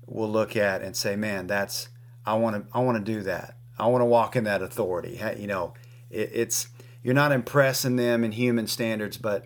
will 0.06 0.30
look 0.30 0.56
at 0.56 0.82
and 0.82 0.96
say 0.96 1.16
man 1.16 1.48
that's 1.48 1.90
I 2.26 2.34
want 2.34 2.56
to 2.56 2.78
I 2.78 2.82
want 2.82 3.04
to 3.04 3.14
do 3.14 3.24
that. 3.24 3.56
I 3.80 3.88
want 3.88 4.02
to 4.02 4.06
walk 4.06 4.36
in 4.36 4.44
that 4.44 4.62
authority. 4.62 5.20
You 5.40 5.48
know 5.48 5.74
it, 6.10 6.30
it's 6.34 6.68
you're 7.04 7.14
not 7.14 7.32
impressing 7.32 7.96
them 7.96 8.24
in 8.24 8.34
human 8.34 8.68
standards 8.68 9.18
but 9.18 9.46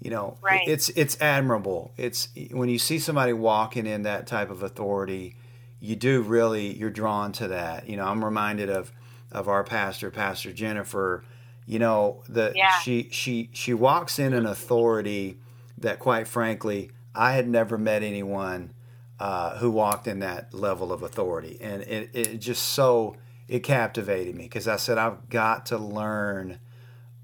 you 0.00 0.10
know 0.10 0.36
right. 0.42 0.66
it's 0.68 0.90
it's 0.90 1.18
admirable. 1.20 1.92
It's 1.96 2.28
when 2.50 2.68
you 2.68 2.78
see 2.78 2.98
somebody 2.98 3.32
walking 3.32 3.86
in 3.86 4.02
that 4.02 4.26
type 4.26 4.50
of 4.50 4.62
authority 4.62 5.36
you 5.80 5.96
do 5.96 6.22
really 6.22 6.76
you're 6.76 6.90
drawn 6.90 7.32
to 7.32 7.48
that. 7.48 7.88
You 7.88 7.96
know 7.96 8.04
i'm 8.06 8.24
reminded 8.24 8.70
of 8.70 8.92
of 9.32 9.48
our 9.48 9.64
pastor 9.64 10.10
pastor 10.10 10.52
jennifer. 10.52 11.24
You 11.66 11.78
know 11.78 12.22
the 12.28 12.52
yeah. 12.54 12.78
she 12.80 13.08
she 13.10 13.50
she 13.52 13.74
walks 13.74 14.18
in 14.18 14.32
an 14.32 14.46
authority 14.46 15.38
that 15.78 15.98
quite 15.98 16.26
frankly 16.26 16.90
i 17.14 17.32
had 17.32 17.48
never 17.48 17.78
met 17.78 18.02
anyone 18.02 18.72
uh, 19.18 19.58
who 19.58 19.70
walked 19.70 20.06
in 20.06 20.20
that 20.20 20.54
level 20.54 20.92
of 20.94 21.02
authority. 21.02 21.58
And 21.60 21.82
it, 21.82 22.10
it 22.14 22.38
just 22.38 22.62
so 22.70 23.16
it 23.48 23.60
captivated 23.60 24.34
me 24.34 24.44
because 24.44 24.66
i 24.66 24.76
said 24.76 24.96
i've 24.98 25.28
got 25.28 25.66
to 25.66 25.78
learn 25.78 26.58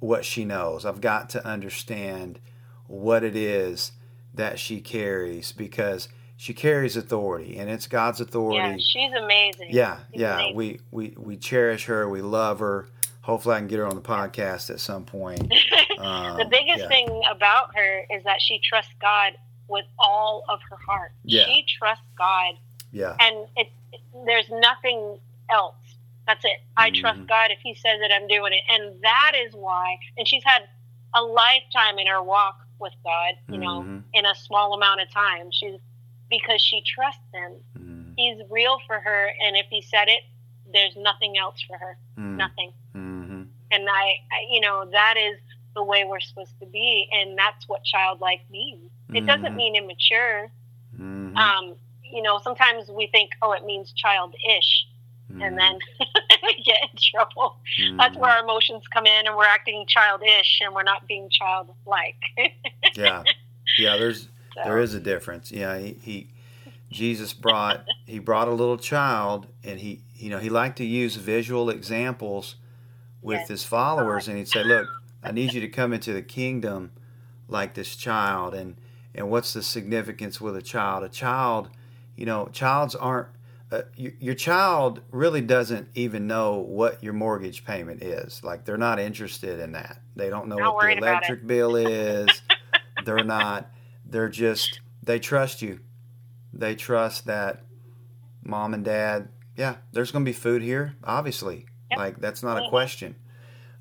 what 0.00 0.24
she 0.24 0.44
knows. 0.44 0.84
I've 0.84 1.00
got 1.00 1.30
to 1.30 1.46
understand 1.46 2.38
what 2.86 3.24
it 3.24 3.36
is 3.36 3.92
that 4.34 4.58
she 4.58 4.80
carries. 4.80 5.52
Because 5.52 6.08
she 6.36 6.52
carries 6.52 6.96
authority 6.96 7.56
and 7.56 7.70
it's 7.70 7.86
God's 7.86 8.20
authority. 8.20 8.58
Yeah, 8.58 8.76
she's 8.78 9.12
amazing. 9.12 9.68
Yeah, 9.70 9.98
she's 10.12 10.20
yeah. 10.20 10.34
Amazing. 10.34 10.56
We, 10.56 10.80
we 10.90 11.14
we 11.16 11.36
cherish 11.36 11.86
her. 11.86 12.08
We 12.08 12.20
love 12.20 12.58
her. 12.60 12.88
Hopefully, 13.22 13.56
I 13.56 13.58
can 13.58 13.68
get 13.68 13.78
her 13.78 13.86
on 13.86 13.96
the 13.96 14.02
podcast 14.02 14.70
at 14.70 14.80
some 14.80 15.04
point. 15.04 15.52
Um, 15.98 16.36
the 16.36 16.44
biggest 16.44 16.80
yeah. 16.80 16.88
thing 16.88 17.22
about 17.30 17.74
her 17.74 18.04
is 18.10 18.22
that 18.24 18.42
she 18.42 18.60
trusts 18.62 18.92
God 19.00 19.32
with 19.66 19.86
all 19.98 20.44
of 20.46 20.60
her 20.68 20.76
heart. 20.86 21.12
Yeah. 21.24 21.46
She 21.46 21.64
trusts 21.78 22.04
God. 22.18 22.54
Yeah. 22.92 23.16
And 23.18 23.46
it, 23.56 23.68
it 23.92 24.00
there's 24.26 24.48
nothing 24.50 25.18
else. 25.50 25.74
That's 26.26 26.44
it. 26.44 26.58
I 26.76 26.90
mm-hmm. 26.90 27.00
trust 27.00 27.26
God. 27.26 27.50
If 27.50 27.60
He 27.62 27.74
says 27.74 27.98
it, 28.02 28.12
I'm 28.14 28.28
doing 28.28 28.52
it. 28.52 28.60
And 28.68 29.02
that 29.02 29.32
is 29.46 29.54
why. 29.54 29.96
And 30.18 30.28
she's 30.28 30.42
had 30.44 30.68
a 31.14 31.22
lifetime 31.22 31.98
in 31.98 32.06
her 32.08 32.22
walk 32.22 32.58
with 32.78 32.92
God, 33.02 33.34
you 33.48 33.58
know, 33.58 33.80
mm-hmm. 33.80 33.98
in 34.12 34.26
a 34.26 34.34
small 34.34 34.74
amount 34.74 35.00
of 35.00 35.10
time. 35.10 35.48
She's 35.50 35.80
because 36.30 36.60
she 36.60 36.82
trusts 36.82 37.20
him. 37.32 37.52
Mm-hmm. 37.78 38.12
He's 38.16 38.38
real 38.50 38.78
for 38.86 38.98
her, 38.98 39.30
and 39.44 39.56
if 39.56 39.66
he 39.70 39.82
said 39.82 40.08
it, 40.08 40.22
there's 40.72 40.96
nothing 40.96 41.38
else 41.38 41.62
for 41.66 41.76
her. 41.76 41.96
Mm-hmm. 42.18 42.36
Nothing. 42.36 42.72
Mm-hmm. 42.94 43.42
And 43.70 43.88
I, 43.88 44.02
I, 44.02 44.46
you 44.50 44.60
know, 44.60 44.88
that 44.90 45.14
is 45.16 45.38
the 45.74 45.82
way 45.82 46.04
we're 46.04 46.20
supposed 46.20 46.58
to 46.60 46.66
be, 46.66 47.08
and 47.12 47.36
that's 47.36 47.68
what 47.68 47.84
childlike 47.84 48.40
means. 48.50 48.90
It 49.12 49.24
doesn't 49.24 49.44
mm-hmm. 49.44 49.56
mean 49.56 49.76
immature. 49.76 50.50
Mm-hmm. 50.98 51.36
Um, 51.36 51.74
you 52.02 52.22
know, 52.22 52.40
sometimes 52.42 52.88
we 52.88 53.06
think, 53.06 53.30
oh, 53.42 53.52
it 53.52 53.64
means 53.64 53.92
childish 53.92 54.86
mm. 55.32 55.46
and 55.46 55.58
then 55.58 55.78
we 56.42 56.62
get 56.64 56.78
in 56.82 56.98
trouble. 56.98 57.56
Mm. 57.80 57.98
That's 57.98 58.16
where 58.16 58.30
our 58.30 58.42
emotions 58.42 58.84
come 58.92 59.06
in, 59.06 59.26
and 59.26 59.36
we're 59.36 59.44
acting 59.44 59.84
childish, 59.86 60.60
and 60.64 60.74
we're 60.74 60.82
not 60.82 61.06
being 61.06 61.28
childlike. 61.30 62.16
yeah, 62.94 63.22
yeah. 63.78 63.96
There's 63.96 64.28
so. 64.56 64.62
there 64.64 64.78
is 64.78 64.94
a 64.94 65.00
difference. 65.00 65.52
Yeah, 65.52 65.78
he, 65.78 65.96
he 66.02 66.30
Jesus 66.90 67.32
brought 67.32 67.84
he 68.06 68.18
brought 68.18 68.48
a 68.48 68.52
little 68.52 68.78
child, 68.78 69.46
and 69.64 69.78
he 69.80 70.02
you 70.14 70.30
know 70.30 70.38
he 70.38 70.48
liked 70.48 70.78
to 70.78 70.84
use 70.84 71.16
visual 71.16 71.70
examples 71.70 72.56
with 73.22 73.40
yes. 73.40 73.48
his 73.48 73.64
followers, 73.64 74.28
and 74.28 74.38
he'd 74.38 74.48
say, 74.48 74.64
"Look, 74.64 74.88
I 75.22 75.32
need 75.32 75.52
you 75.52 75.60
to 75.60 75.68
come 75.68 75.92
into 75.92 76.12
the 76.12 76.22
kingdom 76.22 76.92
like 77.48 77.74
this 77.74 77.96
child." 77.96 78.54
And 78.54 78.76
and 79.14 79.30
what's 79.30 79.52
the 79.52 79.62
significance 79.62 80.40
with 80.40 80.56
a 80.56 80.62
child? 80.62 81.04
A 81.04 81.08
child, 81.08 81.70
you 82.16 82.26
know, 82.26 82.48
childs 82.52 82.94
aren't 82.94 83.28
uh, 83.72 83.82
your 83.96 84.34
child 84.34 85.00
really 85.10 85.40
doesn't 85.40 85.88
even 85.96 86.28
know 86.28 86.58
what 86.58 87.02
your 87.02 87.12
mortgage 87.12 87.64
payment 87.64 88.00
is. 88.00 88.44
Like 88.44 88.64
they're 88.64 88.76
not 88.76 89.00
interested 89.00 89.58
in 89.58 89.72
that. 89.72 90.00
They 90.14 90.30
don't 90.30 90.46
know 90.46 90.56
not 90.56 90.74
what 90.76 90.86
the 90.86 90.98
electric 90.98 91.46
bill 91.46 91.74
is. 91.74 92.28
they're 93.04 93.24
not. 93.24 93.70
They're 94.08 94.28
just. 94.28 94.80
They 95.02 95.18
trust 95.18 95.62
you. 95.62 95.80
They 96.52 96.74
trust 96.74 97.26
that 97.26 97.64
mom 98.42 98.74
and 98.74 98.84
dad. 98.84 99.28
Yeah, 99.56 99.76
there's 99.92 100.10
going 100.10 100.24
to 100.24 100.28
be 100.28 100.34
food 100.34 100.62
here. 100.62 100.94
Obviously, 101.04 101.66
yep. 101.90 101.98
like 101.98 102.20
that's 102.20 102.42
not 102.42 102.64
a 102.64 102.68
question. 102.68 103.16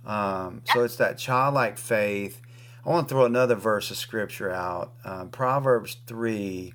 Um, 0.06 0.62
yep. 0.66 0.74
So 0.74 0.84
it's 0.84 0.98
that 0.98 1.18
childlike 1.18 1.78
faith. 1.78 2.42
I 2.86 2.90
want 2.90 3.08
to 3.08 3.14
throw 3.14 3.26
another 3.26 3.56
verse 3.56 3.90
of 3.90 3.98
scripture 3.98 4.52
out. 4.52 4.94
Um, 5.04 5.30
Proverbs 5.30 5.98
three, 6.06 6.74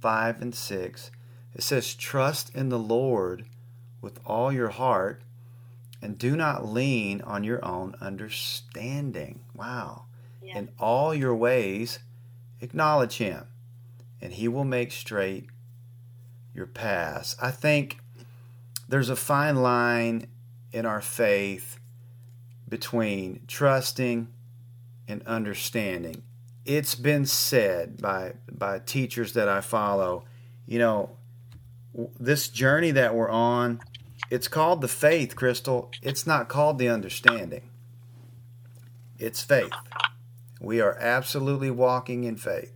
five 0.00 0.40
and 0.40 0.54
six 0.54 1.10
it 1.58 1.64
says, 1.64 1.94
Trust 1.94 2.54
in 2.54 2.68
the 2.68 2.78
Lord 2.78 3.44
with 4.00 4.20
all 4.24 4.52
your 4.52 4.68
heart 4.68 5.22
and 6.00 6.16
do 6.16 6.36
not 6.36 6.68
lean 6.68 7.20
on 7.22 7.42
your 7.42 7.62
own 7.64 7.96
understanding. 8.00 9.40
Wow. 9.54 10.04
Yeah. 10.40 10.58
In 10.58 10.68
all 10.78 11.12
your 11.12 11.34
ways, 11.34 11.98
acknowledge 12.60 13.18
Him, 13.18 13.46
and 14.20 14.32
He 14.32 14.48
will 14.48 14.64
make 14.64 14.92
straight 14.92 15.46
your 16.54 16.66
paths. 16.66 17.36
I 17.40 17.50
think 17.50 17.98
there's 18.88 19.10
a 19.10 19.16
fine 19.16 19.56
line 19.56 20.26
in 20.72 20.86
our 20.86 21.00
faith 21.00 21.78
between 22.68 23.42
trusting 23.46 24.28
and 25.06 25.22
understanding. 25.26 26.22
It's 26.64 26.94
been 26.94 27.24
said 27.24 28.00
by, 28.02 28.34
by 28.50 28.80
teachers 28.80 29.32
that 29.32 29.48
I 29.48 29.60
follow 29.62 30.24
you 30.68 30.78
know, 30.78 31.16
this 32.20 32.48
journey 32.48 32.90
that 32.92 33.14
we're 33.14 33.30
on, 33.30 33.80
it's 34.30 34.46
called 34.46 34.82
the 34.82 34.88
faith, 34.88 35.34
Crystal. 35.34 35.90
It's 36.02 36.26
not 36.26 36.48
called 36.48 36.78
the 36.78 36.90
understanding. 36.90 37.70
It's 39.18 39.42
faith. 39.42 39.72
We 40.60 40.80
are 40.80 40.96
absolutely 40.98 41.70
walking 41.70 42.24
in 42.24 42.36
faith. 42.36 42.72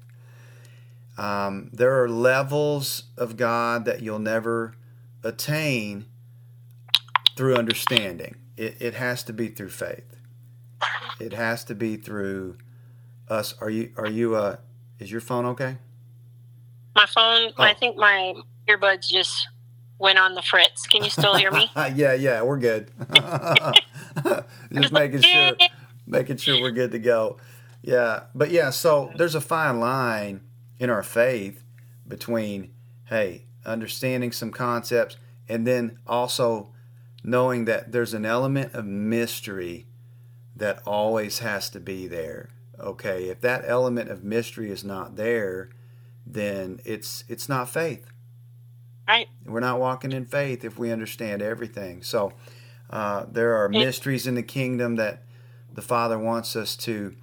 Um, 1.19 1.71
there 1.73 2.03
are 2.03 2.09
levels 2.09 3.05
of 3.17 3.37
God 3.37 3.85
that 3.85 4.03
you'll 4.03 4.19
never 4.19 4.75
attain 5.23 6.07
through 7.37 7.57
understanding. 7.57 8.37
It, 8.57 8.77
it 8.81 8.95
has 8.95 9.23
to 9.25 9.33
be 9.33 9.49
through 9.49 9.71
faith. 9.71 10.17
It 11.21 11.33
has 11.33 11.65
to 11.65 11.75
be 11.75 11.97
through 11.97 12.57
us. 13.29 13.55
Are 13.61 13.71
you? 13.71 13.93
Are 13.97 14.09
you? 14.09 14.35
Uh, 14.35 14.57
is 14.99 15.11
your 15.11 15.21
phone 15.21 15.47
okay? 15.47 15.79
My 16.95 17.07
phone. 17.07 17.53
Oh. 17.57 17.63
I 17.63 17.75
think 17.75 17.97
my 17.97 18.35
earbuds 18.69 19.09
just 19.09 19.49
went 19.99 20.19
on 20.19 20.35
the 20.35 20.43
fritz. 20.43 20.87
Can 20.87 21.05
you 21.05 21.11
still 21.11 21.35
hear 21.37 21.51
me? 21.51 21.71
yeah, 21.95 22.15
yeah, 22.15 22.43
we're 22.43 22.59
good. 22.59 22.91
just 24.73 24.93
making 24.93 25.23
sure, 25.23 25.53
making 26.07 26.37
sure 26.39 26.61
we're 26.61 26.73
good 26.73 26.91
to 26.91 26.99
go. 26.99 27.39
Yeah, 27.83 28.25
but 28.35 28.51
yeah. 28.51 28.71
So 28.71 29.13
there's 29.17 29.35
a 29.35 29.41
fine 29.41 29.81
line 29.81 30.43
in 30.79 30.89
our 30.91 31.03
faith 31.03 31.65
between 32.07 32.73
hey 33.07 33.47
understanding 33.65 34.33
some 34.33 34.51
concepts 34.51 35.17
and 35.49 35.67
then 35.67 35.99
also 36.07 36.73
knowing 37.23 37.65
that 37.67 37.93
there's 37.93 38.15
an 38.15 38.25
element 38.25 38.75
of 38.75 38.85
mystery 38.85 39.87
that 40.57 40.83
always 40.87 41.41
has 41.41 41.71
to 41.71 41.81
be 41.81 42.07
there. 42.07 42.51
Okay, 42.79 43.29
if 43.29 43.41
that 43.41 43.63
element 43.67 44.11
of 44.11 44.25
mystery 44.25 44.71
is 44.71 44.85
not 44.85 45.17
there, 45.17 45.71
then 46.27 46.81
it's 46.85 47.25
it's 47.29 47.49
not 47.49 47.69
faith. 47.69 48.07
Right. 49.07 49.29
We're 49.45 49.61
not 49.61 49.81
walking 49.81 50.13
in 50.13 50.27
faith 50.27 50.65
if 50.65 50.79
we 50.79 50.93
understand 50.93 51.43
everything. 51.43 52.03
So 52.03 52.33
uh, 52.89 53.27
there 53.31 53.55
are 53.55 53.69
mysteries 53.69 54.27
in 54.27 54.37
the 54.37 54.43
kingdom 54.43 54.97
that 54.97 55.25
the 55.73 55.83
Father 55.83 56.19
wants 56.19 56.55
us 56.55 56.77
to 56.77 57.15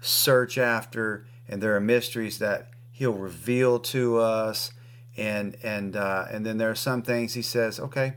search 0.00 0.58
after, 0.58 1.26
and 1.48 1.62
there 1.62 1.76
are 1.76 1.80
mysteries 1.80 2.38
that 2.38 2.70
He'll 2.92 3.12
reveal 3.12 3.78
to 3.80 4.18
us, 4.18 4.72
and 5.16 5.56
and 5.62 5.96
uh, 5.96 6.26
and 6.30 6.46
then 6.46 6.58
there 6.58 6.70
are 6.70 6.74
some 6.74 7.02
things 7.02 7.34
He 7.34 7.42
says, 7.42 7.78
okay, 7.78 8.14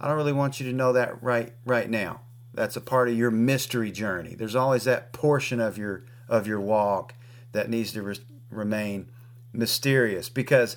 I 0.00 0.08
don't 0.08 0.16
really 0.16 0.32
want 0.32 0.60
you 0.60 0.66
to 0.70 0.76
know 0.76 0.92
that 0.92 1.22
right 1.22 1.52
right 1.64 1.88
now. 1.88 2.22
That's 2.52 2.76
a 2.76 2.80
part 2.80 3.08
of 3.08 3.16
your 3.16 3.30
mystery 3.30 3.92
journey. 3.92 4.34
There's 4.34 4.56
always 4.56 4.84
that 4.84 5.12
portion 5.12 5.60
of 5.60 5.78
your 5.78 6.04
of 6.28 6.46
your 6.46 6.60
walk 6.60 7.14
that 7.52 7.68
needs 7.68 7.92
to 7.92 8.02
re- 8.02 8.18
remain 8.50 9.10
mysterious 9.52 10.28
because 10.28 10.76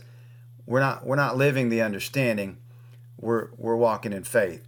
we're 0.66 0.80
not 0.80 1.06
we're 1.06 1.16
not 1.16 1.38
living 1.38 1.70
the 1.70 1.82
understanding. 1.82 2.58
We're 3.20 3.50
we're 3.58 3.76
walking 3.76 4.14
in 4.14 4.24
faith. 4.24 4.66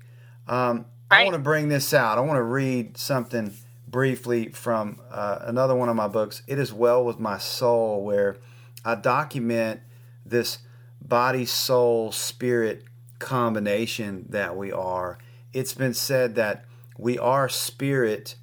Um, 0.47 0.85
right. 1.11 1.22
I 1.22 1.23
want 1.23 1.35
to 1.35 1.39
bring 1.39 1.69
this 1.69 1.93
out. 1.93 2.18
I 2.18 2.22
want 2.22 2.38
to 2.38 2.43
read 2.43 2.97
something 2.97 3.53
briefly 3.88 4.49
from 4.49 4.99
uh, 5.12 5.40
another 5.41 5.76
one 5.76 5.90
of 5.90 5.95
my 5.95 6.07
books. 6.07 6.41
It 6.48 6.60
is 6.60 6.74
well 6.74 7.03
with 7.03 7.20
my 7.20 7.38
soul, 7.38 8.03
where 8.03 8.38
I 8.84 8.95
document 8.95 9.82
this 10.26 10.60
body, 11.02 11.45
soul, 11.45 12.12
spirit 12.12 12.84
combination 13.20 14.26
that 14.30 14.56
we 14.56 14.72
are. 14.72 15.18
It's 15.53 15.74
been 15.74 15.94
said 15.94 16.36
that 16.36 16.66
we 16.98 17.18
are 17.18 17.48
spirit 17.49 18.36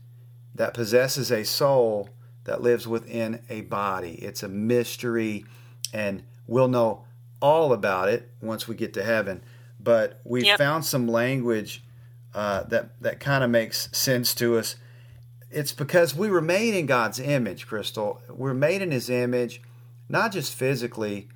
that 0.55 0.74
possesses 0.74 1.31
a 1.31 1.44
soul 1.44 2.10
that 2.44 2.60
lives 2.60 2.86
within 2.86 3.40
a 3.48 3.62
body. 3.62 4.14
It's 4.14 4.43
a 4.43 4.48
mystery, 4.48 5.44
and 5.93 6.23
we'll 6.47 6.69
know 6.69 7.05
all 7.40 7.73
about 7.73 8.09
it 8.09 8.31
once 8.40 8.66
we 8.69 8.74
get 8.74 8.94
to 8.94 9.02
heaven. 9.02 9.43
But 9.81 10.20
we 10.24 10.44
yep. 10.44 10.59
found 10.59 10.85
some 10.85 11.09
language 11.09 11.82
uh, 12.35 12.64
that 12.64 13.01
that 13.01 13.20
kind 13.20 13.44
of 13.44 13.51
makes 13.51 13.89
sense 13.93 14.35
to 14.36 14.56
us. 14.59 14.77
It's 15.52 15.72
because 15.72 16.14
we 16.14 16.30
were 16.30 16.40
made 16.40 16.74
in 16.74 16.86
God's 16.86 17.20
image, 17.20 17.66
Crystal. 17.66 18.22
We're 18.30 18.54
made 18.54 18.80
in 18.80 18.90
His 18.90 19.10
image, 19.10 19.60
not 20.08 20.32
just 20.32 20.54
physically, 20.54 21.28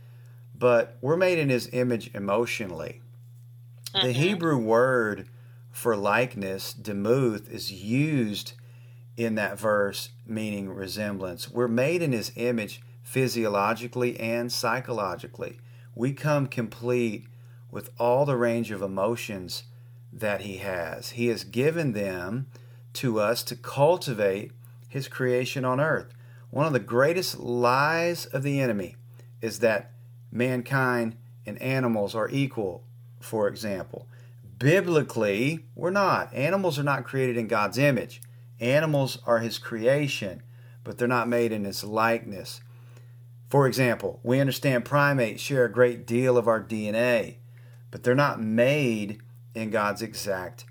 but 0.58 0.96
we're 1.02 1.18
made 1.18 1.38
in 1.38 1.50
His 1.50 1.68
image 1.72 2.10
emotionally. 2.14 3.02
The 3.92 3.98
mm-hmm. 3.98 4.10
Hebrew 4.12 4.56
word 4.56 5.28
for 5.70 5.94
likeness, 5.94 6.72
demuth, 6.72 7.50
is 7.50 7.70
used 7.70 8.54
in 9.18 9.34
that 9.34 9.58
verse, 9.58 10.10
meaning 10.26 10.70
resemblance. 10.70 11.50
We're 11.50 11.68
made 11.68 12.00
in 12.00 12.12
His 12.12 12.32
image 12.36 12.80
physiologically 13.02 14.18
and 14.18 14.50
psychologically. 14.50 15.58
We 15.94 16.14
come 16.14 16.46
complete 16.46 17.26
with 17.70 17.90
all 17.98 18.24
the 18.24 18.36
range 18.36 18.70
of 18.70 18.80
emotions 18.80 19.64
that 20.10 20.40
He 20.40 20.56
has. 20.56 21.10
He 21.10 21.26
has 21.26 21.44
given 21.44 21.92
them 21.92 22.46
to 22.96 23.20
us 23.20 23.42
to 23.44 23.56
cultivate 23.56 24.52
His 24.88 25.08
creation 25.08 25.64
on 25.64 25.80
earth. 25.80 26.12
One 26.50 26.66
of 26.66 26.72
the 26.72 26.80
greatest 26.80 27.38
lies 27.38 28.26
of 28.26 28.42
the 28.42 28.60
enemy 28.60 28.96
is 29.40 29.60
that 29.60 29.92
mankind 30.30 31.16
and 31.46 31.60
animals 31.60 32.14
are 32.14 32.28
equal 32.30 32.82
for 33.26 33.48
example. 33.48 34.06
Biblically, 34.58 35.66
we're 35.74 35.90
not. 35.90 36.32
Animals 36.32 36.78
are 36.78 36.84
not 36.84 37.04
created 37.04 37.36
in 37.36 37.48
God's 37.48 37.76
image. 37.76 38.22
Animals 38.60 39.18
are 39.26 39.40
His 39.40 39.58
creation, 39.58 40.42
but 40.84 40.96
they're 40.96 41.08
not 41.08 41.28
made 41.28 41.52
in 41.52 41.64
His 41.64 41.84
likeness. 41.84 42.62
For 43.50 43.66
example, 43.66 44.20
we 44.22 44.40
understand 44.40 44.84
primates 44.84 45.42
share 45.42 45.64
a 45.64 45.72
great 45.72 46.06
deal 46.06 46.38
of 46.38 46.48
our 46.48 46.62
DNA, 46.62 47.36
but 47.90 48.02
they're 48.02 48.14
not 48.14 48.40
made 48.40 49.20
in 49.54 49.70
God's 49.70 50.02
exact 50.02 50.64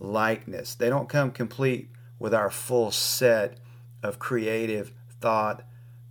likeness. 0.00 0.74
They 0.74 0.88
don't 0.88 1.08
come 1.08 1.30
complete 1.30 1.90
with 2.18 2.34
our 2.34 2.50
full 2.50 2.90
set 2.90 3.58
of 4.02 4.18
creative 4.18 4.92
thought 5.20 5.62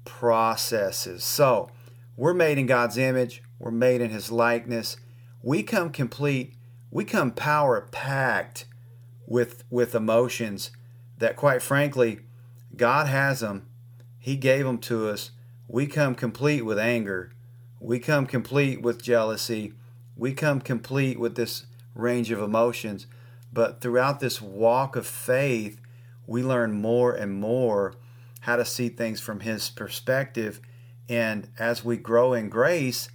processes. 0.06 1.24
So, 1.24 1.70
we're 2.16 2.34
made 2.34 2.58
in 2.58 2.66
God's 2.66 2.98
image, 2.98 3.44
we're 3.58 3.72
made 3.72 4.02
in 4.02 4.10
His 4.10 4.32
likeness, 4.32 4.98
we 5.42 5.64
come 5.64 5.90
complete, 5.90 6.54
we 6.92 7.04
come 7.06 7.32
power 7.32 7.88
packed 7.92 8.66
with 9.26 9.64
with 9.70 9.94
emotions 9.94 10.72
that 11.18 11.36
quite 11.36 11.62
frankly 11.62 12.22
God 12.76 13.08
has 13.08 13.42
them. 13.42 13.68
He 14.18 14.36
gave 14.36 14.66
them 14.66 14.78
to 14.80 15.10
us. 15.10 15.32
We 15.68 15.86
come 15.86 16.16
complete 16.16 16.64
with 16.64 16.80
anger. 16.80 17.32
We 17.80 18.00
come 18.00 18.26
complete 18.26 18.82
with 18.82 19.02
jealousy. 19.02 19.74
We 20.16 20.34
come 20.34 20.62
complete 20.62 21.20
with 21.20 21.36
this 21.36 21.66
range 21.94 22.32
of 22.32 22.40
emotions. 22.40 23.08
But 23.52 23.82
throughout 23.82 24.20
this 24.20 24.42
walk 24.42 24.96
of 24.96 25.08
faith, 25.08 25.82
we 26.28 26.44
learn 26.44 26.74
more 26.74 27.14
and 27.14 27.34
more 27.34 27.96
how 28.42 28.56
to 28.56 28.66
see 28.66 28.90
things 28.90 29.20
from 29.20 29.42
His 29.42 29.70
perspective. 29.70 30.62
And 31.08 31.50
as 31.58 31.84
we 31.84 31.98
grow 31.98 32.34
in 32.34 32.50
grace, 32.50 33.10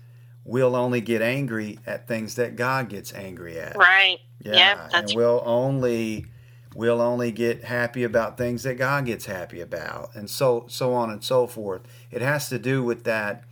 we'll 0.44 0.76
only 0.76 1.00
get 1.00 1.22
angry 1.22 1.78
at 1.86 2.06
things 2.06 2.34
that 2.34 2.56
God 2.56 2.88
gets 2.88 3.12
angry 3.14 3.58
at. 3.58 3.76
Right. 3.76 4.18
Yeah. 4.40 4.54
Yep, 4.54 4.90
and 4.92 5.12
we'll 5.14 5.42
only 5.44 6.26
we'll 6.74 7.00
only 7.00 7.30
get 7.30 7.64
happy 7.64 8.02
about 8.02 8.36
things 8.36 8.64
that 8.64 8.76
God 8.76 9.06
gets 9.06 9.26
happy 9.26 9.60
about, 9.60 10.14
and 10.14 10.28
so 10.28 10.66
so 10.68 10.92
on 10.92 11.10
and 11.10 11.22
so 11.24 11.46
forth. 11.46 11.82
It 12.10 12.20
has 12.20 12.48
to 12.50 12.58
do 12.58 12.82
with 12.82 13.04
that 13.04 13.44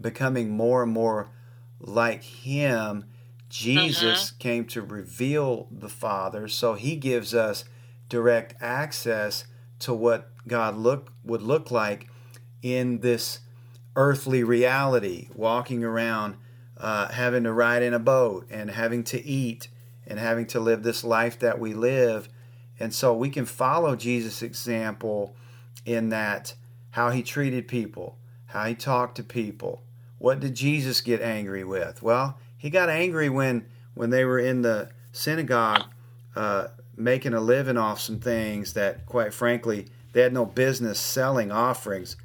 becoming 0.00 0.50
more 0.50 0.84
and 0.84 0.92
more 0.92 1.28
like 1.80 2.22
Him. 2.22 3.04
Jesus 3.48 4.30
mm-hmm. 4.30 4.38
came 4.38 4.64
to 4.66 4.82
reveal 4.82 5.68
the 5.70 5.88
Father, 5.88 6.48
so 6.48 6.74
He 6.74 6.96
gives 6.96 7.34
us 7.34 7.64
direct 8.08 8.54
access 8.60 9.44
to 9.80 9.94
what 9.94 10.30
God 10.46 10.76
look 10.76 11.12
would 11.24 11.42
look 11.42 11.70
like 11.70 12.08
in 12.62 13.00
this 13.00 13.40
earthly 13.96 14.44
reality, 14.44 15.28
walking 15.34 15.84
around, 15.84 16.36
uh, 16.76 17.08
having 17.08 17.44
to 17.44 17.52
ride 17.52 17.82
in 17.82 17.94
a 17.94 17.98
boat 17.98 18.46
and 18.50 18.70
having 18.70 19.02
to 19.04 19.24
eat 19.24 19.68
and 20.06 20.18
having 20.18 20.46
to 20.46 20.60
live 20.60 20.82
this 20.82 21.04
life 21.04 21.38
that 21.38 21.58
we 21.58 21.74
live. 21.74 22.28
And 22.80 22.94
so 22.94 23.14
we 23.14 23.28
can 23.28 23.44
follow 23.44 23.96
Jesus' 23.96 24.42
example 24.42 25.36
in 25.84 26.08
that 26.10 26.54
how 26.90 27.10
he 27.10 27.22
treated 27.22 27.68
people, 27.68 28.18
how 28.46 28.64
he 28.64 28.74
talked 28.74 29.16
to 29.16 29.22
people. 29.22 29.82
What 30.18 30.40
did 30.40 30.54
Jesus 30.54 31.00
get 31.00 31.20
angry 31.20 31.64
with? 31.64 32.02
Well, 32.02 32.38
he 32.58 32.68
got 32.68 32.90
angry 32.90 33.30
when 33.30 33.64
when 33.94 34.10
they 34.10 34.24
were 34.24 34.38
in 34.38 34.62
the 34.62 34.90
synagogue 35.12 35.84
uh, 36.36 36.68
making 36.96 37.32
a 37.34 37.40
living 37.40 37.76
off 37.76 38.00
some 38.00 38.20
things 38.20 38.74
that, 38.74 39.06
quite 39.06 39.32
frankly, 39.32 39.86
they 40.12 40.20
had 40.20 40.32
no 40.32 40.44
business 40.44 41.00
selling 41.00 41.50
offerings 41.50 42.16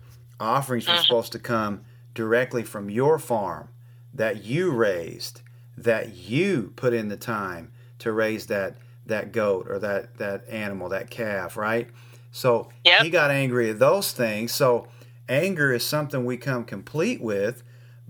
Offerings 0.44 0.88
were 0.88 0.94
uh-huh. 0.94 1.04
supposed 1.04 1.32
to 1.32 1.40
come 1.40 1.86
directly 2.14 2.64
from 2.64 2.90
your 2.90 3.18
farm 3.18 3.70
that 4.14 4.44
you 4.44 4.72
raised, 4.72 5.42
that 5.78 6.16
you 6.16 6.74
put 6.76 6.94
in 6.94 7.08
the 7.08 7.18
time 7.18 7.72
to 8.00 8.12
raise 8.12 8.48
that 8.48 8.76
that 9.06 9.32
goat 9.32 9.68
or 9.70 9.80
that 9.80 10.18
that 10.18 10.48
animal, 10.50 10.90
that 10.90 11.10
calf, 11.10 11.56
right? 11.56 11.90
So 12.32 12.70
yep. 12.84 13.04
he 13.04 13.10
got 13.10 13.32
angry 13.32 13.70
at 13.70 13.80
those 13.80 14.12
things. 14.12 14.52
So 14.52 14.88
anger 15.30 15.72
is 15.72 15.86
something 15.86 16.26
we 16.26 16.38
come 16.38 16.66
complete 16.66 17.22
with, 17.22 17.64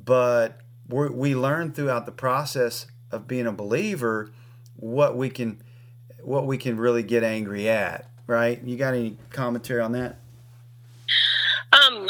but 0.03 0.59
we 0.87 1.09
we 1.09 1.35
learn 1.35 1.71
throughout 1.71 2.05
the 2.05 2.11
process 2.11 2.87
of 3.11 3.27
being 3.27 3.47
a 3.47 3.51
believer 3.51 4.31
what 4.75 5.15
we 5.15 5.29
can 5.29 5.61
what 6.21 6.45
we 6.45 6.57
can 6.57 6.77
really 6.77 7.03
get 7.03 7.23
angry 7.23 7.69
at 7.69 8.09
right 8.27 8.63
you 8.63 8.77
got 8.77 8.93
any 8.93 9.17
commentary 9.29 9.81
on 9.81 9.91
that 9.91 10.19
um 11.71 12.09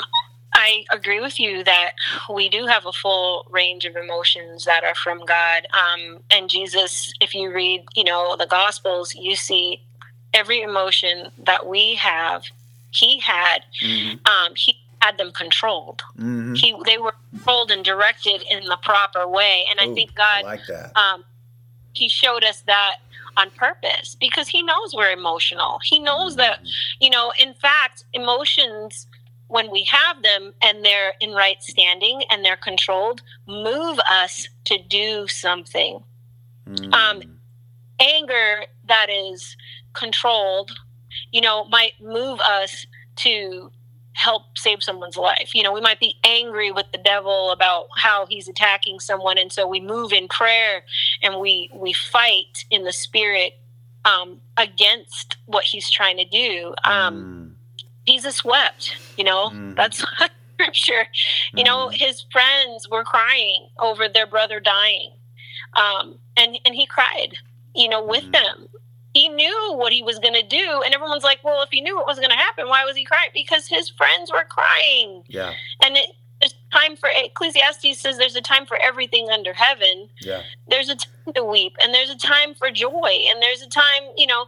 I 0.56 0.86
agree 0.92 1.20
with 1.20 1.40
you 1.40 1.64
that 1.64 1.94
we 2.34 2.48
do 2.48 2.68
have 2.68 2.86
a 2.86 2.92
full 2.92 3.48
range 3.50 3.86
of 3.86 3.96
emotions 3.96 4.66
that 4.66 4.84
are 4.84 4.96
from 4.96 5.26
God. 5.26 5.68
Um, 5.74 6.20
and 6.30 6.50
Jesus, 6.50 7.12
if 7.20 7.34
you 7.34 7.52
read, 7.52 7.84
you 7.96 8.04
know, 8.04 8.36
the 8.38 8.46
Gospels, 8.46 9.16
you 9.16 9.36
see 9.36 9.82
every 10.34 10.62
emotion 10.62 11.32
that 11.40 11.66
we 11.66 11.96
have, 11.96 12.44
He 12.92 13.20
had. 13.20 13.64
Mm-hmm. 13.82 14.26
Um, 14.26 14.54
he 14.56 14.78
had 15.04 15.18
them 15.18 15.32
controlled. 15.32 16.02
Mm-hmm. 16.18 16.54
He 16.56 16.76
they 16.86 16.98
were 16.98 17.16
controlled 17.32 17.72
and 17.72 17.84
directed 17.84 18.44
in 18.50 18.66
the 18.66 18.78
proper 18.82 19.28
way. 19.28 19.66
And 19.70 19.80
Ooh, 19.80 19.92
I 19.92 19.96
think 19.96 20.16
God, 20.16 20.40
I 20.40 20.42
like 20.42 20.66
that. 20.68 20.98
Um, 20.98 21.24
he 21.94 22.10
showed 22.10 22.44
us 22.44 22.62
that 22.62 22.98
on 23.38 23.50
purpose 23.52 24.16
because 24.20 24.48
He 24.48 24.62
knows 24.64 24.94
we're 24.96 25.12
emotional. 25.12 25.80
He 25.84 26.00
knows 26.00 26.36
that, 26.38 26.60
mm-hmm. 26.60 26.68
you 27.02 27.10
know, 27.10 27.34
in 27.40 27.54
fact, 27.56 28.06
emotions 28.14 29.08
when 29.48 29.70
we 29.72 29.84
have 29.84 30.24
them 30.24 30.54
and 30.62 30.84
they're 30.84 31.14
in 31.20 31.32
right 31.32 31.62
standing 31.62 32.24
and 32.32 32.44
they're 32.44 32.58
controlled, 32.58 33.22
move 33.48 34.00
us 34.10 34.48
to 34.66 34.80
do 34.90 35.28
something. 35.28 36.04
Mm. 36.68 36.94
Um, 36.94 37.22
anger 38.00 38.66
that 38.88 39.08
is 39.12 39.56
controlled, 39.94 40.72
you 41.32 41.42
know, 41.42 41.66
might 41.66 41.94
move 42.02 42.40
us 42.40 42.88
to 43.18 43.72
help 44.14 44.58
save 44.58 44.84
someone's 44.84 45.18
life. 45.18 45.52
You 45.54 45.64
know, 45.64 45.74
we 45.74 45.82
might 45.82 46.00
be 46.00 46.16
angry 46.24 46.72
with 46.72 46.86
the 46.92 46.98
devil 46.98 47.52
about 47.52 47.88
how 47.98 48.26
he's 48.28 48.48
attacking 48.48 49.00
someone, 49.00 49.38
and 49.38 49.52
so 49.52 49.68
we 49.68 49.80
move 49.80 50.14
in 50.14 50.28
prayer 50.28 50.84
and 51.22 51.40
we 51.40 51.70
we 51.74 51.94
fight 51.94 52.66
in 52.70 52.84
the 52.84 52.94
spirit 52.94 53.60
um, 54.06 54.42
against 54.58 55.38
what 55.46 55.64
he's 55.64 55.90
trying 55.90 56.18
to 56.18 56.26
do. 56.26 56.74
Um, 56.84 57.24
mm 57.24 57.54
Jesus 58.08 58.44
wept. 58.44 58.96
You 59.18 59.24
know, 59.24 59.50
mm. 59.50 59.76
that's 59.76 60.04
scripture. 60.54 61.08
You 61.54 61.64
mm. 61.64 61.66
know, 61.66 61.90
his 61.90 62.26
friends 62.32 62.90
were 62.90 63.04
crying 63.04 63.68
over 63.80 64.08
their 64.08 64.28
brother 64.28 64.60
dying, 64.60 65.12
um, 65.74 66.20
and 66.38 66.60
and 66.66 66.76
he 66.76 66.86
cried. 66.86 67.38
You 67.76 67.90
know, 67.90 68.04
with 68.04 68.24
mm. 68.24 68.34
them. 68.34 68.68
He 69.14 69.30
knew 69.30 69.74
what 69.76 69.94
he 69.94 70.02
was 70.02 70.20
going 70.20 70.34
to 70.34 70.44
do, 70.44 70.82
and 70.84 70.94
everyone's 70.94 71.24
like, 71.24 71.44
"Well, 71.44 71.62
if 71.62 71.70
he 71.72 71.82
knew 71.82 71.96
what 71.96 72.08
was 72.08 72.18
going 72.18 72.32
to 72.32 72.36
happen, 72.36 72.68
why 72.68 72.84
was 72.86 72.96
he 72.96 73.04
crying?" 73.04 73.30
Because 73.34 73.68
his 73.68 73.90
friends 73.90 74.32
were 74.32 74.46
crying. 74.50 75.24
Yeah. 75.28 75.54
And 75.84 75.98
it, 75.98 76.10
there's 76.42 76.56
time 76.72 76.96
for 76.96 77.10
Ecclesiastes 77.14 78.00
says 78.00 78.18
there's 78.18 78.36
a 78.36 78.42
time 78.42 78.66
for 78.66 78.78
everything 78.78 79.30
under 79.30 79.54
heaven. 79.54 80.10
Yeah. 80.20 80.42
There's 80.68 80.90
a 80.90 80.96
time 80.96 81.34
to 81.36 81.44
weep, 81.44 81.76
and 81.82 81.94
there's 81.94 82.10
a 82.10 82.18
time 82.18 82.54
for 82.56 82.72
joy, 82.72 83.26
and 83.30 83.42
there's 83.42 83.62
a 83.62 83.70
time, 83.70 84.04
you 84.18 84.28
know, 84.28 84.48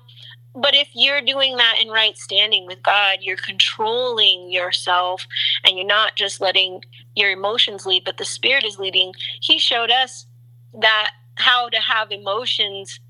but 0.56 0.74
if 0.74 0.90
you're 0.94 1.22
doing 1.22 1.58
that 1.58 1.80
in 1.82 1.90
right 1.90 2.18
standing 2.18 2.66
with 2.66 2.82
God, 2.82 3.18
you're 3.22 3.36
controlling 3.36 4.50
yourself 4.50 5.28
and 5.66 5.76
you're 5.76 5.86
not 5.86 6.16
just 6.16 6.40
letting 6.40 6.84
your 7.14 7.32
emotions 7.32 7.86
lead, 7.86 8.04
but 8.06 8.18
the 8.18 8.26
Spirit 8.26 8.64
is 8.64 8.80
leading. 8.80 9.14
He 9.42 9.60
showed 9.60 9.92
us 9.92 10.26
that 10.74 11.12
how 11.36 11.68
to 11.70 11.80
have 11.80 12.12
emotions 12.12 13.02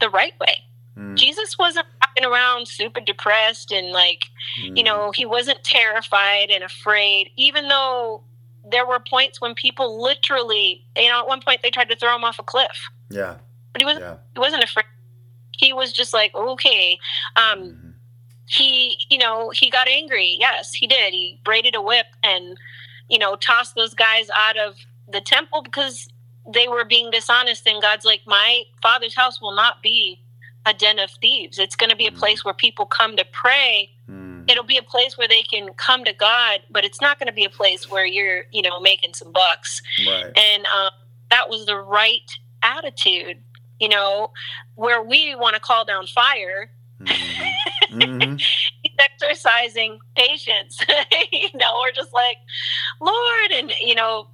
the 0.00 0.08
right 0.08 0.32
way. 0.40 0.56
Mm. 0.98 1.16
Jesus 1.16 1.58
wasn't 1.58 1.86
walking 2.00 2.24
around 2.24 2.68
super 2.68 3.00
depressed 3.00 3.72
and 3.72 3.90
like, 3.90 4.24
mm. 4.62 4.76
you 4.76 4.82
know, 4.82 5.10
he 5.12 5.26
wasn't 5.26 5.62
terrified 5.64 6.50
and 6.50 6.62
afraid, 6.62 7.30
even 7.36 7.68
though 7.68 8.22
there 8.70 8.86
were 8.86 9.00
points 9.00 9.40
when 9.40 9.54
people 9.54 10.00
literally, 10.00 10.84
you 10.96 11.08
know, 11.08 11.20
at 11.20 11.26
one 11.26 11.42
point 11.42 11.60
they 11.62 11.70
tried 11.70 11.90
to 11.90 11.96
throw 11.96 12.14
him 12.14 12.24
off 12.24 12.38
a 12.38 12.42
cliff. 12.42 12.88
Yeah. 13.10 13.36
But 13.72 13.82
he 13.82 13.86
wasn't, 13.86 14.04
yeah. 14.04 14.16
he 14.34 14.40
wasn't 14.40 14.62
afraid 14.62 14.84
he 15.56 15.72
was 15.72 15.92
just 15.92 16.12
like, 16.12 16.34
okay. 16.34 16.98
Um, 17.36 17.60
mm-hmm. 17.60 17.90
He, 18.46 18.98
you 19.08 19.18
know, 19.18 19.50
he 19.50 19.70
got 19.70 19.88
angry. 19.88 20.36
Yes, 20.38 20.74
he 20.74 20.86
did. 20.86 21.12
He 21.12 21.40
braided 21.44 21.74
a 21.74 21.82
whip 21.82 22.06
and, 22.22 22.58
you 23.08 23.18
know, 23.18 23.36
tossed 23.36 23.74
those 23.74 23.94
guys 23.94 24.28
out 24.36 24.58
of 24.58 24.76
the 25.08 25.20
temple 25.20 25.62
because 25.62 26.08
they 26.52 26.68
were 26.68 26.84
being 26.84 27.10
dishonest. 27.10 27.66
And 27.66 27.80
God's 27.80 28.04
like, 28.04 28.20
my 28.26 28.64
father's 28.82 29.14
house 29.14 29.40
will 29.40 29.54
not 29.54 29.82
be 29.82 30.20
a 30.66 30.74
den 30.74 30.98
of 30.98 31.10
thieves. 31.20 31.58
It's 31.58 31.76
going 31.76 31.90
to 31.90 31.96
be 31.96 32.06
a 32.06 32.10
mm-hmm. 32.10 32.18
place 32.18 32.44
where 32.44 32.54
people 32.54 32.86
come 32.86 33.16
to 33.16 33.24
pray. 33.32 33.90
Mm. 34.10 34.50
It'll 34.50 34.64
be 34.64 34.78
a 34.78 34.82
place 34.82 35.18
where 35.18 35.28
they 35.28 35.42
can 35.42 35.70
come 35.74 36.04
to 36.04 36.12
God, 36.12 36.60
but 36.70 36.84
it's 36.84 37.00
not 37.00 37.18
going 37.18 37.28
to 37.28 37.34
be 37.34 37.44
a 37.44 37.50
place 37.50 37.90
where 37.90 38.06
you're, 38.06 38.44
you 38.52 38.62
know, 38.62 38.80
making 38.80 39.14
some 39.14 39.32
bucks. 39.32 39.82
Right. 40.06 40.32
And 40.36 40.66
um, 40.66 40.90
that 41.30 41.48
was 41.48 41.66
the 41.66 41.76
right 41.76 42.30
attitude 42.62 43.38
you 43.80 43.88
know, 43.88 44.30
where 44.76 45.02
we 45.02 45.34
want 45.34 45.54
to 45.54 45.60
call 45.60 45.84
down 45.84 46.06
fire. 46.06 46.70
Mm-hmm. 47.00 47.98
mm-hmm. 48.00 48.36
he's 48.36 48.96
exercising 48.98 49.98
patience. 50.16 50.78
you 51.32 51.50
know, 51.54 51.80
we're 51.80 51.92
just 51.92 52.12
like, 52.12 52.38
Lord, 53.00 53.50
and 53.52 53.72
you 53.80 53.94
know, 53.94 54.28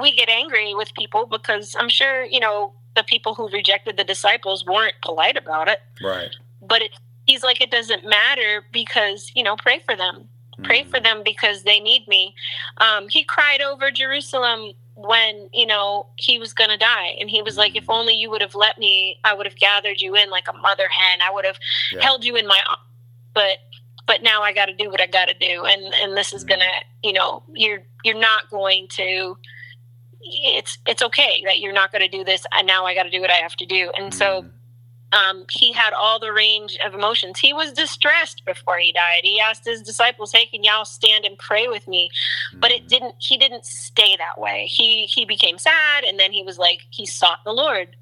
we 0.00 0.14
get 0.14 0.28
angry 0.28 0.74
with 0.74 0.94
people 0.94 1.26
because 1.26 1.74
I'm 1.78 1.88
sure 1.88 2.24
you 2.24 2.40
know 2.40 2.74
the 2.96 3.04
people 3.04 3.34
who 3.34 3.48
rejected 3.48 3.96
the 3.96 4.04
disciples 4.04 4.64
weren't 4.64 4.94
polite 5.02 5.36
about 5.36 5.68
it. 5.68 5.78
Right. 6.02 6.30
But 6.60 6.82
it, 6.82 6.90
he's 7.26 7.42
like, 7.42 7.60
it 7.60 7.70
doesn't 7.70 8.04
matter 8.04 8.64
because 8.72 9.30
you 9.34 9.42
know, 9.42 9.56
pray 9.56 9.80
for 9.80 9.94
them. 9.94 10.28
Pray 10.64 10.80
mm-hmm. 10.80 10.90
for 10.90 11.00
them 11.00 11.22
because 11.22 11.62
they 11.64 11.80
need 11.80 12.08
me. 12.08 12.34
Um, 12.78 13.08
he 13.08 13.22
cried 13.22 13.60
over 13.60 13.90
Jerusalem 13.90 14.72
when 14.96 15.48
you 15.52 15.66
know 15.66 16.06
he 16.16 16.38
was 16.38 16.54
going 16.54 16.70
to 16.70 16.76
die 16.78 17.14
and 17.20 17.28
he 17.28 17.42
was 17.42 17.58
like 17.58 17.76
if 17.76 17.84
only 17.88 18.14
you 18.14 18.30
would 18.30 18.40
have 18.40 18.54
let 18.54 18.78
me 18.78 19.18
i 19.24 19.34
would 19.34 19.44
have 19.44 19.56
gathered 19.56 20.00
you 20.00 20.14
in 20.14 20.30
like 20.30 20.48
a 20.48 20.56
mother 20.56 20.88
hen 20.88 21.20
i 21.20 21.30
would 21.30 21.44
have 21.44 21.58
yeah. 21.92 22.00
held 22.00 22.24
you 22.24 22.34
in 22.34 22.46
my 22.46 22.58
arms 22.66 22.80
but 23.34 23.58
but 24.06 24.22
now 24.22 24.40
i 24.40 24.54
got 24.54 24.66
to 24.66 24.74
do 24.74 24.88
what 24.88 24.98
i 24.98 25.06
got 25.06 25.28
to 25.28 25.34
do 25.34 25.66
and 25.66 25.92
and 26.02 26.16
this 26.16 26.32
is 26.32 26.44
going 26.44 26.60
to 26.60 26.70
you 27.02 27.12
know 27.12 27.42
you're 27.52 27.82
you're 28.04 28.18
not 28.18 28.48
going 28.48 28.88
to 28.88 29.36
it's 30.20 30.78
it's 30.86 31.02
okay 31.02 31.42
that 31.44 31.58
you're 31.60 31.72
not 31.72 31.92
going 31.92 32.02
to 32.02 32.08
do 32.08 32.24
this 32.24 32.44
and 32.52 32.66
now 32.66 32.84
i 32.84 32.94
got 32.94 33.04
to 33.04 33.10
do 33.10 33.20
what 33.20 33.30
i 33.30 33.34
have 33.34 33.54
to 33.56 33.66
do 33.66 33.90
and 33.96 34.12
so 34.12 34.42
mm-hmm 34.42 34.48
um, 35.12 35.44
he 35.50 35.72
had 35.72 35.92
all 35.92 36.18
the 36.18 36.32
range 36.32 36.76
of 36.84 36.94
emotions. 36.94 37.38
He 37.38 37.52
was 37.52 37.72
distressed 37.72 38.44
before 38.44 38.78
he 38.78 38.92
died. 38.92 39.20
He 39.22 39.40
asked 39.40 39.64
his 39.64 39.82
disciples, 39.82 40.32
"Hey, 40.32 40.46
can 40.46 40.64
y'all 40.64 40.84
stand 40.84 41.24
and 41.24 41.38
pray 41.38 41.68
with 41.68 41.86
me?" 41.86 42.10
But 42.54 42.72
it 42.72 42.88
didn't. 42.88 43.14
He 43.18 43.36
didn't 43.36 43.64
stay 43.66 44.16
that 44.16 44.40
way. 44.40 44.66
He 44.66 45.06
he 45.06 45.24
became 45.24 45.58
sad, 45.58 46.04
and 46.04 46.18
then 46.18 46.32
he 46.32 46.42
was 46.42 46.58
like, 46.58 46.80
he 46.90 47.06
sought 47.06 47.44
the 47.44 47.52
Lord. 47.52 47.96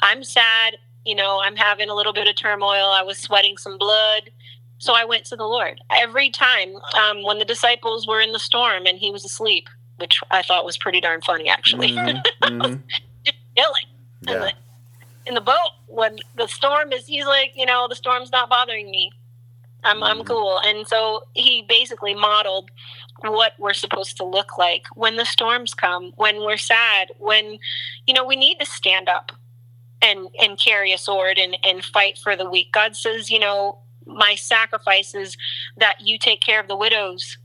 I'm 0.00 0.24
sad. 0.24 0.78
You 1.04 1.14
know, 1.14 1.40
I'm 1.42 1.56
having 1.56 1.88
a 1.88 1.94
little 1.94 2.12
bit 2.12 2.28
of 2.28 2.36
turmoil. 2.36 2.90
I 2.90 3.02
was 3.02 3.18
sweating 3.18 3.56
some 3.56 3.78
blood. 3.78 4.30
So 4.78 4.94
I 4.94 5.04
went 5.04 5.26
to 5.26 5.36
the 5.36 5.44
Lord 5.44 5.78
every 5.90 6.30
time 6.30 6.74
um, 6.98 7.22
when 7.22 7.38
the 7.38 7.44
disciples 7.44 8.06
were 8.06 8.20
in 8.20 8.32
the 8.32 8.38
storm 8.38 8.86
and 8.86 8.98
he 8.98 9.10
was 9.10 9.26
asleep, 9.26 9.68
which 10.00 10.20
I 10.30 10.42
thought 10.42 10.64
was 10.64 10.78
pretty 10.78 11.00
darn 11.00 11.20
funny, 11.20 11.48
actually. 11.48 11.92
Mm-hmm. 11.92 12.18
mm-hmm. 12.60 12.76
Just 13.24 13.38
chilling. 13.56 13.86
Yeah 14.26 14.50
in 15.26 15.34
the 15.34 15.40
boat 15.40 15.70
when 15.86 16.18
the 16.36 16.46
storm 16.46 16.92
is 16.92 17.06
he's 17.06 17.26
like 17.26 17.52
you 17.54 17.66
know 17.66 17.86
the 17.88 17.94
storm's 17.94 18.32
not 18.32 18.48
bothering 18.48 18.90
me 18.90 19.12
i'm 19.84 19.96
mm-hmm. 19.96 20.04
i'm 20.04 20.24
cool 20.24 20.60
and 20.64 20.86
so 20.86 21.22
he 21.34 21.64
basically 21.68 22.14
modeled 22.14 22.70
what 23.22 23.52
we're 23.58 23.74
supposed 23.74 24.16
to 24.16 24.24
look 24.24 24.56
like 24.56 24.84
when 24.94 25.16
the 25.16 25.24
storms 25.24 25.74
come 25.74 26.12
when 26.16 26.40
we're 26.40 26.56
sad 26.56 27.08
when 27.18 27.58
you 28.06 28.14
know 28.14 28.24
we 28.24 28.36
need 28.36 28.58
to 28.58 28.66
stand 28.66 29.08
up 29.08 29.32
and 30.02 30.28
and 30.40 30.58
carry 30.58 30.92
a 30.92 30.98
sword 30.98 31.38
and 31.38 31.56
and 31.62 31.84
fight 31.84 32.18
for 32.18 32.34
the 32.34 32.48
weak 32.48 32.72
god 32.72 32.96
says 32.96 33.30
you 33.30 33.38
know 33.38 33.78
my 34.06 34.34
sacrifice 34.34 35.14
is 35.14 35.36
that 35.76 35.96
you 36.00 36.18
take 36.18 36.40
care 36.40 36.58
of 36.58 36.66
the 36.66 36.76
widows 36.76 37.36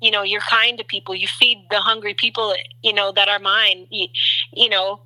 you 0.00 0.10
know 0.10 0.22
you're 0.22 0.40
kind 0.40 0.78
to 0.78 0.84
people 0.84 1.14
you 1.14 1.26
feed 1.26 1.66
the 1.70 1.80
hungry 1.80 2.14
people 2.14 2.54
you 2.82 2.92
know 2.92 3.12
that 3.12 3.28
are 3.28 3.38
mine 3.38 3.86
you, 3.90 4.06
you 4.52 4.68
know 4.68 5.00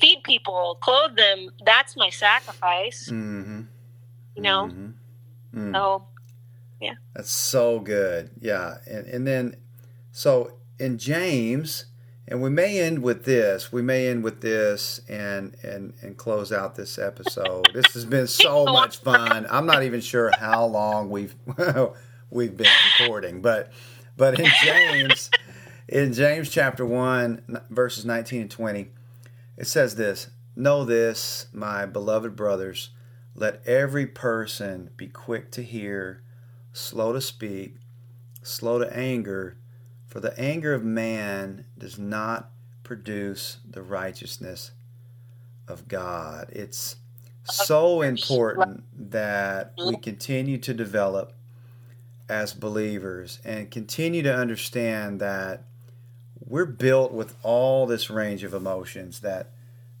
feed 0.00 0.22
people, 0.24 0.78
clothe 0.80 1.16
them. 1.16 1.50
That's 1.64 1.96
my 1.96 2.10
sacrifice. 2.10 3.08
Mm-hmm. 3.10 3.62
You 4.34 4.42
know? 4.42 4.68
Mm-hmm. 4.72 5.70
Mm. 5.70 5.74
So, 5.74 6.06
yeah. 6.80 6.94
That's 7.14 7.30
so 7.30 7.80
good. 7.80 8.30
Yeah. 8.40 8.76
And, 8.86 9.06
and 9.06 9.26
then, 9.26 9.56
so 10.12 10.58
in 10.78 10.98
James, 10.98 11.86
and 12.28 12.42
we 12.42 12.50
may 12.50 12.80
end 12.80 13.02
with 13.02 13.24
this. 13.24 13.72
We 13.72 13.82
may 13.82 14.08
end 14.08 14.24
with 14.24 14.40
this 14.40 15.00
and 15.08 15.56
and 15.62 15.92
and 16.02 16.16
close 16.16 16.50
out 16.50 16.74
this 16.74 16.98
episode. 16.98 17.68
this 17.72 17.94
has 17.94 18.04
been 18.04 18.26
so 18.26 18.64
much 18.64 18.96
fun. 18.96 19.46
I'm 19.48 19.64
not 19.64 19.84
even 19.84 20.00
sure 20.00 20.32
how 20.36 20.64
long 20.64 21.08
we've 21.08 21.36
we've 22.30 22.56
been 22.56 22.66
recording, 22.98 23.42
but 23.42 23.70
but 24.16 24.38
in 24.38 24.50
James 24.62 25.30
in 25.88 26.12
James 26.12 26.50
chapter 26.50 26.84
1 26.84 27.62
verses 27.70 28.04
19 28.04 28.42
and 28.42 28.50
20 28.50 28.90
it 29.56 29.66
says 29.66 29.96
this 29.96 30.30
Know 30.54 30.84
this, 30.84 31.48
my 31.52 31.84
beloved 31.84 32.34
brothers, 32.34 32.90
let 33.34 33.60
every 33.66 34.06
person 34.06 34.88
be 34.96 35.06
quick 35.06 35.50
to 35.52 35.62
hear, 35.62 36.22
slow 36.72 37.12
to 37.12 37.20
speak, 37.20 37.76
slow 38.42 38.78
to 38.78 38.96
anger, 38.96 39.58
for 40.06 40.20
the 40.20 40.38
anger 40.40 40.72
of 40.72 40.82
man 40.82 41.66
does 41.76 41.98
not 41.98 42.50
produce 42.84 43.58
the 43.68 43.82
righteousness 43.82 44.70
of 45.68 45.88
God. 45.88 46.48
It's 46.50 46.96
so 47.44 48.00
important 48.00 48.84
that 49.10 49.74
we 49.84 49.96
continue 49.96 50.56
to 50.58 50.72
develop 50.72 51.34
as 52.28 52.52
believers 52.52 53.40
and 53.44 53.70
continue 53.70 54.22
to 54.22 54.34
understand 54.34 55.20
that 55.20 55.64
we're 56.38 56.64
built 56.64 57.12
with 57.12 57.36
all 57.42 57.86
this 57.86 58.10
range 58.10 58.44
of 58.44 58.54
emotions 58.54 59.20
that 59.20 59.52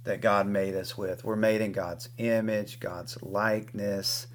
that 0.04 0.20
God 0.20 0.46
made 0.46 0.76
us 0.76 0.96
with. 0.96 1.24
We're 1.24 1.34
made 1.34 1.60
in 1.60 1.72
God's 1.72 2.10
image, 2.16 2.78
God's 2.78 3.20
likeness, 3.22 4.28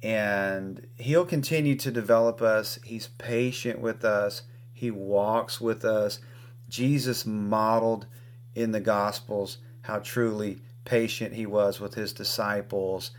and 0.00 0.86
he'll 0.96 1.24
continue 1.24 1.74
to 1.74 1.90
develop 1.90 2.40
us. 2.40 2.78
He's 2.84 3.08
patient 3.18 3.80
with 3.80 4.04
us. 4.04 4.42
He 4.72 4.92
walks 4.92 5.60
with 5.60 5.84
us. 5.84 6.20
Jesus 6.68 7.26
modeled 7.26 8.06
in 8.54 8.70
the 8.70 8.80
gospels 8.80 9.58
how 9.82 9.98
truly 9.98 10.60
patient 10.84 11.34
he 11.34 11.46
was 11.46 11.80
with 11.80 11.94
his 11.94 12.12
disciples 12.12 13.10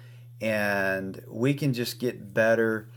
and 0.41 1.23
we 1.27 1.53
can 1.53 1.73
just 1.73 1.99
get 1.99 2.33
better 2.33 2.89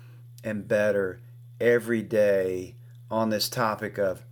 and 0.45 0.69
better 0.69 1.21
every 1.61 2.03
day 2.03 2.77
on 3.11 3.31
this 3.31 3.49
topic 3.49 3.99
of 3.99 4.23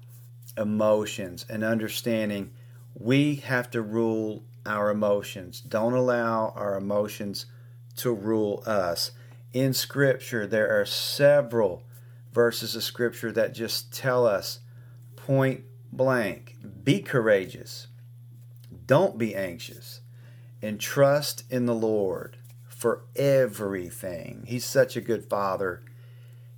emotions 0.57 1.45
and 1.49 1.65
understanding 1.65 2.53
we 2.95 3.37
have 3.37 3.71
to 3.71 3.83
rule 3.83 4.45
our 4.65 4.91
emotions. 4.91 5.61
Don't 5.61 5.95
allow 5.95 6.53
our 6.57 6.77
emotions 6.77 7.47
to 7.97 8.13
rule 8.13 8.63
us. 8.67 9.13
In 9.53 9.73
Scripture, 9.73 10.47
there 10.47 10.81
are 10.81 10.87
several 10.87 11.85
verses 12.33 12.75
of 12.75 12.83
Scripture 12.83 13.33
that 13.33 13.55
just 13.55 13.93
tell 13.93 14.27
us 14.27 14.61
point 15.17 15.63
blank 15.93 16.57
be 16.83 17.01
courageous, 17.01 17.87
don't 18.87 19.17
be 19.17 19.35
anxious, 19.35 20.01
and 20.61 20.81
trust 20.81 21.45
in 21.51 21.67
the 21.67 21.75
Lord 21.75 22.37
for 22.69 23.05
everything. 23.17 24.45
He's 24.47 24.65
such 24.65 24.97
a 24.97 25.01
good 25.01 25.25
Father. 25.25 25.83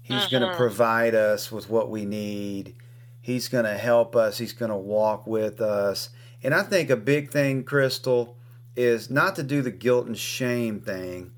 He's 0.06 0.16
uh-huh. 0.16 0.28
going 0.38 0.50
to 0.50 0.56
provide 0.56 1.14
us 1.14 1.50
with 1.50 1.68
what 1.68 1.90
we 1.90 2.04
need 2.04 2.74
He's 3.26 3.48
going 3.48 3.64
to 3.64 3.76
help 3.76 4.14
us. 4.14 4.38
He's 4.38 4.52
going 4.52 4.70
to 4.70 4.76
walk 4.76 5.26
with 5.26 5.60
us. 5.60 6.10
And 6.44 6.54
I 6.54 6.62
think 6.62 6.90
a 6.90 6.96
big 6.96 7.28
thing, 7.28 7.64
Crystal, 7.64 8.36
is 8.76 9.10
not 9.10 9.34
to 9.34 9.42
do 9.42 9.62
the 9.62 9.72
guilt 9.72 10.06
and 10.06 10.16
shame 10.16 10.78
thing 10.78 11.32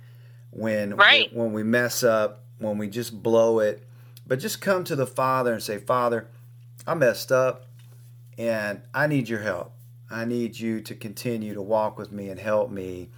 when 0.50 0.96
right. 0.96 1.32
we, 1.32 1.38
when 1.38 1.54
we 1.54 1.62
mess 1.62 2.04
up, 2.04 2.44
when 2.58 2.76
we 2.76 2.88
just 2.88 3.22
blow 3.22 3.60
it, 3.60 3.88
but 4.26 4.38
just 4.38 4.60
come 4.60 4.84
to 4.84 4.94
the 4.94 5.06
Father 5.06 5.54
and 5.54 5.62
say, 5.62 5.78
"Father, 5.78 6.28
I 6.86 6.92
messed 6.92 7.32
up 7.32 7.64
and 8.36 8.82
I 8.92 9.06
need 9.06 9.30
your 9.30 9.40
help. 9.40 9.72
I 10.10 10.26
need 10.26 10.60
you 10.60 10.82
to 10.82 10.94
continue 10.94 11.54
to 11.54 11.62
walk 11.62 11.96
with 11.96 12.12
me 12.12 12.28
and 12.28 12.38
help 12.38 12.70
me 12.70 13.08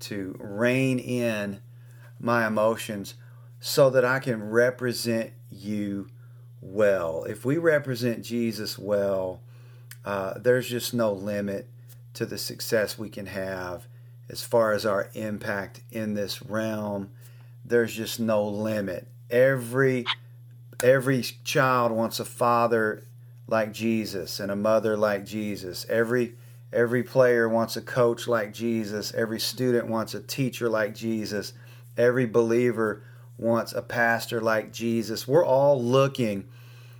to 0.00 0.36
rein 0.38 0.98
in 0.98 1.60
my 2.18 2.46
emotions 2.46 3.14
so 3.60 3.90
that 3.90 4.04
I 4.04 4.18
can 4.18 4.50
represent 4.50 5.32
you 5.50 6.08
well, 6.62 7.24
if 7.24 7.44
we 7.44 7.56
represent 7.56 8.22
Jesus 8.22 8.78
well, 8.78 9.40
uh, 10.04 10.38
there's 10.38 10.68
just 10.68 10.92
no 10.92 11.12
limit 11.12 11.68
to 12.14 12.26
the 12.26 12.38
success 12.38 12.98
we 12.98 13.08
can 13.08 13.26
have 13.26 13.86
as 14.28 14.42
far 14.42 14.72
as 14.72 14.84
our 14.84 15.10
impact 15.14 15.80
in 15.90 16.14
this 16.14 16.42
realm. 16.42 17.10
There's 17.64 17.94
just 17.94 18.20
no 18.20 18.46
limit. 18.46 19.06
Every 19.30 20.04
every 20.82 21.22
child 21.44 21.92
wants 21.92 22.20
a 22.20 22.24
father 22.24 23.04
like 23.46 23.72
Jesus 23.72 24.40
and 24.40 24.50
a 24.50 24.56
mother 24.56 24.96
like 24.96 25.24
Jesus. 25.24 25.86
Every 25.88 26.34
every 26.72 27.02
player 27.02 27.48
wants 27.48 27.76
a 27.76 27.82
coach 27.82 28.28
like 28.28 28.52
Jesus. 28.52 29.14
Every 29.14 29.40
student 29.40 29.88
wants 29.88 30.14
a 30.14 30.20
teacher 30.20 30.68
like 30.68 30.94
Jesus. 30.94 31.52
Every 31.96 32.26
believer 32.26 33.02
wants 33.40 33.72
a 33.72 33.82
pastor 33.82 34.40
like 34.40 34.72
Jesus. 34.72 35.26
We're 35.26 35.44
all 35.44 35.82
looking 35.82 36.46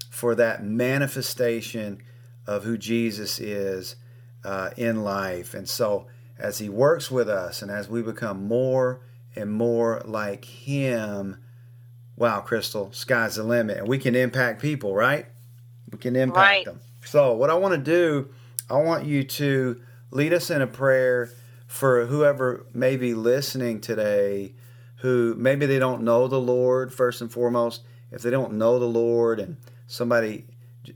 for 0.08 0.34
that 0.34 0.64
manifestation 0.64 2.02
of 2.46 2.64
who 2.64 2.78
Jesus 2.78 3.38
is 3.38 3.96
uh, 4.44 4.70
in 4.76 5.04
life. 5.04 5.54
And 5.54 5.68
so, 5.68 6.06
as 6.38 6.58
He 6.58 6.68
works 6.68 7.10
with 7.10 7.28
us 7.28 7.60
and 7.60 7.70
as 7.70 7.88
we 7.88 8.02
become 8.02 8.46
more 8.48 9.02
and 9.36 9.52
more 9.52 10.02
like 10.04 10.44
Him, 10.46 11.36
wow, 12.16 12.40
Crystal, 12.40 12.90
sky's 12.92 13.36
the 13.36 13.44
limit. 13.44 13.76
And 13.76 13.88
we 13.88 13.98
can 13.98 14.16
impact 14.16 14.62
people, 14.62 14.94
right? 14.94 15.26
We 15.92 15.98
can 15.98 16.16
impact 16.16 16.38
right. 16.38 16.64
them. 16.64 16.80
So, 17.04 17.34
what 17.34 17.50
I 17.50 17.54
want 17.54 17.74
to 17.74 17.78
do, 17.78 18.30
I 18.70 18.78
want 18.78 19.04
you 19.04 19.24
to 19.24 19.80
lead 20.10 20.32
us 20.32 20.50
in 20.50 20.62
a 20.62 20.66
prayer 20.66 21.30
for 21.66 22.06
whoever 22.06 22.66
may 22.72 22.96
be 22.96 23.14
listening 23.14 23.80
today 23.80 24.54
who 25.00 25.34
maybe 25.36 25.66
they 25.66 25.78
don't 25.78 26.02
know 26.02 26.28
the 26.28 26.40
Lord, 26.40 26.92
first 26.92 27.20
and 27.20 27.32
foremost. 27.32 27.82
If 28.10 28.22
they 28.22 28.30
don't 28.30 28.54
know 28.54 28.78
the 28.78 28.86
Lord 28.86 29.38
and 29.40 29.56
somebody 29.86 30.46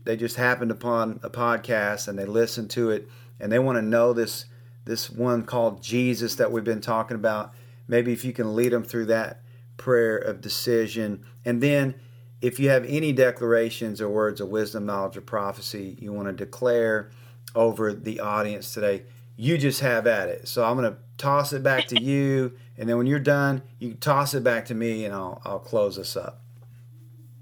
they 0.03 0.17
just 0.17 0.35
happened 0.35 0.71
upon 0.71 1.19
a 1.23 1.29
podcast 1.29 2.07
and 2.07 2.17
they 2.17 2.25
listen 2.25 2.67
to 2.69 2.89
it 2.89 3.07
and 3.39 3.51
they 3.51 3.59
want 3.59 3.77
to 3.77 3.81
know 3.81 4.13
this 4.13 4.45
this 4.85 5.09
one 5.09 5.43
called 5.43 5.81
Jesus 5.81 6.35
that 6.35 6.51
we've 6.51 6.63
been 6.63 6.81
talking 6.81 7.15
about. 7.15 7.53
Maybe 7.87 8.13
if 8.13 8.23
you 8.23 8.33
can 8.33 8.55
lead 8.55 8.71
them 8.71 8.83
through 8.83 9.07
that 9.07 9.41
prayer 9.77 10.17
of 10.17 10.41
decision. 10.41 11.25
And 11.43 11.61
then 11.61 11.95
if 12.41 12.59
you 12.59 12.69
have 12.69 12.85
any 12.85 13.11
declarations 13.11 13.99
or 13.99 14.09
words 14.09 14.41
of 14.41 14.49
wisdom, 14.49 14.85
knowledge, 14.85 15.17
or 15.17 15.21
prophecy 15.21 15.97
you 15.99 16.13
want 16.13 16.27
to 16.27 16.33
declare 16.33 17.09
over 17.55 17.93
the 17.93 18.19
audience 18.19 18.73
today, 18.73 19.03
you 19.37 19.57
just 19.57 19.81
have 19.81 20.05
at 20.05 20.29
it. 20.29 20.47
So 20.47 20.63
I'm 20.63 20.77
going 20.77 20.91
to 20.91 20.99
toss 21.17 21.51
it 21.53 21.63
back 21.63 21.87
to 21.87 21.99
you. 21.99 22.53
And 22.77 22.89
then 22.89 22.97
when 22.97 23.07
you're 23.07 23.19
done, 23.19 23.61
you 23.79 23.93
toss 23.93 24.33
it 24.33 24.43
back 24.43 24.65
to 24.65 24.75
me 24.75 25.05
and 25.05 25.13
I'll, 25.13 25.41
I'll 25.45 25.59
close 25.59 25.97
us 25.97 26.17
up. 26.17 26.41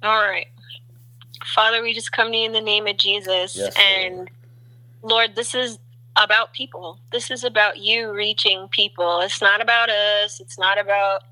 All 0.03 0.21
right. 0.21 0.47
Father, 1.55 1.81
we 1.81 1.93
just 1.93 2.11
come 2.11 2.31
to 2.31 2.37
you 2.37 2.45
in 2.45 2.51
the 2.51 2.61
name 2.61 2.87
of 2.87 2.97
Jesus. 2.97 3.55
Yes, 3.55 3.75
and 3.77 4.15
Lord. 4.15 4.29
Lord, 5.01 5.35
this 5.35 5.55
is 5.55 5.79
about 6.15 6.53
people. 6.53 6.99
This 7.11 7.31
is 7.31 7.43
about 7.43 7.77
you 7.77 8.13
reaching 8.13 8.67
people. 8.69 9.21
It's 9.21 9.41
not 9.41 9.61
about 9.61 9.89
us. 9.89 10.39
It's 10.39 10.59
not 10.59 10.79
about 10.79 11.23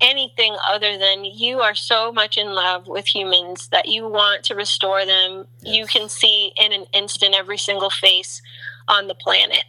anything 0.00 0.56
other 0.68 0.98
than 0.98 1.24
you 1.24 1.60
are 1.60 1.74
so 1.74 2.12
much 2.12 2.36
in 2.36 2.54
love 2.54 2.88
with 2.88 3.06
humans 3.06 3.68
that 3.68 3.88
you 3.88 4.08
want 4.08 4.42
to 4.44 4.54
restore 4.54 5.06
them. 5.06 5.46
Yes. 5.60 5.76
You 5.76 5.86
can 5.86 6.08
see 6.08 6.52
in 6.60 6.72
an 6.72 6.86
instant 6.92 7.34
every 7.34 7.58
single 7.58 7.90
face 7.90 8.42
on 8.88 9.06
the 9.06 9.14
planet, 9.14 9.64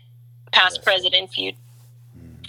past, 0.52 0.78
yes. 0.78 0.84
present, 0.84 1.14
and 1.14 1.30
future. 1.30 1.58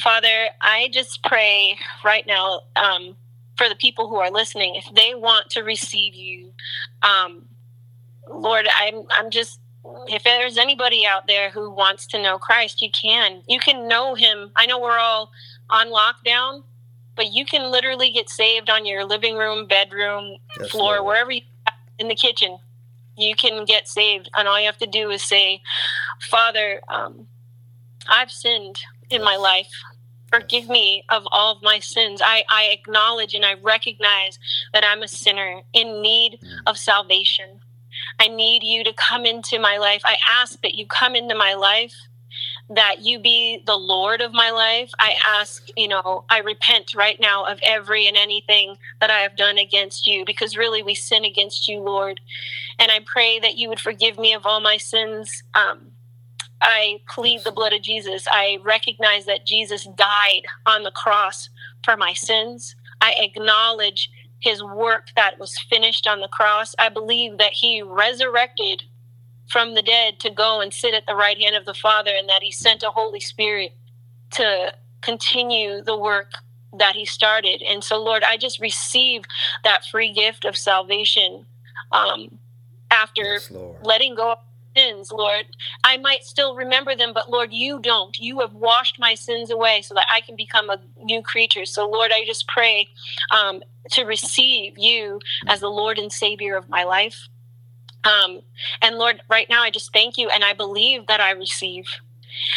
Father, 0.00 0.48
I 0.60 0.88
just 0.92 1.22
pray 1.24 1.78
right 2.04 2.26
now 2.26 2.62
um, 2.76 3.16
for 3.56 3.68
the 3.68 3.76
people 3.76 4.08
who 4.08 4.16
are 4.16 4.30
listening, 4.30 4.74
if 4.74 4.86
they 4.94 5.14
want 5.14 5.50
to 5.50 5.62
receive 5.62 6.14
you, 6.14 6.52
um, 7.02 7.46
Lord, 8.28 8.66
I'm 8.74 9.02
I'm 9.10 9.30
just 9.30 9.60
if 10.08 10.24
there's 10.24 10.56
anybody 10.56 11.06
out 11.06 11.26
there 11.26 11.50
who 11.50 11.70
wants 11.70 12.06
to 12.08 12.22
know 12.22 12.38
Christ, 12.38 12.80
you 12.80 12.90
can. 12.90 13.42
You 13.46 13.58
can 13.58 13.86
know 13.86 14.14
him. 14.14 14.50
I 14.56 14.66
know 14.66 14.80
we're 14.80 14.98
all 14.98 15.30
on 15.68 15.88
lockdown, 15.88 16.62
but 17.16 17.32
you 17.32 17.44
can 17.44 17.70
literally 17.70 18.10
get 18.10 18.30
saved 18.30 18.70
on 18.70 18.86
your 18.86 19.04
living 19.04 19.36
room, 19.36 19.66
bedroom, 19.66 20.36
yes, 20.58 20.70
floor, 20.70 20.96
Lord. 20.96 21.06
wherever 21.06 21.32
you 21.32 21.42
in 21.98 22.08
the 22.08 22.14
kitchen. 22.14 22.58
You 23.16 23.36
can 23.36 23.64
get 23.64 23.86
saved, 23.86 24.28
and 24.34 24.48
all 24.48 24.58
you 24.58 24.66
have 24.66 24.78
to 24.78 24.86
do 24.86 25.10
is 25.10 25.22
say, 25.22 25.62
"Father, 26.20 26.80
um, 26.88 27.28
I've 28.08 28.30
sinned 28.32 28.80
in 29.10 29.22
my 29.22 29.36
life. 29.36 29.70
Forgive 30.30 30.68
me 30.68 31.04
of 31.10 31.24
all 31.30 31.56
of 31.56 31.62
my 31.62 31.78
sins. 31.78 32.20
I, 32.24 32.44
I 32.48 32.64
acknowledge 32.72 33.34
and 33.34 33.44
I 33.44 33.54
recognize 33.54 34.38
that 34.72 34.84
I'm 34.84 35.02
a 35.02 35.08
sinner 35.08 35.62
in 35.72 36.02
need 36.02 36.40
mm. 36.42 36.58
of 36.66 36.76
salvation. 36.76 37.60
I 38.18 38.28
need 38.28 38.62
you 38.62 38.84
to 38.84 38.92
come 38.92 39.24
into 39.24 39.58
my 39.58 39.78
life. 39.78 40.02
I 40.04 40.16
ask 40.28 40.60
that 40.62 40.74
you 40.74 40.86
come 40.86 41.14
into 41.14 41.34
my 41.34 41.54
life, 41.54 41.94
that 42.68 43.00
you 43.00 43.18
be 43.18 43.62
the 43.66 43.76
Lord 43.76 44.20
of 44.20 44.32
my 44.32 44.50
life. 44.50 44.90
I 44.98 45.14
ask, 45.24 45.68
you 45.76 45.88
know, 45.88 46.24
I 46.28 46.38
repent 46.38 46.94
right 46.94 47.18
now 47.20 47.44
of 47.44 47.58
every 47.62 48.06
and 48.06 48.16
anything 48.16 48.76
that 49.00 49.10
I 49.10 49.20
have 49.20 49.36
done 49.36 49.58
against 49.58 50.06
you 50.06 50.24
because 50.24 50.56
really 50.56 50.82
we 50.82 50.94
sin 50.94 51.24
against 51.24 51.68
you, 51.68 51.80
Lord. 51.80 52.20
And 52.78 52.90
I 52.90 53.00
pray 53.04 53.38
that 53.40 53.56
you 53.56 53.68
would 53.68 53.80
forgive 53.80 54.18
me 54.18 54.32
of 54.32 54.46
all 54.46 54.60
my 54.60 54.78
sins. 54.78 55.42
Um, 55.54 55.92
I 56.64 57.00
plead 57.08 57.44
the 57.44 57.52
blood 57.52 57.72
of 57.74 57.82
Jesus. 57.82 58.26
I 58.30 58.58
recognize 58.64 59.26
that 59.26 59.46
Jesus 59.46 59.86
died 59.96 60.42
on 60.66 60.82
the 60.82 60.90
cross 60.90 61.50
for 61.84 61.96
my 61.96 62.14
sins. 62.14 62.74
I 63.00 63.14
acknowledge 63.18 64.10
his 64.40 64.62
work 64.62 65.08
that 65.14 65.38
was 65.38 65.58
finished 65.58 66.06
on 66.06 66.20
the 66.20 66.28
cross. 66.28 66.74
I 66.78 66.88
believe 66.88 67.38
that 67.38 67.52
he 67.52 67.82
resurrected 67.82 68.84
from 69.48 69.74
the 69.74 69.82
dead 69.82 70.18
to 70.20 70.30
go 70.30 70.60
and 70.60 70.72
sit 70.72 70.94
at 70.94 71.06
the 71.06 71.14
right 71.14 71.38
hand 71.38 71.54
of 71.54 71.66
the 71.66 71.74
Father 71.74 72.12
and 72.16 72.28
that 72.28 72.42
he 72.42 72.50
sent 72.50 72.82
a 72.82 72.90
Holy 72.90 73.20
Spirit 73.20 73.72
to 74.32 74.72
continue 75.02 75.82
the 75.82 75.96
work 75.96 76.32
that 76.78 76.96
he 76.96 77.04
started. 77.04 77.62
And 77.62 77.84
so, 77.84 78.02
Lord, 78.02 78.24
I 78.24 78.36
just 78.36 78.58
receive 78.58 79.22
that 79.64 79.84
free 79.84 80.12
gift 80.12 80.44
of 80.44 80.56
salvation 80.56 81.46
um, 81.92 82.38
after 82.90 83.34
yes, 83.34 83.52
letting 83.82 84.14
go 84.14 84.36
sins, 84.76 85.12
Lord. 85.12 85.46
I 85.82 85.96
might 85.98 86.24
still 86.24 86.54
remember 86.54 86.94
them, 86.94 87.12
but 87.12 87.30
Lord, 87.30 87.52
you 87.52 87.80
don't. 87.80 88.18
You 88.18 88.40
have 88.40 88.54
washed 88.54 88.98
my 88.98 89.14
sins 89.14 89.50
away 89.50 89.82
so 89.82 89.94
that 89.94 90.06
I 90.12 90.20
can 90.20 90.36
become 90.36 90.70
a 90.70 90.80
new 91.02 91.22
creature. 91.22 91.64
So, 91.64 91.88
Lord, 91.88 92.10
I 92.12 92.24
just 92.24 92.46
pray 92.48 92.88
um, 93.30 93.62
to 93.90 94.04
receive 94.04 94.78
you 94.78 95.20
as 95.46 95.60
the 95.60 95.68
Lord 95.68 95.98
and 95.98 96.12
Savior 96.12 96.56
of 96.56 96.68
my 96.68 96.84
life. 96.84 97.28
Um, 98.04 98.40
and 98.82 98.96
Lord, 98.96 99.22
right 99.30 99.48
now, 99.48 99.62
I 99.62 99.70
just 99.70 99.92
thank 99.92 100.18
you 100.18 100.28
and 100.28 100.44
I 100.44 100.52
believe 100.52 101.06
that 101.06 101.20
I 101.20 101.30
receive. 101.30 101.86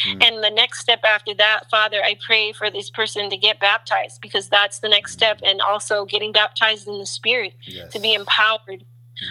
Mm. 0.05 0.23
And 0.23 0.43
the 0.43 0.49
next 0.49 0.79
step 0.79 1.01
after 1.03 1.33
that, 1.35 1.69
Father, 1.69 2.03
I 2.03 2.17
pray 2.25 2.51
for 2.51 2.69
this 2.69 2.89
person 2.89 3.29
to 3.29 3.37
get 3.37 3.59
baptized 3.59 4.21
because 4.21 4.49
that's 4.49 4.79
the 4.79 4.89
next 4.89 5.13
step. 5.13 5.39
And 5.43 5.61
also 5.61 6.05
getting 6.05 6.31
baptized 6.31 6.87
in 6.87 6.97
the 6.97 7.05
Spirit 7.05 7.53
yes. 7.63 7.91
to 7.93 7.99
be 7.99 8.13
empowered. 8.13 8.83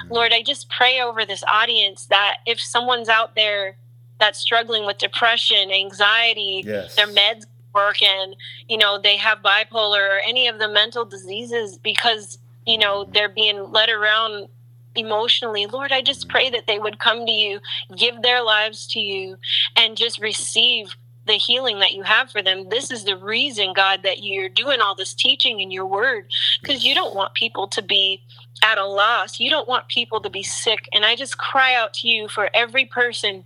Mm. 0.04 0.10
Lord, 0.10 0.32
I 0.32 0.42
just 0.42 0.68
pray 0.70 1.00
over 1.00 1.24
this 1.24 1.44
audience 1.50 2.06
that 2.06 2.38
if 2.46 2.60
someone's 2.60 3.08
out 3.08 3.34
there 3.34 3.76
that's 4.18 4.38
struggling 4.38 4.86
with 4.86 4.98
depression, 4.98 5.70
anxiety, 5.70 6.62
yes. 6.64 6.96
their 6.96 7.06
meds 7.06 7.44
work, 7.74 8.02
and, 8.02 8.34
you 8.68 8.78
know, 8.78 8.98
they 8.98 9.16
have 9.16 9.38
bipolar 9.42 10.16
or 10.16 10.20
any 10.26 10.48
of 10.48 10.58
the 10.58 10.68
mental 10.68 11.04
diseases 11.04 11.78
because, 11.78 12.38
you 12.64 12.78
know, 12.78 13.04
they're 13.12 13.28
being 13.28 13.70
led 13.70 13.90
around 13.90 14.48
emotionally, 14.94 15.66
Lord, 15.66 15.92
I 15.92 16.00
just 16.00 16.28
pray 16.28 16.48
that 16.50 16.66
they 16.66 16.78
would 16.78 16.98
come 16.98 17.26
to 17.26 17.32
you, 17.32 17.60
give 17.96 18.22
their 18.22 18.42
lives 18.42 18.86
to 18.88 19.00
you, 19.00 19.36
and 19.76 19.96
just 19.96 20.18
receive 20.18 20.96
the 21.26 21.34
healing 21.34 21.80
that 21.80 21.92
you 21.92 22.02
have 22.02 22.30
for 22.30 22.40
them. 22.40 22.68
This 22.68 22.90
is 22.90 23.04
the 23.04 23.16
reason, 23.16 23.72
God, 23.74 24.02
that 24.04 24.22
you're 24.22 24.48
doing 24.48 24.80
all 24.80 24.94
this 24.94 25.12
teaching 25.12 25.60
in 25.60 25.70
your 25.70 25.84
word, 25.84 26.30
because 26.62 26.84
you 26.84 26.94
don't 26.94 27.14
want 27.14 27.34
people 27.34 27.66
to 27.68 27.82
be 27.82 28.22
at 28.62 28.78
a 28.78 28.86
loss. 28.86 29.40
You 29.40 29.50
don't 29.50 29.68
want 29.68 29.88
people 29.88 30.20
to 30.20 30.30
be 30.30 30.42
sick. 30.42 30.88
And 30.92 31.04
I 31.04 31.16
just 31.16 31.38
cry 31.38 31.74
out 31.74 31.94
to 31.94 32.08
you 32.08 32.28
for 32.28 32.50
every 32.54 32.84
person 32.84 33.44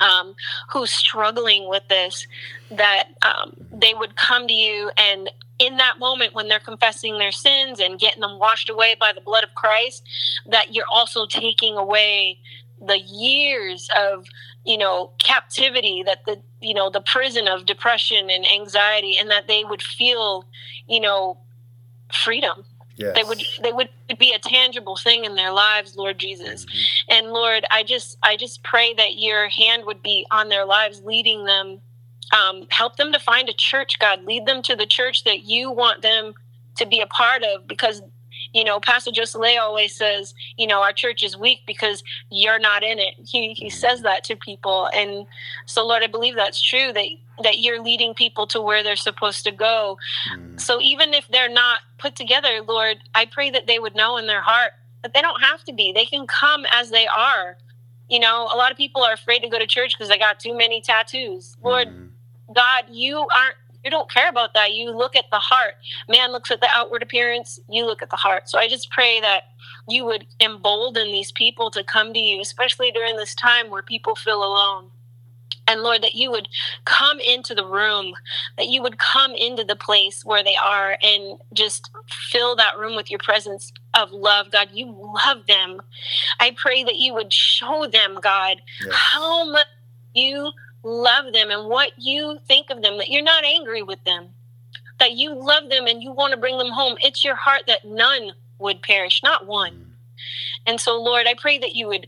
um, 0.00 0.34
who's 0.70 0.92
struggling 0.92 1.68
with 1.68 1.86
this, 1.88 2.26
that 2.70 3.10
um, 3.22 3.54
they 3.72 3.94
would 3.94 4.16
come 4.16 4.48
to 4.48 4.54
you 4.54 4.90
and 4.96 5.30
in 5.58 5.76
that 5.76 5.98
moment 6.00 6.34
when 6.34 6.48
they're 6.48 6.58
confessing 6.58 7.18
their 7.18 7.30
sins 7.30 7.78
and 7.78 8.00
getting 8.00 8.20
them 8.20 8.38
washed 8.38 8.68
away 8.68 8.96
by 8.98 9.12
the 9.14 9.20
blood 9.20 9.44
of 9.44 9.54
Christ, 9.54 10.02
that 10.46 10.74
you're 10.74 10.88
also 10.90 11.24
taking 11.26 11.76
away 11.76 12.38
the 12.84 12.98
years 12.98 13.88
of 13.96 14.26
you 14.64 14.76
know 14.76 15.12
captivity 15.18 16.02
that 16.04 16.18
the 16.26 16.40
you 16.60 16.74
know 16.74 16.90
the 16.90 17.00
prison 17.00 17.46
of 17.46 17.64
depression 17.64 18.28
and 18.28 18.44
anxiety 18.44 19.16
and 19.16 19.30
that 19.30 19.46
they 19.46 19.62
would 19.62 19.82
feel 19.82 20.48
you 20.88 21.00
know 21.00 21.38
freedom 22.12 22.64
yes. 22.96 23.14
they 23.14 23.24
would 23.24 23.42
they 23.62 23.72
would 23.72 23.88
be 24.18 24.32
a 24.32 24.38
tangible 24.38 24.96
thing 24.96 25.24
in 25.24 25.34
their 25.34 25.52
lives 25.52 25.96
lord 25.96 26.18
jesus 26.18 26.64
mm-hmm. 26.66 27.12
and 27.14 27.32
lord 27.32 27.64
i 27.70 27.82
just 27.82 28.18
i 28.22 28.36
just 28.36 28.62
pray 28.62 28.94
that 28.94 29.16
your 29.16 29.48
hand 29.48 29.84
would 29.84 30.02
be 30.02 30.26
on 30.30 30.48
their 30.48 30.64
lives 30.64 31.02
leading 31.02 31.44
them 31.44 31.80
um, 32.32 32.66
help 32.70 32.96
them 32.96 33.12
to 33.12 33.18
find 33.18 33.48
a 33.48 33.52
church, 33.52 33.98
God. 33.98 34.24
Lead 34.24 34.46
them 34.46 34.62
to 34.62 34.74
the 34.74 34.86
church 34.86 35.24
that 35.24 35.44
you 35.44 35.70
want 35.70 36.02
them 36.02 36.34
to 36.76 36.86
be 36.86 37.00
a 37.00 37.06
part 37.06 37.42
of 37.42 37.68
because 37.68 38.02
you 38.52 38.64
know, 38.64 38.80
Pastor 38.80 39.10
Josele 39.10 39.58
always 39.58 39.94
says, 39.94 40.34
you 40.56 40.66
know, 40.66 40.82
our 40.82 40.92
church 40.92 41.22
is 41.22 41.36
weak 41.36 41.60
because 41.66 42.02
you're 42.30 42.58
not 42.58 42.82
in 42.82 42.98
it. 42.98 43.14
He 43.24 43.54
he 43.54 43.70
says 43.70 44.02
that 44.02 44.24
to 44.24 44.36
people, 44.36 44.88
and 44.94 45.26
so 45.66 45.86
Lord, 45.86 46.02
I 46.02 46.06
believe 46.06 46.34
that's 46.34 46.60
true 46.60 46.92
that 46.92 47.06
that 47.42 47.58
you're 47.58 47.82
leading 47.82 48.14
people 48.14 48.46
to 48.48 48.60
where 48.60 48.82
they're 48.82 48.96
supposed 48.96 49.44
to 49.44 49.52
go. 49.52 49.98
Mm. 50.36 50.60
So 50.60 50.80
even 50.80 51.14
if 51.14 51.26
they're 51.28 51.48
not 51.48 51.80
put 51.98 52.14
together, 52.14 52.60
Lord, 52.66 52.98
I 53.14 53.24
pray 53.24 53.50
that 53.50 53.66
they 53.66 53.78
would 53.78 53.94
know 53.94 54.16
in 54.16 54.26
their 54.26 54.42
heart 54.42 54.72
that 55.02 55.14
they 55.14 55.22
don't 55.22 55.40
have 55.42 55.64
to 55.64 55.72
be. 55.72 55.92
They 55.92 56.04
can 56.04 56.26
come 56.26 56.64
as 56.70 56.90
they 56.90 57.06
are. 57.06 57.56
You 58.08 58.20
know, 58.20 58.48
a 58.52 58.56
lot 58.56 58.70
of 58.70 58.76
people 58.76 59.02
are 59.02 59.14
afraid 59.14 59.40
to 59.40 59.48
go 59.48 59.58
to 59.58 59.66
church 59.66 59.94
because 59.94 60.08
they 60.08 60.18
got 60.18 60.38
too 60.38 60.56
many 60.56 60.82
tattoos. 60.82 61.56
Lord, 61.62 61.88
mm 61.88 62.08
God, 62.52 62.84
you 62.90 63.18
aren't 63.18 63.56
you 63.84 63.90
don't 63.90 64.10
care 64.10 64.28
about 64.28 64.54
that. 64.54 64.72
You 64.72 64.90
look 64.90 65.16
at 65.16 65.26
the 65.30 65.38
heart. 65.38 65.74
Man 66.08 66.32
looks 66.32 66.50
at 66.50 66.60
the 66.60 66.68
outward 66.72 67.02
appearance, 67.02 67.58
you 67.68 67.84
look 67.86 68.02
at 68.02 68.10
the 68.10 68.16
heart. 68.16 68.48
So 68.48 68.58
I 68.58 68.68
just 68.68 68.90
pray 68.90 69.20
that 69.20 69.44
you 69.88 70.04
would 70.04 70.26
embolden 70.40 71.08
these 71.08 71.32
people 71.32 71.70
to 71.72 71.84
come 71.84 72.12
to 72.12 72.18
you, 72.18 72.40
especially 72.40 72.90
during 72.90 73.16
this 73.16 73.34
time 73.34 73.70
where 73.70 73.82
people 73.82 74.14
feel 74.14 74.42
alone. 74.42 74.90
And 75.68 75.82
Lord, 75.82 76.02
that 76.02 76.14
you 76.14 76.30
would 76.30 76.48
come 76.84 77.20
into 77.20 77.54
the 77.54 77.64
room, 77.64 78.14
that 78.56 78.66
you 78.66 78.82
would 78.82 78.98
come 78.98 79.32
into 79.32 79.62
the 79.64 79.76
place 79.76 80.24
where 80.24 80.42
they 80.42 80.56
are 80.56 80.98
and 81.02 81.38
just 81.52 81.90
fill 82.08 82.56
that 82.56 82.76
room 82.78 82.96
with 82.96 83.10
your 83.10 83.20
presence 83.20 83.72
of 83.94 84.10
love. 84.10 84.50
God, 84.50 84.70
you 84.72 84.86
love 85.26 85.46
them. 85.46 85.80
I 86.40 86.54
pray 86.56 86.82
that 86.84 86.96
you 86.96 87.14
would 87.14 87.32
show 87.32 87.86
them, 87.86 88.18
God, 88.20 88.60
yes. 88.84 88.92
how 88.92 89.50
much 89.50 89.66
you 90.14 90.50
love 90.82 91.32
them 91.32 91.50
and 91.50 91.68
what 91.68 91.92
you 91.96 92.38
think 92.46 92.70
of 92.70 92.82
them, 92.82 92.98
that 92.98 93.08
you're 93.08 93.22
not 93.22 93.44
angry 93.44 93.82
with 93.82 94.02
them, 94.04 94.28
that 94.98 95.12
you 95.12 95.34
love 95.34 95.68
them 95.68 95.86
and 95.86 96.02
you 96.02 96.12
want 96.12 96.32
to 96.32 96.40
bring 96.40 96.58
them 96.58 96.70
home. 96.70 96.96
It's 97.00 97.24
your 97.24 97.36
heart 97.36 97.62
that 97.66 97.84
none 97.84 98.32
would 98.58 98.82
perish, 98.82 99.22
not 99.22 99.46
one. 99.46 99.94
And 100.66 100.80
so, 100.80 101.00
Lord, 101.00 101.26
I 101.26 101.34
pray 101.34 101.58
that 101.58 101.74
you 101.74 101.88
would 101.88 102.06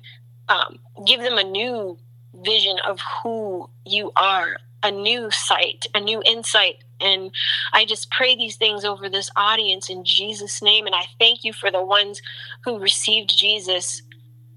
um, 0.49 0.79
give 1.07 1.21
them 1.21 1.39
a 1.39 1.45
new 1.45 1.99
vision 2.43 2.77
of 2.87 3.01
who 3.23 3.69
you 3.85 4.13
are, 4.17 4.57
a 4.83 4.91
new 4.91 5.31
sight, 5.31 5.87
a 5.95 6.01
new 6.01 6.23
insight. 6.25 6.85
And 7.01 7.33
I 7.73 7.85
just 7.85 8.11
pray 8.11 8.37
these 8.37 8.57
things 8.57 8.85
over 8.85 9.09
this 9.09 9.31
audience 9.37 9.91
in 9.91 10.05
Jesus' 10.05 10.63
name. 10.63 10.87
And 10.87 10.95
I 10.95 11.05
thank 11.19 11.45
you 11.45 11.53
for 11.53 11.71
the 11.71 11.83
ones 11.83 12.23
who 12.65 12.79
received 12.79 13.37
Jesus 13.37 14.03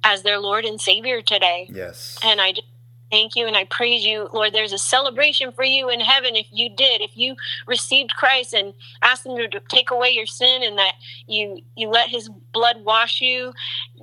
as 0.03 0.23
their 0.23 0.39
Lord 0.39 0.63
and 0.65 0.79
Savior 0.79 1.21
today. 1.21 1.67
Yes. 1.71 2.19
And 2.23 2.39
I 2.39 2.51
just 2.51 2.67
thank 3.11 3.35
you 3.35 3.47
and 3.47 3.55
I 3.55 3.65
praise 3.65 4.05
you, 4.05 4.29
Lord. 4.33 4.53
There's 4.53 4.73
a 4.73 4.77
celebration 4.77 5.51
for 5.51 5.63
you 5.63 5.89
in 5.89 5.99
heaven 5.99 6.35
if 6.35 6.47
you 6.51 6.69
did, 6.69 7.01
if 7.01 7.15
you 7.15 7.35
received 7.65 8.15
Christ 8.15 8.53
and 8.53 8.73
asked 9.01 9.25
him 9.25 9.37
to 9.37 9.59
take 9.69 9.91
away 9.91 10.09
your 10.09 10.25
sin 10.25 10.63
and 10.63 10.77
that 10.77 10.93
you 11.27 11.61
you 11.75 11.89
let 11.89 12.09
his 12.09 12.29
blood 12.53 12.83
wash 12.83 13.21
you. 13.21 13.53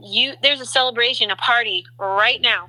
You 0.00 0.34
there's 0.42 0.60
a 0.60 0.66
celebration, 0.66 1.30
a 1.30 1.36
party 1.36 1.84
right 1.98 2.40
now. 2.40 2.68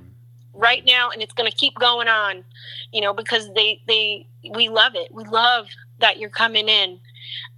Right 0.53 0.85
now 0.85 1.09
and 1.11 1.21
it's 1.21 1.33
going 1.33 1.49
to 1.49 1.55
keep 1.55 1.75
going 1.75 2.07
on. 2.07 2.43
You 2.91 3.01
know, 3.01 3.13
because 3.13 3.51
they 3.53 3.81
they 3.87 4.27
we 4.53 4.69
love 4.69 4.95
it. 4.95 5.13
We 5.13 5.23
love 5.25 5.67
that 5.99 6.19
you're 6.19 6.29
coming 6.29 6.69
in. 6.69 6.99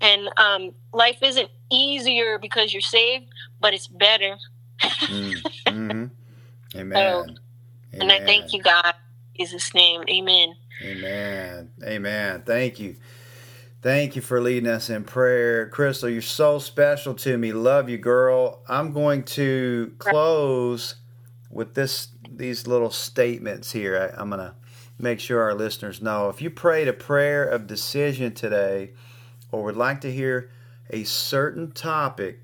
And 0.02 0.30
um 0.38 0.74
life 0.94 1.20
isn't 1.22 1.50
easier 1.70 2.38
because 2.40 2.74
you're 2.74 2.82
saved, 2.82 3.26
but 3.60 3.74
it's 3.74 3.88
better. 3.88 4.38
mm, 4.82 5.42
mm-hmm. 5.68 6.06
Amen. 6.76 6.96
So, 7.28 7.36
Amen. 8.02 8.12
And 8.12 8.24
I 8.24 8.26
thank 8.26 8.54
you, 8.54 8.62
God. 8.62 8.94
In 9.36 9.46
Jesus' 9.46 9.74
name. 9.74 10.04
Amen. 10.10 10.56
Amen. 10.84 11.72
Amen. 11.84 12.44
Thank 12.46 12.80
you. 12.80 12.96
Thank 13.82 14.16
you 14.16 14.22
for 14.22 14.42
leading 14.42 14.70
us 14.70 14.90
in 14.90 15.04
prayer. 15.04 15.70
Crystal, 15.70 16.10
you're 16.10 16.22
so 16.22 16.60
special 16.60 17.14
to 17.16 17.38
me. 17.38 17.54
Love 17.54 17.90
you, 17.90 17.98
girl. 17.98 18.64
I'm 18.68 18.92
going 18.92 19.24
to 19.24 19.94
close 20.00 20.96
with 21.50 21.74
this 21.74 22.10
these 22.30 22.68
little 22.68 22.90
statements 22.90 23.72
here. 23.72 23.98
I, 23.98 24.20
I'm 24.20 24.30
going 24.30 24.42
to 24.42 24.56
make 25.00 25.20
sure 25.20 25.42
our 25.42 25.54
listeners 25.54 26.02
know. 26.02 26.30
If 26.30 26.42
you 26.42 26.50
prayed 26.50 26.88
a 26.88 26.94
prayer 26.94 27.48
of 27.48 27.68
decision 27.68 28.34
today 28.34 28.92
or 29.52 29.64
would 29.64 29.78
like 29.78 30.02
to 30.02 30.12
hear 30.12 30.50
a 30.90 31.04
certain 31.04 31.72
topic 31.72 32.42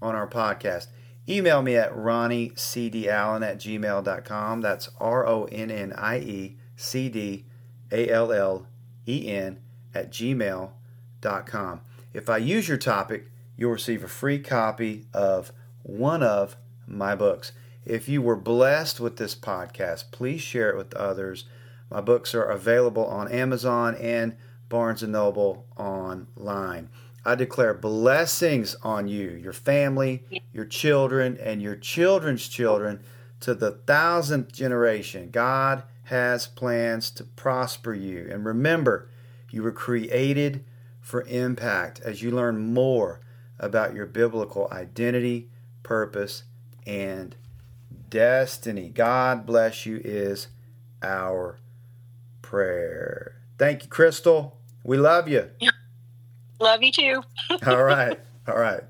on 0.00 0.14
our 0.14 0.28
podcast, 0.28 0.88
Email 1.28 1.62
me 1.62 1.76
at 1.76 1.94
ronniecdallen 1.94 3.46
at 3.46 3.58
gmail.com. 3.58 4.60
That's 4.60 4.90
R 4.98 5.26
O 5.26 5.44
N 5.44 5.70
N 5.70 5.92
I 5.92 6.18
E 6.18 6.56
C 6.76 7.08
D 7.08 7.44
A 7.90 8.08
L 8.08 8.32
L 8.32 8.66
E 9.06 9.28
N 9.28 9.60
at 9.94 10.10
gmail.com. 10.10 11.80
If 12.12 12.28
I 12.28 12.36
use 12.38 12.68
your 12.68 12.78
topic, 12.78 13.30
you'll 13.56 13.72
receive 13.72 14.02
a 14.02 14.08
free 14.08 14.38
copy 14.38 15.06
of 15.14 15.52
one 15.82 16.22
of 16.22 16.56
my 16.86 17.14
books. 17.14 17.52
If 17.84 18.08
you 18.08 18.22
were 18.22 18.36
blessed 18.36 19.00
with 19.00 19.16
this 19.16 19.34
podcast, 19.34 20.10
please 20.10 20.40
share 20.40 20.70
it 20.70 20.76
with 20.76 20.94
others. 20.94 21.44
My 21.90 22.00
books 22.00 22.34
are 22.34 22.44
available 22.44 23.04
on 23.06 23.30
Amazon 23.30 23.96
and 23.96 24.36
Barnes 24.68 25.02
& 25.02 25.04
Noble 25.08 25.66
online. 25.76 26.88
I 27.24 27.34
declare 27.34 27.74
blessings 27.74 28.74
on 28.82 29.06
you, 29.06 29.30
your 29.30 29.52
family, 29.52 30.24
your 30.52 30.64
children, 30.64 31.38
and 31.40 31.62
your 31.62 31.76
children's 31.76 32.48
children 32.48 33.00
to 33.40 33.54
the 33.54 33.70
thousandth 33.70 34.52
generation. 34.52 35.30
God 35.30 35.84
has 36.04 36.46
plans 36.46 37.10
to 37.12 37.24
prosper 37.24 37.94
you. 37.94 38.28
And 38.30 38.44
remember, 38.44 39.08
you 39.50 39.62
were 39.62 39.72
created 39.72 40.64
for 41.00 41.22
impact 41.22 42.00
as 42.00 42.22
you 42.22 42.30
learn 42.30 42.72
more 42.72 43.20
about 43.58 43.94
your 43.94 44.06
biblical 44.06 44.68
identity, 44.72 45.48
purpose, 45.82 46.44
and 46.86 47.36
destiny. 48.10 48.88
God 48.88 49.46
bless 49.46 49.86
you 49.86 50.00
is 50.04 50.48
our 51.02 51.58
prayer. 52.40 53.36
Thank 53.58 53.84
you, 53.84 53.88
Crystal. 53.88 54.58
We 54.84 54.96
love 54.96 55.28
you. 55.28 55.50
Love 56.62 56.82
you 56.82 56.92
too. 56.92 57.22
All 57.66 57.82
right. 57.82 58.18
All 58.46 58.56
right. 58.56 58.82